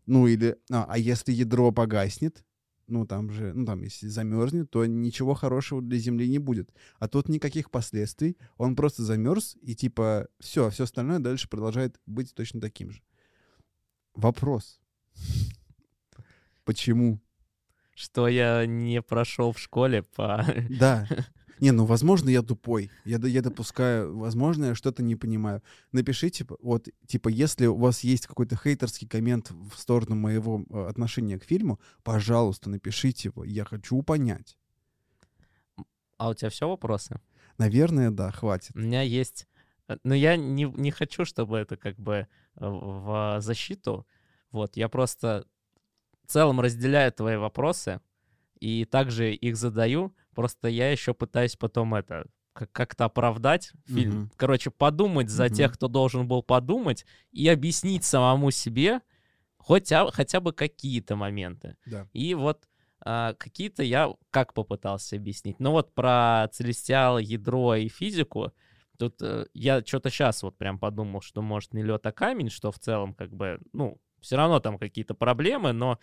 Ну 0.06 0.26
или... 0.26 0.56
А, 0.70 0.86
а 0.88 0.98
если 0.98 1.32
ядро 1.32 1.70
погаснет, 1.70 2.44
ну 2.90 3.06
там 3.06 3.30
же, 3.30 3.52
ну 3.54 3.64
там, 3.64 3.82
если 3.82 4.08
замерзнет, 4.08 4.70
то 4.70 4.84
ничего 4.84 5.34
хорошего 5.34 5.80
для 5.80 5.98
Земли 5.98 6.28
не 6.28 6.38
будет. 6.38 6.74
А 6.98 7.08
тут 7.08 7.28
никаких 7.28 7.70
последствий. 7.70 8.36
Он 8.56 8.74
просто 8.74 9.02
замерз, 9.04 9.56
и 9.62 9.74
типа 9.74 10.28
все, 10.40 10.70
все 10.70 10.84
остальное 10.84 11.20
дальше 11.20 11.48
продолжает 11.48 12.00
быть 12.06 12.34
точно 12.34 12.60
таким 12.60 12.90
же. 12.90 13.02
Вопрос. 14.14 14.80
Почему? 16.64 17.20
Что 17.94 18.28
я 18.28 18.66
не 18.66 19.02
прошел 19.02 19.52
в 19.52 19.58
школе 19.58 20.02
по... 20.02 20.44
Да. 20.68 21.06
Не, 21.60 21.72
ну, 21.72 21.84
возможно, 21.84 22.30
я 22.30 22.40
тупой. 22.40 22.90
Я, 23.04 23.18
я 23.18 23.42
допускаю, 23.42 24.16
возможно, 24.16 24.66
я 24.66 24.74
что-то 24.74 25.02
не 25.02 25.14
понимаю. 25.14 25.62
Напишите, 25.92 26.46
вот, 26.62 26.88
типа, 27.06 27.28
если 27.28 27.66
у 27.66 27.76
вас 27.76 28.00
есть 28.00 28.26
какой-то 28.26 28.56
хейтерский 28.56 29.06
коммент 29.06 29.50
в 29.50 29.76
сторону 29.76 30.16
моего 30.16 30.64
э, 30.70 30.86
отношения 30.88 31.38
к 31.38 31.44
фильму, 31.44 31.78
пожалуйста, 32.02 32.70
напишите 32.70 33.28
его. 33.28 33.44
Я 33.44 33.66
хочу 33.66 34.00
понять. 34.02 34.56
А 36.16 36.30
у 36.30 36.34
тебя 36.34 36.48
все 36.48 36.66
вопросы? 36.66 37.20
Наверное, 37.58 38.10
да, 38.10 38.30
хватит. 38.30 38.74
У 38.74 38.78
меня 38.78 39.02
есть... 39.02 39.46
э, 39.92 39.96
Но 40.04 40.14
я 40.14 40.36
не, 40.36 40.64
не 40.64 40.90
хочу, 40.90 41.24
чтобы 41.24 41.58
это 41.58 41.76
как 41.76 41.96
бы 41.98 42.14
э, 42.14 42.26
в 42.60 43.36
защиту. 43.40 44.06
Вот, 44.50 44.76
я 44.76 44.88
просто 44.88 45.44
в 46.26 46.32
целом 46.32 46.60
разделяю 46.60 47.12
твои 47.12 47.36
вопросы 47.36 48.00
и 48.60 48.84
также 48.84 49.34
их 49.34 49.56
задаю. 49.56 50.14
Просто 50.34 50.68
я 50.68 50.90
еще 50.90 51.14
пытаюсь 51.14 51.56
потом 51.56 51.94
это 51.94 52.26
как- 52.52 52.72
как-то 52.72 53.04
оправдать 53.04 53.72
фильм. 53.86 54.14
Мгм. 54.14 54.30
Короче, 54.36 54.70
подумать 54.70 55.28
за 55.30 55.44
Мгм. 55.46 55.54
тех, 55.54 55.72
кто 55.72 55.88
должен 55.88 56.26
был 56.28 56.42
подумать, 56.42 57.06
и 57.32 57.48
объяснить 57.48 58.04
самому 58.04 58.50
себе 58.50 59.00
хотя, 59.58 60.10
хотя 60.10 60.40
бы 60.40 60.52
какие-то 60.52 61.16
моменты. 61.16 61.76
Да. 61.86 62.06
И 62.12 62.34
вот 62.34 62.66
а, 63.02 63.32
какие-то 63.34 63.82
я 63.82 64.12
как 64.30 64.52
попытался 64.52 65.16
объяснить. 65.16 65.58
Ну 65.58 65.70
вот 65.70 65.94
про 65.94 66.48
целестиал, 66.52 67.18
ядро 67.18 67.74
и 67.76 67.88
физику, 67.88 68.52
тут 69.00 69.22
э, 69.22 69.46
я 69.54 69.80
что-то 69.84 70.10
сейчас 70.10 70.42
вот 70.42 70.58
прям 70.58 70.78
подумал, 70.78 71.22
что 71.22 71.40
может 71.40 71.72
не 71.72 71.82
лед, 71.82 72.04
а 72.04 72.12
камень, 72.12 72.50
что 72.50 72.70
в 72.70 72.78
целом 72.78 73.14
как 73.14 73.34
бы, 73.34 73.58
ну, 73.72 73.98
все 74.20 74.36
равно 74.36 74.60
там 74.60 74.78
какие-то 74.78 75.14
проблемы, 75.14 75.72
но 75.72 75.98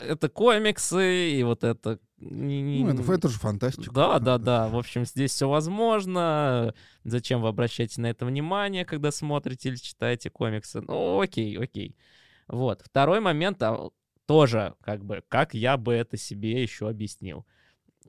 это 0.00 0.28
комиксы, 0.28 1.30
и 1.30 1.42
вот 1.44 1.62
это... 1.62 2.00
Ну, 2.18 2.88
это, 2.88 3.12
это 3.12 3.28
же 3.28 3.38
фантастика. 3.38 3.92
да, 3.94 4.18
да, 4.18 4.38
да. 4.38 4.68
В 4.68 4.76
общем, 4.76 5.06
здесь 5.06 5.30
все 5.30 5.48
возможно. 5.48 6.74
Зачем 7.04 7.40
вы 7.42 7.48
обращаете 7.48 8.00
на 8.00 8.06
это 8.06 8.26
внимание, 8.26 8.84
когда 8.84 9.12
смотрите 9.12 9.68
или 9.68 9.76
читаете 9.76 10.30
комиксы? 10.30 10.80
Ну, 10.80 11.20
окей, 11.20 11.56
окей. 11.56 11.96
Вот. 12.48 12.82
Второй 12.84 13.20
момент 13.20 13.62
а, 13.62 13.88
тоже, 14.26 14.74
как 14.82 15.04
бы, 15.04 15.22
как 15.28 15.54
я 15.54 15.76
бы 15.76 15.92
это 15.92 16.16
себе 16.16 16.60
еще 16.60 16.88
объяснил. 16.88 17.46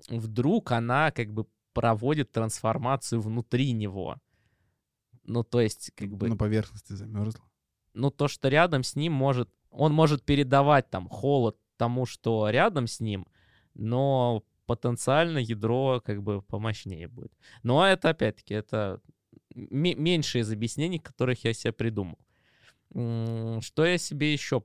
Вдруг 0.09 0.71
она, 0.71 1.11
как 1.11 1.31
бы, 1.31 1.45
проводит 1.73 2.31
трансформацию 2.31 3.21
внутри 3.21 3.71
него. 3.71 4.17
Ну, 5.23 5.43
то 5.43 5.61
есть, 5.61 5.91
как 5.95 6.09
бы, 6.15 6.29
На 6.29 6.37
поверхности 6.37 6.93
замерзла. 6.93 7.43
ну, 7.93 8.09
то, 8.11 8.27
что 8.27 8.47
рядом 8.49 8.83
с 8.83 8.95
ним 8.95 9.13
может... 9.13 9.49
Он 9.69 9.93
может 9.93 10.23
передавать 10.23 10.89
там 10.89 11.07
холод 11.07 11.57
тому, 11.77 12.05
что 12.05 12.49
рядом 12.49 12.87
с 12.87 12.99
ним, 12.99 13.25
но 13.73 14.43
потенциально 14.65 15.37
ядро 15.37 16.01
как 16.03 16.21
бы 16.21 16.41
помощнее 16.41 17.07
будет. 17.07 17.31
Но 17.63 17.85
это, 17.87 18.09
опять-таки, 18.09 18.53
это 18.53 19.01
ме- 19.55 19.95
меньше 19.95 20.39
из 20.39 20.51
объяснений, 20.51 20.99
которых 20.99 21.43
я 21.45 21.53
себе 21.53 21.71
придумал. 21.71 22.19
Что 22.89 23.85
я 23.85 23.97
себе 23.97 24.33
еще 24.33 24.63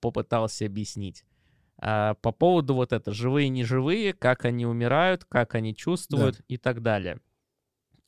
попытался 0.00 0.66
объяснить? 0.66 1.24
А, 1.78 2.14
По 2.14 2.32
поводу 2.32 2.74
вот 2.74 2.92
это, 2.92 3.12
живые, 3.12 3.48
неживые, 3.48 4.12
как 4.12 4.44
они 4.44 4.66
умирают, 4.66 5.24
как 5.24 5.54
они 5.54 5.74
чувствуют 5.74 6.36
и 6.48 6.56
так 6.56 6.82
далее. 6.82 7.20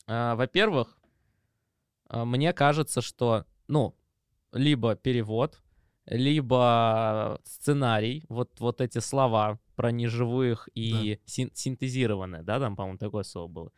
А, 0.07 0.35
Во-первых, 0.35 0.97
а, 2.09 2.25
мне 2.25 2.53
кажется, 2.53 3.01
что, 3.01 3.45
ну, 3.67 3.95
либо 4.53 4.95
перевод, 4.95 5.61
либо 6.05 7.41
сценарий, 7.43 8.23
вот, 8.29 8.59
вот 8.59 8.79
эти 8.81 8.99
слова 8.99 9.59
про 9.75 9.91
неживых 9.91 10.69
и 10.73 11.19
син- 11.25 11.51
синтезированные, 11.53 12.43
да, 12.43 12.59
там, 12.59 12.75
по-моему, 12.75 12.97
такое 12.97 13.23
слово 13.23 13.47
было, 13.47 13.71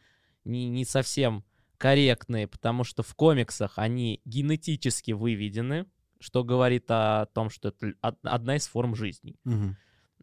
не, 0.45 0.69
не 0.69 0.85
совсем 0.85 1.43
корректные, 1.77 2.47
потому 2.47 2.83
что 2.83 3.03
в 3.03 3.15
комиксах 3.15 3.73
они 3.77 4.21
генетически 4.25 5.11
выведены, 5.11 5.87
что 6.19 6.43
говорит 6.43 6.85
о 6.89 7.25
том, 7.33 7.49
что 7.49 7.69
это 7.69 7.93
од- 8.01 8.19
одна 8.23 8.55
из 8.55 8.67
форм 8.67 8.95
жизни. 8.95 9.35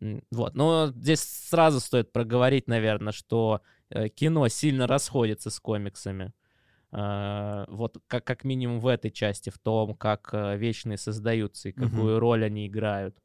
М, 0.00 0.22
Вот. 0.30 0.54
Но 0.54 0.88
здесь 0.94 1.20
сразу 1.20 1.80
стоит 1.80 2.12
проговорить, 2.12 2.68
наверное, 2.68 3.12
что 3.12 3.60
э, 3.90 4.08
кино 4.08 4.48
сильно 4.48 4.86
расходится 4.86 5.48
с 5.50 5.58
комиксами. 5.60 6.32
Э, 6.92 7.64
Вот 7.68 7.96
как, 8.08 8.24
как 8.24 8.44
минимум 8.44 8.80
в 8.80 8.86
этой 8.88 9.10
части, 9.10 9.50
в 9.50 9.58
том, 9.58 9.94
как 9.94 10.30
э, 10.32 10.56
вечные 10.56 10.98
создаются 10.98 11.68
и 11.68 11.72
какую 11.72 12.18
роль 12.18 12.44
они 12.44 12.66
играют. 12.66 13.16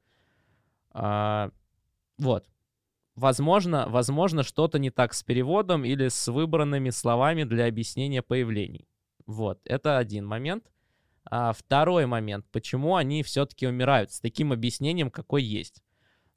А, 0.91 1.51
Вот. 2.17 2.47
Возможно, 3.15 3.85
возможно, 3.89 4.41
что-то 4.43 4.79
не 4.79 4.89
так 4.89 5.13
с 5.13 5.21
переводом 5.23 5.83
или 5.83 6.07
с 6.07 6.31
выбранными 6.31 6.91
словами 6.91 7.43
для 7.43 7.65
объяснения 7.67 8.21
появлений. 8.21 8.87
Вот, 9.25 9.59
это 9.65 9.97
один 9.97 10.25
момент. 10.25 10.71
А 11.23 11.53
второй 11.53 12.05
момент, 12.07 12.45
почему 12.51 12.95
они 12.95 13.23
все-таки 13.23 13.67
умирают, 13.67 14.11
с 14.11 14.19
таким 14.19 14.51
объяснением, 14.51 15.11
какой 15.11 15.43
есть. 15.43 15.81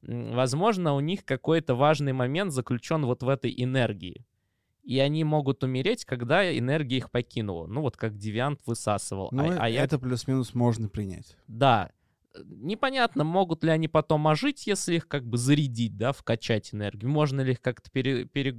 Возможно, 0.01 0.93
у 0.93 0.99
них 0.99 1.25
какой-то 1.25 1.73
важный 1.75 2.13
момент 2.13 2.51
заключен 2.51 3.05
вот 3.05 3.23
в 3.23 3.29
этой 3.29 3.53
энергии. 3.57 4.25
И 4.83 4.99
они 4.99 5.23
могут 5.23 5.63
умереть, 5.63 6.05
когда 6.05 6.55
энергия 6.55 6.97
их 6.97 7.09
покинула. 7.09 7.65
Ну, 7.65 7.81
вот 7.81 7.97
как 7.97 8.15
девиант 8.17 8.59
высасывал. 8.67 9.29
Ну, 9.31 9.49
а, 9.51 9.63
а 9.65 9.69
я 9.69 9.83
это 9.83 9.97
плюс-минус 9.97 10.53
можно 10.53 10.87
принять. 10.89 11.35
да. 11.47 11.89
Э, 12.35 12.41
Непонятно, 12.45 13.23
могут 13.23 13.63
ли 13.63 13.71
они 13.71 13.87
потом 13.87 14.27
ожить, 14.27 14.67
если 14.67 14.97
их 14.97 15.07
как 15.07 15.25
бы 15.25 15.39
зарядить, 15.39 15.97
да, 15.97 16.11
вкачать 16.11 16.71
энергию. 16.75 17.09
Можно 17.09 17.41
ли 17.41 17.53
их 17.53 17.61
как-то 17.61 17.89
пере- 17.89 18.25
пере- 18.25 18.55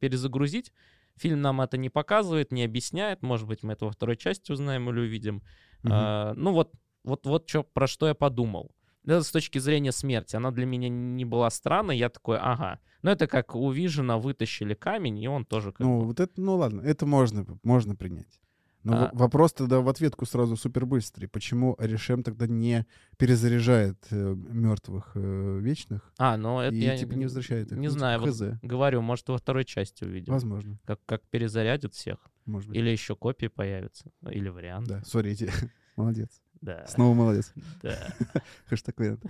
перезагрузить. 0.00 0.72
Фильм 1.16 1.40
нам 1.42 1.60
это 1.60 1.76
не 1.76 1.90
показывает, 1.90 2.50
не 2.50 2.64
объясняет. 2.64 3.22
Может 3.22 3.46
быть, 3.46 3.62
мы 3.62 3.74
это 3.74 3.84
во 3.84 3.92
второй 3.92 4.16
части 4.16 4.50
узнаем 4.50 4.90
или 4.90 4.98
увидим. 5.00 5.42
Мгм. 5.82 5.92
А, 5.94 6.34
ну 6.34 6.52
вот, 6.52 6.72
вот, 7.04 7.26
вот 7.26 7.46
чё, 7.46 7.62
про 7.62 7.86
что 7.86 8.06
я 8.08 8.14
подумал. 8.14 8.70
Это 9.04 9.22
с 9.22 9.30
точки 9.30 9.58
зрения 9.58 9.92
смерти. 9.92 10.36
Она 10.36 10.50
для 10.50 10.66
меня 10.66 10.88
не 10.90 11.24
была 11.24 11.48
странной. 11.50 11.96
Я 11.96 12.08
такой, 12.10 12.36
ага. 12.38 12.78
Ну 13.02 13.10
это 13.10 13.26
как 13.26 13.54
у 13.54 13.70
Вижена 13.70 14.18
вытащили 14.18 14.74
камень, 14.74 15.18
и 15.18 15.28
он 15.28 15.44
тоже 15.46 15.70
как 15.72 15.80
Ну, 15.80 16.00
бы- 16.00 16.06
вот 16.06 16.20
это, 16.20 16.32
ну 16.40 16.56
ладно, 16.56 16.82
это 16.82 17.06
можно, 17.06 17.46
можно 17.62 17.94
принять. 17.96 18.38
Но 18.84 18.94
А- 19.06 19.10
вопрос 19.12 19.52
тогда 19.54 19.80
в 19.80 19.88
ответку 19.88 20.24
сразу 20.26 20.56
супер 20.56 20.84
быстрый. 20.86 21.26
Почему 21.26 21.74
Решем 21.78 22.22
тогда 22.22 22.46
не 22.46 22.86
перезаряжает 23.16 23.96
мертвых 24.10 25.12
вечных 25.14 26.12
А, 26.18 26.36
ну 26.36 26.60
это 26.60 26.74
и 26.74 26.80
я 26.80 26.96
типа 26.96 27.12
не 27.14 27.24
возвращает 27.24 27.72
их? 27.72 27.78
не 27.78 27.88
Ну, 27.88 27.94
типа, 27.94 27.98
знаю. 27.98 28.20
вот 28.20 28.58
говорю, 28.62 29.00
может, 29.02 29.28
во 29.28 29.38
второй 29.38 29.64
части 29.64 30.04
увидим. 30.04 30.32
Возможно, 30.32 30.78
Как, 30.84 31.00
как 31.06 31.22
перезарядят 31.28 31.94
всех. 31.94 32.18
Может 32.48 32.68
быть. 32.68 32.78
Или 32.78 32.90
еще 32.90 33.14
копии 33.16 33.46
появятся. 33.46 34.10
Или 34.30 34.48
вариант. 34.48 34.88
Да, 34.88 35.02
сори, 35.04 35.36
молодец. 35.96 36.42
Да. 36.60 36.86
Снова 36.86 37.14
молодец. 37.14 37.52
да. 37.82 38.14
Хэштег 38.66 38.98
вариант. 38.98 39.24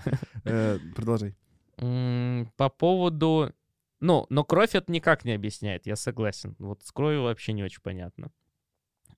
Э, 0.45 0.79
Продолжай. 0.95 1.37
По 1.77 2.69
поводу... 2.69 3.53
Ну, 4.01 4.27
но 4.31 4.45
кровь 4.45 4.75
это 4.75 4.91
никак 4.93 5.25
не 5.25 5.33
объясняет, 5.33 5.87
я 5.87 5.97
согласен. 5.97 6.55
Вот 6.59 6.83
с 6.85 6.93
кровью 6.93 7.25
вообще 7.25 7.53
не 7.53 7.65
очень 7.65 7.83
понятно. 7.83 8.31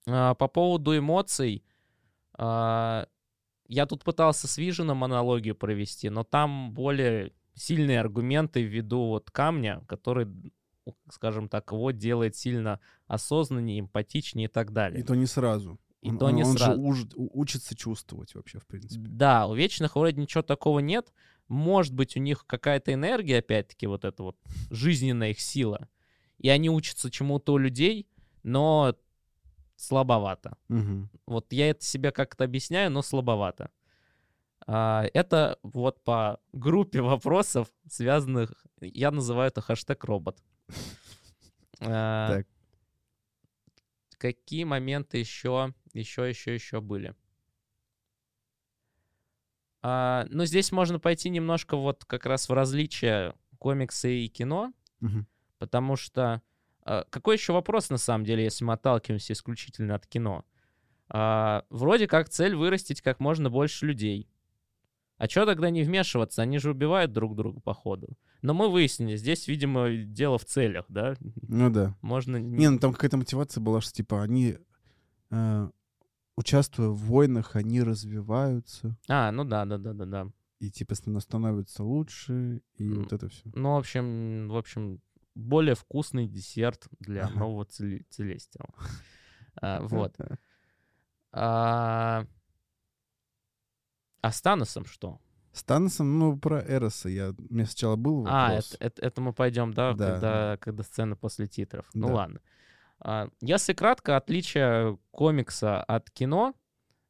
А, 0.06 0.34
По 0.34 0.48
поводу 0.48 0.96
эмоций, 0.96 1.64
а, 2.32 3.06
я 3.68 3.86
тут 3.86 4.04
пытался 4.04 4.48
с 4.48 4.56
Виженом 4.56 5.04
аналогию 5.04 5.54
провести, 5.54 6.08
но 6.08 6.24
там 6.24 6.72
более 6.72 7.32
сильные 7.54 8.00
аргументы 8.00 8.62
ввиду 8.62 9.08
вот 9.08 9.30
камня, 9.30 9.84
который, 9.86 10.26
ну, 10.26 10.50
скажем 11.10 11.48
так, 11.48 11.72
его 11.72 11.90
делает 11.90 12.36
сильно 12.36 12.80
осознаннее, 13.06 13.80
эмпатичнее 13.80 14.46
и 14.46 14.50
так 14.50 14.72
далее. 14.72 15.00
И 15.00 15.02
то 15.04 15.14
не 15.14 15.26
сразу. 15.26 15.78
И 16.02 16.08
Он- 16.10 16.18
то 16.18 16.26
он- 16.26 16.34
не 16.36 16.44
он 16.44 16.52
же 16.52 16.64
сразу. 16.64 16.80
уж- 16.80 17.06
учится 17.16 17.74
чувствовать 17.76 18.34
вообще, 18.34 18.58
в 18.58 18.66
принципе. 18.66 19.06
Да, 19.08 19.46
у 19.46 19.54
вечных 19.54 19.96
вроде 19.96 20.20
ничего 20.20 20.42
такого 20.42 20.78
нет. 20.78 21.12
Может 21.48 21.94
быть, 21.94 22.16
у 22.16 22.20
них 22.20 22.46
какая-то 22.46 22.92
энергия, 22.94 23.38
опять-таки, 23.38 23.86
вот 23.86 24.04
эта 24.04 24.22
вот 24.22 24.36
жизненная 24.70 25.30
их 25.30 25.40
сила. 25.40 25.88
И 26.38 26.48
они 26.48 26.70
учатся 26.70 27.10
чему-то 27.10 27.52
у 27.52 27.58
людей, 27.58 28.06
но 28.42 28.94
слабовато. 29.76 30.56
Мгм. 30.68 31.10
Вот 31.26 31.52
я 31.52 31.70
это 31.70 31.84
себе 31.84 32.12
как-то 32.12 32.44
объясняю, 32.44 32.90
но 32.90 33.02
слабовато. 33.02 33.70
А, 34.66 35.04
это 35.14 35.58
вот 35.62 36.02
по 36.04 36.38
группе 36.52 37.00
вопросов, 37.00 37.68
связанных... 37.88 38.52
Я 38.80 39.10
называю 39.10 39.48
это 39.48 39.60
хэштег 39.60 40.04
робот. 40.04 40.42
А, 41.82 42.28
Так. 42.36 42.46
Какие 44.18 44.64
моменты 44.64 45.16
еще, 45.16 45.72
еще, 45.94 46.28
еще, 46.28 46.54
еще 46.54 46.80
были? 46.82 47.14
А, 49.82 50.26
ну, 50.28 50.44
здесь 50.44 50.72
можно 50.72 50.98
пойти 51.00 51.30
немножко 51.30 51.76
вот 51.76 52.04
как 52.04 52.26
раз 52.26 52.48
в 52.48 52.52
различие 52.52 53.34
комикса 53.58 54.08
и 54.08 54.28
кино, 54.28 54.72
Мгм. 55.00 55.26
потому 55.58 55.96
что... 55.96 56.42
а, 56.82 57.04
какой 57.08 57.36
еще 57.36 57.52
вопрос, 57.54 57.88
на 57.88 57.96
самом 57.96 58.24
деле, 58.24 58.44
если 58.44 58.64
мы 58.64 58.74
отталкиваемся 58.74 59.32
исключительно 59.32 59.94
от 59.94 60.06
кино? 60.06 60.44
А, 61.08 61.64
вроде 61.70 62.06
как 62.06 62.28
цель 62.28 62.54
вырастить 62.54 63.00
как 63.00 63.20
можно 63.20 63.48
больше 63.48 63.86
людей. 63.86 64.28
А 65.16 65.28
что 65.28 65.46
тогда 65.46 65.70
не 65.70 65.82
вмешиваться? 65.82 66.42
Они 66.42 66.58
же 66.58 66.70
убивают 66.72 67.12
друг 67.12 67.34
друга 67.36 67.60
по 67.60 67.72
ходу. 67.74 68.08
Но 68.42 68.54
мы 68.54 68.70
выяснили, 68.70 69.16
здесь, 69.16 69.46
видимо, 69.48 69.90
дело 70.04 70.38
в 70.38 70.44
целях, 70.44 70.86
да? 70.88 71.14
Ну 71.42 71.70
да. 71.70 71.94
Можно... 72.00 72.36
Не, 72.38 72.70
ну 72.70 72.78
там 72.78 72.92
какая-то 72.92 73.16
мотивация 73.18 73.60
была, 73.60 73.80
что 73.80 73.92
типа 73.92 74.22
они, 74.22 74.56
э, 75.30 75.70
участвуя 76.36 76.88
в 76.88 76.96
войнах, 76.96 77.54
они 77.56 77.82
развиваются 77.82 78.96
А, 79.08 79.30
ну 79.30 79.44
да, 79.44 79.64
да, 79.66 79.76
да, 79.78 79.92
да, 79.92 80.06
да. 80.06 80.26
и 80.58 80.70
типа 80.70 80.94
ст- 80.94 81.08
становятся 81.20 81.84
лучше, 81.84 82.62
и 82.76 82.90
М, 82.90 83.02
вот 83.02 83.12
это 83.12 83.28
все. 83.28 83.42
Ну, 83.54 83.74
в 83.74 83.78
общем, 83.78 84.48
в 84.48 84.56
общем, 84.56 85.00
более 85.34 85.74
вкусный 85.74 86.26
десерт 86.26 86.88
для 86.98 87.26
Ага. 87.26 87.38
нового 87.40 87.64
Целестиала. 87.66 88.74
А, 89.62 89.80
Вот. 89.82 90.16
А 91.32 92.24
а 94.22 94.32
с 94.32 94.42
Таносом 94.42 94.84
что? 94.84 95.20
С 95.52 95.64
Таносом, 95.64 96.18
ну, 96.18 96.38
про 96.38 96.60
Эроса 96.60 97.08
я... 97.08 97.30
У 97.30 97.54
меня 97.54 97.66
сначала 97.66 97.96
был 97.96 98.24
А, 98.28 98.48
вопрос. 98.48 98.74
это, 98.74 98.84
это- 98.84 99.06
это 99.06 99.20
мы 99.20 99.32
пойдем, 99.32 99.72
да, 99.74 99.92
Да, 99.94 100.12
когда, 100.12 100.56
когда 100.60 100.82
сцена 100.84 101.16
после 101.16 101.46
титров. 101.48 101.86
Ну 101.92 102.08
Да. 102.08 102.14
ладно. 102.14 102.40
А, 103.00 103.28
Если 103.40 103.72
кратко, 103.72 104.16
отличие 104.16 104.98
комикса 105.10 105.82
от 105.82 106.10
кино 106.10 106.54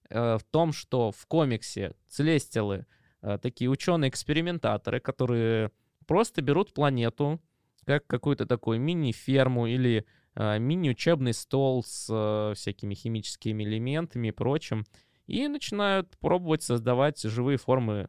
э, 0.08 0.38
в 0.38 0.44
том, 0.50 0.72
что 0.72 1.10
в 1.12 1.26
комиксе 1.26 1.94
Целестиалы 2.08 2.86
э, 3.22 3.38
такие 3.42 3.68
ученые-экспериментаторы, 3.70 5.00
которые 5.00 5.70
просто 6.06 6.40
берут 6.42 6.72
планету, 6.72 7.40
как 7.84 8.06
какую-то 8.06 8.46
такую 8.46 8.80
мини-ферму 8.80 9.66
или 9.66 10.06
э, 10.34 10.58
мини-учебный 10.58 11.34
стол 11.34 11.84
с 11.84 12.52
всякими 12.56 12.94
химическими 12.94 13.62
элементами 13.64 14.28
и 14.28 14.32
прочим, 14.32 14.86
и 15.26 15.46
начинают 15.46 16.16
пробовать 16.18 16.62
создавать 16.62 17.20
живые 17.22 17.58
формы. 17.58 18.08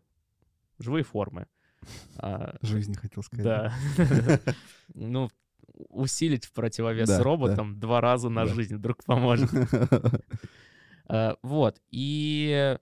Живые 0.81 1.03
формы. 1.03 1.47
А, 2.17 2.55
Жизни 2.61 2.93
хотел 2.93 3.23
сказать. 3.23 3.43
да. 3.45 3.73
Ну, 4.93 5.29
усилить 5.89 6.45
в 6.45 6.51
противовес 6.53 7.07
Да, 7.07 7.17
да. 7.17 7.23
роботам 7.23 7.79
два 7.79 8.01
раза 8.01 8.29
на 8.29 8.45
Да. 8.45 8.53
жизнь 8.53 8.75
вдруг 8.75 9.03
поможет. 9.03 9.49
Э, 11.09 11.35
Вот. 11.43 11.81
И 11.89 12.77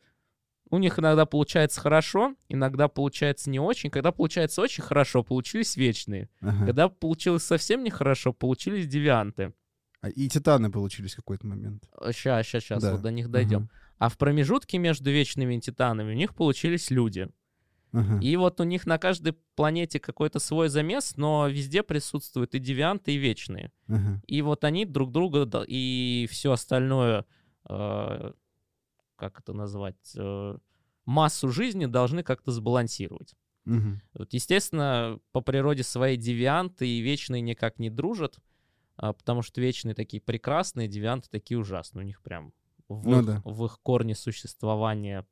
у 0.71 0.77
них 0.77 0.99
иногда 0.99 1.25
получается 1.25 1.79
хорошо, 1.81 2.35
иногда 2.47 2.87
получается 2.87 3.49
не 3.49 3.59
очень. 3.59 3.89
Когда 3.89 4.11
получается 4.11 4.61
очень 4.61 4.83
хорошо, 4.83 5.23
получились 5.23 5.75
вечные. 5.77 6.29
Ага. 6.41 6.65
Когда 6.65 6.89
получилось 6.89 7.43
совсем 7.43 7.83
нехорошо, 7.83 8.33
получились 8.33 8.87
девианты. 8.87 9.53
А 10.01 10.09
И 10.09 10.29
Титаны 10.29 10.71
получились 10.71 11.13
в 11.13 11.17
какой-то 11.17 11.45
момент. 11.47 11.83
Сейчас, 12.11 12.45
сейчас, 12.47 12.63
сейчас, 12.63 12.81
Да. 12.83 12.91
вот 12.93 13.01
до 13.01 13.11
них 13.11 13.29
дойдем. 13.29 13.69
А 13.97 14.07
в 14.09 14.17
промежутке 14.17 14.77
между 14.77 15.09
вечными 15.11 15.55
и 15.55 15.59
титанами 15.59 16.11
у 16.13 16.15
них 16.15 16.33
получились 16.35 16.89
люди. 16.89 17.27
Ага. 17.91 18.19
И 18.21 18.35
вот 18.35 18.59
у 18.59 18.63
них 18.63 18.85
на 18.85 18.97
каждой 18.97 19.33
планете 19.55 19.99
какой-то 19.99 20.39
свой 20.39 20.69
замес, 20.69 21.17
но 21.17 21.47
везде 21.47 21.83
присутствуют 21.83 22.55
и 22.55 22.59
девианты, 22.59 23.13
и 23.13 23.17
вечные. 23.17 23.71
Ага. 23.87 24.21
И 24.27 24.41
вот 24.41 24.63
они 24.63 24.85
друг 24.85 25.11
друга 25.11 25.47
и 25.67 26.27
все 26.29 26.51
остальное, 26.51 27.25
э, 27.67 28.31
как 29.15 29.39
это 29.39 29.53
назвать, 29.53 30.13
э, 30.15 30.57
массу 31.05 31.49
жизни 31.49 31.87
должны 31.87 32.23
как-то 32.23 32.51
сбалансировать. 32.51 33.33
Мгм. 33.65 34.01
Вот, 34.13 34.33
естественно, 34.33 35.19
по 35.31 35.41
природе 35.41 35.83
своей 35.83 36.17
девианты 36.17 36.87
и 36.87 37.01
вечные 37.01 37.41
никак 37.41 37.79
не 37.79 37.89
дружат, 37.89 38.39
а, 38.95 39.13
потому 39.13 39.41
что 39.41 39.61
вечные 39.61 39.95
такие 39.95 40.21
прекрасные, 40.21 40.87
девианты 40.87 41.29
такие 41.29 41.57
ужасные. 41.57 42.03
У 42.03 42.05
них 42.05 42.21
прям 42.21 42.53
в, 42.87 43.07
Ну 43.07 43.19
их, 43.19 43.25
да. 43.25 43.41
в 43.45 43.65
их 43.65 43.79
корне 43.81 44.15
существования 44.15 45.25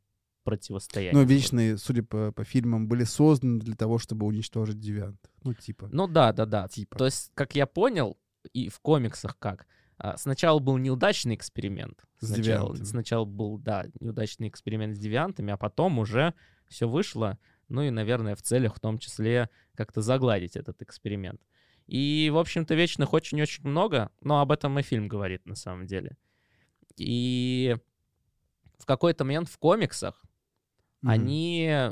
противостояние. 0.47 1.13
Но 1.13 1.23
вечные, 1.23 1.77
судя 1.77 2.03
по, 2.03 2.31
по 2.31 2.45
фильмам, 2.45 2.87
были 2.87 3.03
созданы 3.03 3.59
для 3.59 3.75
того, 3.75 3.97
чтобы 3.97 4.25
уничтожить 4.25 4.79
девиантов. 4.79 5.29
Ну, 5.43 5.53
типа. 5.53 5.89
Ну 5.91 6.07
да, 6.07 6.31
да, 6.31 6.45
да. 6.45 6.69
Типа. 6.69 6.97
То 6.97 7.05
есть, 7.05 7.31
как 7.33 7.53
я 7.55 7.65
понял, 7.65 8.17
и 8.53 8.69
в 8.69 8.79
комиксах 8.79 9.37
как, 9.37 9.67
а, 9.97 10.15
сначала 10.15 10.59
был 10.59 10.77
неудачный 10.77 11.35
эксперимент. 11.35 12.05
С 12.21 12.27
Сначала, 12.27 12.67
девиантами. 12.67 12.85
сначала 12.85 13.25
был, 13.25 13.57
да, 13.57 13.87
неудачный 13.99 14.47
эксперимент 14.47 14.95
с 14.95 14.99
девиантами, 14.99 15.51
а 15.51 15.57
потом 15.57 15.99
уже 15.99 16.33
все 16.69 16.87
вышло, 16.87 17.37
ну 17.67 17.81
и, 17.81 17.89
наверное, 17.89 18.35
в 18.35 18.41
целях 18.41 18.75
в 18.75 18.79
том 18.79 18.99
числе 18.99 19.49
как-то 19.75 20.01
загладить 20.01 20.55
этот 20.55 20.81
эксперимент. 20.81 21.41
И, 21.87 22.29
в 22.31 22.37
общем-то, 22.37 22.73
вечных 22.73 23.11
очень-очень 23.11 23.67
много, 23.67 24.11
но 24.21 24.39
об 24.39 24.53
этом 24.53 24.79
и 24.79 24.81
фильм 24.81 25.09
говорит 25.09 25.45
на 25.45 25.55
самом 25.55 25.87
деле. 25.87 26.15
И 26.95 27.75
в 28.77 28.85
какой-то 28.85 29.25
момент 29.25 29.49
в 29.49 29.57
комиксах 29.57 30.23
Мгм. 31.01 31.11
они 31.11 31.91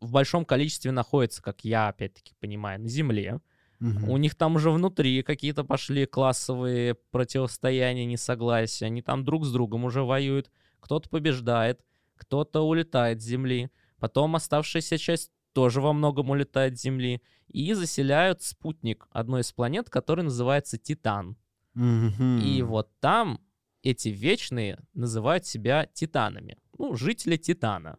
в 0.00 0.12
большом 0.12 0.44
количестве 0.44 0.92
находятся, 0.92 1.42
как 1.42 1.64
я 1.64 1.88
опять-таки 1.88 2.34
понимаю, 2.38 2.80
на 2.80 2.88
Земле. 2.88 3.40
Мгм. 3.80 4.08
У 4.08 4.16
них 4.16 4.34
там 4.34 4.56
уже 4.56 4.70
внутри 4.70 5.22
какие-то 5.22 5.64
пошли 5.64 6.06
классовые 6.06 6.94
противостояния, 6.94 8.04
несогласия. 8.06 8.86
Они 8.86 9.02
там 9.02 9.24
друг 9.24 9.44
с 9.44 9.52
другом 9.52 9.84
уже 9.84 10.02
воюют. 10.02 10.50
Кто-то 10.80 11.08
побеждает, 11.08 11.84
кто-то 12.16 12.62
улетает 12.62 13.20
с 13.20 13.24
Земли. 13.24 13.70
Потом 13.98 14.36
оставшаяся 14.36 14.98
часть 14.98 15.30
тоже 15.52 15.80
во 15.80 15.92
многом 15.92 16.30
улетает 16.30 16.78
с 16.78 16.82
Земли. 16.82 17.22
И 17.48 17.72
заселяют 17.72 18.42
спутник 18.42 19.06
одной 19.10 19.42
из 19.42 19.52
планет, 19.52 19.90
который 19.90 20.24
называется 20.24 20.76
Титан. 20.76 21.36
Мгм. 21.74 22.40
И 22.40 22.62
вот 22.62 22.90
там 23.00 23.40
эти 23.82 24.08
вечные 24.08 24.78
называют 24.92 25.46
себя 25.46 25.86
Титанами. 25.92 26.58
Ну, 26.76 26.94
жители 26.94 27.36
Титана. 27.36 27.98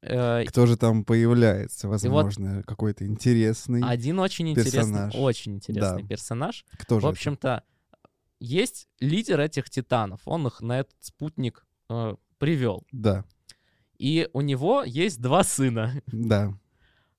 Э, 0.00 0.44
Кто 0.46 0.66
же 0.66 0.76
там 0.76 1.04
появляется? 1.04 1.88
Возможно, 1.88 2.62
какой-то 2.64 3.04
интересный. 3.06 3.82
Один 3.82 4.18
очень 4.20 4.50
интересный, 4.50 4.80
персонаж. 4.80 5.14
очень 5.16 5.54
интересный 5.56 6.02
Да. 6.02 6.08
персонаж. 6.08 6.64
Кто 6.78 6.96
В 6.96 7.00
же? 7.00 7.06
это? 7.06 7.08
общем-то, 7.08 7.62
есть 8.38 8.86
лидер 9.00 9.40
этих 9.40 9.68
титанов. 9.70 10.20
Он 10.24 10.46
их 10.46 10.60
на 10.60 10.80
этот 10.80 10.94
спутник 11.00 11.66
э, 11.90 12.14
привел. 12.38 12.84
Да, 12.92 13.24
И 13.98 14.28
у 14.32 14.40
него 14.40 14.84
есть 14.84 15.20
два 15.20 15.42
сына. 15.42 16.00
да. 16.06 16.54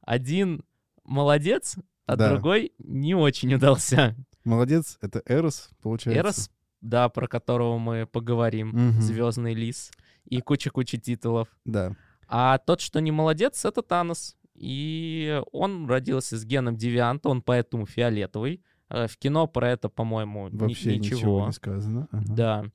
Один 0.06 0.64
молодец, 1.04 1.76
а 2.06 2.16
Да. 2.16 2.30
другой 2.30 2.72
не 2.80 3.14
очень 3.14 3.54
удался. 3.54 4.16
Молодец, 4.46 4.98
это 5.02 5.22
Эрос, 5.26 5.70
получается. 5.82 6.22
Эрос, 6.22 6.52
да, 6.82 7.10
про 7.10 7.28
которого 7.28 7.78
мы 7.78 8.08
поговорим. 8.08 8.70
Мгм. 8.70 9.02
Звездный 9.02 9.54
лис. 9.54 9.92
И 10.26 10.42
куча-куча 10.42 10.98
титулов. 10.98 11.48
Да. 11.66 11.96
А 12.28 12.58
тот, 12.60 12.82
что 12.82 13.00
не 13.02 13.12
молодец, 13.12 13.66
это 13.66 13.82
Танос. 13.82 14.36
И 14.56 15.42
он 15.52 15.88
родился 15.88 16.38
с 16.38 16.46
геном 16.46 16.76
девианта, 16.76 17.30
он 17.30 17.42
поэтому 17.42 17.86
фиолетовый. 17.86 18.62
Э, 18.90 19.08
В 19.08 19.18
кино 19.18 19.48
про 19.48 19.70
это, 19.72 19.90
по-моему, 19.90 20.50
Вообще 20.52 20.98
ничего. 20.98 21.16
ничего 21.18 21.46
не 21.48 21.54
сказано. 21.54 22.08
Ага. 22.12 22.26
Да. 22.36 22.66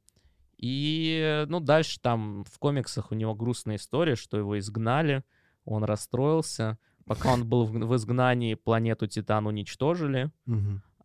И, 0.56 1.44
ну, 1.48 1.60
дальше 1.60 2.00
там 2.00 2.44
в 2.44 2.58
комиксах 2.58 3.12
у 3.12 3.14
него 3.14 3.34
грустная 3.34 3.76
история, 3.76 4.16
что 4.16 4.38
его 4.38 4.58
изгнали, 4.58 5.22
он 5.64 5.84
расстроился. 5.84 6.78
Пока 7.06 7.32
он 7.34 7.46
был 7.46 7.66
в 7.66 7.72
в 7.72 7.96
изгнании, 7.96 8.54
планету 8.54 9.06
Титан 9.06 9.46
уничтожили. 9.46 10.30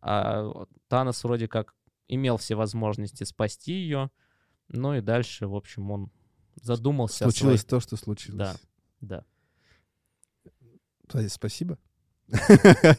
А 0.00 0.50
Танос 0.88 1.22
вроде 1.24 1.46
как 1.46 1.74
имел 2.08 2.38
все 2.38 2.54
возможности 2.54 3.24
спасти 3.24 3.74
ее. 3.74 4.10
Ну 4.68 4.94
и 4.94 5.00
дальше, 5.02 5.46
в 5.46 5.54
общем, 5.54 5.90
он 5.90 6.10
задумался 6.62 7.24
Случилось 7.24 7.60
своих... 7.60 7.70
то, 7.70 7.80
что 7.80 7.96
случилось. 7.96 8.38
Да. 9.00 9.24
Да. 11.10 11.28
Спасибо. 11.28 11.78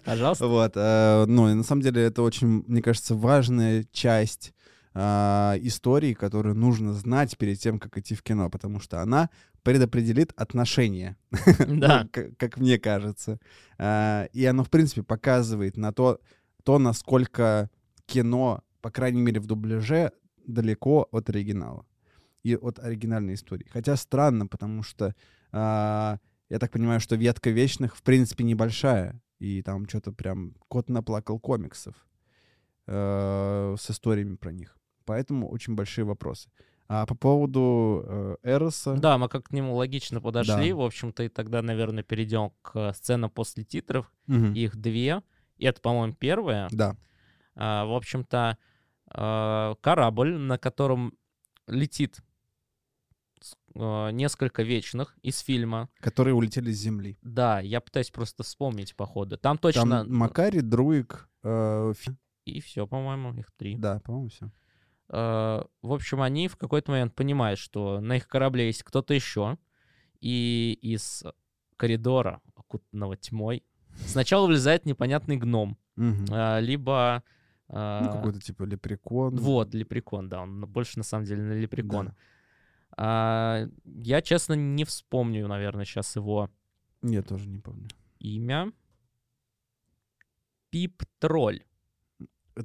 Пожалуйста. 0.04 0.48
Вот, 0.48 0.74
э, 0.76 1.26
ну, 1.28 1.50
и 1.50 1.54
на 1.54 1.64
самом 1.64 1.82
деле 1.82 2.04
это 2.04 2.22
очень, 2.22 2.64
мне 2.68 2.82
кажется, 2.82 3.16
важная 3.16 3.86
часть 3.94 4.54
а, 4.94 5.56
истории, 5.62 6.14
которую 6.14 6.54
нужно 6.56 6.92
знать 6.92 7.38
перед 7.38 7.58
тем, 7.60 7.80
как 7.80 7.98
идти 7.98 8.14
в 8.14 8.24
кино, 8.24 8.50
потому 8.50 8.82
что 8.82 9.02
она 9.02 9.30
предопределит 9.64 10.34
отношения, 10.36 11.16
Да. 11.68 12.04
ну, 12.04 12.10
к- 12.10 12.36
как 12.38 12.58
мне 12.58 12.78
кажется. 12.78 13.40
А, 13.78 14.26
И 14.34 14.44
оно, 14.44 14.66
в 14.66 14.70
принципе, 14.70 15.04
показывает 15.04 15.78
на 15.78 15.94
то, 15.94 16.20
то, 16.66 16.78
насколько 16.78 17.70
кино, 18.06 18.64
по 18.82 18.92
крайней 18.92 19.22
мере, 19.22 19.40
в 19.40 19.46
дубляже, 19.48 20.12
далеко 20.46 21.08
от 21.12 21.30
оригинала 21.30 21.86
и 22.44 22.56
от 22.56 22.80
оригинальной 22.80 23.36
истории. 23.36 23.68
Хотя 23.72 23.96
странно, 23.96 24.48
потому 24.48 24.84
что 24.84 25.16
а, 25.52 26.18
я 26.50 26.60
так 26.60 26.72
понимаю, 26.72 27.00
что 27.00 27.16
ветка 27.16 27.50
вечных, 27.50 27.96
в 27.96 28.04
принципе, 28.04 28.44
небольшая. 28.44 29.22
И 29.40 29.62
там 29.64 29.88
что-то 29.88 30.12
прям 30.12 30.54
кот 30.68 30.90
наплакал 30.90 31.40
комиксов 31.40 31.96
э, 32.86 33.76
с 33.80 33.90
историями 33.90 34.36
про 34.36 34.52
них. 34.52 34.78
Поэтому 35.06 35.50
очень 35.50 35.74
большие 35.74 36.06
вопросы. 36.06 36.52
А 36.88 37.06
по 37.06 37.16
поводу 37.16 38.04
э, 38.06 38.36
Эроса... 38.44 38.96
Да, 38.96 39.18
мы 39.18 39.30
как 39.30 39.46
к 39.46 39.52
нему 39.52 39.76
логично 39.76 40.20
подошли. 40.20 40.72
Да. 40.72 40.76
В 40.76 40.82
общем-то, 40.82 41.24
и 41.24 41.30
тогда, 41.30 41.62
наверное, 41.62 42.04
перейдем 42.04 42.52
к 42.62 42.94
сценам 42.94 43.30
после 43.30 43.64
титров. 43.64 44.14
Мгм. 44.28 44.54
Их 44.54 44.76
две. 44.76 45.24
И 45.58 45.66
это, 45.66 45.80
по-моему, 45.80 46.14
первая. 46.14 46.68
Да. 46.70 46.98
А, 47.56 47.86
в 47.86 47.94
общем-то, 47.94 48.58
а, 49.08 49.76
корабль, 49.82 50.38
на 50.38 50.58
котором 50.58 51.14
летит 51.66 52.20
а, 52.20 52.24
несколько 53.76 54.64
вечных 54.64 55.16
из 55.22 55.40
фильма. 55.40 55.90
Которые 56.00 56.34
улетели 56.34 56.72
с 56.72 56.78
Земли. 56.78 57.18
Да, 57.22 57.60
я 57.60 57.80
пытаюсь 57.82 58.12
просто 58.12 58.44
вспомнить 58.44 58.96
по 58.96 59.06
ходу. 59.06 59.38
Там 59.38 59.58
точно... 59.58 60.04
Там 60.04 60.14
Макари, 60.16 60.62
Друик, 60.62 61.30
э, 61.44 61.94
Фи- 61.96 62.18
И 62.46 62.60
все, 62.62 62.86
по-моему, 62.88 63.34
их 63.40 63.52
три. 63.58 63.76
Да, 63.78 64.00
по-моему, 64.00 64.30
все. 64.30 64.52
А, 65.10 65.66
в 65.82 65.92
общем, 65.94 66.22
они 66.22 66.48
в 66.48 66.56
какой-то 66.58 66.92
момент 66.92 67.16
понимают, 67.16 67.60
что 67.60 68.00
на 68.02 68.18
их 68.18 68.28
корабле 68.28 68.68
есть 68.68 68.84
кто-то 68.84 69.14
еще. 69.14 69.58
И 70.20 70.78
из 70.82 71.24
коридора, 71.78 72.42
окутанного 72.56 73.18
тьмой, 73.18 73.64
сначала 74.06 74.46
вылезает 74.48 74.86
непонятный 74.86 75.38
гном. 75.38 75.78
а, 76.32 76.60
либо... 76.60 77.24
а, 77.70 78.02
Ну, 78.06 78.12
какой-то 78.12 78.40
типа 78.40 78.64
лепрекон. 78.64 79.36
Вот, 79.38 79.74
лепрекон, 79.74 80.30
да, 80.30 80.42
он 80.42 80.62
больше 80.68 80.98
на 80.98 81.04
самом 81.04 81.26
деле 81.26 81.42
на 81.42 81.54
лепрекона. 81.54 82.10
Да. 82.12 82.16
А, 82.98 83.66
я, 83.86 84.22
честно, 84.22 84.54
не 84.54 84.84
вспомню, 84.86 85.48
наверное, 85.48 85.86
сейчас 85.86 86.16
его 86.16 86.50
Я 87.02 87.22
тоже 87.24 87.48
не 87.50 87.60
помню. 87.60 87.88
имя. 88.20 88.72
Пип-тролль. 90.70 91.64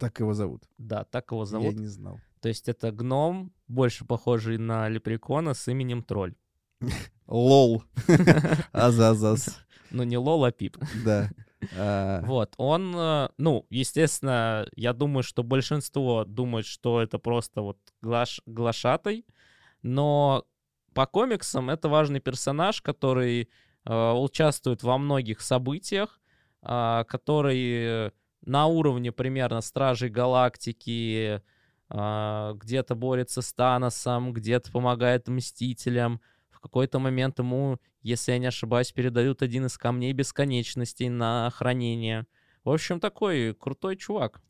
Так 0.01 0.21
его 0.21 0.35
зовут. 0.35 0.65
Да, 0.79 1.05
так 1.05 1.31
его 1.31 1.43
Я 1.43 1.47
зовут. 1.47 1.75
не 1.77 1.87
знал. 1.87 2.21
То 2.41 2.49
есть 2.49 2.69
это 2.69 2.93
гном, 2.93 3.53
больше 3.69 4.05
похожий 4.05 4.59
на 4.59 4.89
лепрекона 4.89 5.55
с 5.55 5.67
именем 5.69 6.03
тролль. 6.03 6.35
Лол. 7.27 7.83
Азазас. 8.73 9.59
Ну, 9.93 10.03
не 10.03 10.19
Лол, 10.19 10.45
а 10.45 10.51
Пип. 10.51 10.77
Да. 11.05 11.31
А, 11.79 12.21
Вот, 12.27 12.55
он, 12.59 12.93
э, 12.97 13.29
ну, 13.39 13.65
естественно, 13.71 14.67
я 14.75 14.93
думаю, 14.93 15.23
что 15.23 15.45
большинство 15.45 16.25
думает, 16.25 16.67
что 16.67 17.01
это 17.01 17.21
просто 17.21 17.63
вот 17.63 17.79
глаш, 18.03 18.41
глашатай, 18.47 19.25
но 19.87 20.45
по 20.95 21.07
комиксам 21.07 21.71
это 21.71 21.89
важный 21.89 22.21
персонаж, 22.21 22.83
который 22.83 23.49
э, 23.85 24.13
участвует 24.13 24.83
во 24.83 24.99
многих 24.99 25.41
событиях, 25.41 26.21
а, 26.63 27.05
который 27.05 28.11
на 28.45 28.67
уровне 28.67 29.13
примерно 29.13 29.61
Стражей 29.61 30.09
Галактики, 30.09 31.41
а, 31.89 32.55
где-то 32.55 32.95
борется 32.95 33.43
с 33.43 33.53
Таносом, 33.53 34.33
где-то 34.33 34.73
помогает 34.73 35.29
Мстителям. 35.29 36.21
В 36.51 36.61
какой-то 36.61 36.99
момент 36.99 37.39
ему, 37.39 37.79
если 38.03 38.33
я 38.33 38.39
не 38.39 38.47
ошибаюсь, 38.47 38.91
передают 38.91 39.43
один 39.43 39.67
из 39.67 39.79
камней 39.79 40.13
бесконечностей 40.13 41.09
на 41.09 41.51
хранение. 41.55 42.27
В 42.65 42.71
общем, 42.71 42.99
такой 42.99 43.55
крутой 43.55 43.97
чувак. 43.97 44.41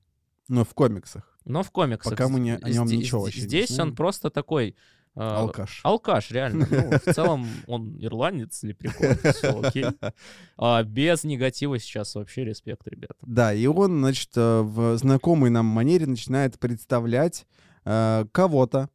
Ну, 0.49 0.65
в 0.65 0.73
комиксах. 0.73 1.37
Но 1.45 1.63
в 1.63 1.71
комиксах. 1.71 2.13
Пока 2.13 2.29
мы 2.29 2.41
не- 2.41 2.57
о 2.57 2.71
нем 2.71 2.87
Зде- 2.87 2.97
ничего 2.97 3.23
вообще 3.23 3.41
не 3.41 3.47
Здесь 3.47 3.79
он 3.79 3.95
просто 3.95 4.31
такой... 4.31 4.77
э, 5.17 5.21
Алкаш. 5.21 5.81
Алкаш, 5.83 6.31
реально. 6.31 6.67
Ну, 6.71 6.91
в 6.91 7.01
целом 7.15 7.47
он 7.67 7.97
ирландец, 7.99 8.63
лепрекон, 8.63 9.17
все 9.33 9.61
окей. 9.61 9.87
А 10.59 10.83
без 10.83 11.25
негатива 11.25 11.79
сейчас 11.79 12.15
вообще 12.15 12.45
респект, 12.45 12.87
ребята. 12.87 13.17
Да, 13.23 13.53
и 13.53 13.67
он, 13.67 13.99
значит, 13.99 14.31
э, 14.37 14.61
в 14.61 14.97
знакомой 14.99 15.51
нам 15.51 15.67
манере 15.67 16.07
начинает 16.07 16.59
представлять 16.59 17.47
э, 17.85 18.25
кого-то. 18.33 18.89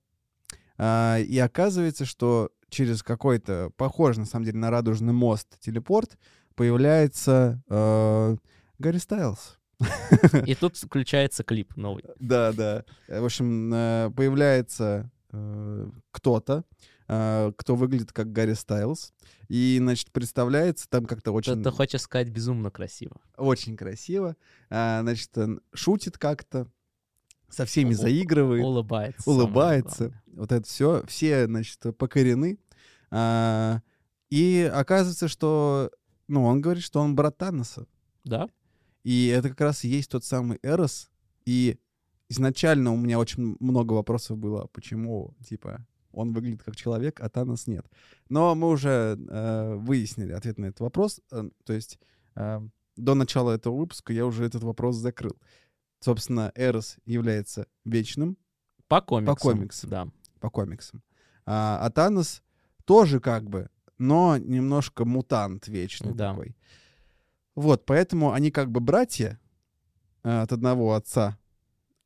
А, 0.78 1.18
И 1.20 1.38
оказывается, 1.38 2.06
что 2.06 2.50
через 2.70 3.04
какой-то, 3.04 3.72
похожий, 3.78 4.22
на 4.22 4.26
самом 4.26 4.46
деле, 4.46 4.58
на 4.58 4.72
радужный 4.72 5.14
мост 5.14 5.60
телепорт, 5.60 6.18
появляется 6.56 7.62
э, 7.70 8.38
Гарри 8.80 8.98
Стайлз. 8.98 9.58
И 10.46 10.56
тут 10.56 10.78
включается 10.78 11.44
клип 11.44 11.76
новый. 11.76 12.04
Да, 12.20 12.52
да. 12.54 12.86
Э, 13.08 13.20
В 13.22 13.26
общем, 13.26 13.72
э, 13.74 14.12
появляется 14.16 15.12
э, 15.20 15.21
кто-то, 16.12 16.64
э, 17.08 17.52
кто 17.58 17.76
выглядит 17.76 18.12
как 18.12 18.32
Гарри 18.32 18.54
Стайлз. 18.54 19.14
И, 19.48 19.78
значит, 19.80 20.12
представляется 20.12 20.90
там 20.90 21.06
как-то 21.06 21.32
очень, 21.32 21.62
ты 21.64 21.72
хочешь 21.72 22.02
сказать 22.02 22.30
безумно 22.30 22.70
красиво. 22.72 23.22
очень 23.38 23.76
красиво. 23.78 24.36
А, 24.70 25.02
Значит, 25.02 25.38
он 25.38 25.62
шутит 25.74 26.18
как-то, 26.18 26.68
со 27.50 27.66
всеми 27.66 27.94
заигрывает, 27.94 28.64
Улыбается. 28.64 29.30
улыбается. 29.30 30.24
Вот 30.34 30.52
это 30.52 30.66
все, 30.68 31.04
все, 31.08 31.46
значит, 31.48 31.80
покорены. 31.98 32.58
А, 33.10 33.82
И 34.30 34.70
оказывается, 34.74 35.28
что, 35.28 35.92
ну, 36.28 36.46
он 36.46 36.62
говорит, 36.62 36.84
что 36.84 37.02
он 37.02 37.16
брат 37.16 37.38
Таноса. 37.38 37.88
Да? 38.24 38.48
И 39.04 39.28
это 39.28 39.50
как 39.50 39.60
раз 39.62 39.84
и 39.84 39.90
есть 39.90 40.10
тот 40.12 40.24
самый 40.24 40.60
Эрос. 40.64 41.10
И 41.46 41.78
изначально 42.32 42.94
у 42.94 42.98
меня 42.98 43.20
очень 43.20 43.58
много 43.60 43.94
вопросов 43.94 44.38
было, 44.38 44.68
почему, 44.72 45.36
типа, 45.48 45.86
он 46.14 46.34
выглядит 46.34 46.64
как 46.64 46.76
человек, 46.76 47.20
а 47.22 47.30
Танос 47.30 47.68
нет. 47.68 47.86
Но 48.30 48.56
мы 48.56 48.70
уже 48.70 49.18
э, 49.30 49.76
выяснили 49.76 50.32
ответ 50.32 50.58
на 50.58 50.66
этот 50.66 50.80
вопрос. 50.80 51.22
Э, 51.32 51.50
то 51.66 51.74
есть 51.74 52.00
э, 52.36 52.62
до 52.96 53.16
начала 53.16 53.52
этого 53.52 53.76
выпуска 53.76 54.14
я 54.14 54.26
уже 54.26 54.46
этот 54.46 54.64
вопрос 54.64 54.96
закрыл. 54.96 55.38
Собственно, 56.00 56.52
Эрос 56.56 56.98
является 57.06 57.68
вечным 57.86 58.38
По 58.88 59.02
комиксам. 59.02 59.36
комиксам. 59.36 59.90
Да. 59.90 60.08
по 60.40 60.50
комиксам. 60.50 61.04
А, 61.46 61.80
а 61.82 61.90
Танос 61.92 62.44
тоже 62.86 63.20
как 63.20 63.50
бы, 63.50 63.70
но 63.98 64.38
немножко 64.38 65.06
мутант 65.06 65.68
вечный 65.68 66.14
Да. 66.14 66.32
такой. 66.32 66.56
Вот, 67.56 67.86
поэтому 67.86 68.32
они 68.32 68.52
как 68.52 68.72
бы 68.72 68.80
братья 68.80 69.40
а, 70.24 70.42
от 70.44 70.52
одного 70.52 70.94
отца, 70.94 71.38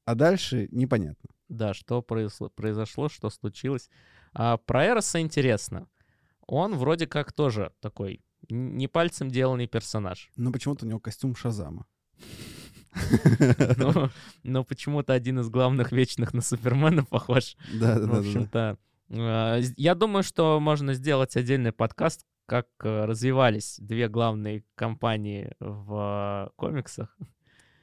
а 0.05 0.15
дальше 0.15 0.67
непонятно. 0.71 1.29
Да, 1.49 1.73
что 1.73 2.01
произошло, 2.01 3.09
что 3.09 3.29
случилось. 3.29 3.89
А 4.33 4.57
про 4.57 4.85
Эроса 4.85 5.19
интересно. 5.21 5.87
Он 6.47 6.75
вроде 6.75 7.07
как 7.07 7.31
тоже 7.33 7.71
такой 7.81 8.21
не 8.49 8.87
пальцем 8.87 9.29
деланный 9.29 9.67
персонаж. 9.67 10.29
Но 10.35 10.51
почему-то 10.51 10.85
у 10.85 10.89
него 10.89 10.99
костюм 10.99 11.35
Шазама. 11.35 11.85
Но, 13.77 14.09
но 14.43 14.63
почему-то 14.63 15.13
один 15.13 15.39
из 15.39 15.49
главных 15.49 15.91
вечных 15.91 16.33
на 16.33 16.41
Супермена 16.41 17.03
похож. 17.03 17.57
Да, 17.73 17.95
да, 17.95 18.01
В 18.01 18.07
да, 18.07 18.13
да. 18.13 18.19
общем-то, 18.19 18.77
э, 19.09 19.61
с- 19.61 19.73
я 19.77 19.95
думаю, 19.95 20.23
что 20.23 20.59
можно 20.61 20.93
сделать 20.93 21.35
отдельный 21.35 21.73
подкаст, 21.73 22.25
как 22.45 22.67
э, 22.83 23.05
развивались 23.05 23.77
две 23.79 24.07
главные 24.07 24.63
компании 24.75 25.51
в 25.59 26.47
э, 26.47 26.49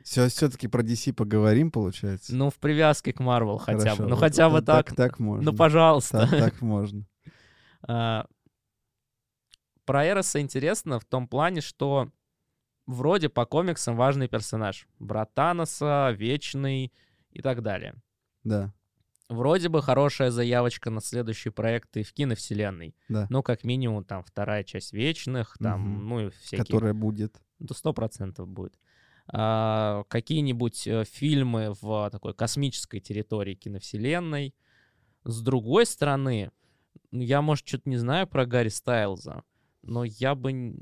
комиксах. 0.02 0.32
Все-таки 0.32 0.68
про 0.68 0.82
DC 0.82 1.12
поговорим, 1.12 1.70
получается. 1.70 2.34
Ну, 2.34 2.50
в 2.50 2.56
привязке 2.56 3.12
к 3.12 3.20
Марвел 3.20 3.58
хотя 3.58 3.96
бы. 3.96 4.06
Ну, 4.06 4.16
хотя 4.16 4.48
бы 4.48 4.56
вот 4.56 4.66
так. 4.66 4.94
Так 4.94 5.18
можно. 5.18 5.50
Ну, 5.50 5.56
пожалуйста. 5.56 6.26
Так, 6.28 6.38
так 6.38 6.60
можно. 6.62 7.06
А, 7.88 8.26
Про 9.84 10.04
Эроса 10.06 10.40
интересно 10.40 11.00
в 11.00 11.04
том 11.04 11.26
плане, 11.26 11.60
что 11.60 12.10
вроде 12.86 13.28
по 13.28 13.44
комиксам 13.44 13.96
важный 13.96 14.28
персонаж. 14.28 14.86
Брат 15.00 15.34
Таноса, 15.34 16.14
Вечный 16.16 16.92
и 17.30 17.42
так 17.42 17.62
далее. 17.62 17.94
Да, 18.44 18.72
Вроде 19.28 19.68
бы 19.70 19.80
хорошая 19.82 20.30
заявочка 20.30 20.90
на 20.90 21.00
следующие 21.00 21.52
проекты 21.52 22.02
в 22.02 22.12
киновселенной. 22.12 22.94
да. 23.08 23.26
Ну, 23.30 23.42
как 23.42 23.64
минимум, 23.64 24.04
там, 24.04 24.22
вторая 24.22 24.62
часть 24.62 24.92
Вечных, 24.92 25.56
там, 25.58 25.80
Мгм. 25.80 26.08
ну, 26.08 26.20
и 26.26 26.30
всякие... 26.30 26.64
Которая 26.64 26.92
будет. 26.92 27.40
До 27.58 27.72
сто 27.74 27.92
процентов 27.94 28.46
будет. 28.48 28.78
А, 29.28 30.04
какие-нибудь 30.08 30.86
э, 30.86 31.04
фильмы 31.04 31.74
в 31.80 32.10
такой 32.10 32.34
космической 32.34 33.00
территории 33.00 33.54
киновселенной. 33.54 34.54
С 35.24 35.40
другой 35.40 35.86
стороны, 35.86 36.50
я, 37.12 37.40
может, 37.40 37.66
что-то 37.66 37.88
не 37.88 37.96
знаю 37.96 38.26
про 38.26 38.46
Гарри 38.46 38.68
Стайлза, 38.68 39.44
но 39.82 40.04
я 40.04 40.34
бы... 40.34 40.76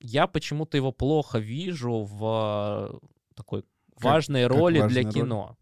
Я 0.00 0.26
почему-то 0.26 0.76
его 0.76 0.92
плохо 0.92 1.38
вижу 1.38 2.02
в 2.02 2.92
э, 2.92 3.34
такой 3.34 3.64
важной 4.00 4.42
как 4.42 4.52
роли 4.56 4.80
важная 4.80 5.02
для 5.02 5.10
роль? 5.10 5.12
кино. 5.12 5.58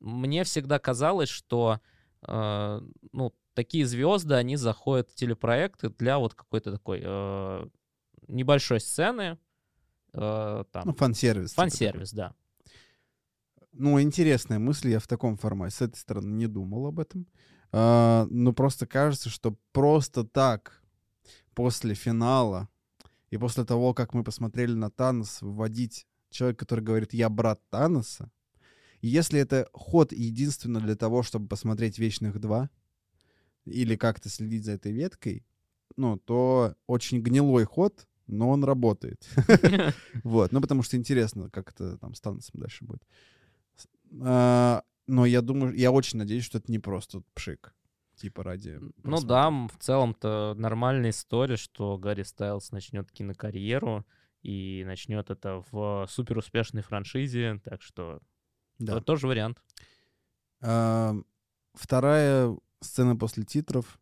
Мне 0.00 0.44
всегда 0.44 0.78
казалось, 0.78 1.28
что 1.28 1.80
э, 2.22 2.80
ну, 3.12 3.34
такие 3.54 3.86
звезды, 3.86 4.34
они 4.34 4.56
заходят 4.56 5.10
в 5.10 5.14
телепроекты 5.14 5.90
для 5.90 6.18
вот 6.18 6.34
какой-то 6.34 6.72
такой 6.72 7.00
э, 7.04 7.68
небольшой 8.28 8.80
сцены, 8.80 9.38
э, 10.12 10.64
там, 10.70 10.86
Ну, 10.86 10.94
фан-сервис. 10.94 11.50
типа 11.50 11.62
фан-сервис, 11.62 12.12
да. 12.12 12.34
Ну, 13.72 14.00
интересная 14.00 14.58
мысль, 14.58 14.90
я 14.90 14.98
в 14.98 15.06
таком 15.06 15.36
формате, 15.36 15.76
с 15.76 15.80
этой 15.82 15.96
стороны, 15.96 16.32
не 16.32 16.46
думал 16.46 16.86
об 16.86 16.98
этом. 16.98 17.26
А, 17.70 18.26
но 18.30 18.52
просто 18.52 18.86
кажется, 18.86 19.28
что 19.28 19.56
просто 19.72 20.24
так, 20.24 20.82
после 21.54 21.94
финала, 21.94 22.68
и 23.30 23.36
после 23.36 23.64
того, 23.64 23.94
как 23.94 24.14
мы 24.14 24.24
посмотрели 24.24 24.72
на 24.72 24.90
Танос, 24.90 25.42
вводить 25.42 26.06
человека, 26.30 26.60
который 26.60 26.84
говорит 26.84 27.12
«я 27.12 27.28
брат 27.28 27.60
Таноса», 27.70 28.30
если 29.00 29.38
это 29.38 29.68
ход 29.72 30.12
единственно 30.12 30.80
для 30.80 30.96
того, 30.96 31.22
чтобы 31.22 31.46
посмотреть 31.46 31.98
«Вечных 31.98 32.36
2», 32.36 32.68
или 33.66 33.96
как-то 33.96 34.28
следить 34.28 34.64
за 34.64 34.72
этой 34.72 34.92
веткой, 34.92 35.44
ну, 35.96 36.16
то 36.16 36.74
очень 36.86 37.20
гнилой 37.20 37.64
ход, 37.64 38.06
но 38.28 38.48
он 38.50 38.62
работает. 38.64 39.26
Вот, 40.24 40.52
ну 40.52 40.60
потому 40.60 40.82
что 40.82 40.96
интересно, 40.96 41.50
как 41.50 41.72
это 41.72 41.98
там 41.98 42.14
с 42.14 42.20
Таносом 42.20 42.60
дальше 42.60 42.84
будет. 42.84 43.02
А, 44.22 44.82
Но 45.06 45.26
я 45.26 45.42
думаю, 45.42 45.74
я 45.74 45.90
очень 45.90 46.18
надеюсь, 46.18 46.44
что 46.44 46.58
это 46.58 46.70
не 46.70 46.78
просто 46.78 47.22
пшик. 47.34 47.74
Типа 48.16 48.42
ради... 48.42 48.80
Ну 49.04 49.20
да, 49.20 49.48
в 49.50 49.76
целом-то 49.78 50.54
нормальная 50.56 51.10
история, 51.10 51.56
что 51.56 51.98
Гарри 51.98 52.24
Стайлз 52.24 52.72
начнет 52.72 53.10
кинокарьеру 53.12 54.04
и 54.42 54.82
начнет 54.86 55.30
это 55.30 55.64
в 55.70 56.06
суперуспешной 56.10 56.82
франшизе, 56.82 57.60
так 57.64 57.80
что 57.82 58.20
Да. 58.78 58.94
это 58.94 59.02
тоже 59.02 59.28
вариант. 59.28 59.62
Вторая 61.74 62.56
сцена 62.80 63.16
после 63.16 63.44
титров. 63.44 64.00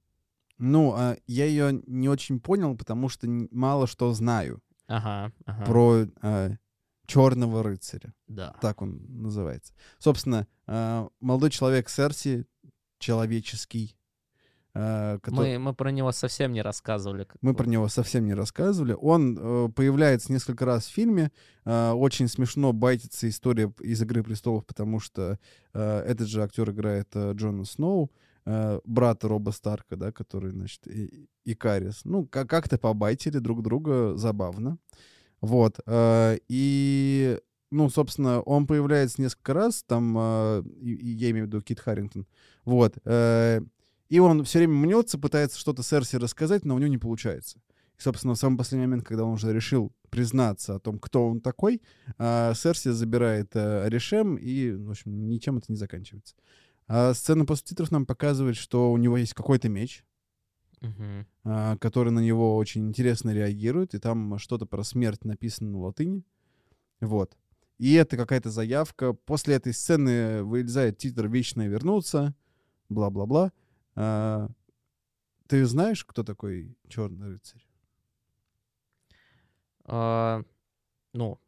Ну, 0.59 0.94
а, 0.96 1.16
я 1.26 1.44
ее 1.44 1.82
не 1.86 2.09
очень 2.09 2.40
понял, 2.40 2.76
потому 2.76 3.09
что 3.09 3.26
мало 3.50 3.86
что 3.86 4.12
знаю 4.12 4.62
Ага, 4.88 5.32
ага. 5.44 5.64
про 5.64 6.07
Черного 7.07 7.62
рыцаря. 7.62 8.12
Да. 8.26 8.54
Так 8.61 8.82
он 8.82 9.00
называется. 9.09 9.72
Собственно, 9.98 10.46
а, 10.66 11.09
молодой 11.20 11.50
человек 11.50 11.88
Серси, 11.88 12.46
человеческий, 12.98 13.96
а, 14.74 15.18
который... 15.20 15.57
Мы, 15.57 15.70
мы 15.70 15.74
про 15.74 15.90
него 15.90 16.12
совсем 16.12 16.52
не 16.52 16.62
рассказывали. 16.62 17.26
Мы 17.40 17.54
про 17.54 17.66
него 17.66 17.88
совсем 17.88 18.26
не 18.26 18.34
рассказывали. 18.34 18.94
Он 19.00 19.38
э, 19.38 19.68
появляется 19.70 20.32
несколько 20.32 20.66
раз 20.66 20.84
в 20.86 20.92
фильме. 20.92 21.30
Э, 21.64 21.92
очень 21.92 22.28
смешно 22.28 22.74
байтится 22.74 23.26
история 23.28 23.72
из 23.80 24.02
«Игры 24.02 24.22
престолов», 24.22 24.66
потому 24.66 25.00
что 25.00 25.38
э, 25.72 25.98
этот 26.00 26.28
же 26.28 26.42
актер 26.42 26.70
играет 26.70 27.09
э, 27.14 27.32
Джона 27.32 27.64
Сноу, 27.64 28.11
э, 28.47 28.80
брата 28.84 29.28
Роба 29.28 29.51
Старка, 29.51 29.97
да, 29.97 30.12
который, 30.12 30.53
значит, 30.53 30.86
и, 30.86 31.28
Икарис. 31.44 32.03
Ну, 32.05 32.26
как- 32.26 32.49
как-то 32.49 32.78
побайтили 32.78 33.38
друг 33.38 33.62
друга, 33.62 34.16
забавно. 34.16 34.78
Вот. 35.40 35.80
э, 35.86 36.38
и, 36.49 37.38
ну, 37.70 37.90
собственно, 37.90 38.40
он 38.40 38.66
появляется 38.66 39.20
несколько 39.20 39.53
раз, 39.53 39.82
там, 39.86 40.16
э, 40.18 40.62
я 40.80 41.30
имею 41.30 41.44
в 41.44 41.49
виду 41.49 41.62
Кит 41.62 41.80
Харрингтон. 41.80 42.26
Вот. 42.64 42.97
э, 43.05 43.61
и 44.09 44.18
он 44.20 44.44
все 44.44 44.59
время 44.61 44.74
мнется, 44.74 45.18
пытается 45.18 45.59
что-то 45.59 45.82
Серси 45.82 46.16
рассказать, 46.16 46.64
но 46.64 46.74
у 46.74 46.78
него 46.78 46.88
не 46.88 46.99
получается. 46.99 47.59
И, 47.99 48.03
собственно, 48.03 48.34
в 48.34 48.38
самый 48.38 48.57
последний 48.57 48.86
момент, 48.86 49.05
когда 49.05 49.24
он 49.24 49.34
уже 49.34 49.53
решил 49.53 49.92
признаться 50.11 50.76
о 50.76 50.78
том, 50.78 50.99
кто 50.99 51.28
он 51.28 51.40
такой, 51.40 51.82
а, 52.18 52.55
Серси 52.55 52.90
забирает 52.90 53.57
э, 53.57 53.84
Арешем, 53.84 54.36
и, 54.36 54.70
в 54.72 54.90
общем, 54.90 55.28
ничем 55.28 55.59
это 55.59 55.66
не 55.72 55.76
заканчивается. 55.76 56.34
А 56.89 57.14
сцена 57.14 57.45
после 57.45 57.66
титров 57.66 57.91
нам 57.91 58.07
показывает, 58.07 58.57
что 58.57 58.93
у 58.93 58.97
него 58.97 59.16
есть 59.16 59.34
какой-то 59.34 59.68
меч, 59.68 60.05
а, 61.45 61.76
который 61.78 62.11
на 62.12 62.20
него 62.20 62.57
очень 62.57 62.89
интересно 62.89 63.30
реагирует, 63.30 63.95
и 63.95 63.99
там 63.99 64.39
что-то 64.39 64.66
про 64.66 64.84
смерть 64.84 65.24
написано 65.24 65.70
на 65.70 65.78
латыни. 65.78 66.24
Вот. 67.01 67.37
И 67.78 67.93
это 67.95 68.16
какая-то 68.16 68.51
заявка. 68.51 69.12
После 69.12 69.57
этой 69.57 69.72
сцены 69.74 70.43
вылезает 70.43 70.99
титр 70.99 71.26
«Вечное 71.26 71.68
вернуться», 71.68 72.34
бла-бла-бла. 72.89 73.53
А, 73.95 74.49
ты 75.47 75.64
знаешь, 75.66 76.05
кто 76.05 76.22
такой 76.22 76.76
Черный 76.89 77.28
рыцарь? 77.28 77.66
А, 79.84 80.43
ну, 81.12 81.39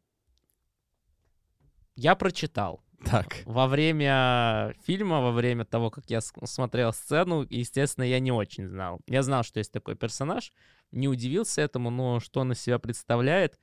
я 1.95 2.15
прочитал. 2.15 2.81
Так. 3.05 3.37
Во 3.45 3.67
время 3.67 4.73
фильма, 4.83 5.21
во 5.21 5.31
время 5.31 5.65
того, 5.65 5.89
как 5.89 6.09
я 6.09 6.19
смотрел 6.21 6.93
сцену, 6.93 7.45
естественно, 7.49 8.03
я 8.03 8.19
не 8.19 8.31
очень 8.31 8.67
знал. 8.67 8.99
Я 9.07 9.23
знал, 9.23 9.43
что 9.43 9.59
есть 9.59 9.71
такой 9.71 9.95
персонаж, 9.95 10.53
не 10.91 11.07
удивился 11.07 11.61
этому, 11.61 11.89
но 11.89 12.19
что 12.19 12.41
он 12.41 12.51
из 12.51 12.61
себя 12.61 12.77
представляет, 12.79 13.59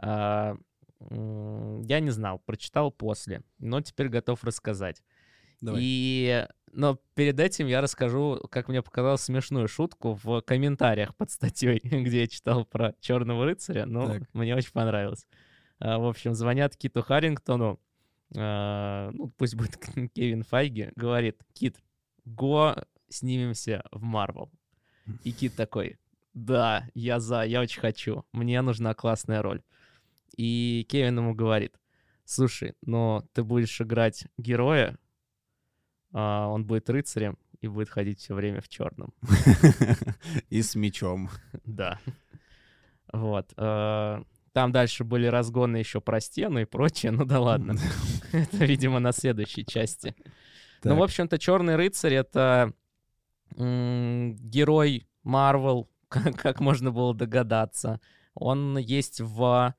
а, 0.00 0.56
я 1.00 2.00
не 2.00 2.10
знал, 2.10 2.38
прочитал 2.40 2.90
после, 2.90 3.42
но 3.58 3.80
теперь 3.80 4.08
готов 4.08 4.42
рассказать. 4.44 5.02
Давай. 5.60 5.80
И, 5.82 6.46
но 6.72 6.98
перед 7.14 7.38
этим 7.40 7.66
я 7.66 7.80
расскажу, 7.80 8.40
как 8.50 8.68
мне 8.68 8.82
показалось, 8.82 9.22
смешную 9.22 9.68
шутку 9.68 10.18
в 10.22 10.40
комментариях 10.42 11.14
под 11.16 11.30
статьей, 11.30 11.80
где 11.82 12.22
я 12.22 12.26
читал 12.26 12.64
про 12.64 12.94
Черного 13.00 13.44
рыцаря, 13.44 13.86
но 13.86 14.06
Так. 14.06 14.22
мне 14.32 14.54
очень 14.54 14.72
понравилось. 14.72 15.26
А, 15.80 15.98
В 15.98 16.06
общем, 16.06 16.34
звонят 16.34 16.76
Киту 16.76 17.02
Харрингтону, 17.02 17.80
ну, 18.30 19.32
пусть 19.36 19.54
будет 19.54 19.76
Кевин 20.14 20.42
Файги, 20.42 20.90
говорит, 20.96 21.40
Кит, 21.52 21.76
го 22.24 22.76
снимемся 23.08 23.84
в 23.90 24.02
Марвел. 24.02 24.50
И 25.24 25.32
Кит 25.32 25.54
такой, 25.54 25.98
да, 26.34 26.88
я 26.94 27.20
за, 27.20 27.42
я 27.42 27.60
очень 27.60 27.80
хочу, 27.80 28.24
мне 28.32 28.60
нужна 28.62 28.94
классная 28.94 29.42
роль. 29.42 29.62
И 30.36 30.86
Кевин 30.88 31.18
ему 31.18 31.34
говорит, 31.34 31.74
слушай, 32.24 32.74
но 32.82 33.24
ты 33.32 33.42
будешь 33.42 33.80
играть 33.80 34.26
героя, 34.36 34.98
а, 36.12 36.48
он 36.48 36.64
будет 36.64 36.88
рыцарем 36.90 37.38
и 37.60 37.68
будет 37.68 37.88
ходить 37.88 38.20
все 38.20 38.34
время 38.34 38.60
в 38.60 38.68
черном. 38.68 39.12
И 40.48 40.62
с 40.62 40.74
мечом. 40.74 41.30
Да. 41.64 41.98
Вот. 43.12 43.52
Там 44.58 44.72
дальше 44.72 45.04
были 45.04 45.28
разгоны 45.28 45.76
еще 45.76 46.00
про 46.00 46.20
стену 46.20 46.58
и 46.58 46.64
прочее, 46.64 47.12
ну 47.12 47.24
да 47.24 47.38
ладно. 47.38 47.76
Это, 48.32 48.64
видимо, 48.64 48.98
на 48.98 49.12
следующей 49.12 49.64
части. 49.64 50.16
Ну, 50.82 50.96
в 50.96 51.02
общем-то, 51.04 51.38
Черный 51.38 51.76
рыцарь 51.76 52.14
это 52.14 52.72
герой 53.54 55.06
Марвел, 55.22 55.88
как, 56.08 56.58
можно 56.58 56.90
было 56.90 57.14
догадаться. 57.14 58.00
Он 58.34 58.76
есть 58.78 59.20
в 59.20 59.76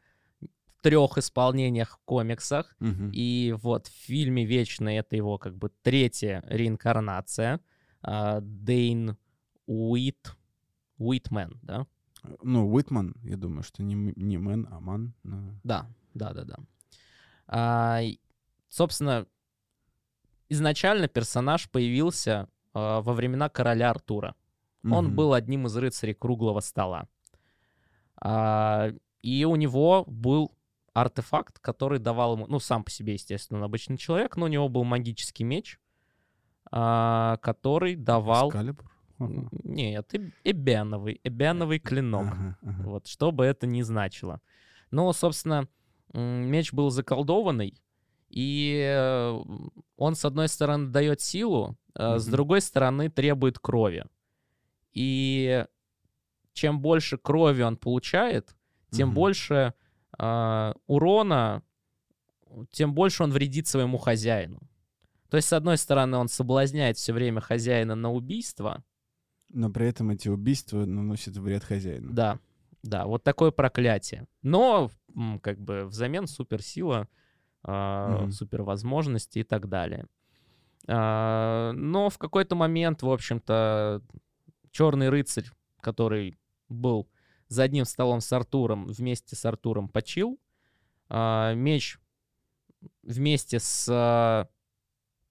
трех 0.82 1.17
исполнениях 1.17 1.97
в 1.97 2.05
комиксах. 2.05 2.73
И 3.11 3.53
вот 3.61 3.88
в 3.88 3.91
фильме 3.91 4.45
«Вечные» 4.45 4.95
это 4.95 5.17
его 5.17 5.38
как 5.38 5.57
бы 5.57 5.71
третья 5.82 6.41
реинкарнация. 6.47 7.59
А, 8.01 8.39
Дейн 8.39 9.17
Уит... 9.65 10.38
Уитмен, 10.97 11.59
да? 11.63 11.86
Ну, 12.43 12.70
Уитман, 12.72 13.15
я 13.24 13.38
думаю, 13.38 13.63
что 13.63 13.82
не, 13.84 13.95
не 13.95 14.38
Мэн, 14.38 14.67
а 14.72 14.80
Ман. 14.80 15.13
но- 15.24 15.53
Да, 15.63 15.88
да, 16.13 16.34
да, 16.34 16.43
да. 16.43 16.55
А, 17.47 18.01
собственно, 18.70 19.26
изначально 20.49 21.07
персонаж 21.07 21.70
появился 21.70 22.47
а, 22.74 23.01
во 23.01 23.13
времена 23.13 23.49
короля 23.49 23.89
Артура. 23.89 24.36
Он 24.84 25.07
Мгм. 25.07 25.15
был 25.15 25.34
одним 25.34 25.65
из 25.67 25.76
рыцарей 25.76 26.13
круглого 26.13 26.59
стола. 26.59 27.07
А, 28.22 28.89
и 29.22 29.45
у 29.45 29.55
него 29.55 30.05
был 30.07 30.55
артефакт, 30.93 31.59
который 31.59 31.99
давал 31.99 32.36
ему, 32.36 32.47
ну, 32.47 32.59
сам 32.59 32.84
по 32.84 32.91
себе, 32.91 33.13
естественно, 33.13 33.59
он 33.59 33.65
обычный 33.65 33.97
человек, 33.97 34.36
но 34.38 34.45
у 34.45 34.49
него 34.49 34.70
был 34.70 34.84
магический 34.84 35.43
меч, 35.43 35.80
а, 36.72 37.38
который 37.41 37.95
давал... 37.95 38.49
Экскалибур? 38.49 38.86
Ага. 39.20 39.49
Нет, 39.63 40.13
эб- 40.13 40.34
эбеновый, 40.43 41.20
эбеновый 41.24 41.80
клинок. 41.80 42.28
Ага, 42.28 42.57
ага. 42.61 42.84
Вот, 42.84 43.07
что 43.07 43.32
бы 43.32 43.45
это 43.45 43.67
ни 43.67 43.82
значило. 43.82 44.41
Но, 44.91 45.11
собственно, 45.13 45.67
меч 46.13 46.74
был 46.74 46.89
заколдованный, 46.89 47.82
и 48.30 48.82
э, 48.88 49.39
он, 49.97 50.15
с 50.15 50.26
одной 50.26 50.47
стороны, 50.47 50.88
дает 50.88 51.22
силу, 51.22 51.78
а 51.93 52.17
с 52.17 52.26
другой 52.28 52.61
стороны, 52.61 53.09
требует 53.09 53.59
крови. 53.59 54.05
И 54.93 55.65
чем 56.53 56.80
больше 56.82 57.17
крови 57.17 57.61
он 57.63 57.78
получает, 57.78 58.55
тем 58.91 59.13
больше 59.13 59.74
урона, 60.88 61.63
тем 62.72 62.93
больше 62.93 63.24
он 63.24 63.32
вредит 63.32 63.67
своему 63.67 63.97
хозяину. 63.97 64.59
То 65.30 65.38
есть, 65.38 65.47
с 65.47 65.53
одной 65.53 65.78
стороны, 65.78 66.17
он 66.17 66.28
соблазняет 66.28 66.97
все 66.97 67.13
время 67.13 67.39
хозяина 67.41 67.95
на 67.95 68.11
убийство, 68.11 68.84
Но 69.50 69.70
при 69.70 69.88
этом 69.88 70.12
эти 70.12 70.28
убийства 70.30 70.86
наносят 70.86 71.38
вред 71.38 71.64
хозяину. 71.64 72.12
Да, 72.14 72.39
да, 72.84 73.06
вот 73.06 73.24
такое 73.24 73.52
проклятие. 73.52 74.28
Но, 74.41 74.89
как 75.41 75.60
бы, 75.60 75.86
взамен 75.86 76.28
суперсила, 76.28 77.08
а, 77.64 78.24
Мгм. 78.24 78.32
супервозможности 78.32 79.39
и 79.39 79.43
так 79.43 79.68
далее. 79.68 80.06
А, 80.88 81.72
но 81.74 82.10
в 82.10 82.18
какой-то 82.18 82.56
момент, 82.56 83.02
в 83.02 83.10
общем-то, 83.10 84.02
Черный 84.72 85.10
рыцарь, 85.10 85.50
который 85.82 86.38
был 86.70 87.10
за 87.47 87.64
одним 87.64 87.86
столом 87.86 88.22
с 88.22 88.32
Артуром, 88.32 88.86
вместе 88.86 89.36
с 89.36 89.43
Артуром 89.45 89.89
почил. 89.89 90.39
А, 91.10 91.54
меч 91.56 92.00
вместе 93.02 93.60
с 93.60 93.88
а, 93.89 94.47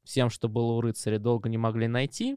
всем, 0.03 0.29
что 0.29 0.49
было 0.49 0.73
у 0.73 0.81
рыцаря, 0.81 1.19
долго 1.21 1.49
не 1.49 1.57
могли 1.57 1.87
найти. 1.87 2.37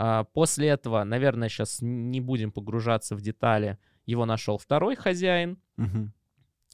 А, 0.00 0.22
После 0.24 0.68
этого, 0.68 1.02
наверное, 1.02 1.48
сейчас 1.48 1.78
не 1.82 2.20
будем 2.20 2.52
погружаться 2.52 3.16
в 3.16 3.20
детали, 3.20 3.78
его 4.06 4.26
нашел 4.26 4.56
второй 4.56 4.94
хозяин. 4.94 5.58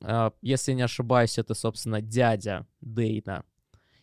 А, 0.02 0.32
Если 0.42 0.72
не 0.72 0.82
ошибаюсь, 0.82 1.38
это, 1.38 1.54
собственно, 1.54 2.02
дядя 2.02 2.66
Дейна. 2.80 3.44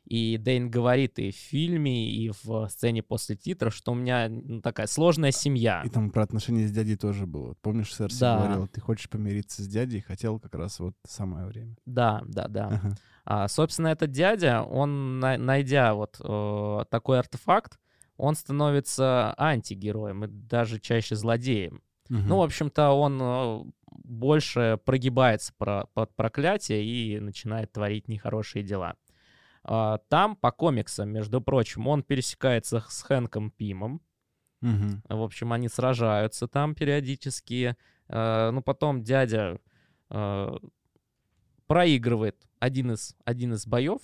И 0.06 0.38
Дейн 0.38 0.70
говорит 0.72 1.20
и 1.20 1.32
в 1.32 1.36
фильме, 1.36 2.10
и 2.12 2.32
в 2.44 2.68
сцене 2.70 3.02
после 3.04 3.36
титров, 3.38 3.74
что 3.74 3.92
у 3.92 3.96
меня 3.96 4.28
ну, 4.30 4.60
такая 4.60 4.88
сложная 4.88 5.32
семья. 5.32 5.84
И 5.86 5.90
там 5.90 6.10
про 6.10 6.24
отношения 6.24 6.68
с 6.68 6.72
дядей 6.72 6.98
тоже 6.98 7.26
было. 7.28 7.54
Помнишь, 7.62 7.96
Серси 7.96 8.20
Да. 8.20 8.38
говорил, 8.44 8.68
ты 8.68 8.82
хочешь 8.82 9.10
помириться 9.10 9.62
с 9.62 9.68
дядей, 9.68 10.02
хотел 10.02 10.40
как 10.40 10.56
раз 10.56 10.80
вот 10.80 10.96
самое 11.08 11.46
время. 11.46 11.78
Да, 11.86 12.24
да, 12.26 12.48
да. 12.48 12.68
Ага. 12.68 12.96
А, 13.24 13.48
собственно, 13.48 13.88
этот 13.90 14.12
дядя, 14.12 14.64
он, 14.64 15.20
на- 15.20 15.38
найдя 15.38 15.94
вот 15.94 16.20
э, 16.20 16.80
такой 16.90 17.20
артефакт, 17.20 17.80
он 18.18 18.36
становится 18.36 19.34
антигероем 19.38 20.26
и 20.26 20.28
даже 20.28 20.80
чаще 20.80 21.16
злодеем. 21.16 21.82
Мгм. 22.10 22.28
Ну, 22.28 22.38
в 22.38 22.42
общем-то, 22.42 22.92
он 22.92 23.20
э, 23.22 23.64
больше 24.04 24.80
прогибается 24.86 25.54
про- 25.58 25.86
под 25.94 26.16
проклятие 26.16 26.84
и 26.84 27.20
начинает 27.20 27.72
творить 27.72 28.08
нехорошие 28.08 28.64
дела. 28.64 28.96
А, 29.64 30.00
Там, 30.10 30.36
по 30.36 30.52
комиксам, 30.52 31.10
между 31.10 31.40
прочим, 31.42 31.88
он 31.88 32.04
пересекается 32.04 32.84
с 32.90 33.02
Хэнком 33.04 33.52
Пимом. 33.52 34.02
Мгм. 34.62 35.04
В 35.08 35.22
общем, 35.24 35.54
они 35.54 35.70
сражаются 35.70 36.48
там 36.48 36.76
периодически. 36.76 37.76
Э, 38.08 38.52
Ну, 38.52 38.62
потом 38.62 39.04
дядя 39.04 39.60
э, 40.10 40.58
проигрывает 41.68 42.36
один 42.60 42.92
из, 42.92 43.16
один 43.26 43.54
из 43.54 43.66
боев, 43.66 44.02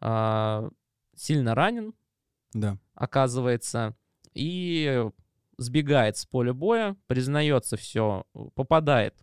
а, 0.00 0.70
сильно 1.16 1.54
ранен, 1.54 1.92
Да. 2.52 2.78
оказывается, 2.94 3.96
и 4.34 5.08
сбегает 5.56 6.16
с 6.16 6.26
поля 6.26 6.52
боя, 6.52 6.96
признается 7.06 7.76
все, 7.76 8.24
попадает 8.54 9.14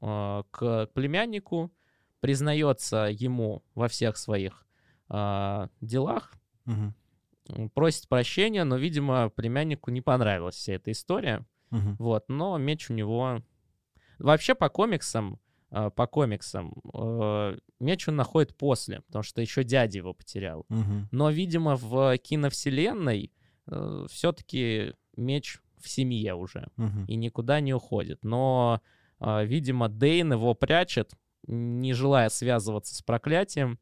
э, 0.00 0.42
к 0.50 0.86
племяннику, 0.94 1.72
признается 2.20 3.08
ему 3.10 3.62
во 3.74 3.88
всех 3.88 4.16
своих 4.16 4.66
э, 5.10 5.68
делах, 5.80 6.32
м, 6.66 6.94
просит 7.70 8.08
прощения, 8.08 8.64
но, 8.64 8.76
видимо, 8.76 9.30
племяннику 9.30 9.90
не 9.90 10.00
понравилась 10.00 10.54
вся 10.56 10.74
эта 10.74 10.92
история. 10.92 11.44
Мгм. 11.70 11.96
Вот, 11.98 12.28
но 12.28 12.56
меч 12.58 12.90
у 12.90 12.94
него... 12.94 13.42
Вообще 14.18 14.54
по 14.54 14.68
комиксам, 14.68 15.40
по 15.96 16.06
комиксам, 16.06 16.74
э, 16.92 17.56
меч 17.80 18.08
он 18.08 18.16
находит 18.16 18.56
после, 18.56 19.00
потому 19.02 19.22
что 19.22 19.40
еще 19.40 19.64
дядя 19.64 19.98
его 19.98 20.14
потерял. 20.14 20.64
Мгм. 20.68 21.08
Но, 21.10 21.30
видимо, 21.30 21.76
в 21.76 22.16
киновселенной 22.18 23.32
все-таки 24.08 24.92
меч 25.16 25.58
в 25.84 25.88
семье 25.88 26.34
уже 26.34 26.68
Мгм. 26.76 27.04
и 27.06 27.16
никуда 27.16 27.60
не 27.60 27.74
уходит. 27.74 28.24
Но, 28.24 28.80
э, 29.20 29.44
видимо, 29.44 29.88
Дейн 29.88 30.32
его 30.32 30.54
прячет, 30.54 31.12
не 31.46 31.92
желая 31.92 32.28
связываться 32.30 32.94
с 32.94 33.02
проклятием. 33.02 33.78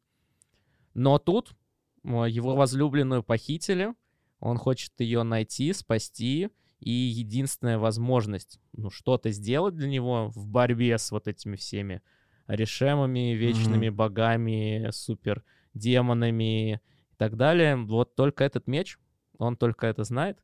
Но 0.93 1.17
тут 1.17 1.55
э, 2.03 2.25
его 2.29 2.55
возлюбленную 2.55 3.23
похитили, 3.23 3.93
он 4.39 4.57
хочет 4.57 4.91
ее 4.99 5.23
найти, 5.23 5.71
спасти, 5.73 6.49
и 6.83 6.91
единственная 6.91 7.77
возможность 7.77 8.59
ну, 8.73 8.89
что-то 8.89 9.31
сделать 9.31 9.75
для 9.75 9.87
него 9.89 10.29
в 10.35 10.47
борьбе 10.47 10.97
с 10.97 11.11
вот 11.11 11.27
этими 11.27 11.55
всеми 11.55 12.01
решемами, 12.47 13.33
вечными 13.33 13.87
Мгм. 13.89 13.95
богами, 13.97 14.89
супер 14.91 15.43
демонами 15.73 16.73
и 16.75 16.79
так 17.17 17.35
далее. 17.37 17.75
Вот 17.77 18.15
только 18.15 18.43
этот 18.43 18.67
меч, 18.67 18.99
он 19.37 19.55
только 19.55 19.87
это 19.87 20.03
знает. 20.03 20.37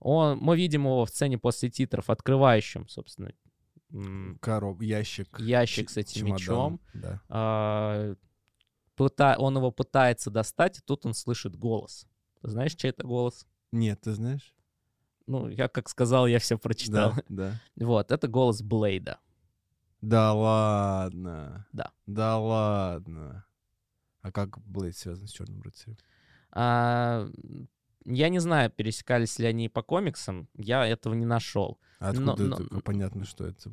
Он, 0.00 0.38
мы 0.38 0.56
видим 0.56 0.82
его 0.82 1.04
в 1.04 1.08
сцене 1.10 1.38
после 1.38 1.70
титров, 1.70 2.10
открывающим, 2.10 2.88
собственно, 2.88 3.32
Короб, 4.40 4.82
ящик. 4.82 5.38
ящик 5.38 5.88
с 5.90 5.96
этим 5.96 6.26
чемодан. 6.26 6.34
мечом. 6.34 6.80
Да. 6.94 7.20
А, 7.28 8.14
пыта- 8.96 9.36
он 9.38 9.56
его 9.56 9.70
пытается 9.70 10.30
достать, 10.30 10.78
и 10.78 10.82
тут 10.84 11.06
он 11.06 11.14
слышит 11.14 11.56
голос. 11.56 12.06
Ты 12.42 12.50
знаешь, 12.50 12.74
чей 12.74 12.90
это 12.90 13.06
голос? 13.06 13.46
Нет, 13.72 14.00
ты 14.02 14.12
знаешь? 14.12 14.53
Ну, 15.26 15.48
я 15.48 15.68
как 15.68 15.88
сказал, 15.88 16.26
я 16.26 16.38
все 16.38 16.58
прочитал. 16.58 17.14
Да, 17.14 17.22
да. 17.28 17.60
Вот, 17.86 18.12
это 18.12 18.28
голос 18.28 18.62
Блейда. 18.62 19.18
Да 20.00 20.32
ладно. 20.34 21.66
Да. 21.72 21.90
Да 22.06 22.38
ладно. 22.38 23.44
А 24.22 24.30
как 24.32 24.58
Блейд 24.60 24.96
связан 24.96 25.26
с 25.26 25.30
Черным 25.32 25.62
рыцарем? 25.62 25.96
А, 26.52 27.26
я 28.04 28.28
не 28.28 28.38
знаю, 28.38 28.70
пересекались 28.70 29.38
ли 29.38 29.46
они 29.46 29.68
по 29.68 29.82
комиксам, 29.82 30.48
я 30.54 30.86
этого 30.86 31.14
не 31.14 31.24
нашел. 31.26 31.78
А 32.00 32.12
Но- 32.12 32.32
откуда 32.32 32.44
но- 32.44 32.56
только 32.56 32.80
понятно, 32.80 33.24
что 33.24 33.46
это? 33.46 33.70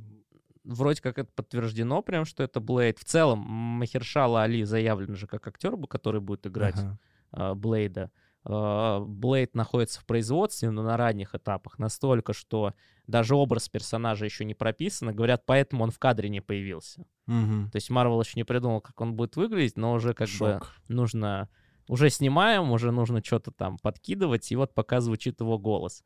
Вроде 0.63 1.01
как 1.01 1.17
это 1.17 1.29
подтверждено 1.33 2.01
прям, 2.01 2.23
что 2.23 2.43
это 2.43 2.59
Блейд. 2.59 2.99
В 2.99 3.03
целом, 3.03 3.39
Махершала 3.39 4.43
Али 4.43 4.63
заявлен 4.63 5.15
же 5.15 5.27
как 5.27 5.45
актер, 5.47 5.75
который 5.87 6.21
будет 6.21 6.45
играть 6.47 6.77
Ага. 6.77 6.99
а, 7.31 7.55
Блейда. 7.55 8.09
А, 8.43 8.99
Блейд 8.99 9.55
находится 9.55 9.99
в 10.01 10.05
производстве, 10.05 10.71
но 10.71 10.83
на 10.83 10.97
ранних 10.97 11.35
этапах 11.35 11.77
настолько, 11.79 12.33
что 12.33 12.73
даже 13.07 13.35
образ 13.35 13.69
персонажа 13.69 14.25
еще 14.25 14.45
не 14.45 14.53
прописан. 14.53 15.13
Говорят, 15.13 15.43
поэтому 15.45 15.83
он 15.83 15.91
в 15.91 15.99
кадре 15.99 16.29
не 16.29 16.41
появился. 16.41 17.05
Мгм. 17.27 17.69
То 17.71 17.75
есть 17.75 17.89
Марвел 17.89 18.21
еще 18.21 18.33
не 18.35 18.43
придумал, 18.43 18.81
как 18.81 18.99
он 19.01 19.13
будет 19.15 19.35
выглядеть, 19.35 19.77
но 19.77 19.93
уже 19.93 20.13
как 20.13 20.27
бы 20.27 20.33
Шок. 20.59 20.75
нужно... 20.87 21.49
Уже 21.87 22.09
снимаем, 22.09 22.71
уже 22.71 22.91
нужно 22.91 23.21
что-то 23.23 23.51
там 23.51 23.77
подкидывать, 23.77 24.49
и 24.51 24.55
вот 24.55 24.73
пока 24.73 25.01
звучит 25.01 25.41
его 25.41 25.57
голос. 25.59 26.03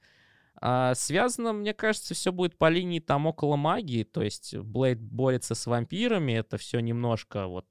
А 0.59 0.95
связано, 0.95 1.53
мне 1.53 1.73
кажется, 1.73 2.13
все 2.15 2.31
будет 2.31 2.57
по 2.57 2.69
линии 2.69 2.99
там 2.99 3.27
около 3.27 3.55
магии, 3.55 4.03
то 4.03 4.23
есть 4.23 4.55
Блейд 4.57 4.99
борется 4.99 5.53
с 5.53 5.67
вампирами, 5.67 6.31
это 6.31 6.57
все 6.57 6.79
немножко 6.79 7.45
вот 7.47 7.65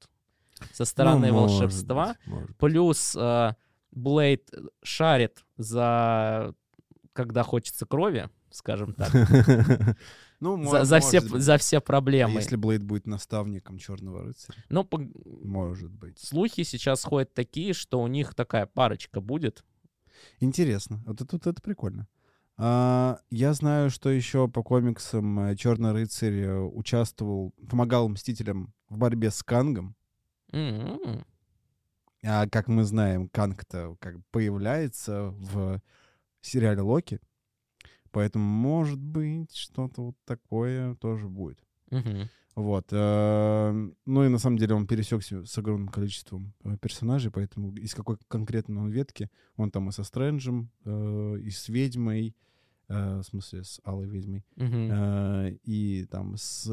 со 0.73 0.85
стороны 0.85 1.29
Ну, 1.33 1.41
волшебства. 1.41 2.09
быть, 2.09 2.27
может. 2.27 2.57
Плюс 2.59 3.17
э, 3.17 3.55
Блейд 3.95 4.51
шарит 4.82 5.45
за 5.57 6.55
когда 7.12 7.42
хочется 7.45 7.86
крови, 7.86 8.28
скажем 8.51 8.92
так, 8.95 9.11
Ну, 10.40 10.62
за, 10.64 10.78
мо- 10.80 10.84
за 10.84 11.01
все, 11.01 11.20
может 11.20 11.32
быть. 11.32 11.42
за 11.42 11.57
все 11.59 11.78
А 11.78 11.80
проблемы. 11.80 12.32
если 12.34 12.57
Блейд 12.57 12.82
будет 12.82 13.07
наставником 13.07 13.78
Черного 13.78 14.24
рыцаря? 14.24 14.62
Ну, 14.68 14.84
по- 14.84 14.99
Может 15.24 15.90
быть. 15.92 16.18
слухи 16.18 16.64
сейчас 16.64 17.05
ходят 17.05 17.32
такие, 17.32 17.72
что 17.72 18.03
у 18.03 18.09
них 18.09 18.34
такая 18.34 18.66
парочка 18.66 19.20
будет. 19.20 19.64
Интересно. 20.40 21.03
Вот 21.07 21.20
это, 21.20 21.36
вот 21.36 21.47
это 21.47 21.62
прикольно. 21.62 22.09
А, 22.57 23.20
я 23.30 23.53
знаю, 23.55 23.90
что 23.90 24.11
еще 24.11 24.49
по 24.49 24.62
комиксам 24.62 25.57
Черный 25.57 25.92
рыцарь 25.92 26.34
э, 26.40 26.61
участвовал, 26.61 27.53
помогал 27.68 28.09
Мстителям 28.09 28.74
в 28.88 28.97
борьбе 28.99 29.30
с 29.30 29.42
Кангом. 29.42 29.97
М-м. 30.53 31.24
А 32.27 32.47
как 32.49 32.68
мы 32.68 32.85
знаем, 32.85 33.29
Канг-то 33.29 33.97
как 34.01 34.16
появляется 34.31 35.35
в 35.39 35.81
сериале 36.41 36.81
Локи. 36.81 37.20
Поэтому, 38.11 38.45
может 38.45 39.01
быть, 39.01 39.55
что-то 39.55 40.03
вот 40.03 40.16
такое 40.25 40.95
тоже 40.97 41.29
будет. 41.29 41.59
Мгм. 41.91 42.29
Вот. 42.55 42.87
э, 42.93 43.91
Ну 44.07 44.25
и 44.25 44.29
на 44.29 44.39
самом 44.39 44.59
деле 44.59 44.75
он 44.75 44.87
пересекся 44.87 45.45
с 45.45 45.59
огромным 45.59 45.89
количеством 45.89 46.55
э, 46.62 46.77
персонажей, 46.81 47.33
поэтому 47.33 47.75
из 47.75 47.95
какой 47.95 48.16
конкретно 48.29 48.83
он 48.83 48.91
ветки, 48.91 49.29
он 49.57 49.70
там 49.70 49.89
и 49.89 49.93
со 49.93 50.05
Стрэнджем, 50.05 50.70
э, 50.85 51.39
и 51.41 51.51
с 51.51 51.68
ведьмой, 51.68 52.37
э, 52.89 53.18
в 53.18 53.22
смысле 53.25 53.64
с 53.64 53.81
Алой 53.85 54.07
ведьмой, 54.07 54.45
э, 54.93 55.57
и 55.64 56.07
там 56.09 56.37
с 56.37 56.70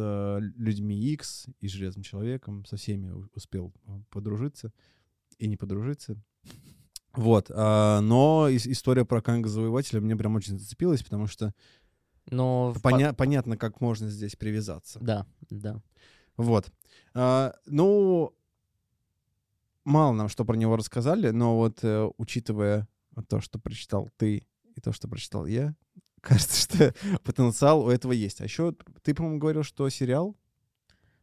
людьми 0.55 0.95
X 1.13 1.47
и 1.59 1.67
Железным 1.67 2.03
Человеком, 2.03 2.63
со 2.65 2.77
всеми 2.77 3.11
успел 3.33 3.73
подружиться 4.11 4.71
и 5.41 5.47
не 5.47 5.57
подружиться. 5.57 6.15
Вот. 7.13 7.51
а, 7.53 7.99
Но 8.01 8.47
ис- 8.49 8.69
история 8.71 9.03
про 9.05 9.21
Канга 9.21 9.49
Завоевателя 9.49 9.99
мне 9.99 10.15
прям 10.15 10.35
очень 10.35 10.57
зацепилась, 10.57 11.03
потому 11.03 11.27
что 11.27 11.53
Но 12.29 12.71
в 12.71 12.81
по- 12.81 12.91
поня- 12.91 13.13
понятно, 13.13 13.57
как 13.57 13.81
можно 13.81 14.07
здесь 14.09 14.35
привязаться. 14.35 14.99
Да, 15.01 15.25
да. 15.49 15.81
Вот. 16.37 16.71
А, 17.13 17.53
ну, 17.65 18.33
мало 19.83 20.13
нам 20.13 20.29
что 20.29 20.45
про 20.45 20.55
него 20.55 20.75
рассказали, 20.77 21.31
но 21.31 21.57
вот 21.57 21.79
э, 21.83 22.09
учитывая 22.17 22.87
то, 23.27 23.41
что 23.41 23.59
прочитал 23.59 24.09
ты 24.17 24.47
и 24.75 24.79
то, 24.81 24.93
что 24.93 25.07
прочитал 25.09 25.45
я, 25.45 25.75
кажется, 26.21 26.61
что 26.61 26.93
потенциал 27.23 27.81
у 27.83 27.89
этого 27.89 28.11
есть. 28.13 28.39
А 28.41 28.43
еще 28.45 28.73
ты, 29.03 29.13
по-моему, 29.13 29.39
говорил, 29.39 29.63
что 29.63 29.89
сериал? 29.89 30.37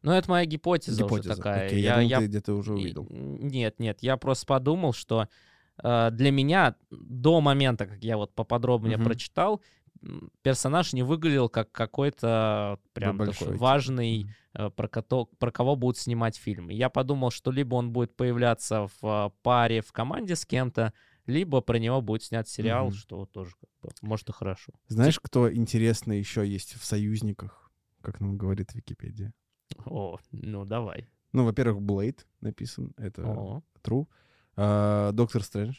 Ну, 0.01 0.11
это 0.11 0.29
моя 0.29 0.45
гипотеза, 0.45 1.03
Гипотеза. 1.03 1.29
уже 1.33 1.37
такая. 1.37 1.67
Окей, 1.67 1.81
я, 1.81 1.95
думал, 2.01 2.09
ты 2.21 2.25
где-то 2.27 2.53
уже 2.53 2.73
увидел. 2.73 3.07
Нет, 3.09 3.79
нет, 3.79 3.99
я 4.01 4.17
просто 4.17 4.45
подумал, 4.45 4.93
что 4.93 5.27
э, 5.83 6.09
для 6.11 6.31
меня 6.31 6.75
до 6.89 7.41
момента, 7.41 7.85
как 7.85 8.03
я 8.03 8.17
вот 8.17 8.33
поподробнее 8.33 8.97
Мгм. 8.97 9.05
прочитал, 9.05 9.61
персонаж 10.41 10.93
не 10.93 11.03
выглядел 11.03 11.49
как 11.49 11.71
какой-то 11.71 12.79
прям 12.93 13.17
большой, 13.17 13.33
такой 13.35 13.57
важный, 13.57 14.29
э, 14.53 14.69
про, 14.69 14.87
кото- 14.87 15.27
про 15.37 15.51
кого 15.51 15.75
будут 15.75 15.97
снимать 15.97 16.37
фильм. 16.37 16.69
И 16.69 16.75
Я 16.75 16.89
подумал, 16.89 17.31
что 17.31 17.51
либо 17.51 17.75
он 17.75 17.91
будет 17.91 18.15
появляться 18.15 18.87
в 19.01 19.05
э, 19.27 19.29
паре 19.41 19.81
в 19.81 19.91
команде 19.91 20.35
с 20.35 20.45
кем-то, 20.45 20.93
либо 21.25 21.61
про 21.61 21.77
него 21.77 22.01
будет 22.01 22.23
снят 22.23 22.47
сериал, 22.47 22.87
Мгм. 22.87 22.95
что 22.95 23.25
тоже 23.25 23.51
как 23.59 23.69
бы, 23.81 23.89
может 24.01 24.29
и 24.29 24.31
хорошо. 24.31 24.71
Знаешь, 24.87 25.19
кто 25.19 25.53
интересно 25.53 26.13
еще 26.13 26.47
есть 26.47 26.75
в 26.79 26.85
союзниках, 26.85 27.69
как 28.01 28.19
нам 28.21 28.37
говорит 28.37 28.73
Википедия? 28.73 29.33
О, 29.85 30.17
ну 30.31 30.65
давай. 30.65 31.07
Ну, 31.33 31.45
во-первых, 31.45 31.81
Блейд 31.81 32.25
написан, 32.41 32.93
это 32.97 33.23
О. 33.25 33.61
true. 33.83 34.07
А, 34.55 35.11
Доктор 35.11 35.43
Стрэндж. 35.43 35.77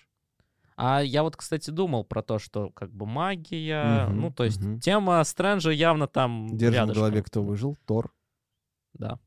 А 0.76 1.00
я 1.02 1.22
вот, 1.22 1.36
кстати, 1.36 1.70
думал 1.70 2.04
про 2.04 2.22
то, 2.22 2.38
что 2.38 2.70
как 2.70 2.90
бы 2.92 3.04
магия, 3.04 4.06
Мгм, 4.06 4.20
ну, 4.20 4.30
то 4.32 4.44
есть 4.44 4.60
мгм. 4.62 4.80
тема 4.80 5.22
Стрэнджа 5.24 5.70
явно 5.70 6.06
там 6.06 6.56
Держим 6.56 6.70
в 6.72 6.74
рядышком. 6.86 6.94
голове, 7.02 7.22
кто 7.22 7.42
выжил. 7.42 7.76
Тор. 7.84 8.14
Да. 8.94 9.18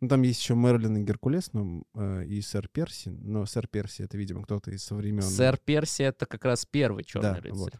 Ну, 0.00 0.08
там 0.08 0.22
есть 0.22 0.40
еще 0.40 0.54
Мерлин 0.56 0.96
и 0.96 1.04
Геркулес, 1.04 1.52
ну, 1.52 1.84
э, 1.94 2.24
и 2.26 2.40
сэр 2.40 2.68
Перси. 2.68 3.10
Но 3.10 3.46
сэр 3.46 3.68
Перси— 3.68 4.02
это, 4.04 4.18
видимо, 4.18 4.42
кто-то 4.42 4.70
из 4.72 4.84
со 4.84 4.94
времен... 4.96 5.22
Сэр 5.22 5.56
Перси— 5.58 6.02
это 6.04 6.26
как 6.26 6.44
раз 6.44 6.66
первый 6.66 7.04
черный 7.04 7.34
Да, 7.34 7.40
рыцарь. 7.40 7.52
вот. 7.58 7.72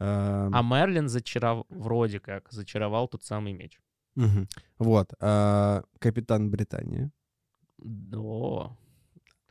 А, 0.00 0.50
А 0.52 0.62
Мерлин 0.62 1.08
зачаров... 1.08 1.64
вроде 1.70 2.18
как 2.18 2.50
зачаровал 2.50 3.06
тот 3.08 3.22
самый 3.22 3.52
меч. 3.52 3.78
Мгм. 4.16 4.48
Вот. 4.78 5.12
а, 5.20 5.82
Капитан 5.98 6.50
Британия. 6.50 7.10
О, 8.12 8.76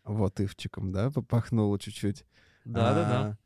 Вот 0.05 0.39
ивчиком, 0.39 0.91
да, 0.91 1.11
попахнуло 1.11 1.77
чуть-чуть. 1.79 2.25
да-да-да. 2.65 3.21
А, 3.21 3.37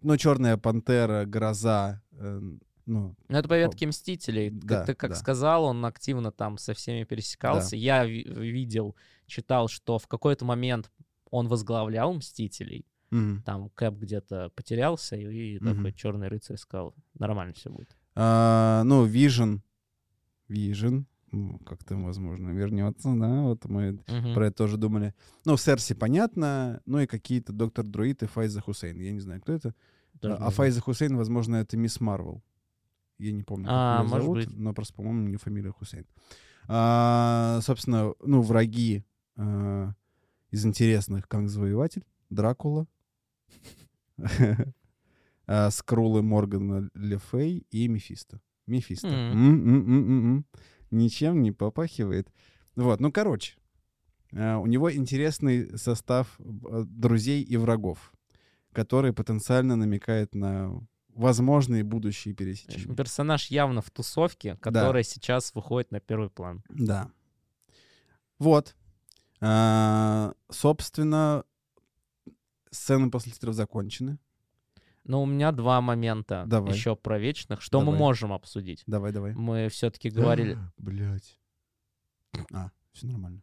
Ну, 0.00 0.16
Черная 0.16 0.56
Пантера, 0.56 1.24
Гроза, 1.24 2.00
э, 2.12 2.40
ну, 2.86 3.14
Ну, 3.28 3.36
это 3.38 3.48
по 3.48 3.58
ветке 3.58 3.86
Мстителей. 3.86 4.50
Да, 4.50 4.84
ты 4.84 4.94
как 4.94 5.10
да. 5.10 5.16
сказал, 5.16 5.64
он 5.64 5.84
активно 5.84 6.30
там 6.30 6.56
со 6.58 6.72
всеми 6.74 7.04
пересекался. 7.04 7.74
Я 7.76 8.04
ви- 8.04 8.22
видел, 8.24 8.94
читал, 9.26 9.68
что 9.68 9.98
в 9.98 10.06
какой-то 10.06 10.44
момент 10.44 10.90
он 11.30 11.48
возглавлял 11.48 12.12
Мстителей. 12.14 12.86
мгм. 13.10 13.42
Там 13.42 13.70
Кэп 13.70 13.94
где-то 13.94 14.50
потерялся, 14.54 15.16
и, 15.16 15.54
и 15.56 15.58
такой 15.58 15.74
Мгм. 15.90 15.92
черный 15.94 16.28
рыцарь 16.28 16.56
сказал, 16.58 16.94
нормально 17.18 17.54
все 17.54 17.70
будет. 17.70 17.96
А, 18.14 18.82
ну, 18.84 19.04
Вижен. 19.04 19.62
Вижен. 20.48 21.06
ну, 21.30 21.58
Как-то, 21.66 21.96
возможно, 21.96 22.50
вернется, 22.50 23.14
да, 23.14 23.42
вот 23.42 23.64
мы 23.66 24.00
Мгм. 24.08 24.34
про 24.34 24.46
это 24.46 24.56
тоже 24.56 24.76
думали. 24.78 25.14
Ну, 25.44 25.56
Серси 25.56 25.94
понятно, 25.94 26.80
ну 26.86 27.00
и 27.00 27.06
какие-то 27.06 27.52
Доктор 27.52 27.84
Друид 27.86 28.22
и 28.22 28.26
Файза 28.26 28.60
Хусейн. 28.62 28.98
Я 29.00 29.12
не 29.12 29.20
знаю, 29.20 29.40
кто 29.42 29.52
это. 29.52 29.74
Тоже 30.20 30.34
а. 30.40 30.50
Файза 30.50 30.80
Хусейн, 30.80 31.16
возможно, 31.16 31.56
это 31.56 31.76
Мисс 31.76 32.00
Марвел. 32.00 32.42
Я 33.18 33.32
не 33.32 33.42
помню, 33.42 33.66
как 33.66 33.74
А, 33.74 33.98
её 34.00 34.08
может 34.08 34.22
зовут, 34.24 34.38
быть. 34.38 34.56
но 34.56 34.72
просто, 34.72 34.94
по-моему, 34.94 35.24
у 35.24 35.28
нее 35.28 35.38
фамилия 35.38 35.70
Хусейн. 35.72 36.06
А, 36.66 37.60
собственно, 37.62 38.14
ну, 38.24 38.40
враги 38.42 39.04
а, 39.36 39.92
из 40.50 40.64
интересных 40.64 41.28
Канг 41.28 41.48
Завоеватель, 41.50 42.04
Дракула, 42.30 42.86
а, 45.46 45.70
Скрулы 45.70 46.22
Моргана 46.22 46.88
Лефей 46.94 47.66
и 47.70 47.88
Мефисто. 47.88 48.40
Мефисто. 48.68 49.08
М-м-м-м-м. 49.08 50.44
Ничем 50.90 51.42
не 51.42 51.52
попахивает. 51.52 52.28
Вот, 52.76 53.00
ну, 53.00 53.10
короче, 53.10 53.56
а, 54.32 54.58
у 54.58 54.66
него 54.66 54.92
интересный 54.94 55.76
состав 55.76 56.38
э, 56.38 56.84
друзей 56.86 57.42
и 57.42 57.56
врагов, 57.56 58.12
который 58.72 59.12
потенциально 59.12 59.76
намекает 59.76 60.34
на 60.34 60.80
возможные 61.08 61.82
будущие 61.82 62.34
пересечения. 62.34 62.94
персонаж 62.94 63.48
явно 63.48 63.82
в 63.82 63.90
тусовке, 63.90 64.56
которая 64.56 65.02
сейчас 65.02 65.54
выходит 65.54 65.90
на 65.90 66.00
первый 66.00 66.30
план. 66.30 66.62
Да. 66.68 67.10
Вот. 68.38 68.76
А, 69.40 70.32
собственно, 70.50 71.44
сцены 72.70 73.10
после 73.10 73.32
титров 73.32 73.54
закончены. 73.54 74.18
Но 75.04 75.22
у 75.22 75.26
меня 75.26 75.52
два 75.52 75.80
момента 75.80 76.44
Давай. 76.46 76.72
еще 76.72 76.96
про 76.96 77.18
вечных, 77.18 77.62
что 77.62 77.80
мы 77.80 77.86
Давай. 77.86 77.98
можем 77.98 78.32
обсудить. 78.32 78.82
Давай, 78.86 79.12
давай. 79.12 79.34
Мы 79.34 79.68
все-таки 79.68 80.10
говорили... 80.10 80.58
Блять. 80.76 81.38
А, 82.52 82.70
все 82.92 83.06
нормально. 83.06 83.42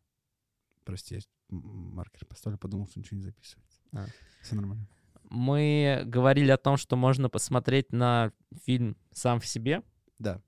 Прости, 0.84 1.16
я 1.16 1.22
маркер 1.50 2.26
поставлю, 2.26 2.58
подумал, 2.58 2.88
что 2.88 3.00
ничего 3.00 3.18
не 3.18 3.24
записывается. 3.24 3.80
А. 3.92 4.06
Все 4.42 4.56
нормально. 4.56 4.88
Мы 5.30 6.04
говорили 6.06 6.52
о 6.52 6.58
том, 6.58 6.78
что 6.78 6.96
можно 6.96 7.30
посмотреть 7.30 7.92
на 7.92 8.32
фильм 8.64 8.96
сам 9.12 9.40
в 9.40 9.46
себе. 9.46 9.82
Да. 10.20 10.42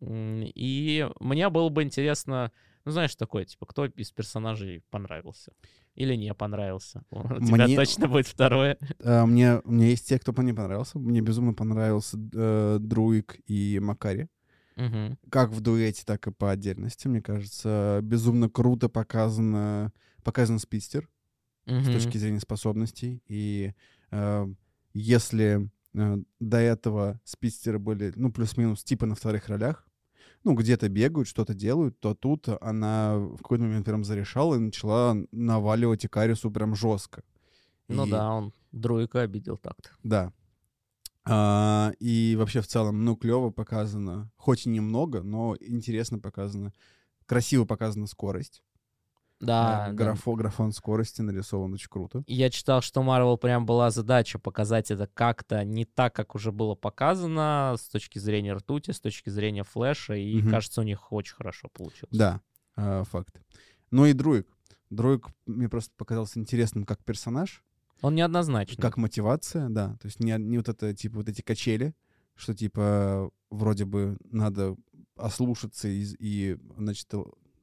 И 0.00 1.08
мне 1.20 1.48
было 1.48 1.68
бы 1.68 1.82
интересно, 1.82 2.52
ну, 2.84 2.92
знаешь, 2.92 3.14
такое, 3.16 3.44
типа, 3.44 3.66
кто 3.66 3.86
из 3.86 4.10
персонажей 4.12 4.82
понравился 4.90 5.52
или 6.00 6.14
не 6.16 6.32
понравился. 6.34 7.02
У 7.10 7.22
тебя 7.44 7.64
Мне- 7.66 7.76
точно 7.76 8.08
будет 8.08 8.26
второе. 8.26 8.78
А, 9.04 9.26
мне, 9.26 9.60
меня 9.64 9.86
есть 9.86 10.08
те, 10.08 10.18
кто 10.18 10.32
мне 10.32 10.54
понравился. 10.54 10.98
Мне 10.98 11.20
безумно 11.20 11.52
понравился 11.54 12.16
э, 12.34 12.78
Друик 12.80 13.38
и 13.46 13.78
Макари. 13.82 14.28
Мгм. 14.76 15.18
Как 15.30 15.50
в 15.50 15.60
дуэте, 15.60 16.02
так 16.06 16.26
и 16.26 16.30
по 16.32 16.50
отдельности. 16.50 17.08
Мне 17.08 17.20
кажется, 17.20 18.00
безумно 18.02 18.48
круто 18.48 18.88
показано, 18.88 19.92
показан 20.24 20.58
спидстер. 20.58 21.08
с 21.66 21.72
Мгм. 21.72 21.92
точки 21.92 22.16
зрения 22.18 22.40
способностей. 22.40 23.22
И 23.28 23.74
э, 24.10 24.46
если 24.94 25.68
э, 25.94 26.16
до 26.40 26.56
этого 26.58 27.20
спидстеры 27.24 27.78
были, 27.78 28.12
ну, 28.16 28.32
плюс-минус, 28.32 28.82
типа 28.82 29.06
на 29.06 29.14
вторых 29.14 29.48
ролях, 29.48 29.86
ну, 30.44 30.54
где-то 30.54 30.88
бегают, 30.88 31.28
что-то 31.28 31.54
делают, 31.54 31.98
то 32.00 32.14
тут 32.14 32.48
она 32.60 33.16
в 33.18 33.38
какой-то 33.38 33.64
момент 33.64 33.84
прям 33.84 34.04
зарешала 34.04 34.54
и 34.56 34.58
начала 34.58 35.16
наваливать 35.32 36.06
Икарису 36.06 36.50
прям 36.50 36.74
жестко. 36.74 37.22
Ну 37.88 38.06
И- 38.06 38.10
да, 38.10 38.30
он 38.30 38.52
Друика 38.72 39.22
обидел 39.22 39.56
так-то. 39.56 39.90
Да. 40.02 40.32
А, 41.24 41.92
и 41.98 42.36
вообще 42.36 42.60
в 42.60 42.66
целом, 42.66 43.04
ну, 43.04 43.16
клево 43.16 43.50
показано. 43.50 44.30
Хоть 44.36 44.66
и 44.66 44.70
немного, 44.70 45.22
но 45.22 45.56
интересно 45.60 46.18
показано. 46.18 46.72
Красиво 47.26 47.64
показана 47.64 48.06
скорость. 48.06 48.62
Да, 49.40 49.86
Э, 49.88 49.92
да. 49.92 50.04
Графо, 50.04 50.34
графон 50.34 50.72
скорости 50.72 51.22
нарисован 51.22 51.72
очень 51.72 51.88
круто. 51.88 52.22
Я 52.26 52.50
читал, 52.50 52.82
что 52.82 53.00
Marvel 53.00 53.36
прям 53.38 53.64
была 53.66 53.90
задача 53.90 54.38
показать 54.38 54.90
это 54.90 55.06
как-то 55.06 55.64
не 55.64 55.86
так, 55.86 56.14
как 56.14 56.34
уже 56.34 56.52
было 56.52 56.74
показано, 56.74 57.74
с 57.78 57.88
точки 57.88 58.18
зрения 58.18 58.52
ртути, 58.52 58.90
с 58.90 59.00
точки 59.00 59.30
зрения 59.30 59.64
флеша, 59.64 60.14
и 60.14 60.40
Мгм. 60.42 60.50
кажется, 60.50 60.82
у 60.82 60.84
них 60.84 61.10
очень 61.12 61.34
хорошо 61.34 61.68
получилось. 61.72 62.10
Да, 62.16 62.40
а, 62.76 63.04
факт. 63.04 63.40
Ну 63.90 64.04
и 64.06 64.12
Друик. 64.12 64.46
Друик 64.90 65.28
мне 65.46 65.68
просто 65.68 65.92
показался 65.96 66.38
интересным 66.38 66.84
как 66.84 67.02
персонаж, 67.04 67.62
Он 68.02 68.14
неоднозначный. 68.14 68.76
как 68.80 68.96
мотивация, 68.96 69.68
да. 69.68 69.96
То 70.00 70.06
есть 70.08 70.20
не, 70.20 70.36
не 70.38 70.58
вот 70.58 70.68
это, 70.68 70.92
типа, 70.94 71.16
вот 71.18 71.28
эти 71.28 71.42
качели, 71.42 71.94
что, 72.34 72.54
типа, 72.54 73.30
вроде 73.50 73.84
бы 73.84 74.16
надо 74.24 74.76
ослушаться 75.16 75.86
и, 75.88 76.04
и 76.18 76.56
значит, 76.78 77.08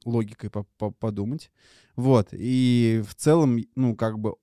логикой 0.04 0.50
по- 0.50 0.64
по- 0.78 0.90
подумать. 0.90 1.50
Вот. 1.96 2.28
И 2.32 3.02
в 3.06 3.14
целом, 3.14 3.58
ну, 3.74 3.96
как 3.96 4.18
бы 4.18 4.34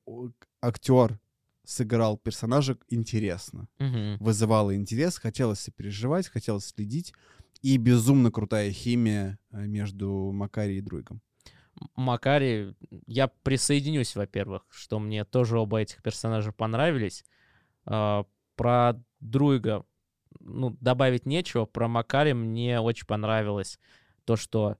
актер 0.61 1.19
сыграл 1.63 2.17
персонажа 2.17 2.77
интересно. 2.89 3.67
Мгм. 3.79 4.17
Вызывало 4.19 4.75
интерес, 4.75 5.17
хотелось 5.17 5.59
сопереживать, 5.59 6.27
хотелось 6.27 6.65
следить. 6.65 7.13
И 7.61 7.77
безумно 7.77 8.31
крутая 8.31 8.71
химия 8.71 9.39
э, 9.51 9.65
между 9.65 10.31
Макари 10.31 10.77
и 10.77 10.81
Друйгом. 10.81 11.21
Макари, 11.95 12.75
я 13.07 13.27
присоединюсь, 13.27 14.15
во-первых, 14.15 14.63
что 14.69 14.99
мне 14.99 15.25
тоже 15.25 15.57
оба 15.59 15.79
этих 15.79 16.01
персонажа 16.03 16.51
понравились. 16.51 17.25
А, 17.85 18.25
Про 18.55 18.93
Друига, 19.19 19.85
ну, 20.39 20.77
добавить 20.79 21.25
нечего. 21.25 21.65
Про 21.65 21.87
Макари 21.87 22.33
мне 22.33 22.79
очень 22.79 23.07
понравилось 23.07 23.79
то, 24.25 24.35
что, 24.35 24.77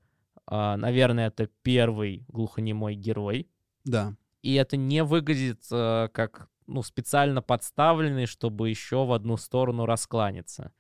наверное, 0.50 1.28
это 1.28 1.50
первый 1.64 2.26
глухонемой 2.28 2.96
герой. 2.96 3.50
Да. 3.84 4.16
И 4.42 4.54
это 4.56 4.78
не 4.78 5.04
выглядит 5.04 5.64
э, 5.72 6.10
как 6.14 6.50
ну, 6.68 6.84
специально 6.84 7.42
подставленный, 7.42 8.26
чтобы 8.26 8.70
еще 8.70 9.06
в 9.06 9.12
одну 9.12 9.38
сторону 9.38 9.86
раскланяться. 9.86 10.72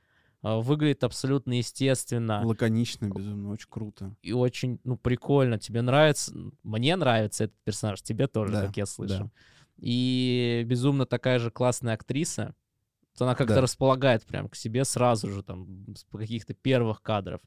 Э, 0.44 0.60
выглядит 0.60 1.04
абсолютно 1.04 1.54
естественно 1.54 2.42
Лаконично, 2.46 3.08
безумно, 3.10 3.50
очень 3.50 3.68
круто. 3.70 4.16
и 4.22 4.32
очень, 4.34 4.80
ну, 4.84 4.98
прикольно. 4.98 5.58
Тебе 5.58 5.82
нравится? 5.82 6.32
Мне 6.64 6.96
нравится 6.96 7.46
этот 7.46 7.58
персонаж, 7.64 8.02
тебе 8.02 8.28
тоже, 8.28 8.54
Да, 8.54 8.68
как 8.68 8.78
я 8.78 8.86
слышу. 8.86 9.18
да. 9.26 9.32
И 9.78 10.64
безумно 10.66 11.06
такая 11.06 11.40
же 11.40 11.52
классная 11.52 11.96
актриса. 11.96 12.54
Она 13.20 13.34
как-то 13.36 13.56
Да. 13.56 13.62
располагает 13.62 14.24
прям 14.26 14.50
к 14.50 14.56
себе 14.56 14.84
сразу 14.86 15.30
же, 15.32 15.42
там, 15.42 15.86
с 15.96 16.04
каких-то 16.12 16.54
первых 16.54 17.02
кадров. 17.02 17.42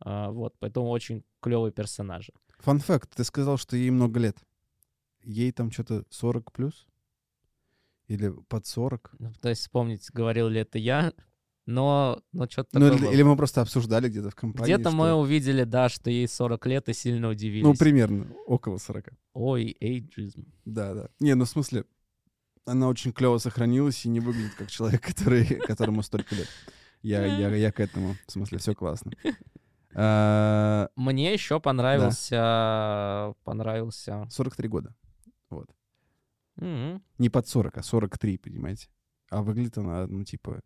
А, 0.00 0.30
вот, 0.30 0.54
поэтому 0.58 0.88
очень 0.90 1.24
клевые 1.40 1.72
персонажи. 1.72 2.32
Фан 2.58 2.80
факт, 2.80 3.10
ты 3.14 3.24
сказал, 3.24 3.56
что 3.58 3.76
ей 3.76 3.90
много 3.90 4.20
лет. 4.20 4.38
Ей 5.22 5.52
там 5.52 5.70
что-то 5.70 6.04
40 6.10 6.52
плюс? 6.52 6.86
Или 8.06 8.32
под 8.48 8.66
40? 8.66 9.14
Ну, 9.18 9.32
Пытаюсь 9.32 9.58
вспомнить, 9.58 10.08
говорил 10.12 10.48
ли 10.48 10.60
это 10.60 10.78
я, 10.78 11.12
но, 11.66 12.22
но 12.32 12.48
что-то 12.48 12.78
Ну, 12.78 12.86
такое 12.86 12.96
или, 12.98 13.04
было. 13.06 13.12
или 13.12 13.22
мы 13.22 13.36
просто 13.36 13.60
обсуждали 13.62 14.08
где-то 14.08 14.30
в 14.30 14.36
компании. 14.36 14.72
Где-то 14.72 14.90
мы 14.92 15.06
что- 15.08 15.20
увидели, 15.20 15.64
да, 15.64 15.88
что 15.88 16.10
ей 16.10 16.28
40 16.28 16.64
лет 16.66 16.88
и 16.88 16.92
сильно 16.92 17.28
удивились. 17.28 17.64
Ну, 17.64 17.74
примерно, 17.74 18.28
около 18.46 18.78
40. 18.78 19.08
Ой, 19.32 19.76
эйджизм. 19.80 20.46
Да, 20.64 20.94
да. 20.94 21.08
Не, 21.18 21.34
ну 21.34 21.44
в 21.44 21.48
смысле, 21.48 21.84
она 22.64 22.86
очень 22.88 23.12
клево 23.12 23.38
сохранилась 23.38 24.04
и 24.04 24.08
не 24.08 24.20
выглядит 24.20 24.54
как 24.54 24.70
человек, 24.70 25.00
который, 25.14 25.44
которому 25.66 26.02
столько 26.02 26.36
лет. 26.36 26.48
Я, 27.02 27.24
я, 27.26 27.54
я 27.54 27.72
к 27.72 27.80
этому. 27.80 28.16
В 28.28 28.32
смысле, 28.32 28.58
все 28.58 28.74
классно. 28.74 29.12
А, 29.98 30.90
Мне 30.94 31.32
еще 31.32 31.58
понравился... 31.58 33.34
Понравился... 33.44 34.26
43 34.30 34.68
года. 34.68 34.94
М, 36.58 37.02
Не 37.18 37.28
под 37.30 37.48
40, 37.48 37.78
а 37.78 37.82
43, 37.82 38.38
понимаете? 38.38 38.88
А 39.30 39.42
выглядит 39.42 39.78
она, 39.78 40.06
ну, 40.06 40.24
типа, 40.24 40.60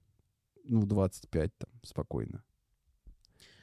ну, 0.64 0.84
25 0.84 1.56
там, 1.56 1.70
спокойно. 1.82 2.42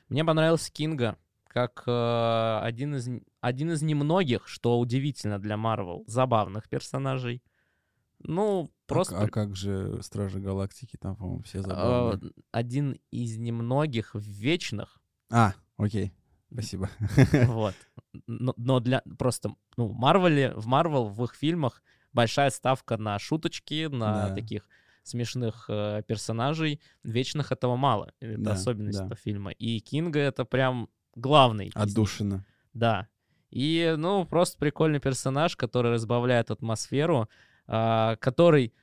Мне 0.10 0.24
понравился 0.24 0.72
Кинга 0.72 1.18
как 1.46 1.84
э, 1.88 2.60
один, 2.62 2.96
из, 2.96 3.10
один 3.42 3.72
из 3.72 3.82
немногих, 3.82 4.48
что 4.48 4.80
удивительно 4.80 5.40
для 5.40 5.58
Марвел, 5.58 6.04
забавных 6.06 6.70
персонажей. 6.70 7.42
Ну, 8.20 8.72
просто... 8.86 9.18
А, 9.18 9.24
а 9.24 9.28
как 9.28 9.56
же 9.56 10.02
Стражи 10.04 10.40
Галактики? 10.40 10.98
Там, 10.98 11.16
по-моему, 11.16 11.42
все 11.44 11.60
э, 11.60 11.62
забавные. 11.62 12.32
один 12.52 13.00
из 13.10 13.38
немногих 13.38 14.12
вечных, 14.14 14.97
А, 15.30 15.54
окей. 15.78 16.14
Спасибо. 16.52 16.90
вот. 17.48 17.76
Но, 18.28 18.54
но 18.58 18.80
для 18.80 19.02
просто, 19.18 19.56
ну, 19.76 19.90
Марвеле, 19.92 20.54
в 20.56 20.66
Марвел, 20.68 21.06
в 21.10 21.24
их 21.26 21.36
фильмах 21.36 21.82
большая 22.14 22.50
ставка 22.50 22.98
на 22.98 23.20
шуточки, 23.20 23.88
на 23.88 24.30
Да. 24.30 24.36
таких 24.36 24.68
смешных 25.04 25.66
э, 25.70 26.04
персонажей. 26.08 26.80
Вечных 27.04 27.52
этого 27.52 27.76
мало. 27.76 28.12
Это 28.20 28.42
Да, 28.42 28.52
особенность 28.54 28.98
да. 28.98 29.06
этого 29.06 29.18
фильма. 29.18 29.52
И 29.52 29.80
Кинга 29.80 30.20
это 30.20 30.46
прям 30.46 30.90
главный. 31.16 31.72
Отдушина. 31.76 32.46
Да. 32.74 33.08
И, 33.50 33.96
ну, 33.98 34.26
просто 34.26 34.58
прикольный 34.58 35.00
персонаж, 35.00 35.56
который 35.56 35.92
разбавляет 35.94 36.52
атмосферу, 36.52 37.30
а, 37.68 38.16
который 38.18 38.74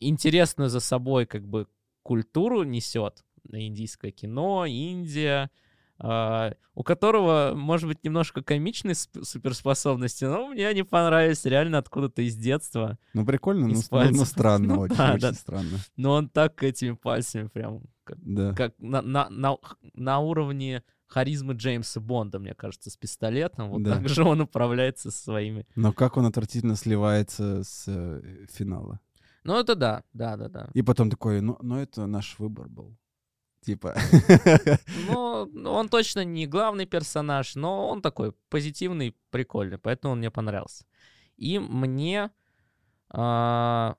интересную 0.00 0.68
за 0.70 0.80
собой 0.80 1.26
как 1.26 1.46
бы 1.46 1.66
культуру 2.02 2.62
несет. 2.64 3.24
Индийское 3.50 4.10
кино, 4.12 4.64
Индия, 4.66 5.50
а, 5.98 6.54
у 6.74 6.82
которого, 6.82 7.52
может 7.54 7.86
быть, 7.88 8.02
немножко 8.02 8.42
комичные 8.42 8.94
сп- 8.94 9.24
суперспособности, 9.24 10.24
но 10.24 10.48
мне 10.48 10.66
они 10.66 10.82
понравились 10.82 11.44
реально 11.44 11.78
откуда-то 11.78 12.22
из 12.22 12.34
детства. 12.36 12.98
Ну, 13.14 13.24
прикольно, 13.24 13.66
но, 13.68 13.72
Из 13.72 13.90
но- 13.90 13.98
но 13.98 14.04
пальцев. 14.06 14.28
странно, 14.28 14.74
Ну 14.74 14.80
очень, 14.80 14.96
да, 14.96 15.10
очень 15.12 15.20
да. 15.20 15.32
странно. 15.34 15.78
Но 15.96 16.12
он 16.14 16.28
так 16.28 16.62
этими 16.62 16.92
пальцами 16.92 17.48
прям 17.48 17.82
как 18.04 18.18
Да. 18.20 18.52
как 18.54 18.74
на, 18.78 19.00
на, 19.02 19.28
на, 19.30 19.56
на 19.94 20.18
уровне 20.18 20.82
харизмы 21.06 21.52
Джеймса 21.54 22.00
Бонда, 22.00 22.38
мне 22.40 22.54
кажется, 22.54 22.90
с 22.90 22.96
пистолетом. 22.96 23.68
Вот 23.70 23.82
Да. 23.84 23.96
так 23.96 24.08
же 24.08 24.24
он 24.24 24.40
управляется 24.40 25.10
со 25.12 25.22
своими. 25.22 25.66
Но 25.76 25.92
как 25.92 26.16
он 26.16 26.26
отвратительно 26.26 26.74
сливается 26.74 27.62
с 27.62 27.84
э, 27.86 28.46
финала. 28.50 28.98
Ну, 29.44 29.54
это 29.58 29.74
да, 29.76 30.02
да, 30.14 30.36
да, 30.36 30.48
да. 30.48 30.70
И 30.72 30.82
потом 30.82 31.10
такой, 31.10 31.40
ну, 31.42 31.58
ну 31.60 31.76
это 31.76 32.06
наш 32.06 32.38
выбор 32.38 32.68
был. 32.68 32.96
Типа. 33.64 33.94
Ну, 35.08 35.48
он 35.66 35.88
точно 35.88 36.24
не 36.24 36.46
главный 36.46 36.86
персонаж, 36.86 37.54
но 37.54 37.88
он 37.88 38.02
такой 38.02 38.32
позитивный, 38.48 39.16
прикольный, 39.30 39.78
поэтому 39.78 40.12
он 40.12 40.18
мне 40.18 40.30
понравился. 40.30 40.84
И 41.36 41.58
мне... 41.58 42.30
а, 43.10 43.96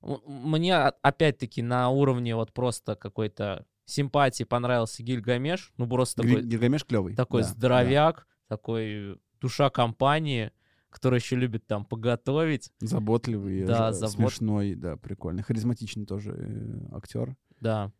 мне 0.00 0.76
опять-таки 0.76 1.62
на 1.62 1.88
уровне 1.88 2.34
вот 2.36 2.52
просто 2.52 2.94
какой-то 2.94 3.66
симпатии 3.86 4.44
понравился 4.44 5.02
Гильгамеш. 5.02 5.72
Ну, 5.76 5.88
просто 5.88 6.22
такой 6.22 6.42
Гильгамеш 6.42 6.84
клевый. 6.84 7.14
такой 7.16 7.42
да, 7.42 7.48
здоровяк, 7.48 8.26
такой 8.48 9.18
душа 9.40 9.70
компании, 9.70 10.52
который 10.90 11.18
еще 11.18 11.36
любит 11.36 11.66
там 11.66 11.84
поготовить. 11.84 12.70
да. 12.80 12.86
Заботливый, 12.86 13.64
Да, 13.64 13.92
ж- 13.92 13.96
забот- 13.96 14.10
смешной, 14.10 14.74
да, 14.74 14.96
прикольный. 14.96 15.42
Харизматичный 15.42 16.06
тоже 16.06 16.34
э, 16.36 16.94
актер. 16.96 17.36
Да. 17.60 17.90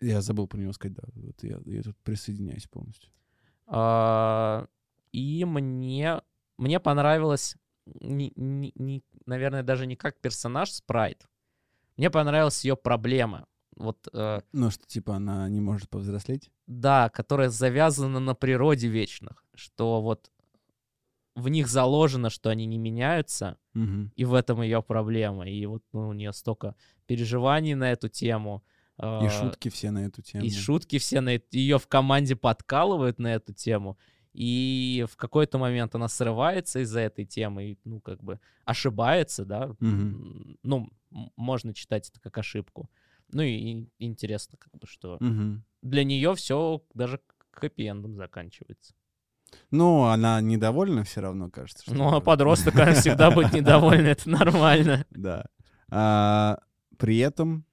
Я 0.00 0.20
забыл 0.20 0.46
про 0.46 0.58
него 0.58 0.72
сказать, 0.72 0.94
да. 0.96 1.02
Вот 1.14 1.42
я, 1.42 1.58
я 1.64 1.82
тут 1.82 1.96
присоединяюсь 1.98 2.66
полностью. 2.66 3.10
А, 3.66 4.66
И 5.12 5.44
мне, 5.44 6.20
мне 6.58 6.78
понравилось, 6.80 7.56
не- 8.00 8.32
не- 8.36 8.72
не- 8.76 9.02
наверное, 9.26 9.62
даже 9.62 9.86
не 9.86 9.96
как 9.96 10.20
персонаж 10.20 10.70
Спрайт. 10.72 11.26
Мне 11.96 12.10
понравилась 12.10 12.64
ее 12.64 12.76
проблема. 12.76 13.46
Вот, 13.76 14.08
э, 14.12 14.40
Ну, 14.52 14.70
что 14.70 14.86
типа 14.86 15.16
она 15.16 15.48
не 15.48 15.60
может 15.60 15.88
повзрослеть. 15.88 16.50
да, 16.66 17.08
которая 17.08 17.48
завязана 17.48 18.20
на 18.20 18.34
природе 18.34 18.88
вечных. 18.88 19.44
Что 19.54 20.00
вот 20.02 20.30
в 21.34 21.48
них 21.48 21.66
заложено, 21.68 22.30
что 22.30 22.50
они 22.50 22.66
не 22.66 22.78
меняются, 22.78 23.56
Мгм. 23.74 24.12
и 24.16 24.24
в 24.24 24.34
этом 24.34 24.62
ее 24.62 24.82
проблема. 24.82 25.48
И 25.48 25.66
вот 25.66 25.82
ну, 25.92 26.08
у 26.08 26.12
нее 26.12 26.32
столько 26.32 26.74
переживаний 27.06 27.74
на 27.74 27.90
эту 27.92 28.08
тему. 28.08 28.62
И 29.22 29.26
а, 29.26 29.30
шутки 29.30 29.68
все 29.70 29.90
на 29.90 30.04
эту 30.06 30.20
тему. 30.22 30.44
И 30.44 30.50
шутки 30.50 30.98
все 30.98 31.20
на 31.20 31.38
ее 31.52 31.78
в 31.78 31.86
команде 31.86 32.36
подкалывают 32.36 33.18
на 33.18 33.28
эту 33.34 33.52
тему. 33.54 33.98
И 34.32 35.06
в 35.10 35.16
какой-то 35.16 35.58
момент 35.58 35.94
она 35.94 36.06
срывается 36.08 36.80
из-за 36.80 37.00
этой 37.00 37.24
темы 37.24 37.64
и, 37.72 37.78
ну, 37.84 38.00
как 38.00 38.22
бы 38.22 38.38
ошибается, 38.64 39.44
да. 39.44 39.74
М, 39.80 40.56
Ну, 40.62 40.88
можно 41.36 41.74
читать 41.74 42.08
это 42.10 42.20
как 42.20 42.38
ошибку. 42.38 42.88
Ну 43.32 43.42
и 43.42 43.88
интересно, 43.98 44.56
как 44.58 44.72
бы, 44.78 44.86
что 44.86 45.16
Мгм. 45.20 45.64
для 45.82 46.04
нее 46.04 46.34
все 46.34 46.82
даже 46.94 47.20
хэппи-эндом 47.52 48.14
заканчивается. 48.14 48.94
Ну, 49.72 50.04
она 50.04 50.40
недовольна 50.40 51.02
все 51.04 51.20
равно, 51.22 51.50
кажется. 51.50 51.82
что- 51.84 51.94
Ну, 51.94 52.14
а 52.14 52.20
подросток, 52.20 52.74
всегда 52.94 53.30
будет 53.32 53.52
недовольна, 53.52 54.08
это 54.08 54.28
нормально. 54.30 55.04
Да. 55.10 55.46
А, 55.90 56.60
при 56.98 57.18
этом 57.18 57.64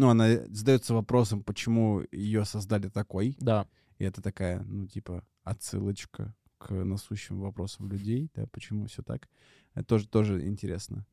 Ну, 0.00 0.08
она 0.08 0.46
задается 0.46 0.94
вопросом, 0.94 1.42
почему 1.42 2.02
ее 2.10 2.46
создали 2.46 2.88
такой. 2.88 3.36
Да. 3.38 3.66
И 3.98 4.04
это 4.04 4.22
такая, 4.22 4.62
ну, 4.62 4.86
типа, 4.86 5.22
отсылочка 5.44 6.34
к 6.56 6.70
насущим 6.70 7.38
вопросам 7.38 7.90
людей, 7.90 8.30
да, 8.34 8.46
почему 8.50 8.86
все 8.86 9.02
так. 9.02 9.28
Это 9.74 9.84
тоже, 9.84 10.08
тоже 10.08 10.46
интересно. 10.46 11.04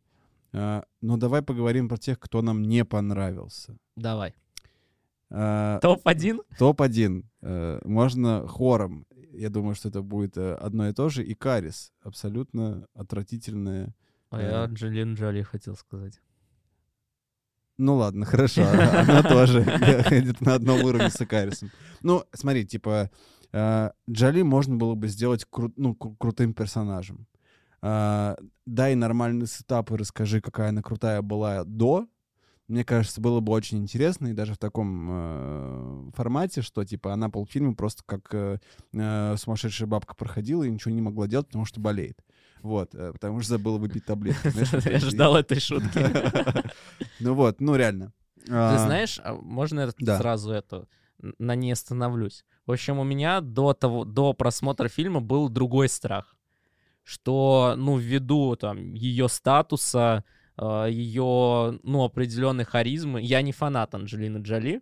А, 0.54 0.86
но 1.02 1.18
давай 1.18 1.42
поговорим 1.42 1.90
про 1.90 1.98
тех, 1.98 2.18
кто 2.18 2.42
нам 2.42 2.62
не 2.62 2.86
понравился. 2.86 3.78
Давай. 3.98 4.34
А, 5.30 5.80
Топ-1? 5.82 6.40
Топ-1. 6.58 7.26
Э, 7.42 7.82
Можно 7.84 8.48
хором. 8.48 9.06
Я 9.34 9.50
думаю, 9.50 9.76
что 9.76 9.90
это 9.90 10.02
будет 10.02 10.38
э, 10.38 10.54
одно 10.54 10.88
и 10.88 10.94
то 10.94 11.10
же. 11.10 11.26
И 11.26 11.34
Карис. 11.34 11.92
Абсолютно 12.02 12.88
отвратительная. 12.94 13.94
А 14.30 14.38
Да. 14.38 14.44
я 14.44 14.64
Анджелин 14.64 15.16
Джоли 15.16 15.42
хотел 15.42 15.76
сказать. 15.76 16.22
Ну 17.78 17.96
ладно, 17.96 18.26
хорошо. 18.26 18.62
а- 18.64 19.02
Она 19.02 19.24
тоже 19.24 19.62
где-то 20.10 20.44
на 20.44 20.54
одном 20.56 20.84
уровне 20.84 21.10
с 21.10 21.26
Карисом. 21.26 21.70
Ну, 22.02 22.24
смотри, 22.34 22.66
типа, 22.66 23.10
э, 23.54 23.92
Джоли 24.10 24.42
можно 24.42 24.76
было 24.78 24.96
бы 24.96 25.08
сделать 25.08 25.46
кру- 25.52 25.74
ну, 25.78 25.92
кру- 25.94 26.16
крутым 26.20 26.54
персонажем. 26.54 27.28
А, 27.82 28.36
Дай 28.66 28.96
нормальный 28.96 29.48
сетап 29.48 29.92
и 29.92 29.96
расскажи, 29.96 30.42
какая 30.42 30.70
она 30.70 30.82
крутая 30.82 31.22
была 31.22 31.64
до. 31.64 32.08
Мне 32.68 32.84
кажется, 32.84 33.22
было 33.22 33.40
бы 33.40 33.54
очень 33.54 33.78
интересно, 33.78 34.28
и 34.28 34.34
даже 34.34 34.56
в 34.56 34.58
таком 34.58 36.12
формате, 36.14 36.62
что, 36.62 36.84
типа, 36.84 37.14
она 37.14 37.30
полфильма 37.30 37.76
просто 37.76 38.04
как 38.06 38.60
сумасшедшая 39.40 39.88
бабка 39.88 40.16
проходила 40.16 40.64
и 40.64 40.70
ничего 40.70 40.94
не 40.94 41.02
могла 41.02 41.28
делать, 41.28 41.48
потому 41.48 41.64
что 41.64 41.80
болеет. 41.80 42.20
Вот, 42.62 42.94
э, 42.96 43.14
потому 43.14 43.40
что 43.42 43.52
забыла 43.52 43.78
выпить 43.78 44.04
вот 44.08 44.20
Я 44.86 45.00
ждал 45.00 45.36
этой 45.36 45.60
шутки. 45.60 46.00
Ну 47.20 47.34
вот, 47.34 47.60
ну 47.62 47.76
реально. 47.76 48.14
Ты 48.46 48.54
А, 48.54 48.78
знаешь, 48.78 49.20
а 49.24 49.34
можно 49.34 49.92
сразу 50.00 50.52
эту 50.52 50.88
на 51.40 51.56
ней 51.56 51.72
остановлюсь? 51.72 52.46
В 52.66 52.72
общем, 52.72 53.00
у 53.00 53.04
меня 53.04 53.42
до 53.42 53.74
того, 53.74 54.06
до 54.06 54.34
просмотра 54.34 54.88
фильма 54.88 55.20
был 55.20 55.50
другой 55.50 55.90
страх, 55.90 56.36
что, 57.04 57.74
ну, 57.76 57.98
ввиду 57.98 58.56
там 58.56 58.94
ее 58.94 59.30
статуса, 59.30 60.24
ее, 60.62 61.80
ну, 61.84 62.04
определенной 62.04 62.66
харизмы, 62.66 63.22
я 63.22 63.42
не 63.42 63.52
фанат 63.52 63.96
Анджелины 63.96 64.40
Джоли, 64.40 64.82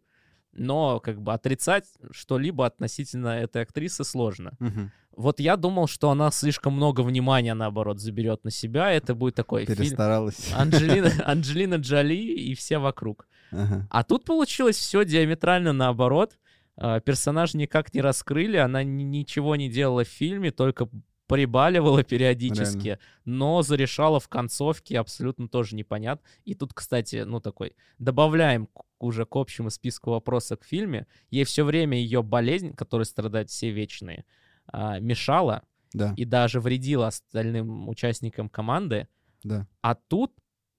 но 0.56 0.99
как 0.99 1.22
бы 1.22 1.34
отрицать 1.34 1.86
что-либо 2.11 2.65
относительно 2.65 3.40
этой 3.40 3.61
актрисы 3.61 4.03
сложно. 4.03 4.53
мгм. 4.60 4.91
Вот 5.18 5.40
я 5.40 5.56
думал, 5.56 5.88
что 5.88 6.10
она 6.10 6.30
слишком 6.30 6.73
много 6.73 6.99
внимания, 6.99 7.53
наоборот, 7.53 7.99
заберет 8.02 8.44
на 8.44 8.52
себя. 8.52 8.91
Это 8.91 9.15
будет 9.15 9.36
такой 9.36 9.64
фильм 9.65 9.77
Перестаралась. 9.77 10.52
Анджелина, 10.53 11.10
Анджелина 11.26 11.76
Джоли 11.76 12.15
и 12.18 12.53
все 12.53 12.80
вокруг. 12.80 13.26
Ага. 13.52 13.88
А 13.90 14.03
тут 14.03 14.26
получилось 14.26 14.76
все 14.76 15.06
диаметрально 15.06 15.72
наоборот. 15.72 16.34
А, 16.76 16.99
Персонаж 16.99 17.53
никак 17.53 17.94
не 17.94 18.02
раскрыли, 18.02 18.57
она 18.57 18.84
ни- 18.84 19.03
ничего 19.03 19.56
не 19.56 19.69
делала 19.69 20.03
в 20.03 20.10
фильме, 20.10 20.52
только 20.52 20.90
прибаливала 21.28 22.04
периодически, 22.04 23.00
но 23.26 23.62
зарешала 23.62 24.20
в 24.20 24.28
концовке 24.28 25.00
абсолютно 25.00 25.48
тоже 25.48 25.76
непонятно. 25.76 26.28
И 26.44 26.54
тут, 26.56 26.74
кстати, 26.74 27.24
ну 27.26 27.40
такой, 27.40 27.76
добавляем 28.00 28.70
уже 29.00 29.26
к 29.26 29.36
общему 29.36 29.70
списку 29.70 30.12
вопросов 30.12 30.60
к 30.60 30.66
фильме, 30.66 31.08
ей 31.32 31.44
все 31.44 31.64
время 31.64 31.98
ее 31.98 32.24
болезнь, 32.24 32.74
которой 32.74 33.04
страдают 33.04 33.50
все 33.50 33.72
вечные, 33.72 34.26
а, 34.68 35.00
мешала 35.00 35.64
Да, 35.94 36.14
и 36.18 36.26
даже 36.26 36.60
вредила 36.60 37.08
остальным 37.08 37.90
участникам 37.90 38.50
команды. 38.50 39.08
да. 39.44 39.68
А 39.82 39.96
тут 39.96 40.34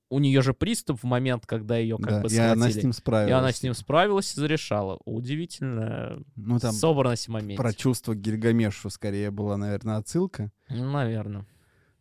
у 0.09 0.19
нее 0.21 0.41
же 0.43 0.55
приступ 0.55 1.01
в 1.03 1.05
момент, 1.05 1.47
когда 1.47 1.77
ее 1.77 1.97
как 1.99 2.09
да. 2.11 2.21
бы 2.23 2.29
И 2.29 2.37
она 2.39 2.55
с 2.55 2.59
схватили. 2.59 2.83
ним 2.83 2.93
справилась. 2.93 3.31
И 3.31 3.33
она 3.35 3.53
с 3.53 3.63
ним 3.63 3.75
справилась 3.75 4.33
и 4.37 4.41
зарешала. 4.41 4.99
Удивительная 5.05 6.21
Ну, 6.37 6.59
там 6.59 6.73
собранность 6.73 7.27
в 7.27 7.31
моменте. 7.33 7.57
про 7.57 7.73
чувство 7.73 8.15
к 8.15 8.21
Гильгамешу 8.21 8.89
скорее 8.91 9.31
была, 9.31 9.57
наверное, 9.57 9.97
отсылка. 9.97 10.53
Ну, 10.69 10.91
наверное. 10.91 11.45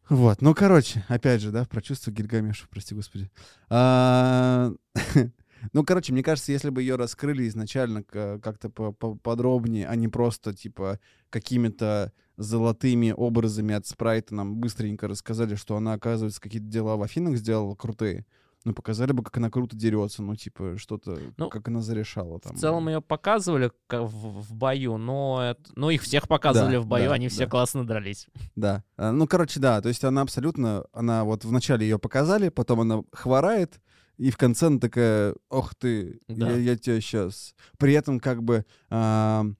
Вот, 0.07 0.41
ну, 0.41 0.53
короче, 0.53 1.03
опять 1.07 1.41
же, 1.41 1.51
да, 1.51 1.65
про 1.65 1.81
чувство 1.81 2.11
Гильгамеша, 2.11 2.67
прости 2.69 2.93
господи. 2.93 3.31
А, 3.69 4.71
Ну, 5.73 5.83
короче, 5.83 6.13
мне 6.13 6.21
кажется, 6.21 6.51
если 6.51 6.69
бы 6.69 6.81
ее 6.83 6.95
раскрыли 6.95 7.47
изначально 7.47 8.03
к- 8.03 8.37
как-то 8.39 8.69
по- 8.69 8.91
по- 8.91 9.15
подробнее, 9.15 9.87
а 9.87 9.95
не 9.95 10.07
просто, 10.07 10.53
типа, 10.53 10.99
какими-то 11.31 12.11
золотыми 12.37 13.13
образами 13.15 13.75
от 13.75 13.85
спрайта 13.87 14.33
нам 14.35 14.55
быстренько 14.57 15.07
рассказали, 15.07 15.55
что 15.55 15.75
она, 15.77 15.93
оказывается, 15.93 16.41
какие-то 16.41 16.67
дела 16.67 16.95
в 16.97 17.01
Афинах 17.03 17.37
сделала 17.37 17.75
крутые, 17.75 18.25
ну, 18.65 18.73
показали 18.73 19.11
бы, 19.11 19.21
как 19.21 19.37
она 19.37 19.51
круто 19.51 19.75
дерется, 19.77 20.23
ну, 20.23 20.35
типа, 20.35 20.77
что-то, 20.77 21.19
Ну, 21.37 21.49
как 21.49 21.67
она 21.67 21.81
зарешала 21.81 22.39
там. 22.39 22.55
В 22.55 22.59
целом 22.59 22.89
ее 22.89 22.99
показывали 22.99 23.71
ка- 23.85 24.01
в, 24.01 24.41
в 24.41 24.53
бою, 24.55 24.97
но 24.97 25.39
это- 25.51 25.71
ну 25.75 25.91
их 25.91 26.01
всех 26.01 26.27
показывали 26.27 26.77
Да, 26.77 26.81
в 26.81 26.87
бою, 26.87 27.09
да, 27.09 27.13
они 27.13 27.27
все 27.27 27.45
да. 27.45 27.51
классно 27.51 27.85
дрались. 27.85 28.27
Да. 28.55 28.83
А, 28.97 29.11
Ну, 29.11 29.27
короче, 29.27 29.59
да. 29.59 29.79
То 29.81 29.89
есть 29.89 30.03
она 30.03 30.21
абсолютно... 30.21 30.83
Она 30.93 31.23
вот 31.25 31.45
вначале 31.45 31.85
ее 31.87 31.99
показали, 31.99 32.49
потом 32.49 32.79
она 32.81 33.03
хворает, 33.11 33.79
и 34.17 34.31
в 34.31 34.37
конце 34.37 34.65
она 34.67 34.79
такая, 34.79 35.35
ох 35.49 35.75
ты, 35.75 36.19
Да. 36.27 36.49
я, 36.49 36.55
я 36.57 36.75
тебя 36.75 36.99
сейчас... 37.01 37.53
При 37.77 37.93
этом 37.93 38.19
как 38.19 38.41
бы... 38.41 38.65
ам, 38.89 39.57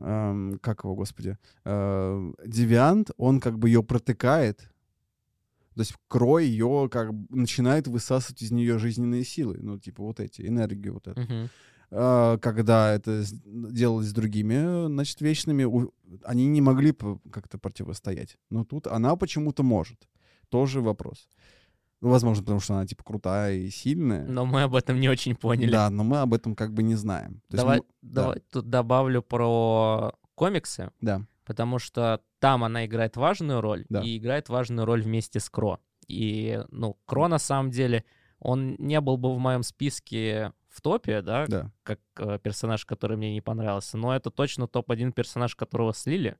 ам, 0.00 0.58
как 0.60 0.84
его, 0.84 0.94
господи? 0.94 1.36
а, 1.64 2.32
Девиант, 2.46 3.10
он 3.16 3.40
как 3.40 3.58
бы 3.58 3.68
ее 3.68 3.82
протыкает, 3.82 4.58
то 5.74 5.80
есть 5.82 5.94
Крой 6.08 6.46
ее 6.46 6.88
как 6.90 7.14
бы 7.14 7.36
начинает 7.36 7.86
высасывать 7.86 8.42
из 8.42 8.50
нее 8.50 8.78
жизненные 8.78 9.24
силы, 9.24 9.58
ну, 9.60 9.78
типа 9.78 10.02
вот 10.02 10.18
эти, 10.20 10.42
энергию 10.42 10.94
вот 10.94 11.06
эту. 11.08 11.20
А, 11.90 12.36
когда 12.38 12.92
это 12.94 13.24
делалось 13.44 14.08
с 14.08 14.12
другими, 14.12 14.86
значит, 14.88 15.20
вечными, 15.20 15.64
у- 15.64 15.92
они 16.24 16.46
не 16.46 16.60
могли 16.60 16.94
как-то 17.30 17.58
противостоять. 17.58 18.36
Но 18.50 18.64
тут 18.64 18.86
она 18.86 19.16
почему-то 19.16 19.62
может. 19.62 20.08
Тоже 20.50 20.80
вопрос. 20.80 21.28
Ну, 22.00 22.10
возможно, 22.10 22.42
потому 22.44 22.60
что 22.60 22.74
она, 22.74 22.86
типа, 22.86 23.02
крутая 23.02 23.54
и 23.56 23.70
сильная. 23.70 24.24
Но 24.26 24.46
мы 24.46 24.62
об 24.62 24.74
этом 24.76 25.00
не 25.00 25.08
очень 25.08 25.34
поняли. 25.34 25.70
Да, 25.72 25.90
но 25.90 26.04
мы 26.04 26.18
об 26.20 26.32
этом 26.32 26.54
как 26.54 26.72
бы 26.72 26.82
не 26.82 26.94
знаем. 26.94 27.42
То 27.50 27.56
давай 27.56 27.78
мы- 27.78 27.84
давай 28.02 28.40
тут 28.52 28.70
добавлю 28.70 29.20
про 29.22 30.14
комиксы, 30.36 30.92
Да, 31.00 31.22
потому 31.44 31.78
что 31.80 32.20
там 32.38 32.62
она 32.62 32.86
играет 32.86 33.16
важную 33.16 33.60
роль 33.60 33.84
Да. 33.88 34.00
и 34.02 34.16
играет 34.16 34.48
важную 34.48 34.84
роль 34.86 35.02
вместе 35.02 35.40
с 35.40 35.50
Кро. 35.50 35.80
И, 36.06 36.62
ну, 36.70 36.96
Кро 37.04 37.26
на 37.26 37.38
самом 37.38 37.70
деле, 37.70 38.04
он 38.38 38.76
не 38.78 39.00
был 39.00 39.16
бы 39.16 39.34
в 39.34 39.38
моем 39.38 39.64
списке 39.64 40.52
в 40.68 40.80
топе, 40.80 41.22
да, 41.22 41.46
да. 41.48 41.72
как 41.82 41.98
э, 42.18 42.38
персонаж, 42.40 42.84
который 42.86 43.16
мне 43.16 43.32
не 43.34 43.40
понравился, 43.40 43.98
но 43.98 44.14
это 44.14 44.30
точно 44.30 44.68
топ-1 44.68 45.10
персонаж, 45.12 45.56
которого 45.56 45.92
слили, 45.92 46.36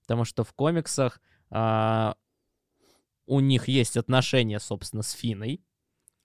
потому 0.00 0.24
что 0.24 0.42
в 0.44 0.54
комиксах 0.54 1.20
а, 1.50 2.14
у 3.28 3.40
них 3.40 3.68
есть 3.68 3.96
отношения, 3.96 4.58
собственно, 4.58 5.02
с 5.02 5.12
Финой, 5.12 5.60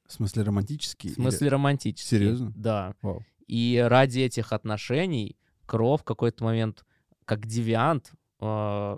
В 0.07 0.13
смысле 0.13 0.43
романтический? 0.43 1.09
в 1.11 1.13
смысле 1.13 1.49
романтические. 1.49 2.19
Серьезно? 2.19 2.53
Да. 2.55 2.95
Вау. 3.01 3.23
И 3.47 3.83
ради 3.87 4.19
этих 4.21 4.53
отношений 4.53 5.37
Кро 5.65 5.97
в 5.97 6.03
какой-то 6.03 6.43
момент, 6.43 6.85
как 7.25 7.45
девиант, 7.45 8.11
э, 8.39 8.97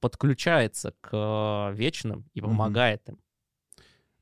подключается 0.00 0.94
к 1.00 1.10
э, 1.12 1.74
вечным 1.74 2.28
и 2.34 2.40
помогает 2.40 3.08
им. 3.08 3.18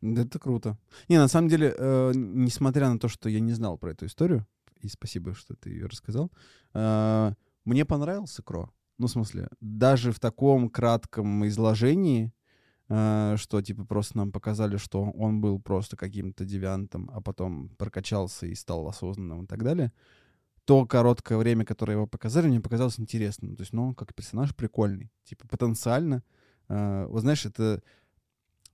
Да, 0.01 0.23
это 0.23 0.39
круто. 0.39 0.79
Не, 1.09 1.19
на 1.19 1.29
самом 1.29 1.49
деле, 1.49 1.75
э, 1.77 2.13
несмотря 2.15 2.89
на 2.91 2.99
то, 2.99 3.09
что 3.09 3.29
я 3.29 3.41
не 3.41 3.53
знал 3.53 3.79
про 3.79 3.93
эту 3.93 4.07
историю, 4.07 4.47
и 4.81 4.89
спасибо, 4.89 5.35
что 5.35 5.55
ты 5.55 5.71
ее 5.71 5.87
рассказал, 5.87 6.31
э, 6.75 7.33
мне 7.65 7.85
понравился 7.85 8.43
Кро. 8.43 8.71
Ну, 8.99 9.07
в 9.07 9.11
смысле, 9.11 9.49
даже 9.61 10.13
в 10.13 10.19
таком 10.21 10.69
кратком 10.69 11.47
изложении, 11.47 12.33
что, 12.89 13.61
типа, 13.63 13.85
просто 13.85 14.17
нам 14.17 14.33
показали, 14.33 14.79
что 14.79 15.03
он 15.03 15.41
был 15.43 15.61
просто 15.61 15.97
каким-то 15.97 16.45
девиантом, 16.47 17.11
а 17.13 17.21
потом 17.21 17.69
прокачался 17.77 18.47
и 18.47 18.55
стал 18.55 18.89
осознанным 18.89 19.45
и 19.45 19.47
так 19.47 19.63
далее, 19.63 19.93
то 20.65 20.87
короткое 20.87 21.37
время, 21.39 21.65
которое 21.65 21.95
его 21.95 22.07
показали, 22.07 22.49
мне 22.49 22.61
показалось 22.61 22.99
интересным. 22.99 23.57
То 23.57 23.63
есть, 23.63 23.73
ну, 23.75 23.89
он 23.89 23.95
как 23.95 24.15
персонаж 24.15 24.55
прикольный. 24.55 25.11
Типа, 25.25 25.47
потенциально. 25.49 26.23
э, 26.69 27.07
вот 27.09 27.21
знаешь, 27.21 27.47
это 27.47 27.83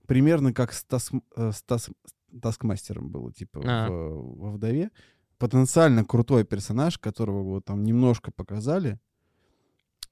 примерно 0.07 0.53
как 0.53 0.71
с, 0.73 0.85
Таск- 0.85 1.23
э, 1.35 1.51
с 1.51 1.61
Тас- 1.63 1.89
с 2.05 2.39
Таскмастером 2.41 3.09
было, 3.09 3.31
типа, 3.33 3.61
А. 3.65 3.89
в, 3.89 4.37
во 4.39 4.51
«Вдове». 4.51 4.91
Потенциально 5.37 6.03
крутой 6.05 6.43
персонаж, 6.45 6.97
которого 6.97 7.43
вот 7.43 7.65
там 7.65 7.83
немножко 7.83 8.31
показали, 8.31 8.99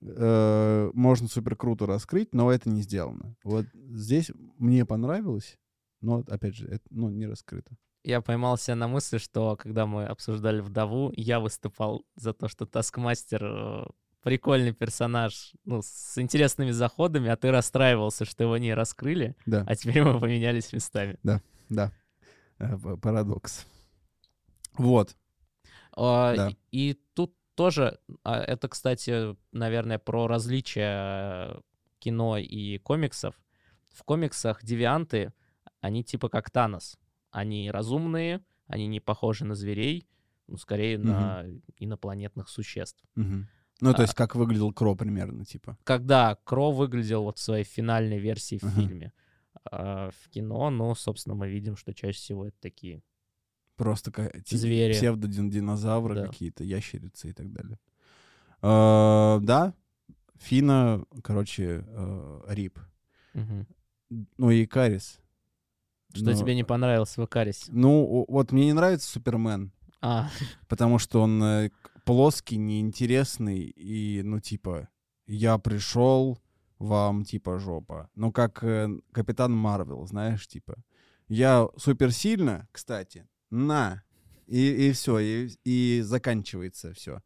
э, 0.05 0.91
можно 0.93 1.27
супер 1.27 1.55
круто 1.55 1.85
раскрыть, 1.85 2.33
но 2.33 2.51
это 2.51 2.69
не 2.69 2.81
сделано. 2.81 3.35
Вот 3.43 3.65
здесь 3.73 4.31
мне 4.57 4.85
понравилось, 4.85 5.57
но, 6.01 6.23
опять 6.27 6.55
же, 6.55 6.67
это 6.67 6.83
ну, 6.89 7.09
не 7.09 7.25
раскрыто. 7.27 7.75
Я 8.03 8.19
поймал 8.21 8.57
себя 8.57 8.75
на 8.75 8.87
мысли, 8.89 9.17
что 9.17 9.55
когда 9.55 9.85
мы 9.85 10.05
обсуждали 10.05 10.59
вдову, 10.59 11.13
я 11.15 11.39
выступал 11.39 12.05
за 12.15 12.33
то, 12.33 12.49
что 12.49 12.65
Таскмастер 12.65 13.43
э, 13.43 13.85
прикольный 14.21 14.73
персонаж, 14.73 15.53
ну, 15.63 15.81
с 15.81 16.17
интересными 16.17 16.71
заходами, 16.71 17.29
а 17.29 17.37
ты 17.37 17.49
расстраивался, 17.51 18.25
что 18.25 18.43
его 18.43 18.57
не 18.57 18.73
раскрыли, 18.73 19.35
Да, 19.45 19.63
а 19.67 19.75
теперь 19.75 20.03
мы 20.03 20.19
поменялись 20.19 20.73
местами. 20.73 21.17
да. 21.69 21.91
Э, 22.59 22.77
п- 22.77 22.97
Парадокс. 22.97 23.65
Вот. 24.77 25.15
А, 25.95 26.35
Да. 26.35 26.49
И 26.71 26.99
тут 27.13 27.35
тоже, 27.55 27.99
а, 28.23 28.39
это, 28.41 28.67
кстати, 28.67 29.35
наверное, 29.51 29.99
про 29.99 30.27
различия 30.27 31.61
кино 31.99 32.37
и 32.37 32.77
комиксов. 32.79 33.35
В 33.89 34.03
комиксах 34.03 34.63
девианты, 34.63 35.33
они 35.81 36.03
типа 36.03 36.29
как 36.29 36.49
Танос. 36.49 36.97
Они 37.31 37.69
разумные, 37.71 38.43
они 38.67 38.87
не 38.87 38.99
похожи 38.99 39.45
на 39.45 39.55
зверей, 39.55 40.07
ну, 40.47 40.57
скорее 40.57 40.97
на 40.97 41.45
инопланетных 41.77 42.49
существ. 42.49 43.03
Мгм. 43.15 43.47
Ну, 43.81 43.91
то 43.93 43.99
А. 43.99 44.01
есть, 44.03 44.13
как 44.13 44.35
выглядел 44.35 44.71
Кро 44.71 44.95
примерно, 44.95 45.45
типа. 45.45 45.77
Когда 45.83 46.35
Кро 46.43 46.71
выглядел 46.71 47.23
вот 47.23 47.37
в 47.37 47.41
своей 47.41 47.63
финальной 47.63 48.19
версии 48.19 48.57
в 48.59 48.63
Ага. 48.63 48.73
фильме, 48.81 49.13
а 49.71 50.11
в 50.11 50.29
кино, 50.29 50.69
ну, 50.69 50.93
собственно, 50.95 51.35
мы 51.35 51.49
видим, 51.49 51.75
что 51.75 51.93
чаще 51.93 52.17
всего 52.17 52.47
это 52.47 52.57
такие 52.61 53.01
Просто 53.75 54.11
ка- 54.11 54.29
ти- 54.45 54.57
Звери. 54.57 54.93
псевдодинозавры 54.93 56.15
Да. 56.15 56.27
какие-то, 56.27 56.63
ящерицы 56.63 57.29
и 57.29 57.33
так 57.33 57.51
далее. 57.51 57.77
А, 58.61 59.39
Да, 59.41 59.73
Фина, 60.37 61.03
короче, 61.23 61.83
э, 61.87 62.41
Рип. 62.49 62.79
Мгм. 63.33 63.65
Ну 64.37 64.51
и 64.51 64.65
Карис. 64.65 65.19
Что 66.13 66.25
Но- 66.25 66.33
тебе 66.33 66.53
не 66.55 66.63
понравилось 66.63 67.17
в 67.17 67.23
Икарисе? 67.25 67.71
Ну, 67.71 68.25
вот 68.27 68.51
мне 68.51 68.65
не 68.65 68.73
нравится 68.73 69.09
Супермен, 69.09 69.71
А, 70.01 70.29
потому 70.67 70.99
что 70.99 71.21
он 71.21 71.41
э, 71.43 71.69
плоский, 72.05 72.57
неинтересный 72.57 73.59
и, 73.61 74.21
ну, 74.23 74.39
типа, 74.39 74.89
я 75.27 75.57
пришел, 75.57 76.37
вам, 76.77 77.23
типа, 77.23 77.57
жопа. 77.57 78.09
Ну, 78.15 78.31
как 78.31 78.63
э, 78.63 78.89
Капитан 79.13 79.53
Марвел, 79.53 80.05
знаешь, 80.05 80.45
типа. 80.47 80.75
Я 81.29 81.67
суперсильно, 81.77 82.67
кстати, 82.71 83.25
на, 83.53 84.03
и, 84.47 84.89
и 84.89 84.91
все, 84.91 85.19
и, 85.19 85.49
и 85.63 86.01
заканчивается 86.01 86.93
все. 86.93 87.21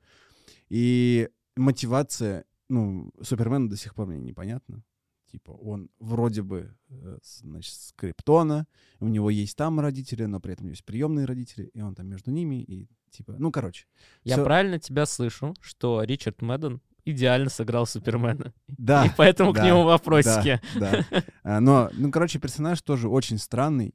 И 0.70 1.30
мотивация, 1.56 2.46
ну, 2.70 3.12
Супермена 3.22 3.70
до 3.70 3.78
сих 3.78 3.96
пор 3.96 4.08
мне 4.08 4.20
непонятна. 4.20 4.84
Типа, 5.32 5.52
он 5.52 5.90
вроде 6.00 6.42
бы, 6.42 6.74
э, 6.90 7.18
значит, 7.22 7.74
с 7.74 7.92
Криптона, 7.98 8.66
у 9.02 9.08
него 9.08 9.30
есть 9.30 9.58
там 9.58 9.80
родители, 9.80 10.24
но 10.26 10.40
при 10.40 10.54
этом 10.54 10.70
есть 10.70 10.86
приемные 10.86 11.26
родители, 11.26 11.70
и 11.74 11.82
он 11.82 11.96
там 11.96 12.08
между 12.08 12.32
ними, 12.32 12.64
и 12.64 12.88
типа, 13.12 13.36
ну, 13.38 13.52
короче. 13.52 13.88
я 14.24 14.36
всё- 14.36 14.46
правильно 14.46 14.80
тебя 14.80 15.06
слышу, 15.06 15.54
что 15.60 16.02
Ричард 16.04 16.42
Мэдден 16.42 16.82
идеально 17.04 17.50
сыграл 17.50 17.86
Супермена. 17.86 18.54
Да, 18.68 19.06
И 19.06 19.10
поэтому 19.18 19.52
к 19.52 19.56
да, 19.58 19.66
нему 19.68 19.84
вопросики. 19.84 20.62
да. 20.76 21.06
А, 21.44 21.60
Но, 21.60 21.90
ну, 21.94 22.10
короче, 22.12 22.40
персонаж 22.40 22.82
тоже 22.82 23.10
очень 23.10 23.38
странный. 23.38 23.94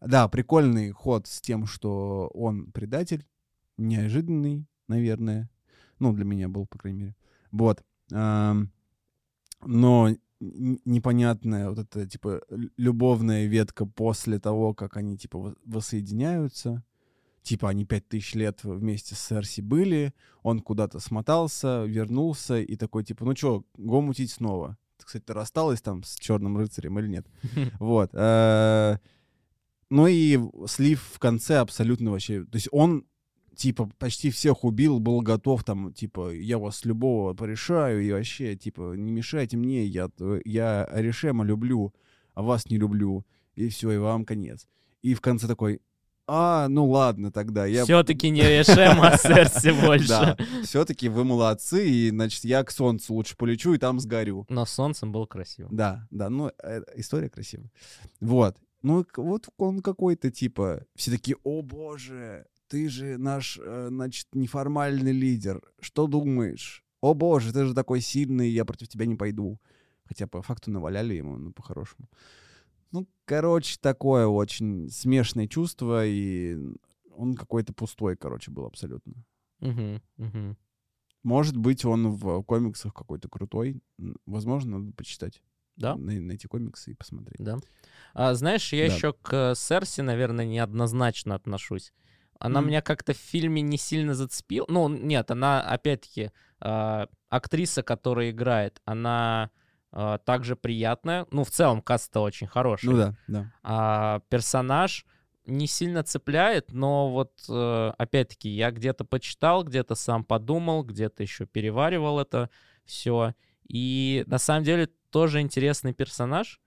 Да, 0.00 0.28
прикольный 0.28 0.90
ход 0.90 1.26
с 1.26 1.40
тем, 1.40 1.66
что 1.66 2.30
он 2.34 2.70
предатель, 2.72 3.26
неожиданный, 3.76 4.66
наверное. 4.88 5.50
Ну, 5.98 6.12
для 6.12 6.24
меня 6.24 6.48
был, 6.48 6.66
по 6.66 6.78
крайней 6.78 6.98
мере. 7.00 7.16
Вот. 7.50 7.82
Но 8.10 10.08
непонятная 10.40 11.68
вот 11.70 11.78
эта, 11.78 12.06
типа, 12.06 12.42
любовная 12.76 13.46
ветка 13.46 13.86
после 13.86 14.38
того, 14.38 14.72
как 14.74 14.96
они, 14.96 15.16
типа, 15.18 15.38
во- 15.38 15.54
воссоединяются. 15.64 16.84
Типа, 17.42 17.68
они 17.70 17.84
пять 17.84 18.08
тысяч 18.08 18.34
лет 18.34 18.62
вместе 18.62 19.14
с 19.14 19.20
Серси 19.20 19.62
были, 19.62 20.12
он 20.42 20.60
куда-то 20.60 21.00
смотался, 21.00 21.84
вернулся 21.86 22.60
и 22.60 22.76
такой, 22.76 23.04
типа, 23.04 23.24
ну 23.24 23.34
чё, 23.34 23.64
го 23.76 24.00
мутить 24.00 24.30
снова. 24.30 24.76
Ты, 24.98 25.06
Кстати, 25.06 25.30
рассталась 25.32 25.80
там 25.80 26.02
с 26.04 26.14
Черным 26.16 26.56
рыцарем 26.58 26.98
или 26.98 27.08
нет? 27.08 27.26
Вот. 27.80 28.10
Ну 29.90 30.06
и 30.06 30.38
слив 30.66 31.02
в 31.12 31.18
конце 31.18 31.58
абсолютно 31.58 32.10
вообще... 32.10 32.44
То 32.44 32.56
есть 32.56 32.68
он, 32.72 33.04
типа, 33.56 33.90
почти 33.98 34.30
всех 34.30 34.64
убил, 34.64 35.00
был 35.00 35.20
готов 35.20 35.64
там, 35.64 35.92
типа, 35.92 36.32
я 36.32 36.58
вас 36.58 36.84
любого 36.84 37.34
порешаю, 37.34 38.02
и 38.02 38.12
вообще, 38.12 38.54
типа, 38.54 38.94
не 38.94 39.10
мешайте 39.10 39.56
мне, 39.56 39.84
я, 39.84 40.10
я 40.44 40.88
Решема 40.92 41.44
люблю, 41.44 41.94
а 42.34 42.42
вас 42.42 42.68
не 42.68 42.76
люблю, 42.76 43.24
и 43.54 43.68
все, 43.68 43.92
и 43.92 43.96
вам 43.96 44.24
конец. 44.24 44.68
И 45.00 45.14
в 45.14 45.20
конце 45.20 45.46
такой, 45.46 45.80
а, 46.30 46.68
ну 46.68 46.84
ладно 46.84 47.32
тогда, 47.32 47.64
я... 47.64 47.84
Все-таки 47.84 48.28
не 48.28 48.42
Решем, 48.42 49.00
а 49.00 49.16
Серси 49.16 49.72
больше. 49.72 50.08
Да, 50.08 50.36
все-таки 50.62 51.08
вы 51.08 51.24
молодцы, 51.24 51.88
и, 51.88 52.10
значит, 52.10 52.44
я 52.44 52.62
к 52.62 52.70
солнцу 52.70 53.14
лучше 53.14 53.34
полечу 53.34 53.72
и 53.72 53.78
там 53.78 53.98
сгорю. 53.98 54.44
Но 54.50 54.66
солнцем 54.66 55.10
было 55.10 55.24
красиво. 55.24 55.70
Да, 55.72 56.06
да, 56.10 56.28
ну, 56.28 56.52
э, 56.62 56.82
история 56.96 57.30
красивая. 57.30 57.70
Вот. 58.20 58.58
Ну, 58.82 59.04
вот 59.16 59.48
он 59.56 59.82
какой-то, 59.82 60.30
типа, 60.30 60.84
все 60.94 61.10
такие, 61.10 61.36
о 61.42 61.62
боже, 61.62 62.46
ты 62.68 62.88
же 62.88 63.18
наш, 63.18 63.58
э, 63.60 63.88
значит, 63.90 64.28
неформальный 64.34 65.12
лидер. 65.12 65.60
Что 65.80 66.06
думаешь? 66.06 66.84
О 67.00 67.14
боже, 67.14 67.52
ты 67.52 67.64
же 67.64 67.74
такой 67.74 68.00
сильный, 68.00 68.50
я 68.50 68.64
против 68.64 68.88
тебя 68.88 69.06
не 69.06 69.16
пойду. 69.16 69.60
Хотя 70.04 70.26
по 70.26 70.42
факту 70.42 70.70
наваляли 70.70 71.14
ему, 71.14 71.36
ну, 71.36 71.52
по-хорошему. 71.52 72.08
Ну, 72.92 73.06
короче, 73.24 73.76
такое 73.80 74.26
очень 74.26 74.88
смешное 74.90 75.46
чувство, 75.46 76.06
и 76.06 76.56
он 77.14 77.34
какой-то 77.34 77.72
пустой, 77.72 78.16
короче, 78.16 78.50
был 78.50 78.64
абсолютно. 78.64 79.14
Мгм, 79.60 80.00
мгм. 80.16 80.56
Может 81.22 81.56
быть, 81.56 81.84
он 81.84 82.10
в 82.10 82.42
комиксах 82.44 82.94
какой-то 82.94 83.28
крутой. 83.28 83.82
Возможно, 84.24 84.78
надо 84.78 84.92
почитать. 84.92 85.42
Да? 85.78 85.96
Най- 85.96 86.18
найти 86.18 86.48
комиксы 86.48 86.90
и 86.90 86.94
посмотреть. 86.94 87.38
Да. 87.38 87.56
А, 88.14 88.34
знаешь, 88.34 88.72
я 88.72 88.88
Да. 88.88 88.94
еще 88.94 89.12
к 89.12 89.54
Серси, 89.54 90.00
наверное, 90.02 90.44
неоднозначно 90.44 91.34
отношусь. 91.34 91.92
Она 92.40 92.60
М. 92.60 92.66
меня 92.68 92.82
как-то 92.82 93.12
в 93.14 93.16
фильме 93.16 93.62
не 93.62 93.78
сильно 93.78 94.14
зацепила. 94.14 94.66
Ну, 94.68 94.88
нет, 94.88 95.30
она, 95.30 95.60
опять-таки, 95.62 96.30
а, 96.60 97.06
актриса, 97.28 97.82
которая 97.82 98.30
играет, 98.30 98.80
она 98.84 99.50
а, 99.90 100.18
также 100.18 100.54
приятная. 100.54 101.26
Ну, 101.30 101.44
в 101.44 101.50
целом, 101.50 101.80
каст-то 101.80 102.20
очень 102.20 102.46
хороший. 102.46 102.90
Ну 102.90 102.96
да, 102.98 103.14
да. 103.26 103.52
А 103.62 104.20
персонаж 104.28 105.06
не 105.46 105.66
сильно 105.66 106.02
цепляет, 106.02 106.72
но 106.74 107.10
вот, 107.10 107.32
э, 107.48 107.92
опять-таки, 107.96 108.50
я 108.50 108.70
где-то 108.70 109.06
почитал, 109.06 109.64
где-то 109.64 109.94
сам 109.94 110.24
подумал, 110.24 110.82
где-то 110.84 111.22
еще 111.22 111.46
переваривал 111.46 112.20
это 112.20 112.50
все. 112.84 113.32
И 113.66 114.24
на 114.26 114.36
самом 114.38 114.64
деле 114.64 114.90
тоже 115.10 115.40
интересный 115.40 115.92
персонаж 115.94 116.60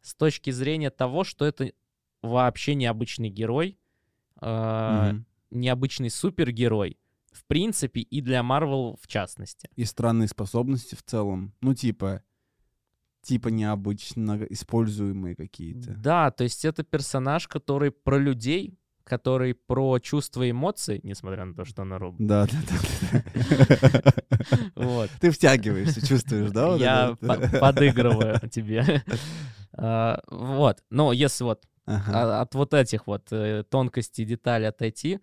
с 0.00 0.14
точки 0.14 0.50
зрения 0.50 0.90
того, 0.90 1.24
что 1.24 1.44
это 1.44 1.72
вообще 2.22 2.74
необычный 2.74 3.28
герой, 3.30 3.78
э, 4.40 5.10
Мгм. 5.12 5.26
необычный 5.50 6.10
супергерой, 6.10 6.98
в 7.32 7.44
принципе, 7.46 8.00
и 8.00 8.20
для 8.20 8.42
Марвел 8.42 8.98
в 9.00 9.06
частности. 9.08 9.68
И 9.76 9.84
странные 9.84 10.28
способности 10.28 10.94
в 10.94 11.02
целом. 11.02 11.54
Ну, 11.60 11.74
типа, 11.74 12.22
типа 13.22 13.48
необычно 13.48 14.46
используемые 14.50 15.34
какие-то. 15.36 15.94
Да, 15.94 16.30
то 16.30 16.44
есть 16.44 16.64
это 16.64 16.82
персонаж, 16.84 17.46
который 17.48 17.90
про 17.90 18.18
людей, 18.18 18.78
который 19.08 19.54
про 19.54 19.98
чувства 19.98 20.44
и 20.44 20.50
эмоции, 20.50 21.00
несмотря 21.02 21.44
на 21.44 21.54
то, 21.54 21.64
что 21.64 21.82
она 21.82 21.98
робот. 21.98 22.26
Да, 22.26 22.46
да, 22.46 22.58
да. 22.70 24.12
Вот. 24.74 25.10
Ты 25.20 25.30
втягиваешься, 25.30 26.06
чувствуешь, 26.06 26.50
да? 26.50 26.76
Я 26.76 27.16
подыгрываю 27.60 28.40
тебе. 28.50 29.02
А, 29.72 30.20
Вот. 30.28 30.82
Но 30.90 31.12
если 31.12 31.44
вот 31.44 31.64
от 31.86 32.54
вот 32.54 32.74
этих 32.74 33.06
вот 33.06 33.28
э, 33.32 33.64
тонкостей, 33.70 34.26
деталей 34.26 34.68
отойти, 34.68 35.20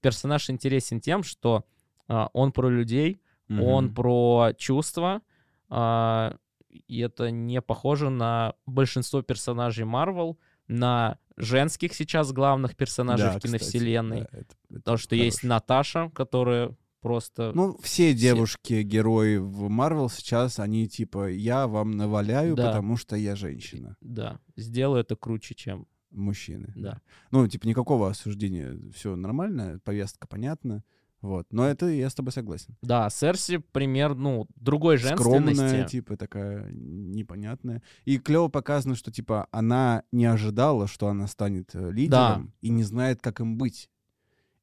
персонаж 0.00 0.48
интересен 0.48 1.00
тем, 1.00 1.22
что 1.22 1.66
а, 2.08 2.30
он 2.32 2.52
про 2.52 2.68
людей, 2.70 3.20
он 3.50 3.92
про 3.92 4.52
чувства, 4.56 5.20
а, 5.68 6.36
и 6.70 7.00
это 7.00 7.30
не 7.30 7.60
похоже 7.60 8.10
на 8.10 8.54
большинство 8.66 9.22
персонажей 9.22 9.84
Марвел, 9.84 10.38
на 10.68 11.18
женских 11.36 11.94
сейчас 11.94 12.32
главных 12.32 12.76
персонажей 12.76 13.26
Да, 13.28 13.38
в 13.38 13.42
киновселенной. 13.42 14.24
кстати, 14.24 14.32
да, 14.32 14.38
это- 14.40 14.56
это 14.70 14.74
Потому 14.80 14.96
что 14.98 15.14
есть 15.16 15.40
хорошо. 15.40 15.48
Наташа, 15.54 16.10
которая 16.14 16.76
просто... 17.00 17.52
Ну, 17.54 17.76
все 17.82 18.14
девушки-герои 18.14 19.36
в 19.36 19.68
Марвел 19.68 20.08
сейчас, 20.08 20.58
они 20.58 20.88
типа, 20.88 21.28
я 21.30 21.66
вам 21.66 21.92
наваляю, 21.92 22.56
Да. 22.56 22.66
потому 22.68 22.96
что 22.96 23.16
я 23.16 23.36
женщина. 23.36 23.96
Да, 24.00 24.40
сделаю 24.56 25.00
это 25.02 25.16
круче, 25.16 25.54
чем... 25.54 25.86
Мужчины. 26.12 26.72
Да. 26.76 27.00
Ну, 27.30 27.46
типа, 27.46 27.66
никакого 27.68 28.08
осуждения. 28.08 28.78
Все 28.94 29.16
нормально, 29.16 29.80
повестка 29.84 30.26
понятна. 30.26 30.82
Вот. 31.26 31.52
Но 31.52 31.64
это 31.66 31.86
я 31.86 32.08
с 32.08 32.14
тобой 32.14 32.30
согласен. 32.32 32.76
Да, 32.82 33.10
Серси 33.10 33.58
пример, 33.58 34.14
ну, 34.14 34.46
другой 34.54 34.98
Скромная, 34.98 35.54
женственности. 35.54 35.90
типа, 35.96 36.16
такая 36.16 36.70
непонятная. 36.70 37.82
И 38.04 38.18
клево 38.18 38.46
показано, 38.48 38.94
что, 38.94 39.10
типа, 39.10 39.48
она 39.50 40.04
не 40.12 40.24
ожидала, 40.26 40.86
что 40.86 41.08
она 41.08 41.26
станет 41.26 41.74
э, 41.74 41.90
лидером 41.90 42.52
и 42.60 42.68
не 42.68 42.84
знает, 42.84 43.20
как 43.20 43.40
им 43.40 43.58
быть. 43.58 43.90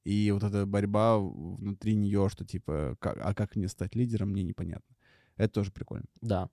И 0.06 0.32
вот 0.32 0.44
эта 0.44 0.66
борьба 0.66 1.18
внутри 1.18 1.96
нее, 1.96 2.30
что, 2.30 2.46
типа, 2.46 2.96
как- 3.00 3.18
а 3.22 3.34
как 3.34 3.56
мне 3.58 3.68
стать 3.68 3.94
лидером, 3.96 4.30
мне 4.30 4.44
непонятно. 4.44 4.96
Это 5.36 5.54
тоже 5.54 5.72
прикольно. 5.72 6.06
Да. 6.22 6.50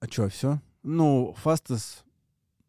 А 0.00 0.06
что, 0.06 0.28
все? 0.28 0.60
Ну, 0.82 1.34
Фастас, 1.38 2.04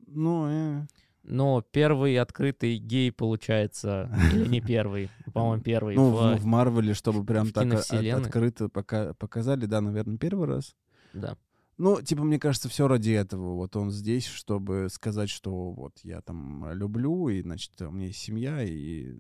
ну, 0.06 0.48
э, 0.48 0.88
Ну, 1.30 1.62
первый 1.72 2.18
открытый 2.18 2.78
гей, 2.78 3.12
получается, 3.12 4.10
или 4.34 4.48
не 4.48 4.62
первый, 4.62 5.10
по-моему, 5.34 5.62
первый. 5.62 5.96
Ну, 5.96 6.10
в- 6.12 6.38
в, 6.40 6.46
Марвеле, 6.46 6.94
чтобы 6.94 7.26
прям 7.26 7.52
так 7.52 7.66
от- 7.74 7.86
открыто 8.26 8.70
пока, 8.70 9.14
показали, 9.14 9.66
да, 9.66 9.82
наверное, 9.82 10.18
первый 10.18 10.48
раз. 10.48 10.76
Да. 11.14 11.36
Ну, 11.78 12.02
типа, 12.02 12.24
мне 12.24 12.40
кажется, 12.40 12.70
все 12.70 12.88
ради 12.88 13.12
этого. 13.12 13.54
Вот 13.56 13.76
он 13.76 13.92
здесь, 13.92 14.26
чтобы 14.26 14.88
сказать, 14.90 15.30
что 15.30 15.72
вот 15.72 15.94
я 16.04 16.22
там 16.22 16.72
люблю, 16.72 17.28
и, 17.30 17.42
значит, 17.42 17.72
у 17.82 17.92
меня 17.92 18.08
есть 18.08 18.20
семья, 18.20 18.64
и... 18.64 19.14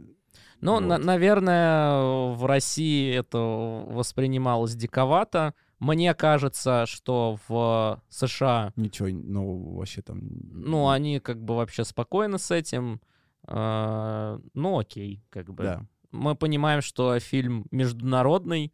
Ну, 0.61 0.79
на- 0.79 0.95
Вот. 0.97 1.05
наверное, 1.05 2.33
в 2.33 2.45
России 2.45 3.13
это 3.13 3.37
воспринималось 3.37 4.75
диковато. 4.75 5.53
Мне 5.79 6.13
кажется, 6.15 6.85
что 6.87 7.37
в 7.47 8.01
США, 8.09 8.73
Ничего 8.75 9.09
нового 9.09 9.77
вообще 9.77 10.01
там... 10.01 10.21
ну, 10.51 10.89
они 10.89 11.19
как 11.19 11.43
бы 11.43 11.55
вообще 11.55 11.83
спокойны 11.85 12.39
с 12.39 12.49
этим. 12.51 12.99
Э, 13.47 14.39
Ну, 14.53 14.79
окей, 14.79 15.23
как 15.29 15.53
бы. 15.53 15.63
Да. 15.63 15.85
Мы 16.11 16.35
понимаем, 16.35 16.81
что 16.81 17.19
фильм 17.19 17.67
международный, 17.71 18.73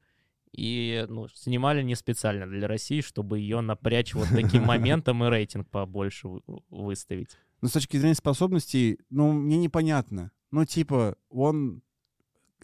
и 0.53 1.05
ну, 1.09 1.27
снимали 1.29 1.81
не 1.81 1.95
специально 1.95 2.45
для 2.47 2.67
России, 2.67 3.01
чтобы 3.01 3.39
ее 3.39 3.61
напрячь 3.61 4.13
вот 4.13 4.27
таким 4.29 4.63
моментом 4.65 5.23
и 5.23 5.29
рейтинг 5.29 5.67
побольше 5.69 6.27
вы- 6.27 6.41
выставить. 6.69 7.35
Но 7.61 7.69
с 7.69 7.71
точки 7.73 7.97
зрения 7.97 8.15
способностей, 8.15 8.99
ну, 9.09 9.31
мне 9.31 9.57
непонятно. 9.57 10.31
Ну, 10.51 10.63
типа, 10.65 11.15
он 11.29 11.81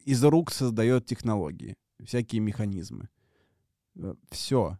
из 0.05 0.23
рук 0.23 0.51
создает 0.51 1.05
технологии, 1.05 1.75
всякие 2.03 2.41
механизмы. 2.41 3.09
Все. 4.31 4.77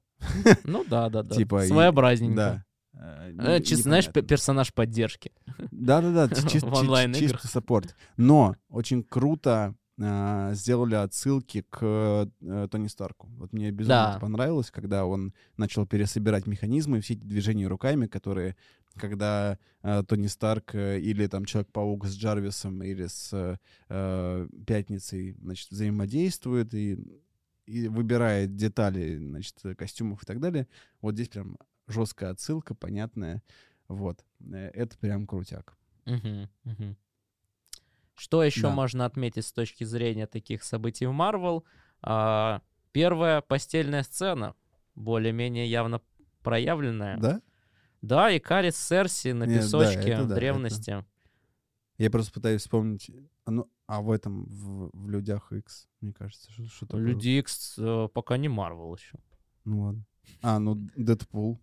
Ну 0.63 0.83
да, 0.85 1.09
да, 1.09 1.23
да. 1.23 1.35
Типа, 1.35 1.61
Своеобразненько. 1.61 2.35
Да. 2.35 2.65
Э, 2.93 3.31
Э, 3.37 3.61
чисто, 3.61 3.83
знаешь, 3.83 4.11
персонаж 4.11 4.73
поддержки. 4.73 5.31
Да-да-да, 5.71 6.27
чисто 6.49 7.47
саппорт. 7.47 7.95
Но 8.17 8.55
очень 8.69 9.03
круто 9.03 9.75
сделали 10.53 10.95
отсылки 10.95 11.65
к 11.69 11.79
э, 12.41 12.67
Тони 12.71 12.87
Старку. 12.87 13.27
Вот 13.37 13.51
мне 13.51 13.69
безумно 13.69 14.13
Да. 14.13 14.19
понравилось, 14.19 14.71
когда 14.71 15.05
он 15.05 15.33
начал 15.57 15.85
пересобирать 15.85 16.47
механизмы, 16.47 17.01
все 17.01 17.15
эти 17.15 17.25
движения 17.25 17.67
руками, 17.67 18.07
которые, 18.07 18.55
когда 18.95 19.59
э, 19.83 20.03
Тони 20.07 20.27
Старк 20.27 20.73
э, 20.73 20.99
или 21.01 21.27
там 21.27 21.43
Человек-паук 21.43 22.05
с 22.05 22.15
Джарвисом 22.15 22.81
или 22.81 23.07
с 23.07 23.33
э, 23.33 23.57
э, 23.89 24.47
Пятницей, 24.65 25.33
значит, 25.41 25.69
взаимодействует 25.69 26.73
и, 26.73 26.97
и 27.69 27.87
выбирает 27.87 28.55
детали, 28.55 29.17
значит, 29.17 29.55
костюмов 29.77 30.23
и 30.23 30.25
так 30.25 30.39
далее. 30.39 30.67
Вот 31.01 31.13
здесь 31.13 31.29
прям 31.29 31.57
жесткая 31.87 32.31
отсылка, 32.31 32.73
понятная. 32.73 33.43
Вот. 33.87 34.25
Э, 34.51 34.69
Это 34.73 34.97
прям 34.97 35.27
крутяк. 35.27 35.77
Что 38.15 38.43
еще 38.43 38.63
Да. 38.63 38.71
можно 38.71 39.05
отметить 39.05 39.45
с 39.45 39.53
точки 39.53 39.83
зрения 39.85 40.27
таких 40.27 40.63
событий 40.63 41.05
в 41.05 41.11
Марвел? 41.13 41.63
А, 42.01 42.61
Первая 42.91 43.41
постельная 43.41 44.01
сцена, 44.03 44.55
более-менее 44.95 45.69
явно 45.69 46.01
проявленная. 46.41 47.17
Да? 47.17 47.41
Да, 48.01 48.31
и 48.31 48.39
Карис 48.39 48.77
Серси 48.77 49.31
на 49.33 49.43
Не, 49.43 49.55
да, 49.55 49.61
песочке 49.61 50.09
это 50.09 50.23
в 50.23 50.27
да, 50.27 50.35
древности. 50.35 51.05
Я 51.97 52.09
просто 52.09 52.33
пытаюсь 52.33 52.61
вспомнить. 52.61 53.11
А, 53.45 53.51
ну, 53.51 53.69
а 53.91 54.01
в 54.01 54.11
этом, 54.11 54.43
в, 54.45 54.91
в 54.93 55.09
Людях 55.09 55.51
X, 55.51 55.87
мне 56.01 56.13
кажется, 56.13 56.51
что, 56.51 56.65
что 56.67 56.85
такое? 56.85 57.01
Люди 57.05 57.29
Икс 57.39 57.75
э, 57.79 58.07
пока 58.13 58.37
не 58.37 58.47
Марвел 58.47 58.95
еще. 58.95 59.17
Ну 59.65 59.81
ладно. 59.81 60.05
А, 60.43 60.59
ну 60.59 60.75
Дэдпул. 60.95 61.59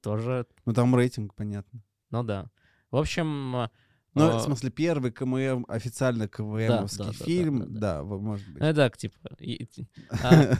Тоже, 0.00 0.46
Ну 0.64 0.72
там 0.72 0.94
рейтинг, 0.96 1.34
понятно. 1.34 1.80
ну 2.10 2.22
да. 2.22 2.50
В 2.90 2.96
общем, 2.96 3.54
э, 3.56 3.68
Ну, 4.14 4.38
в 4.38 4.40
смысле, 4.40 4.70
первый 4.70 5.10
КММ, 5.12 5.66
официально 5.68 6.26
КВМовский 6.26 7.04
да, 7.04 7.12
да, 7.12 7.18
да, 7.18 7.24
фильм, 7.26 7.58
да, 7.58 7.66
да. 7.66 7.78
да, 7.80 8.02
в- 8.02 8.22
может 8.22 8.48
быть. 8.48 8.62
ну 8.62 8.72
так, 8.74 8.96
типа, 8.96 9.16
и- 9.38 9.68
а, 10.22 10.56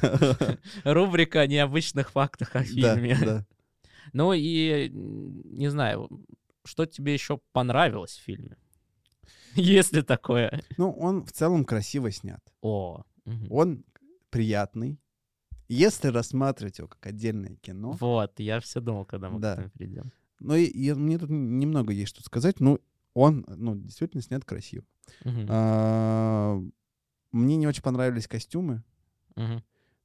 рубрика 0.84 1.40
о 1.40 1.46
необычных 1.46 2.10
фактах 2.10 2.54
о 2.54 2.58
Да, 2.60 2.64
фильме. 2.64 3.16
да. 3.24 3.46
Ну 4.12 4.32
и, 4.34 4.90
не 4.92 5.68
знаю, 5.70 6.10
что 6.64 6.84
тебе 6.84 7.14
еще 7.14 7.40
понравилось 7.52 8.16
в 8.18 8.22
фильме? 8.22 8.56
Есть 9.78 9.92
ли 9.92 10.02
такое? 10.02 10.62
Ну, 10.76 10.90
он 10.92 11.24
в 11.24 11.32
целом 11.32 11.64
красиво 11.64 12.10
снят. 12.10 12.40
О. 12.62 13.02
Он 13.50 13.84
приятный. 14.30 15.00
Если 15.68 16.08
рассматривать 16.08 16.78
его 16.78 16.86
как 16.88 17.04
отдельное 17.06 17.56
кино, 17.56 17.92
вот, 18.00 18.38
я 18.38 18.60
все 18.60 18.80
думал, 18.80 19.04
когда 19.04 19.30
мы 19.30 19.40
Да. 19.40 19.54
к 19.54 19.58
этому 19.58 19.70
перейдем. 19.70 20.12
ну, 20.38 20.54
и, 20.54 20.64
и 20.64 20.92
мне 20.94 21.18
тут 21.18 21.28
немного 21.30 21.92
есть 21.92 22.10
что 22.10 22.22
сказать, 22.22 22.60
ну, 22.60 22.78
он, 23.14 23.44
ну, 23.48 23.74
действительно 23.74 24.22
снят 24.22 24.44
красиво. 24.44 24.84
А, 25.24 26.60
Мне 27.32 27.56
не 27.56 27.66
очень 27.66 27.82
понравились 27.82 28.28
костюмы, 28.28 28.84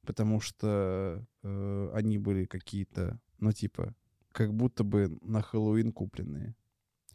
потому 0.04 0.40
что 0.40 1.24
э, 1.44 1.90
они 1.94 2.18
были 2.18 2.44
какие-то, 2.46 3.20
ну, 3.38 3.52
типа, 3.52 3.94
как 4.32 4.52
будто 4.52 4.82
бы 4.82 5.16
на 5.22 5.42
Хэллоуин 5.42 5.92
купленные. 5.92 6.56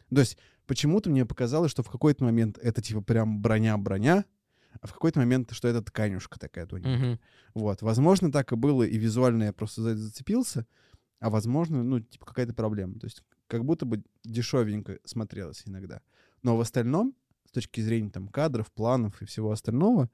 То 0.09 0.21
есть 0.21 0.37
почему-то 0.65 1.09
мне 1.09 1.25
показалось, 1.25 1.71
что 1.71 1.83
в 1.83 1.89
какой-то 1.89 2.23
момент 2.23 2.57
это, 2.57 2.81
типа, 2.81 3.01
прям 3.01 3.41
броня-броня, 3.41 4.25
а 4.79 4.87
в 4.87 4.93
какой-то 4.93 5.19
момент, 5.19 5.51
что 5.51 5.67
это 5.67 5.81
тканюшка 5.81 6.39
такая 6.39 6.65
тоненькая. 6.65 6.97
Мгм. 6.97 7.19
Вот. 7.55 7.81
Возможно, 7.81 8.31
так 8.31 8.51
и 8.51 8.55
было, 8.55 8.83
и 8.83 8.97
визуально 8.97 9.45
я 9.45 9.53
просто 9.53 9.81
за 9.81 9.89
это 9.89 9.99
зацепился, 9.99 10.67
а 11.19 11.29
возможно, 11.29 11.83
ну, 11.83 11.99
типа, 11.99 12.25
какая-то 12.25 12.53
проблема. 12.53 12.99
То 12.99 13.07
есть 13.07 13.23
как 13.47 13.65
будто 13.65 13.85
бы 13.85 14.03
дешевенько 14.23 14.99
смотрелось 15.03 15.63
иногда. 15.65 16.01
Но 16.43 16.57
в 16.57 16.61
остальном, 16.61 17.15
с 17.47 17.51
точки 17.51 17.81
зрения 17.81 18.09
там 18.11 18.27
кадров, 18.27 18.71
планов 18.71 19.21
и 19.21 19.25
всего 19.25 19.51
остального, 19.51 20.09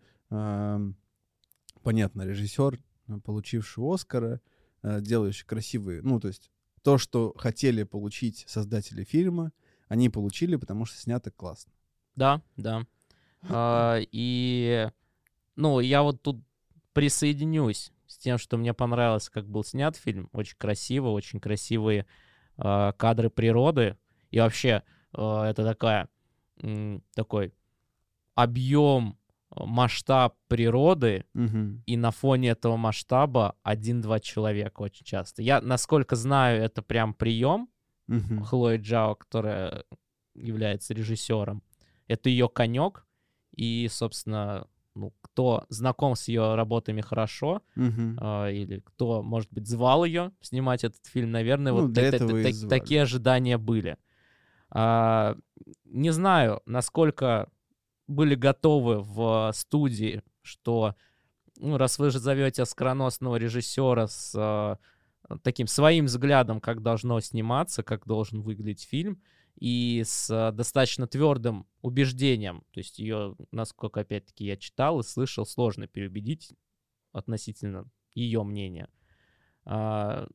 понятно, 1.84 2.22
режиссер, 2.22 2.80
э, 3.08 3.20
получивший 3.20 3.84
Оскара, 3.84 4.40
э, 4.82 5.02
делающий 5.02 5.46
красивые, 5.46 6.02
ну, 6.02 6.20
то 6.20 6.30
есть 6.30 6.50
то, 6.82 6.98
что 6.98 7.34
хотели 7.38 7.84
получить 7.84 8.46
создатели 8.48 9.04
фильма, 9.04 9.52
они 9.94 10.10
получили, 10.10 10.56
потому 10.56 10.86
что 10.86 10.98
снято 10.98 11.30
классно. 11.30 11.72
Да, 12.16 12.42
да. 12.58 12.86
А, 13.48 14.00
И, 14.12 14.90
ну, 15.56 15.80
я 15.82 16.02
вот 16.02 16.24
тут 16.24 16.44
присоединюсь 16.94 17.92
с 18.08 18.18
тем, 18.18 18.40
что 18.40 18.58
мне 18.58 18.74
понравилось, 18.74 19.30
как 19.30 19.48
был 19.48 19.64
снят 19.64 19.96
фильм. 19.96 20.30
Очень 20.34 20.58
красиво, 20.58 21.10
очень 21.10 21.40
красивые 21.40 22.08
а, 22.58 22.92
кадры 22.94 23.30
природы. 23.30 23.96
И 24.32 24.40
вообще, 24.40 24.82
а, 25.12 25.48
это 25.48 25.64
такая, 25.64 26.10
м, 26.62 27.04
такой 27.14 27.54
объем, 28.34 29.20
а, 29.52 29.66
масштаб 29.66 30.36
природы, 30.48 31.26
Мгм. 31.34 31.84
и 31.86 31.98
на 31.98 32.10
фоне 32.10 32.50
этого 32.50 32.78
масштаба 32.78 33.56
один-два 33.62 34.20
человека 34.20 34.82
очень 34.82 35.06
часто. 35.06 35.44
Я, 35.44 35.62
насколько 35.62 36.16
знаю, 36.16 36.64
это 36.64 36.82
прям 36.82 37.14
прием, 37.14 37.70
Мгм. 38.08 38.44
Хлои 38.44 38.78
Джао, 38.78 39.16
которая 39.16 39.86
является 40.36 40.94
режиссером. 40.94 41.64
Это 42.08 42.30
ее 42.30 42.50
конек. 42.50 43.06
И, 43.56 43.88
собственно, 43.90 44.68
ну, 44.96 45.14
кто 45.22 45.66
знаком 45.70 46.16
с 46.16 46.28
ее 46.28 46.56
работами 46.56 47.02
хорошо, 47.02 47.62
Мгм. 47.76 48.18
а, 48.20 48.50
или 48.50 48.80
кто, 48.80 49.22
может 49.22 49.52
быть, 49.54 49.68
звал 49.68 50.06
ее 50.06 50.32
снимать 50.42 50.84
этот 50.84 51.06
фильм, 51.06 51.32
наверное, 51.32 51.72
Ну, 51.72 51.82
вот 51.84 51.92
и 51.92 51.94
та- 51.94 52.02
звали. 52.54 52.80
такие 52.80 53.02
ожидания 53.04 53.58
были. 53.58 53.98
А, 54.70 55.36
не 55.86 56.12
знаю, 56.12 56.62
насколько 56.66 57.50
были 58.08 58.36
готовы 58.36 59.02
в 59.02 59.52
студии, 59.54 60.24
что 60.42 60.96
ну, 61.58 61.78
раз 61.78 62.00
вы 62.00 62.10
же 62.10 62.18
зовете 62.20 62.66
скороносного 62.66 63.36
режиссера 63.36 64.08
с 64.08 64.34
а, 64.36 64.78
таким 65.42 65.68
своим 65.68 66.06
взглядом, 66.06 66.60
как 66.60 66.82
должно 66.82 67.20
сниматься, 67.20 67.84
как 67.84 68.06
должен 68.06 68.42
выглядеть 68.42 68.84
фильм, 68.84 69.22
и 69.60 70.02
с 70.06 70.30
а, 70.32 70.52
достаточно 70.52 71.08
твердым 71.08 71.68
убеждением, 71.82 72.64
то 72.72 72.80
есть 72.80 73.00
ее, 73.00 73.36
насколько 73.52 74.02
опять-таки 74.02 74.46
я 74.46 74.58
читал 74.58 75.00
и 75.00 75.04
слышал, 75.04 75.46
сложно 75.46 75.88
переубедить 75.88 76.54
относительно 77.12 77.86
ее 78.16 78.44
мнения. 78.44 78.90
А, 79.66 80.28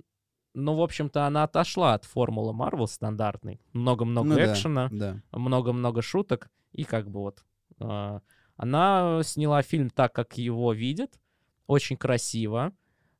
ну, 0.54 0.74
в 0.74 0.80
общем-то, 0.82 1.26
она 1.26 1.44
отошла 1.44 1.94
от 1.94 2.04
формулы 2.04 2.52
Марвел 2.52 2.86
стандартной. 2.86 3.60
Много-много 3.72 4.28
Ну 4.28 4.36
да, 4.36 4.52
экшена, 4.52 4.88
Да. 4.90 5.20
много-много 5.32 6.00
шуток, 6.02 6.50
и 6.72 6.84
как 6.84 7.10
бы 7.10 7.20
вот 7.20 7.44
а, 7.80 8.22
она 8.56 9.20
сняла 9.24 9.62
фильм 9.62 9.90
так, 9.90 10.12
как 10.14 10.38
его 10.38 10.72
видит, 10.72 11.20
очень 11.66 11.96
красиво, 11.96 12.72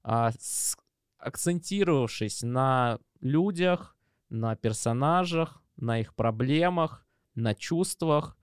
а, 0.02 0.30
с- 0.38 0.76
акцентировавшись 1.18 2.42
на 2.42 2.98
людях, 3.20 3.96
на 4.30 4.56
персонажах, 4.56 5.62
на 5.76 6.00
их 6.00 6.14
проблемах, 6.14 7.06
на 7.34 7.54
чувствах. 7.54 8.36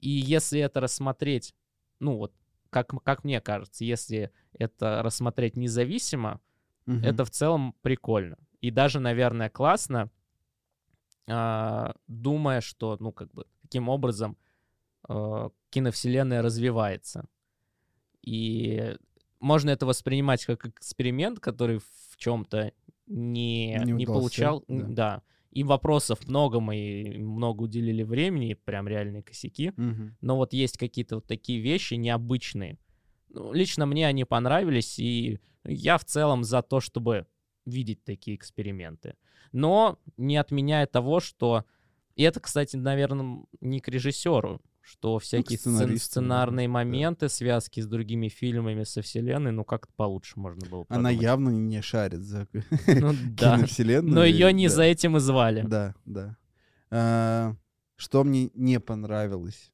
И 0.00 0.08
если 0.08 0.60
это 0.60 0.80
рассмотреть, 0.80 1.54
ну 2.00 2.16
вот, 2.16 2.32
как, 2.70 2.92
как 3.02 3.24
мне 3.24 3.40
кажется, 3.40 3.84
если 3.84 4.32
это 4.58 5.02
рассмотреть 5.02 5.56
независимо, 5.56 6.40
Мгм. 6.86 7.04
это 7.04 7.24
в 7.24 7.30
целом 7.30 7.74
прикольно. 7.80 8.36
И 8.60 8.70
даже, 8.70 9.00
наверное, 9.00 9.48
классно, 9.48 10.10
а, 11.26 11.94
думая, 12.06 12.60
что, 12.60 12.96
ну, 13.00 13.12
как 13.12 13.32
бы, 13.32 13.46
таким 13.62 13.88
образом 13.88 14.36
э, 15.08 15.50
киновселенная 15.70 16.42
развивается. 16.42 17.26
И 18.22 18.96
можно 19.44 19.70
это 19.70 19.84
воспринимать 19.84 20.46
как 20.46 20.66
эксперимент, 20.66 21.38
который 21.38 21.78
в 21.78 22.16
чем-то 22.16 22.72
не, 23.06 23.78
Не 23.84 23.92
не, 23.92 24.04
удался, 24.04 24.20
получал. 24.20 24.64
да. 24.68 24.84
Да. 24.88 25.22
И 25.50 25.62
вопросов 25.62 26.26
много, 26.26 26.60
мы 26.60 27.14
много 27.18 27.62
уделили 27.64 28.02
времени, 28.02 28.54
прям 28.54 28.88
реальные 28.88 29.22
косяки. 29.22 29.72
Мгм. 29.76 30.16
Но 30.22 30.36
вот 30.36 30.54
есть 30.54 30.78
какие-то 30.78 31.16
вот 31.16 31.26
такие 31.26 31.60
вещи 31.60 31.94
необычные. 31.94 32.78
Ну, 33.28 33.52
лично 33.52 33.84
мне 33.84 34.08
они 34.08 34.24
понравились, 34.24 34.98
и 34.98 35.38
я 35.64 35.98
в 35.98 36.04
целом 36.06 36.42
за 36.42 36.62
то, 36.62 36.80
чтобы 36.80 37.26
видеть 37.66 38.02
такие 38.02 38.36
эксперименты. 38.36 39.14
Но 39.52 39.98
не 40.16 40.38
отменяя 40.38 40.86
того, 40.86 41.20
что... 41.20 41.64
И 42.16 42.22
это, 42.22 42.40
кстати, 42.40 42.76
наверное, 42.76 43.44
не 43.60 43.80
к 43.80 43.88
режиссеру, 43.88 44.62
что 44.84 45.18
всякие 45.18 45.58
сцен- 45.58 45.96
сценарные 45.98 46.68
да. 46.68 46.72
моменты, 46.72 47.28
связки 47.28 47.80
с 47.80 47.86
другими 47.86 48.28
фильмами 48.28 48.84
со 48.84 49.00
вселенной, 49.02 49.50
ну 49.50 49.64
как-то 49.64 49.92
получше 49.96 50.38
можно 50.38 50.68
было 50.68 50.84
Она 50.88 51.08
подумать. 51.08 51.22
явно 51.22 51.48
не 51.50 51.80
шарит 51.82 52.20
за 52.20 52.46
Ну 52.52 53.14
да. 53.36 53.56
киновселенную. 53.56 54.14
Но 54.14 54.24
ее 54.24 54.52
не 54.52 54.68
да. 54.68 54.74
за 54.74 54.82
этим 54.82 55.16
и 55.16 55.20
звали. 55.20 55.62
Да, 55.66 55.94
да. 56.04 56.36
А, 56.90 57.56
Что 57.96 58.24
мне 58.24 58.50
не 58.54 58.78
понравилось 58.78 59.72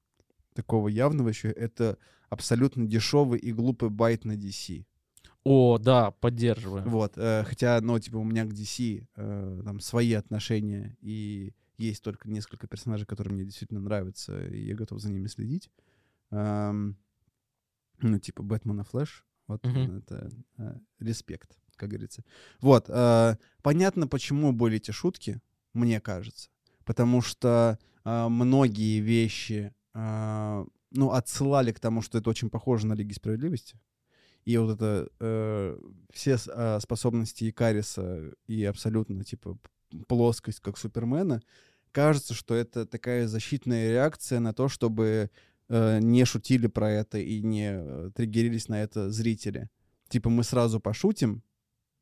такого 0.55 0.89
явного 0.89 1.29
еще, 1.31 1.49
это 1.51 1.99
абсолютно 2.29 2.87
дешевый 2.87 3.39
и 3.41 3.53
глупый 3.53 3.91
байт 3.91 4.25
на 4.25 4.33
DC. 4.37 4.85
О, 5.43 5.79
да, 5.79 6.11
поддерживаю. 6.11 6.89
Вот, 6.89 7.15
э, 7.17 7.45
хотя, 7.47 7.81
ну, 7.81 7.99
типа, 7.99 8.17
у 8.19 8.25
меня 8.25 8.45
к 8.45 8.53
DC 8.53 9.07
э, 9.17 9.63
там 9.65 9.81
свои 9.81 10.13
отношения, 10.13 10.97
и 11.01 11.55
есть 11.81 12.03
только 12.03 12.29
несколько 12.29 12.67
персонажей, 12.67 13.07
которые 13.07 13.35
мне 13.35 13.45
действительно 13.45 13.81
нравятся, 13.81 14.47
и 14.47 14.65
я 14.67 14.75
готов 14.75 15.01
за 15.01 15.11
ними 15.11 15.27
следить. 15.29 15.71
Ну, 16.31 18.19
типа, 18.19 18.43
Бэтмен 18.43 18.81
и 18.81 18.85
Флэш. 18.85 19.27
Вот 19.47 19.65
Мгм. 19.67 19.99
это 19.99 20.31
э, 20.59 20.77
респект, 21.01 21.59
как 21.77 21.89
говорится. 21.91 22.25
Вот, 22.61 22.87
э, 22.89 23.37
понятно, 23.63 24.07
почему 24.07 24.53
были 24.53 24.77
эти 24.77 24.93
шутки, 24.93 25.41
мне 25.75 26.01
кажется. 26.01 26.51
Потому 26.85 27.21
что 27.21 27.79
э, 28.05 28.29
многие 28.29 29.01
вещи, 29.01 29.75
э, 29.95 30.65
ну, 30.93 31.11
отсылали 31.11 31.73
к 31.73 31.81
тому, 31.81 32.01
что 32.01 32.19
это 32.19 32.31
очень 32.31 32.49
похоже 32.49 32.87
на 32.87 32.95
Лиги 32.95 33.13
Справедливости. 33.13 33.79
И 34.45 34.57
вот 34.57 34.77
это 34.77 35.09
э, 35.19 35.79
все 36.13 36.39
способности 36.81 37.51
Икариса 37.51 38.33
и 38.47 38.65
абсолютно, 38.65 39.25
типа, 39.25 39.59
плоскость, 40.07 40.61
как 40.61 40.79
Супермена, 40.79 41.43
кажется, 41.93 42.35
что 42.35 42.55
это 42.55 42.87
такая 42.87 43.27
защитная 43.29 43.91
реакция 43.91 44.41
на 44.41 44.53
то, 44.53 44.69
чтобы 44.69 45.31
э, 45.69 45.99
не 46.01 46.25
шутили 46.25 46.67
про 46.67 46.91
это 46.91 47.19
и 47.19 47.43
не 47.43 47.71
э, 47.73 48.11
триггерились 48.15 48.69
на 48.69 48.83
это 48.83 49.11
зрители. 49.11 49.69
Типа 50.09 50.29
мы 50.31 50.43
сразу 50.45 50.81
пошутим, 50.81 51.43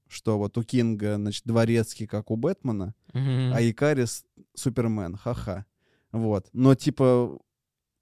что 0.08 0.38
вот 0.38 0.56
у 0.56 0.62
Кинга, 0.62 1.16
значит, 1.16 1.44
дворецкий, 1.44 2.06
как 2.06 2.30
у 2.30 2.36
Бэтмена, 2.36 2.94
Мгм. 3.12 3.52
а 3.54 3.60
Икарис 3.62 4.24
Супермен, 4.54 5.16
ха-ха. 5.16 5.66
Вот. 6.12 6.48
Но 6.52 6.74
типа 6.74 7.38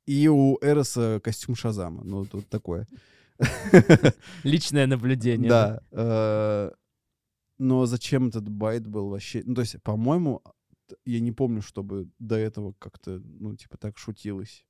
и 0.06 0.28
у 0.28 0.56
Эроса 0.62 1.20
костюм 1.22 1.56
Шазама. 1.56 2.04
Ну, 2.04 2.24
тут 2.24 2.48
такое. 2.48 2.86
Личное 4.44 4.86
наблюдение. 4.86 5.48
Да. 5.48 5.80
э, 5.90 6.70
Но 7.58 7.86
зачем 7.86 8.28
этот 8.28 8.48
байт 8.48 8.86
был 8.86 9.08
вообще? 9.08 9.42
Ну, 9.44 9.54
то 9.54 9.62
есть, 9.62 9.82
по-моему, 9.82 10.42
я 11.04 11.20
не 11.20 11.32
помню, 11.32 11.62
чтобы 11.62 12.08
до 12.18 12.36
этого 12.36 12.74
как-то, 12.78 13.20
ну, 13.24 13.54
типа, 13.56 13.76
так 13.78 13.98
шутилось. 13.98 14.64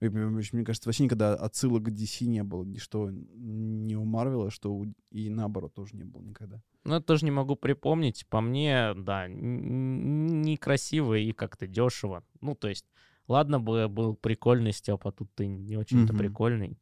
И, 0.00 0.08
Мне 0.08 0.64
кажется, 0.64 0.88
вообще 0.88 1.02
никогда 1.04 1.34
отсылок 1.34 1.82
к 1.84 1.88
DC 1.90 2.24
не 2.26 2.44
было. 2.44 2.64
Что 2.78 3.10
не 3.10 3.96
у 3.96 4.04
Марвела, 4.04 4.50
что 4.50 4.72
у- 4.72 4.94
и 5.10 5.28
наоборот 5.28 5.74
тоже 5.74 5.96
не 5.96 6.04
было 6.04 6.22
никогда. 6.22 6.62
Ну, 6.84 6.94
это 6.94 7.04
тоже 7.06 7.24
не 7.24 7.32
могу 7.32 7.56
припомнить. 7.56 8.24
По 8.28 8.40
мне, 8.40 8.94
да, 8.94 9.26
некрасиво 9.28 11.14
и 11.14 11.32
как-то 11.32 11.66
дешево. 11.66 12.24
Ну, 12.40 12.54
то 12.54 12.68
есть, 12.68 12.86
ладно 13.26 13.60
бы 13.60 13.88
был 13.88 14.14
прикольный 14.14 14.72
Степ, 14.72 15.06
а 15.06 15.12
тут 15.12 15.30
ты 15.34 15.46
не 15.46 15.76
очень-то 15.76 16.12
Мгм. 16.12 16.18
прикольный. 16.18 16.78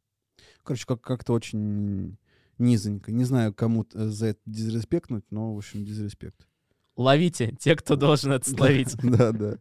Короче, 0.63 0.87
как- 0.87 1.01
как-то 1.01 1.33
очень 1.33 2.17
низенько. 2.59 3.13
Не 3.13 3.25
знаю, 3.25 3.55
кому 3.55 3.85
т- 3.85 4.09
за 4.09 4.27
это 4.27 4.41
дизреспектнуть, 4.47 5.25
но, 5.31 5.55
в 5.55 5.59
общем, 5.59 5.85
дизреспект. 5.85 6.47
Ловите 6.97 7.55
те, 7.59 7.77
кто 7.77 7.97
должен 7.97 8.33
это 8.33 8.49
словить. 8.49 8.95
Да, 9.03 9.33
да. 9.33 9.59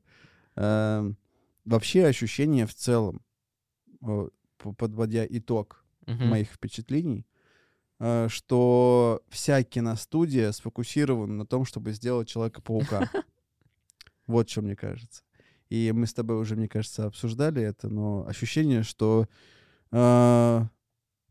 Эм, 0.55 1.17
Вообще 1.65 2.05
ощущение 2.05 2.67
в 2.67 2.75
целом, 2.75 3.21
э, 4.05 4.27
подводя 4.77 5.25
итог 5.27 5.83
моих 6.05 6.51
впечатлений, 6.51 7.25
э, 7.99 8.27
что 8.29 9.23
вся 9.29 9.63
киностудия 9.63 10.51
сфокусирована 10.51 11.33
на 11.33 11.45
том, 11.47 11.65
чтобы 11.65 11.91
сделать 11.91 12.27
Человека-паука. 12.29 13.09
Вот 14.27 14.49
что 14.49 14.63
мне 14.63 14.75
кажется. 14.75 15.23
И 15.69 15.91
мы 15.91 16.07
с 16.07 16.13
тобой 16.13 16.37
уже, 16.37 16.55
мне 16.55 16.67
кажется, 16.67 17.05
обсуждали 17.05 17.61
это, 17.61 17.89
но 17.89 18.25
ощущение, 18.27 18.81
что 18.81 19.27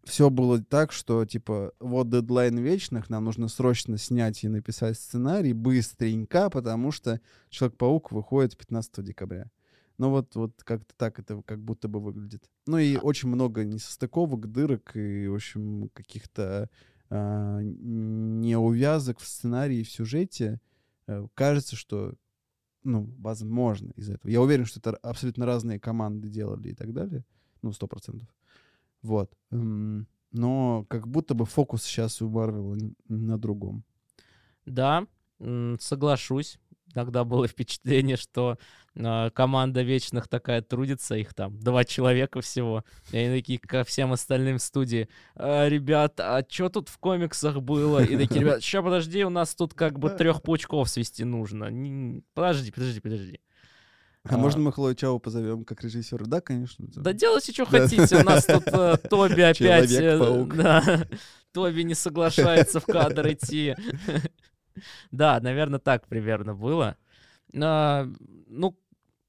все 0.04 0.30
было 0.30 0.62
так, 0.62 0.92
что, 0.92 1.24
типа, 1.24 1.72
вот 1.80 2.10
дедлайн 2.10 2.58
вечных, 2.58 3.10
нам 3.10 3.24
нужно 3.24 3.48
срочно 3.48 3.98
снять 3.98 4.44
и 4.44 4.48
написать 4.48 4.98
сценарий 4.98 5.52
быстренько, 5.52 6.50
потому 6.50 6.90
что 6.90 7.20
Человек-паук 7.50 8.12
выходит 8.12 8.56
15 8.56 9.04
декабря. 9.04 9.50
Ну 9.98 10.10
вот, 10.10 10.34
вот 10.34 10.62
как-то 10.64 10.92
так 10.96 11.18
это 11.18 11.40
как 11.42 11.62
будто 11.62 11.86
бы 11.88 12.00
выглядит. 12.00 12.50
Ну 12.66 12.78
и 12.78 12.96
очень 12.96 13.28
много 13.28 13.64
несостыковок, 13.64 14.50
дырок 14.50 14.96
и, 14.96 15.28
в 15.28 15.34
общем, 15.34 15.88
каких-то 15.94 16.68
а, 17.10 17.60
неувязок 17.62 19.20
в 19.20 19.26
сценарии 19.26 19.78
и 19.78 19.84
в 19.84 19.90
сюжете. 19.90 20.60
Э, 21.06 21.26
Кажется, 21.34 21.76
что, 21.76 22.14
ну, 22.82 23.14
возможно 23.18 23.92
из 23.94 24.10
этого. 24.10 24.30
Я 24.30 24.40
уверен, 24.40 24.64
что 24.64 24.80
это 24.80 24.96
абсолютно 24.96 25.46
разные 25.46 25.78
команды 25.78 26.28
делали 26.28 26.70
и 26.70 26.74
так 26.74 26.92
далее. 26.92 27.24
Ну, 27.62 27.72
сто 27.72 27.86
процентов. 27.86 28.28
Вот. 29.04 29.30
М, 29.52 30.08
Но 30.32 30.84
как 30.88 31.06
будто 31.06 31.34
бы 31.34 31.44
фокус 31.46 31.84
сейчас 31.84 32.20
у 32.20 32.28
Марвела 32.28 32.76
на 33.08 33.38
другом. 33.38 33.84
Да, 34.66 35.06
соглашусь. 35.78 36.58
Тогда 36.92 37.24
было 37.24 37.46
впечатление, 37.48 38.16
что 38.16 38.56
а, 38.96 39.30
команда 39.30 39.82
вечных 39.82 40.28
такая 40.28 40.62
трудится, 40.62 41.16
их 41.16 41.34
там 41.34 41.58
два 41.60 41.84
человека 41.84 42.40
всего. 42.40 42.84
И 43.12 43.16
они 43.18 43.36
такие, 43.40 43.58
ко 43.58 43.84
всем 43.84 44.12
остальным 44.12 44.58
студии. 44.58 45.08
«А, 45.34 45.68
ребят, 45.68 46.18
а 46.20 46.44
что 46.48 46.68
тут 46.68 46.88
в 46.88 46.98
комиксах 46.98 47.60
было? 47.60 48.02
И 48.02 48.16
такие, 48.16 48.40
ребят, 48.40 48.62
ща 48.62 48.82
подожди, 48.82 49.24
у 49.24 49.30
нас 49.30 49.54
тут 49.54 49.74
как 49.74 49.98
бы 49.98 50.08
трех 50.18 50.42
паучков 50.42 50.88
свести 50.88 51.24
нужно. 51.24 51.66
Подожди, 52.32 52.70
подожди, 52.70 53.00
подожди. 53.00 53.40
А, 54.26 54.34
А. 54.34 54.38
можно 54.38 54.60
мы 54.62 54.72
Хлою 54.72 54.94
Чао 54.94 55.18
позовем 55.18 55.64
как 55.64 55.82
режиссера? 55.84 56.24
Да, 56.26 56.40
конечно. 56.40 56.86
Да 56.96 57.12
делайте, 57.12 57.52
что 57.52 57.66
хотите. 57.66 58.16
У 58.20 58.22
нас 58.24 58.46
тут 58.46 58.66
э, 58.68 58.96
Тоби 59.10 59.42
опять... 59.42 59.92
э, 59.92 60.46
да, 60.54 61.06
Тоби 61.52 61.82
не 61.82 61.94
соглашается 61.94 62.80
в 62.80 62.86
кадр 62.86 63.32
идти. 63.32 63.76
Да, 65.10 65.38
наверное, 65.40 65.78
так 65.78 66.06
примерно 66.08 66.54
было. 66.54 66.96
А, 67.54 68.08
Ну, 68.48 68.78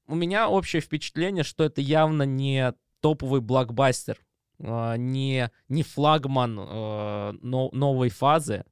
у 0.08 0.14
меня 0.14 0.48
общее 0.48 0.80
впечатление, 0.80 1.44
что 1.44 1.64
это 1.64 1.80
явно 1.80 2.22
не 2.22 2.72
топовый 3.00 3.40
блокбастер, 3.40 4.18
а, 4.60 4.96
не, 4.96 5.50
не 5.68 5.82
флагман 5.82 6.58
э, 6.58 7.32
но- 7.42 7.70
новой 7.72 8.08
фазы 8.08 8.64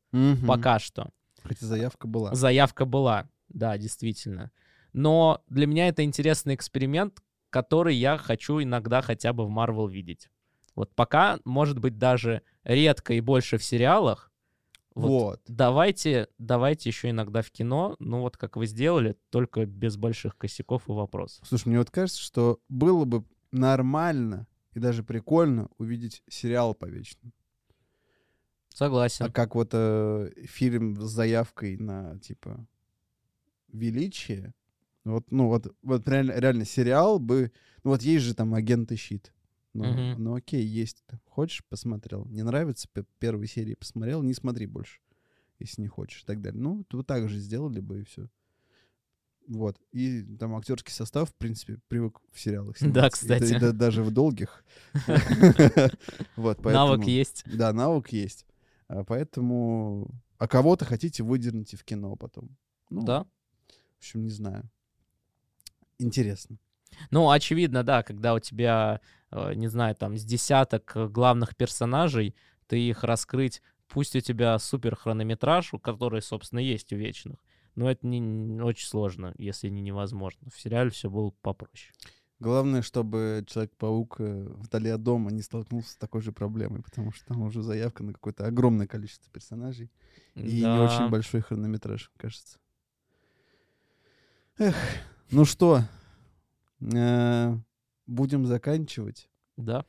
пока 0.46 0.78
что. 0.78 1.10
Хотя 1.42 1.66
заявка 1.66 2.06
была. 2.08 2.34
Заявка 2.34 2.84
была, 2.86 3.28
да, 3.48 3.76
действительно. 3.76 4.50
Но 4.94 5.42
для 5.48 5.66
меня 5.66 5.88
это 5.88 6.02
интересный 6.02 6.54
эксперимент, 6.54 7.22
который 7.50 7.94
я 7.94 8.16
хочу 8.16 8.62
иногда 8.62 9.02
хотя 9.02 9.32
бы 9.32 9.44
в 9.44 9.50
Марвел 9.50 9.88
видеть. 9.88 10.30
Вот 10.74 10.94
пока, 10.94 11.38
может 11.44 11.78
быть, 11.78 11.98
даже 11.98 12.42
редко 12.62 13.12
и 13.12 13.20
больше 13.20 13.58
в 13.58 13.64
сериалах. 13.64 14.32
Вот, 14.94 15.08
Вот. 15.08 15.42
Давайте, 15.48 16.28
давайте 16.38 16.88
еще 16.88 17.10
иногда 17.10 17.42
в 17.42 17.50
кино, 17.50 17.96
ну 17.98 18.20
вот 18.20 18.36
как 18.36 18.56
вы 18.56 18.66
сделали, 18.66 19.16
только 19.30 19.66
без 19.66 19.96
больших 19.96 20.38
косяков 20.38 20.88
и 20.88 20.92
вопросов. 20.92 21.46
Слушай, 21.46 21.68
мне 21.68 21.78
вот 21.78 21.90
кажется, 21.90 22.22
что 22.22 22.60
было 22.68 23.04
бы 23.04 23.24
нормально 23.50 24.46
и 24.72 24.78
даже 24.78 25.02
прикольно 25.02 25.68
увидеть 25.78 26.22
сериал 26.28 26.74
по 26.74 26.86
вечным. 26.86 27.32
Согласен. 28.68 29.26
А 29.26 29.30
как 29.30 29.54
вот 29.56 29.70
э, 29.72 30.30
фильм 30.44 31.00
с 31.00 31.10
заявкой 31.10 31.76
на, 31.76 32.18
типа, 32.20 32.64
величие. 33.72 34.54
Вот, 35.04 35.30
ну, 35.30 35.48
вот, 35.48 35.74
вот 35.82 36.08
реально, 36.08 36.32
реально 36.32 36.64
сериал 36.64 37.18
бы... 37.18 37.52
Ну, 37.82 37.90
вот 37.90 38.02
есть 38.02 38.24
же 38.24 38.34
там 38.34 38.54
агенты 38.54 38.96
щит. 38.96 39.32
Ну, 39.74 39.84
Мгм. 39.84 40.22
ну 40.22 40.34
окей, 40.36 40.64
есть. 40.64 41.04
Хочешь, 41.26 41.64
посмотрел. 41.68 42.24
Не 42.26 42.42
нравится, 42.42 42.88
первой 43.18 43.46
серии 43.48 43.74
посмотрел, 43.74 44.22
не 44.22 44.32
смотри 44.32 44.66
больше, 44.66 45.00
если 45.58 45.82
не 45.82 45.88
хочешь 45.88 46.22
и 46.22 46.26
так 46.26 46.40
далее. 46.40 46.60
Ну, 46.62 46.84
вот 46.92 47.06
так 47.06 47.28
же 47.28 47.38
сделали 47.38 47.80
бы 47.80 48.00
и 48.00 48.04
все. 48.04 48.28
Вот. 49.46 49.76
И 49.92 50.22
там 50.38 50.54
актерский 50.56 50.92
состав, 50.92 51.28
в 51.28 51.34
принципе, 51.34 51.78
привык 51.88 52.20
в 52.32 52.40
сериалах 52.40 52.76
Да, 52.80 52.86
сниматься. 52.86 53.10
Кстати. 53.20 53.50
да- 53.50 53.56
и 53.56 53.60
да- 53.60 53.72
даже 53.72 54.02
в 54.02 54.10
долгих. 54.10 54.64
Вот, 56.36 56.64
Навык 56.64 57.04
есть. 57.04 57.44
Да, 57.46 57.72
навык 57.72 58.08
есть. 58.08 58.46
А, 58.88 59.04
Поэтому... 59.04 60.08
А 60.38 60.48
кого-то 60.48 60.84
хотите, 60.84 61.22
выдерните 61.22 61.76
в 61.76 61.84
кино 61.84 62.16
потом. 62.16 62.56
Ну, 62.90 63.02
Да. 63.04 63.24
В 63.24 63.98
общем, 63.98 64.22
не 64.22 64.30
знаю. 64.30 64.68
Интересно. 66.04 66.58
Ну, 67.10 67.30
очевидно, 67.30 67.82
да, 67.82 68.02
когда 68.02 68.34
у 68.34 68.38
тебя, 68.38 69.00
э, 69.30 69.54
не 69.54 69.68
знаю, 69.68 69.94
там, 69.96 70.16
с 70.16 70.24
десяток 70.24 70.92
э, 70.94 71.08
главных 71.08 71.56
персонажей, 71.56 72.36
ты 72.66 72.78
их 72.78 73.04
раскрыть, 73.04 73.62
пусть 73.88 74.14
у 74.14 74.20
тебя 74.20 74.58
супер 74.58 74.94
хронометраж, 74.94 75.74
у 75.74 75.78
который, 75.78 76.22
собственно, 76.22 76.60
есть 76.60 76.92
у 76.92 76.96
вечных, 76.96 77.38
но 77.74 77.90
это 77.90 78.06
не, 78.06 78.20
не 78.20 78.60
очень 78.60 78.86
сложно, 78.86 79.34
если 79.38 79.68
не 79.70 79.80
невозможно. 79.80 80.50
В 80.54 80.60
сериале 80.60 80.90
все 80.90 81.10
было 81.10 81.30
попроще. 81.42 81.92
Главное, 82.38 82.82
чтобы 82.82 83.44
Человек-паук 83.48 84.16
э, 84.20 84.46
вдали 84.58 84.90
от 84.90 85.02
дома 85.02 85.30
не 85.30 85.40
столкнулся 85.42 85.92
с 85.92 85.96
такой 85.96 86.20
же 86.20 86.32
проблемой, 86.32 86.82
потому 86.82 87.12
что 87.12 87.24
там 87.26 87.42
уже 87.42 87.62
заявка 87.62 88.02
на 88.04 88.12
какое-то 88.12 88.46
огромное 88.46 88.86
количество 88.86 89.32
персонажей 89.32 89.90
и 90.34 90.56
не 90.56 90.62
Да. 90.62 90.82
очень 90.84 91.10
большой 91.10 91.40
хронометраж, 91.40 92.12
кажется. 92.18 92.58
Эх, 94.58 94.76
ну 95.30 95.44
что, 95.44 95.82
э, 96.80 97.56
будем 98.06 98.46
заканчивать. 98.46 99.28
Да. 99.56 99.84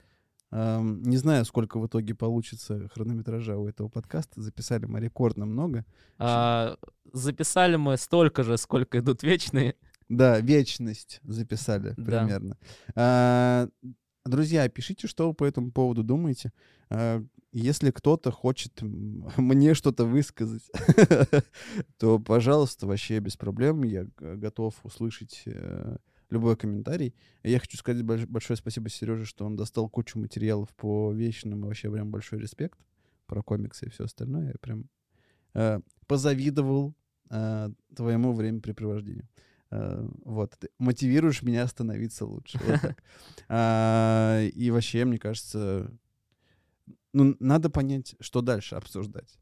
Эм, 0.52 1.02
Не 1.04 1.18
знаю, 1.18 1.44
сколько 1.46 1.80
в 1.80 1.88
итоге 1.88 2.14
получится 2.16 2.88
хронометража 2.90 3.58
у 3.58 3.68
этого 3.68 3.90
подкаста. 3.90 4.42
Записали 4.42 4.86
мы 4.86 5.00
рекордно 5.00 5.46
много. 5.46 5.86
А, 6.18 6.78
записали 7.12 7.76
мы 7.76 7.98
столько 7.98 8.44
же, 8.44 8.58
сколько 8.58 9.00
идут 9.00 9.24
вечные. 9.24 9.76
Да, 10.08 10.40
вечность 10.40 11.20
записали 11.24 11.94
Да. 11.98 12.04
примерно. 12.22 12.58
А, 12.96 13.68
Друзья, 14.26 14.68
пишите, 14.70 15.08
что 15.08 15.28
вы 15.28 15.34
по 15.36 15.44
этому 15.46 15.72
поводу 15.72 16.02
думаете. 16.04 16.52
А, 16.90 17.24
Если 17.52 17.92
кто-то 17.92 18.32
хочет 18.32 18.82
мне 19.38 19.74
что-то 19.74 20.06
высказать, 20.06 20.70
то, 21.98 22.20
пожалуйста, 22.20 22.88
вообще 22.88 23.20
без 23.20 23.38
проблем. 23.38 23.84
Я 23.84 24.08
готов 24.20 24.76
услышать 24.84 25.44
э, 25.46 25.98
любой 26.30 26.58
комментарий. 26.58 27.14
Я 27.44 27.60
хочу 27.60 27.78
сказать 27.78 28.04
больш- 28.04 28.28
большое 28.28 28.58
спасибо 28.58 28.90
Сереже, 28.90 29.26
что 29.26 29.46
он 29.46 29.56
достал 29.56 29.90
кучу 29.90 30.20
материалов 30.20 30.70
по 30.76 31.12
вечным. 31.14 31.62
Вообще 31.62 31.90
прям 31.92 32.12
большой 32.12 32.40
респект 32.40 32.80
про 33.26 33.42
комиксы 33.42 33.86
и 33.86 33.90
все 33.90 34.04
остальное. 34.06 34.48
Я 34.50 34.56
прям 34.60 34.90
э, 35.54 35.80
позавидовал 36.08 36.94
э, 37.30 37.70
твоему 37.96 38.34
времяпрепровождению. 38.34 39.28
Э, 39.72 40.06
Вот, 40.26 40.56
ты 40.60 40.70
мотивируешь 40.78 41.42
меня 41.42 41.66
становиться 41.68 42.26
лучше. 42.26 42.60
Вот 42.66 42.82
так. 42.82 43.04
А, 43.48 44.42
И 44.44 44.72
вообще, 44.72 45.06
мне 45.06 45.18
кажется, 45.20 45.92
ну, 47.16 47.36
надо 47.40 47.70
понять, 47.70 48.16
что 48.20 48.42
дальше 48.42 48.76
обсуждать. 48.76 49.40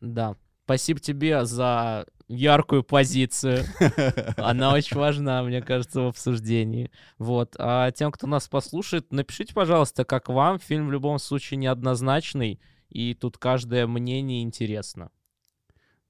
Да. 0.00 0.36
Спасибо 0.64 1.00
тебе 1.00 1.44
за 1.44 2.06
яркую 2.28 2.84
позицию. 2.84 3.64
Она 4.36 4.72
очень 4.72 4.96
важна, 4.96 5.42
мне 5.42 5.60
кажется, 5.62 6.02
в 6.02 6.06
обсуждении. 6.06 6.90
Вот. 7.18 7.54
А 7.58 7.90
тем, 7.90 8.12
кто 8.12 8.26
нас 8.26 8.48
послушает, 8.48 9.12
напишите, 9.12 9.54
пожалуйста, 9.54 10.04
как 10.04 10.28
вам. 10.28 10.58
Фильм 10.58 10.88
в 10.88 10.92
любом 10.92 11.18
случае 11.18 11.58
неоднозначный, 11.58 12.60
и 12.88 13.14
тут 13.14 13.38
каждое 13.38 13.86
мнение 13.86 14.42
интересно. 14.42 15.10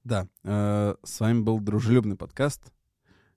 Да, 0.03 0.27
э, 0.43 0.95
с 1.03 1.19
вами 1.19 1.41
был 1.41 1.59
дружелюбный 1.59 2.15
подкаст. 2.15 2.71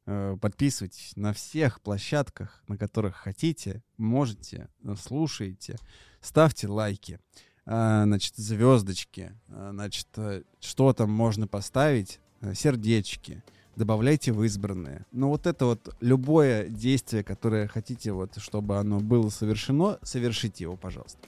Э, 0.07 0.37
Подписывайтесь 0.41 1.13
на 1.17 1.33
всех 1.33 1.81
площадках, 1.81 2.63
на 2.69 2.77
которых 2.77 3.17
хотите, 3.17 3.83
можете, 3.97 4.69
э, 4.85 4.95
слушайте, 5.01 5.77
ставьте 6.21 6.69
лайки, 6.69 7.21
э, 7.67 8.03
значит, 8.05 8.35
звездочки, 8.37 9.33
э, 9.49 9.69
значит, 9.73 10.09
э, 10.17 10.43
что 10.61 10.93
там 10.93 11.11
можно 11.11 11.47
поставить, 11.47 12.21
Э, 12.41 12.55
сердечки, 12.55 13.43
добавляйте 13.75 14.33
в 14.33 14.45
избранные. 14.45 15.05
Ну 15.11 15.29
вот 15.29 15.47
это 15.47 15.67
вот 15.67 15.95
любое 16.01 16.69
действие, 16.69 17.25
которое 17.25 17.67
хотите, 17.67 18.13
вот, 18.13 18.37
чтобы 18.39 18.79
оно 18.79 19.01
было 19.01 19.29
совершено, 19.29 19.99
совершите 20.03 20.65
его, 20.65 20.77
пожалуйста. 20.77 21.19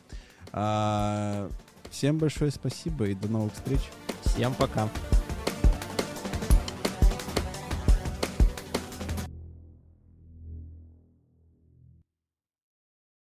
А, 0.53 1.49
Всем 1.91 2.19
большое 2.19 2.53
спасибо 2.53 3.07
и 3.07 3.15
до 3.15 3.27
новых 3.27 3.53
встреч. 3.55 3.81
Всем 4.25 4.55
пока. 4.55 4.89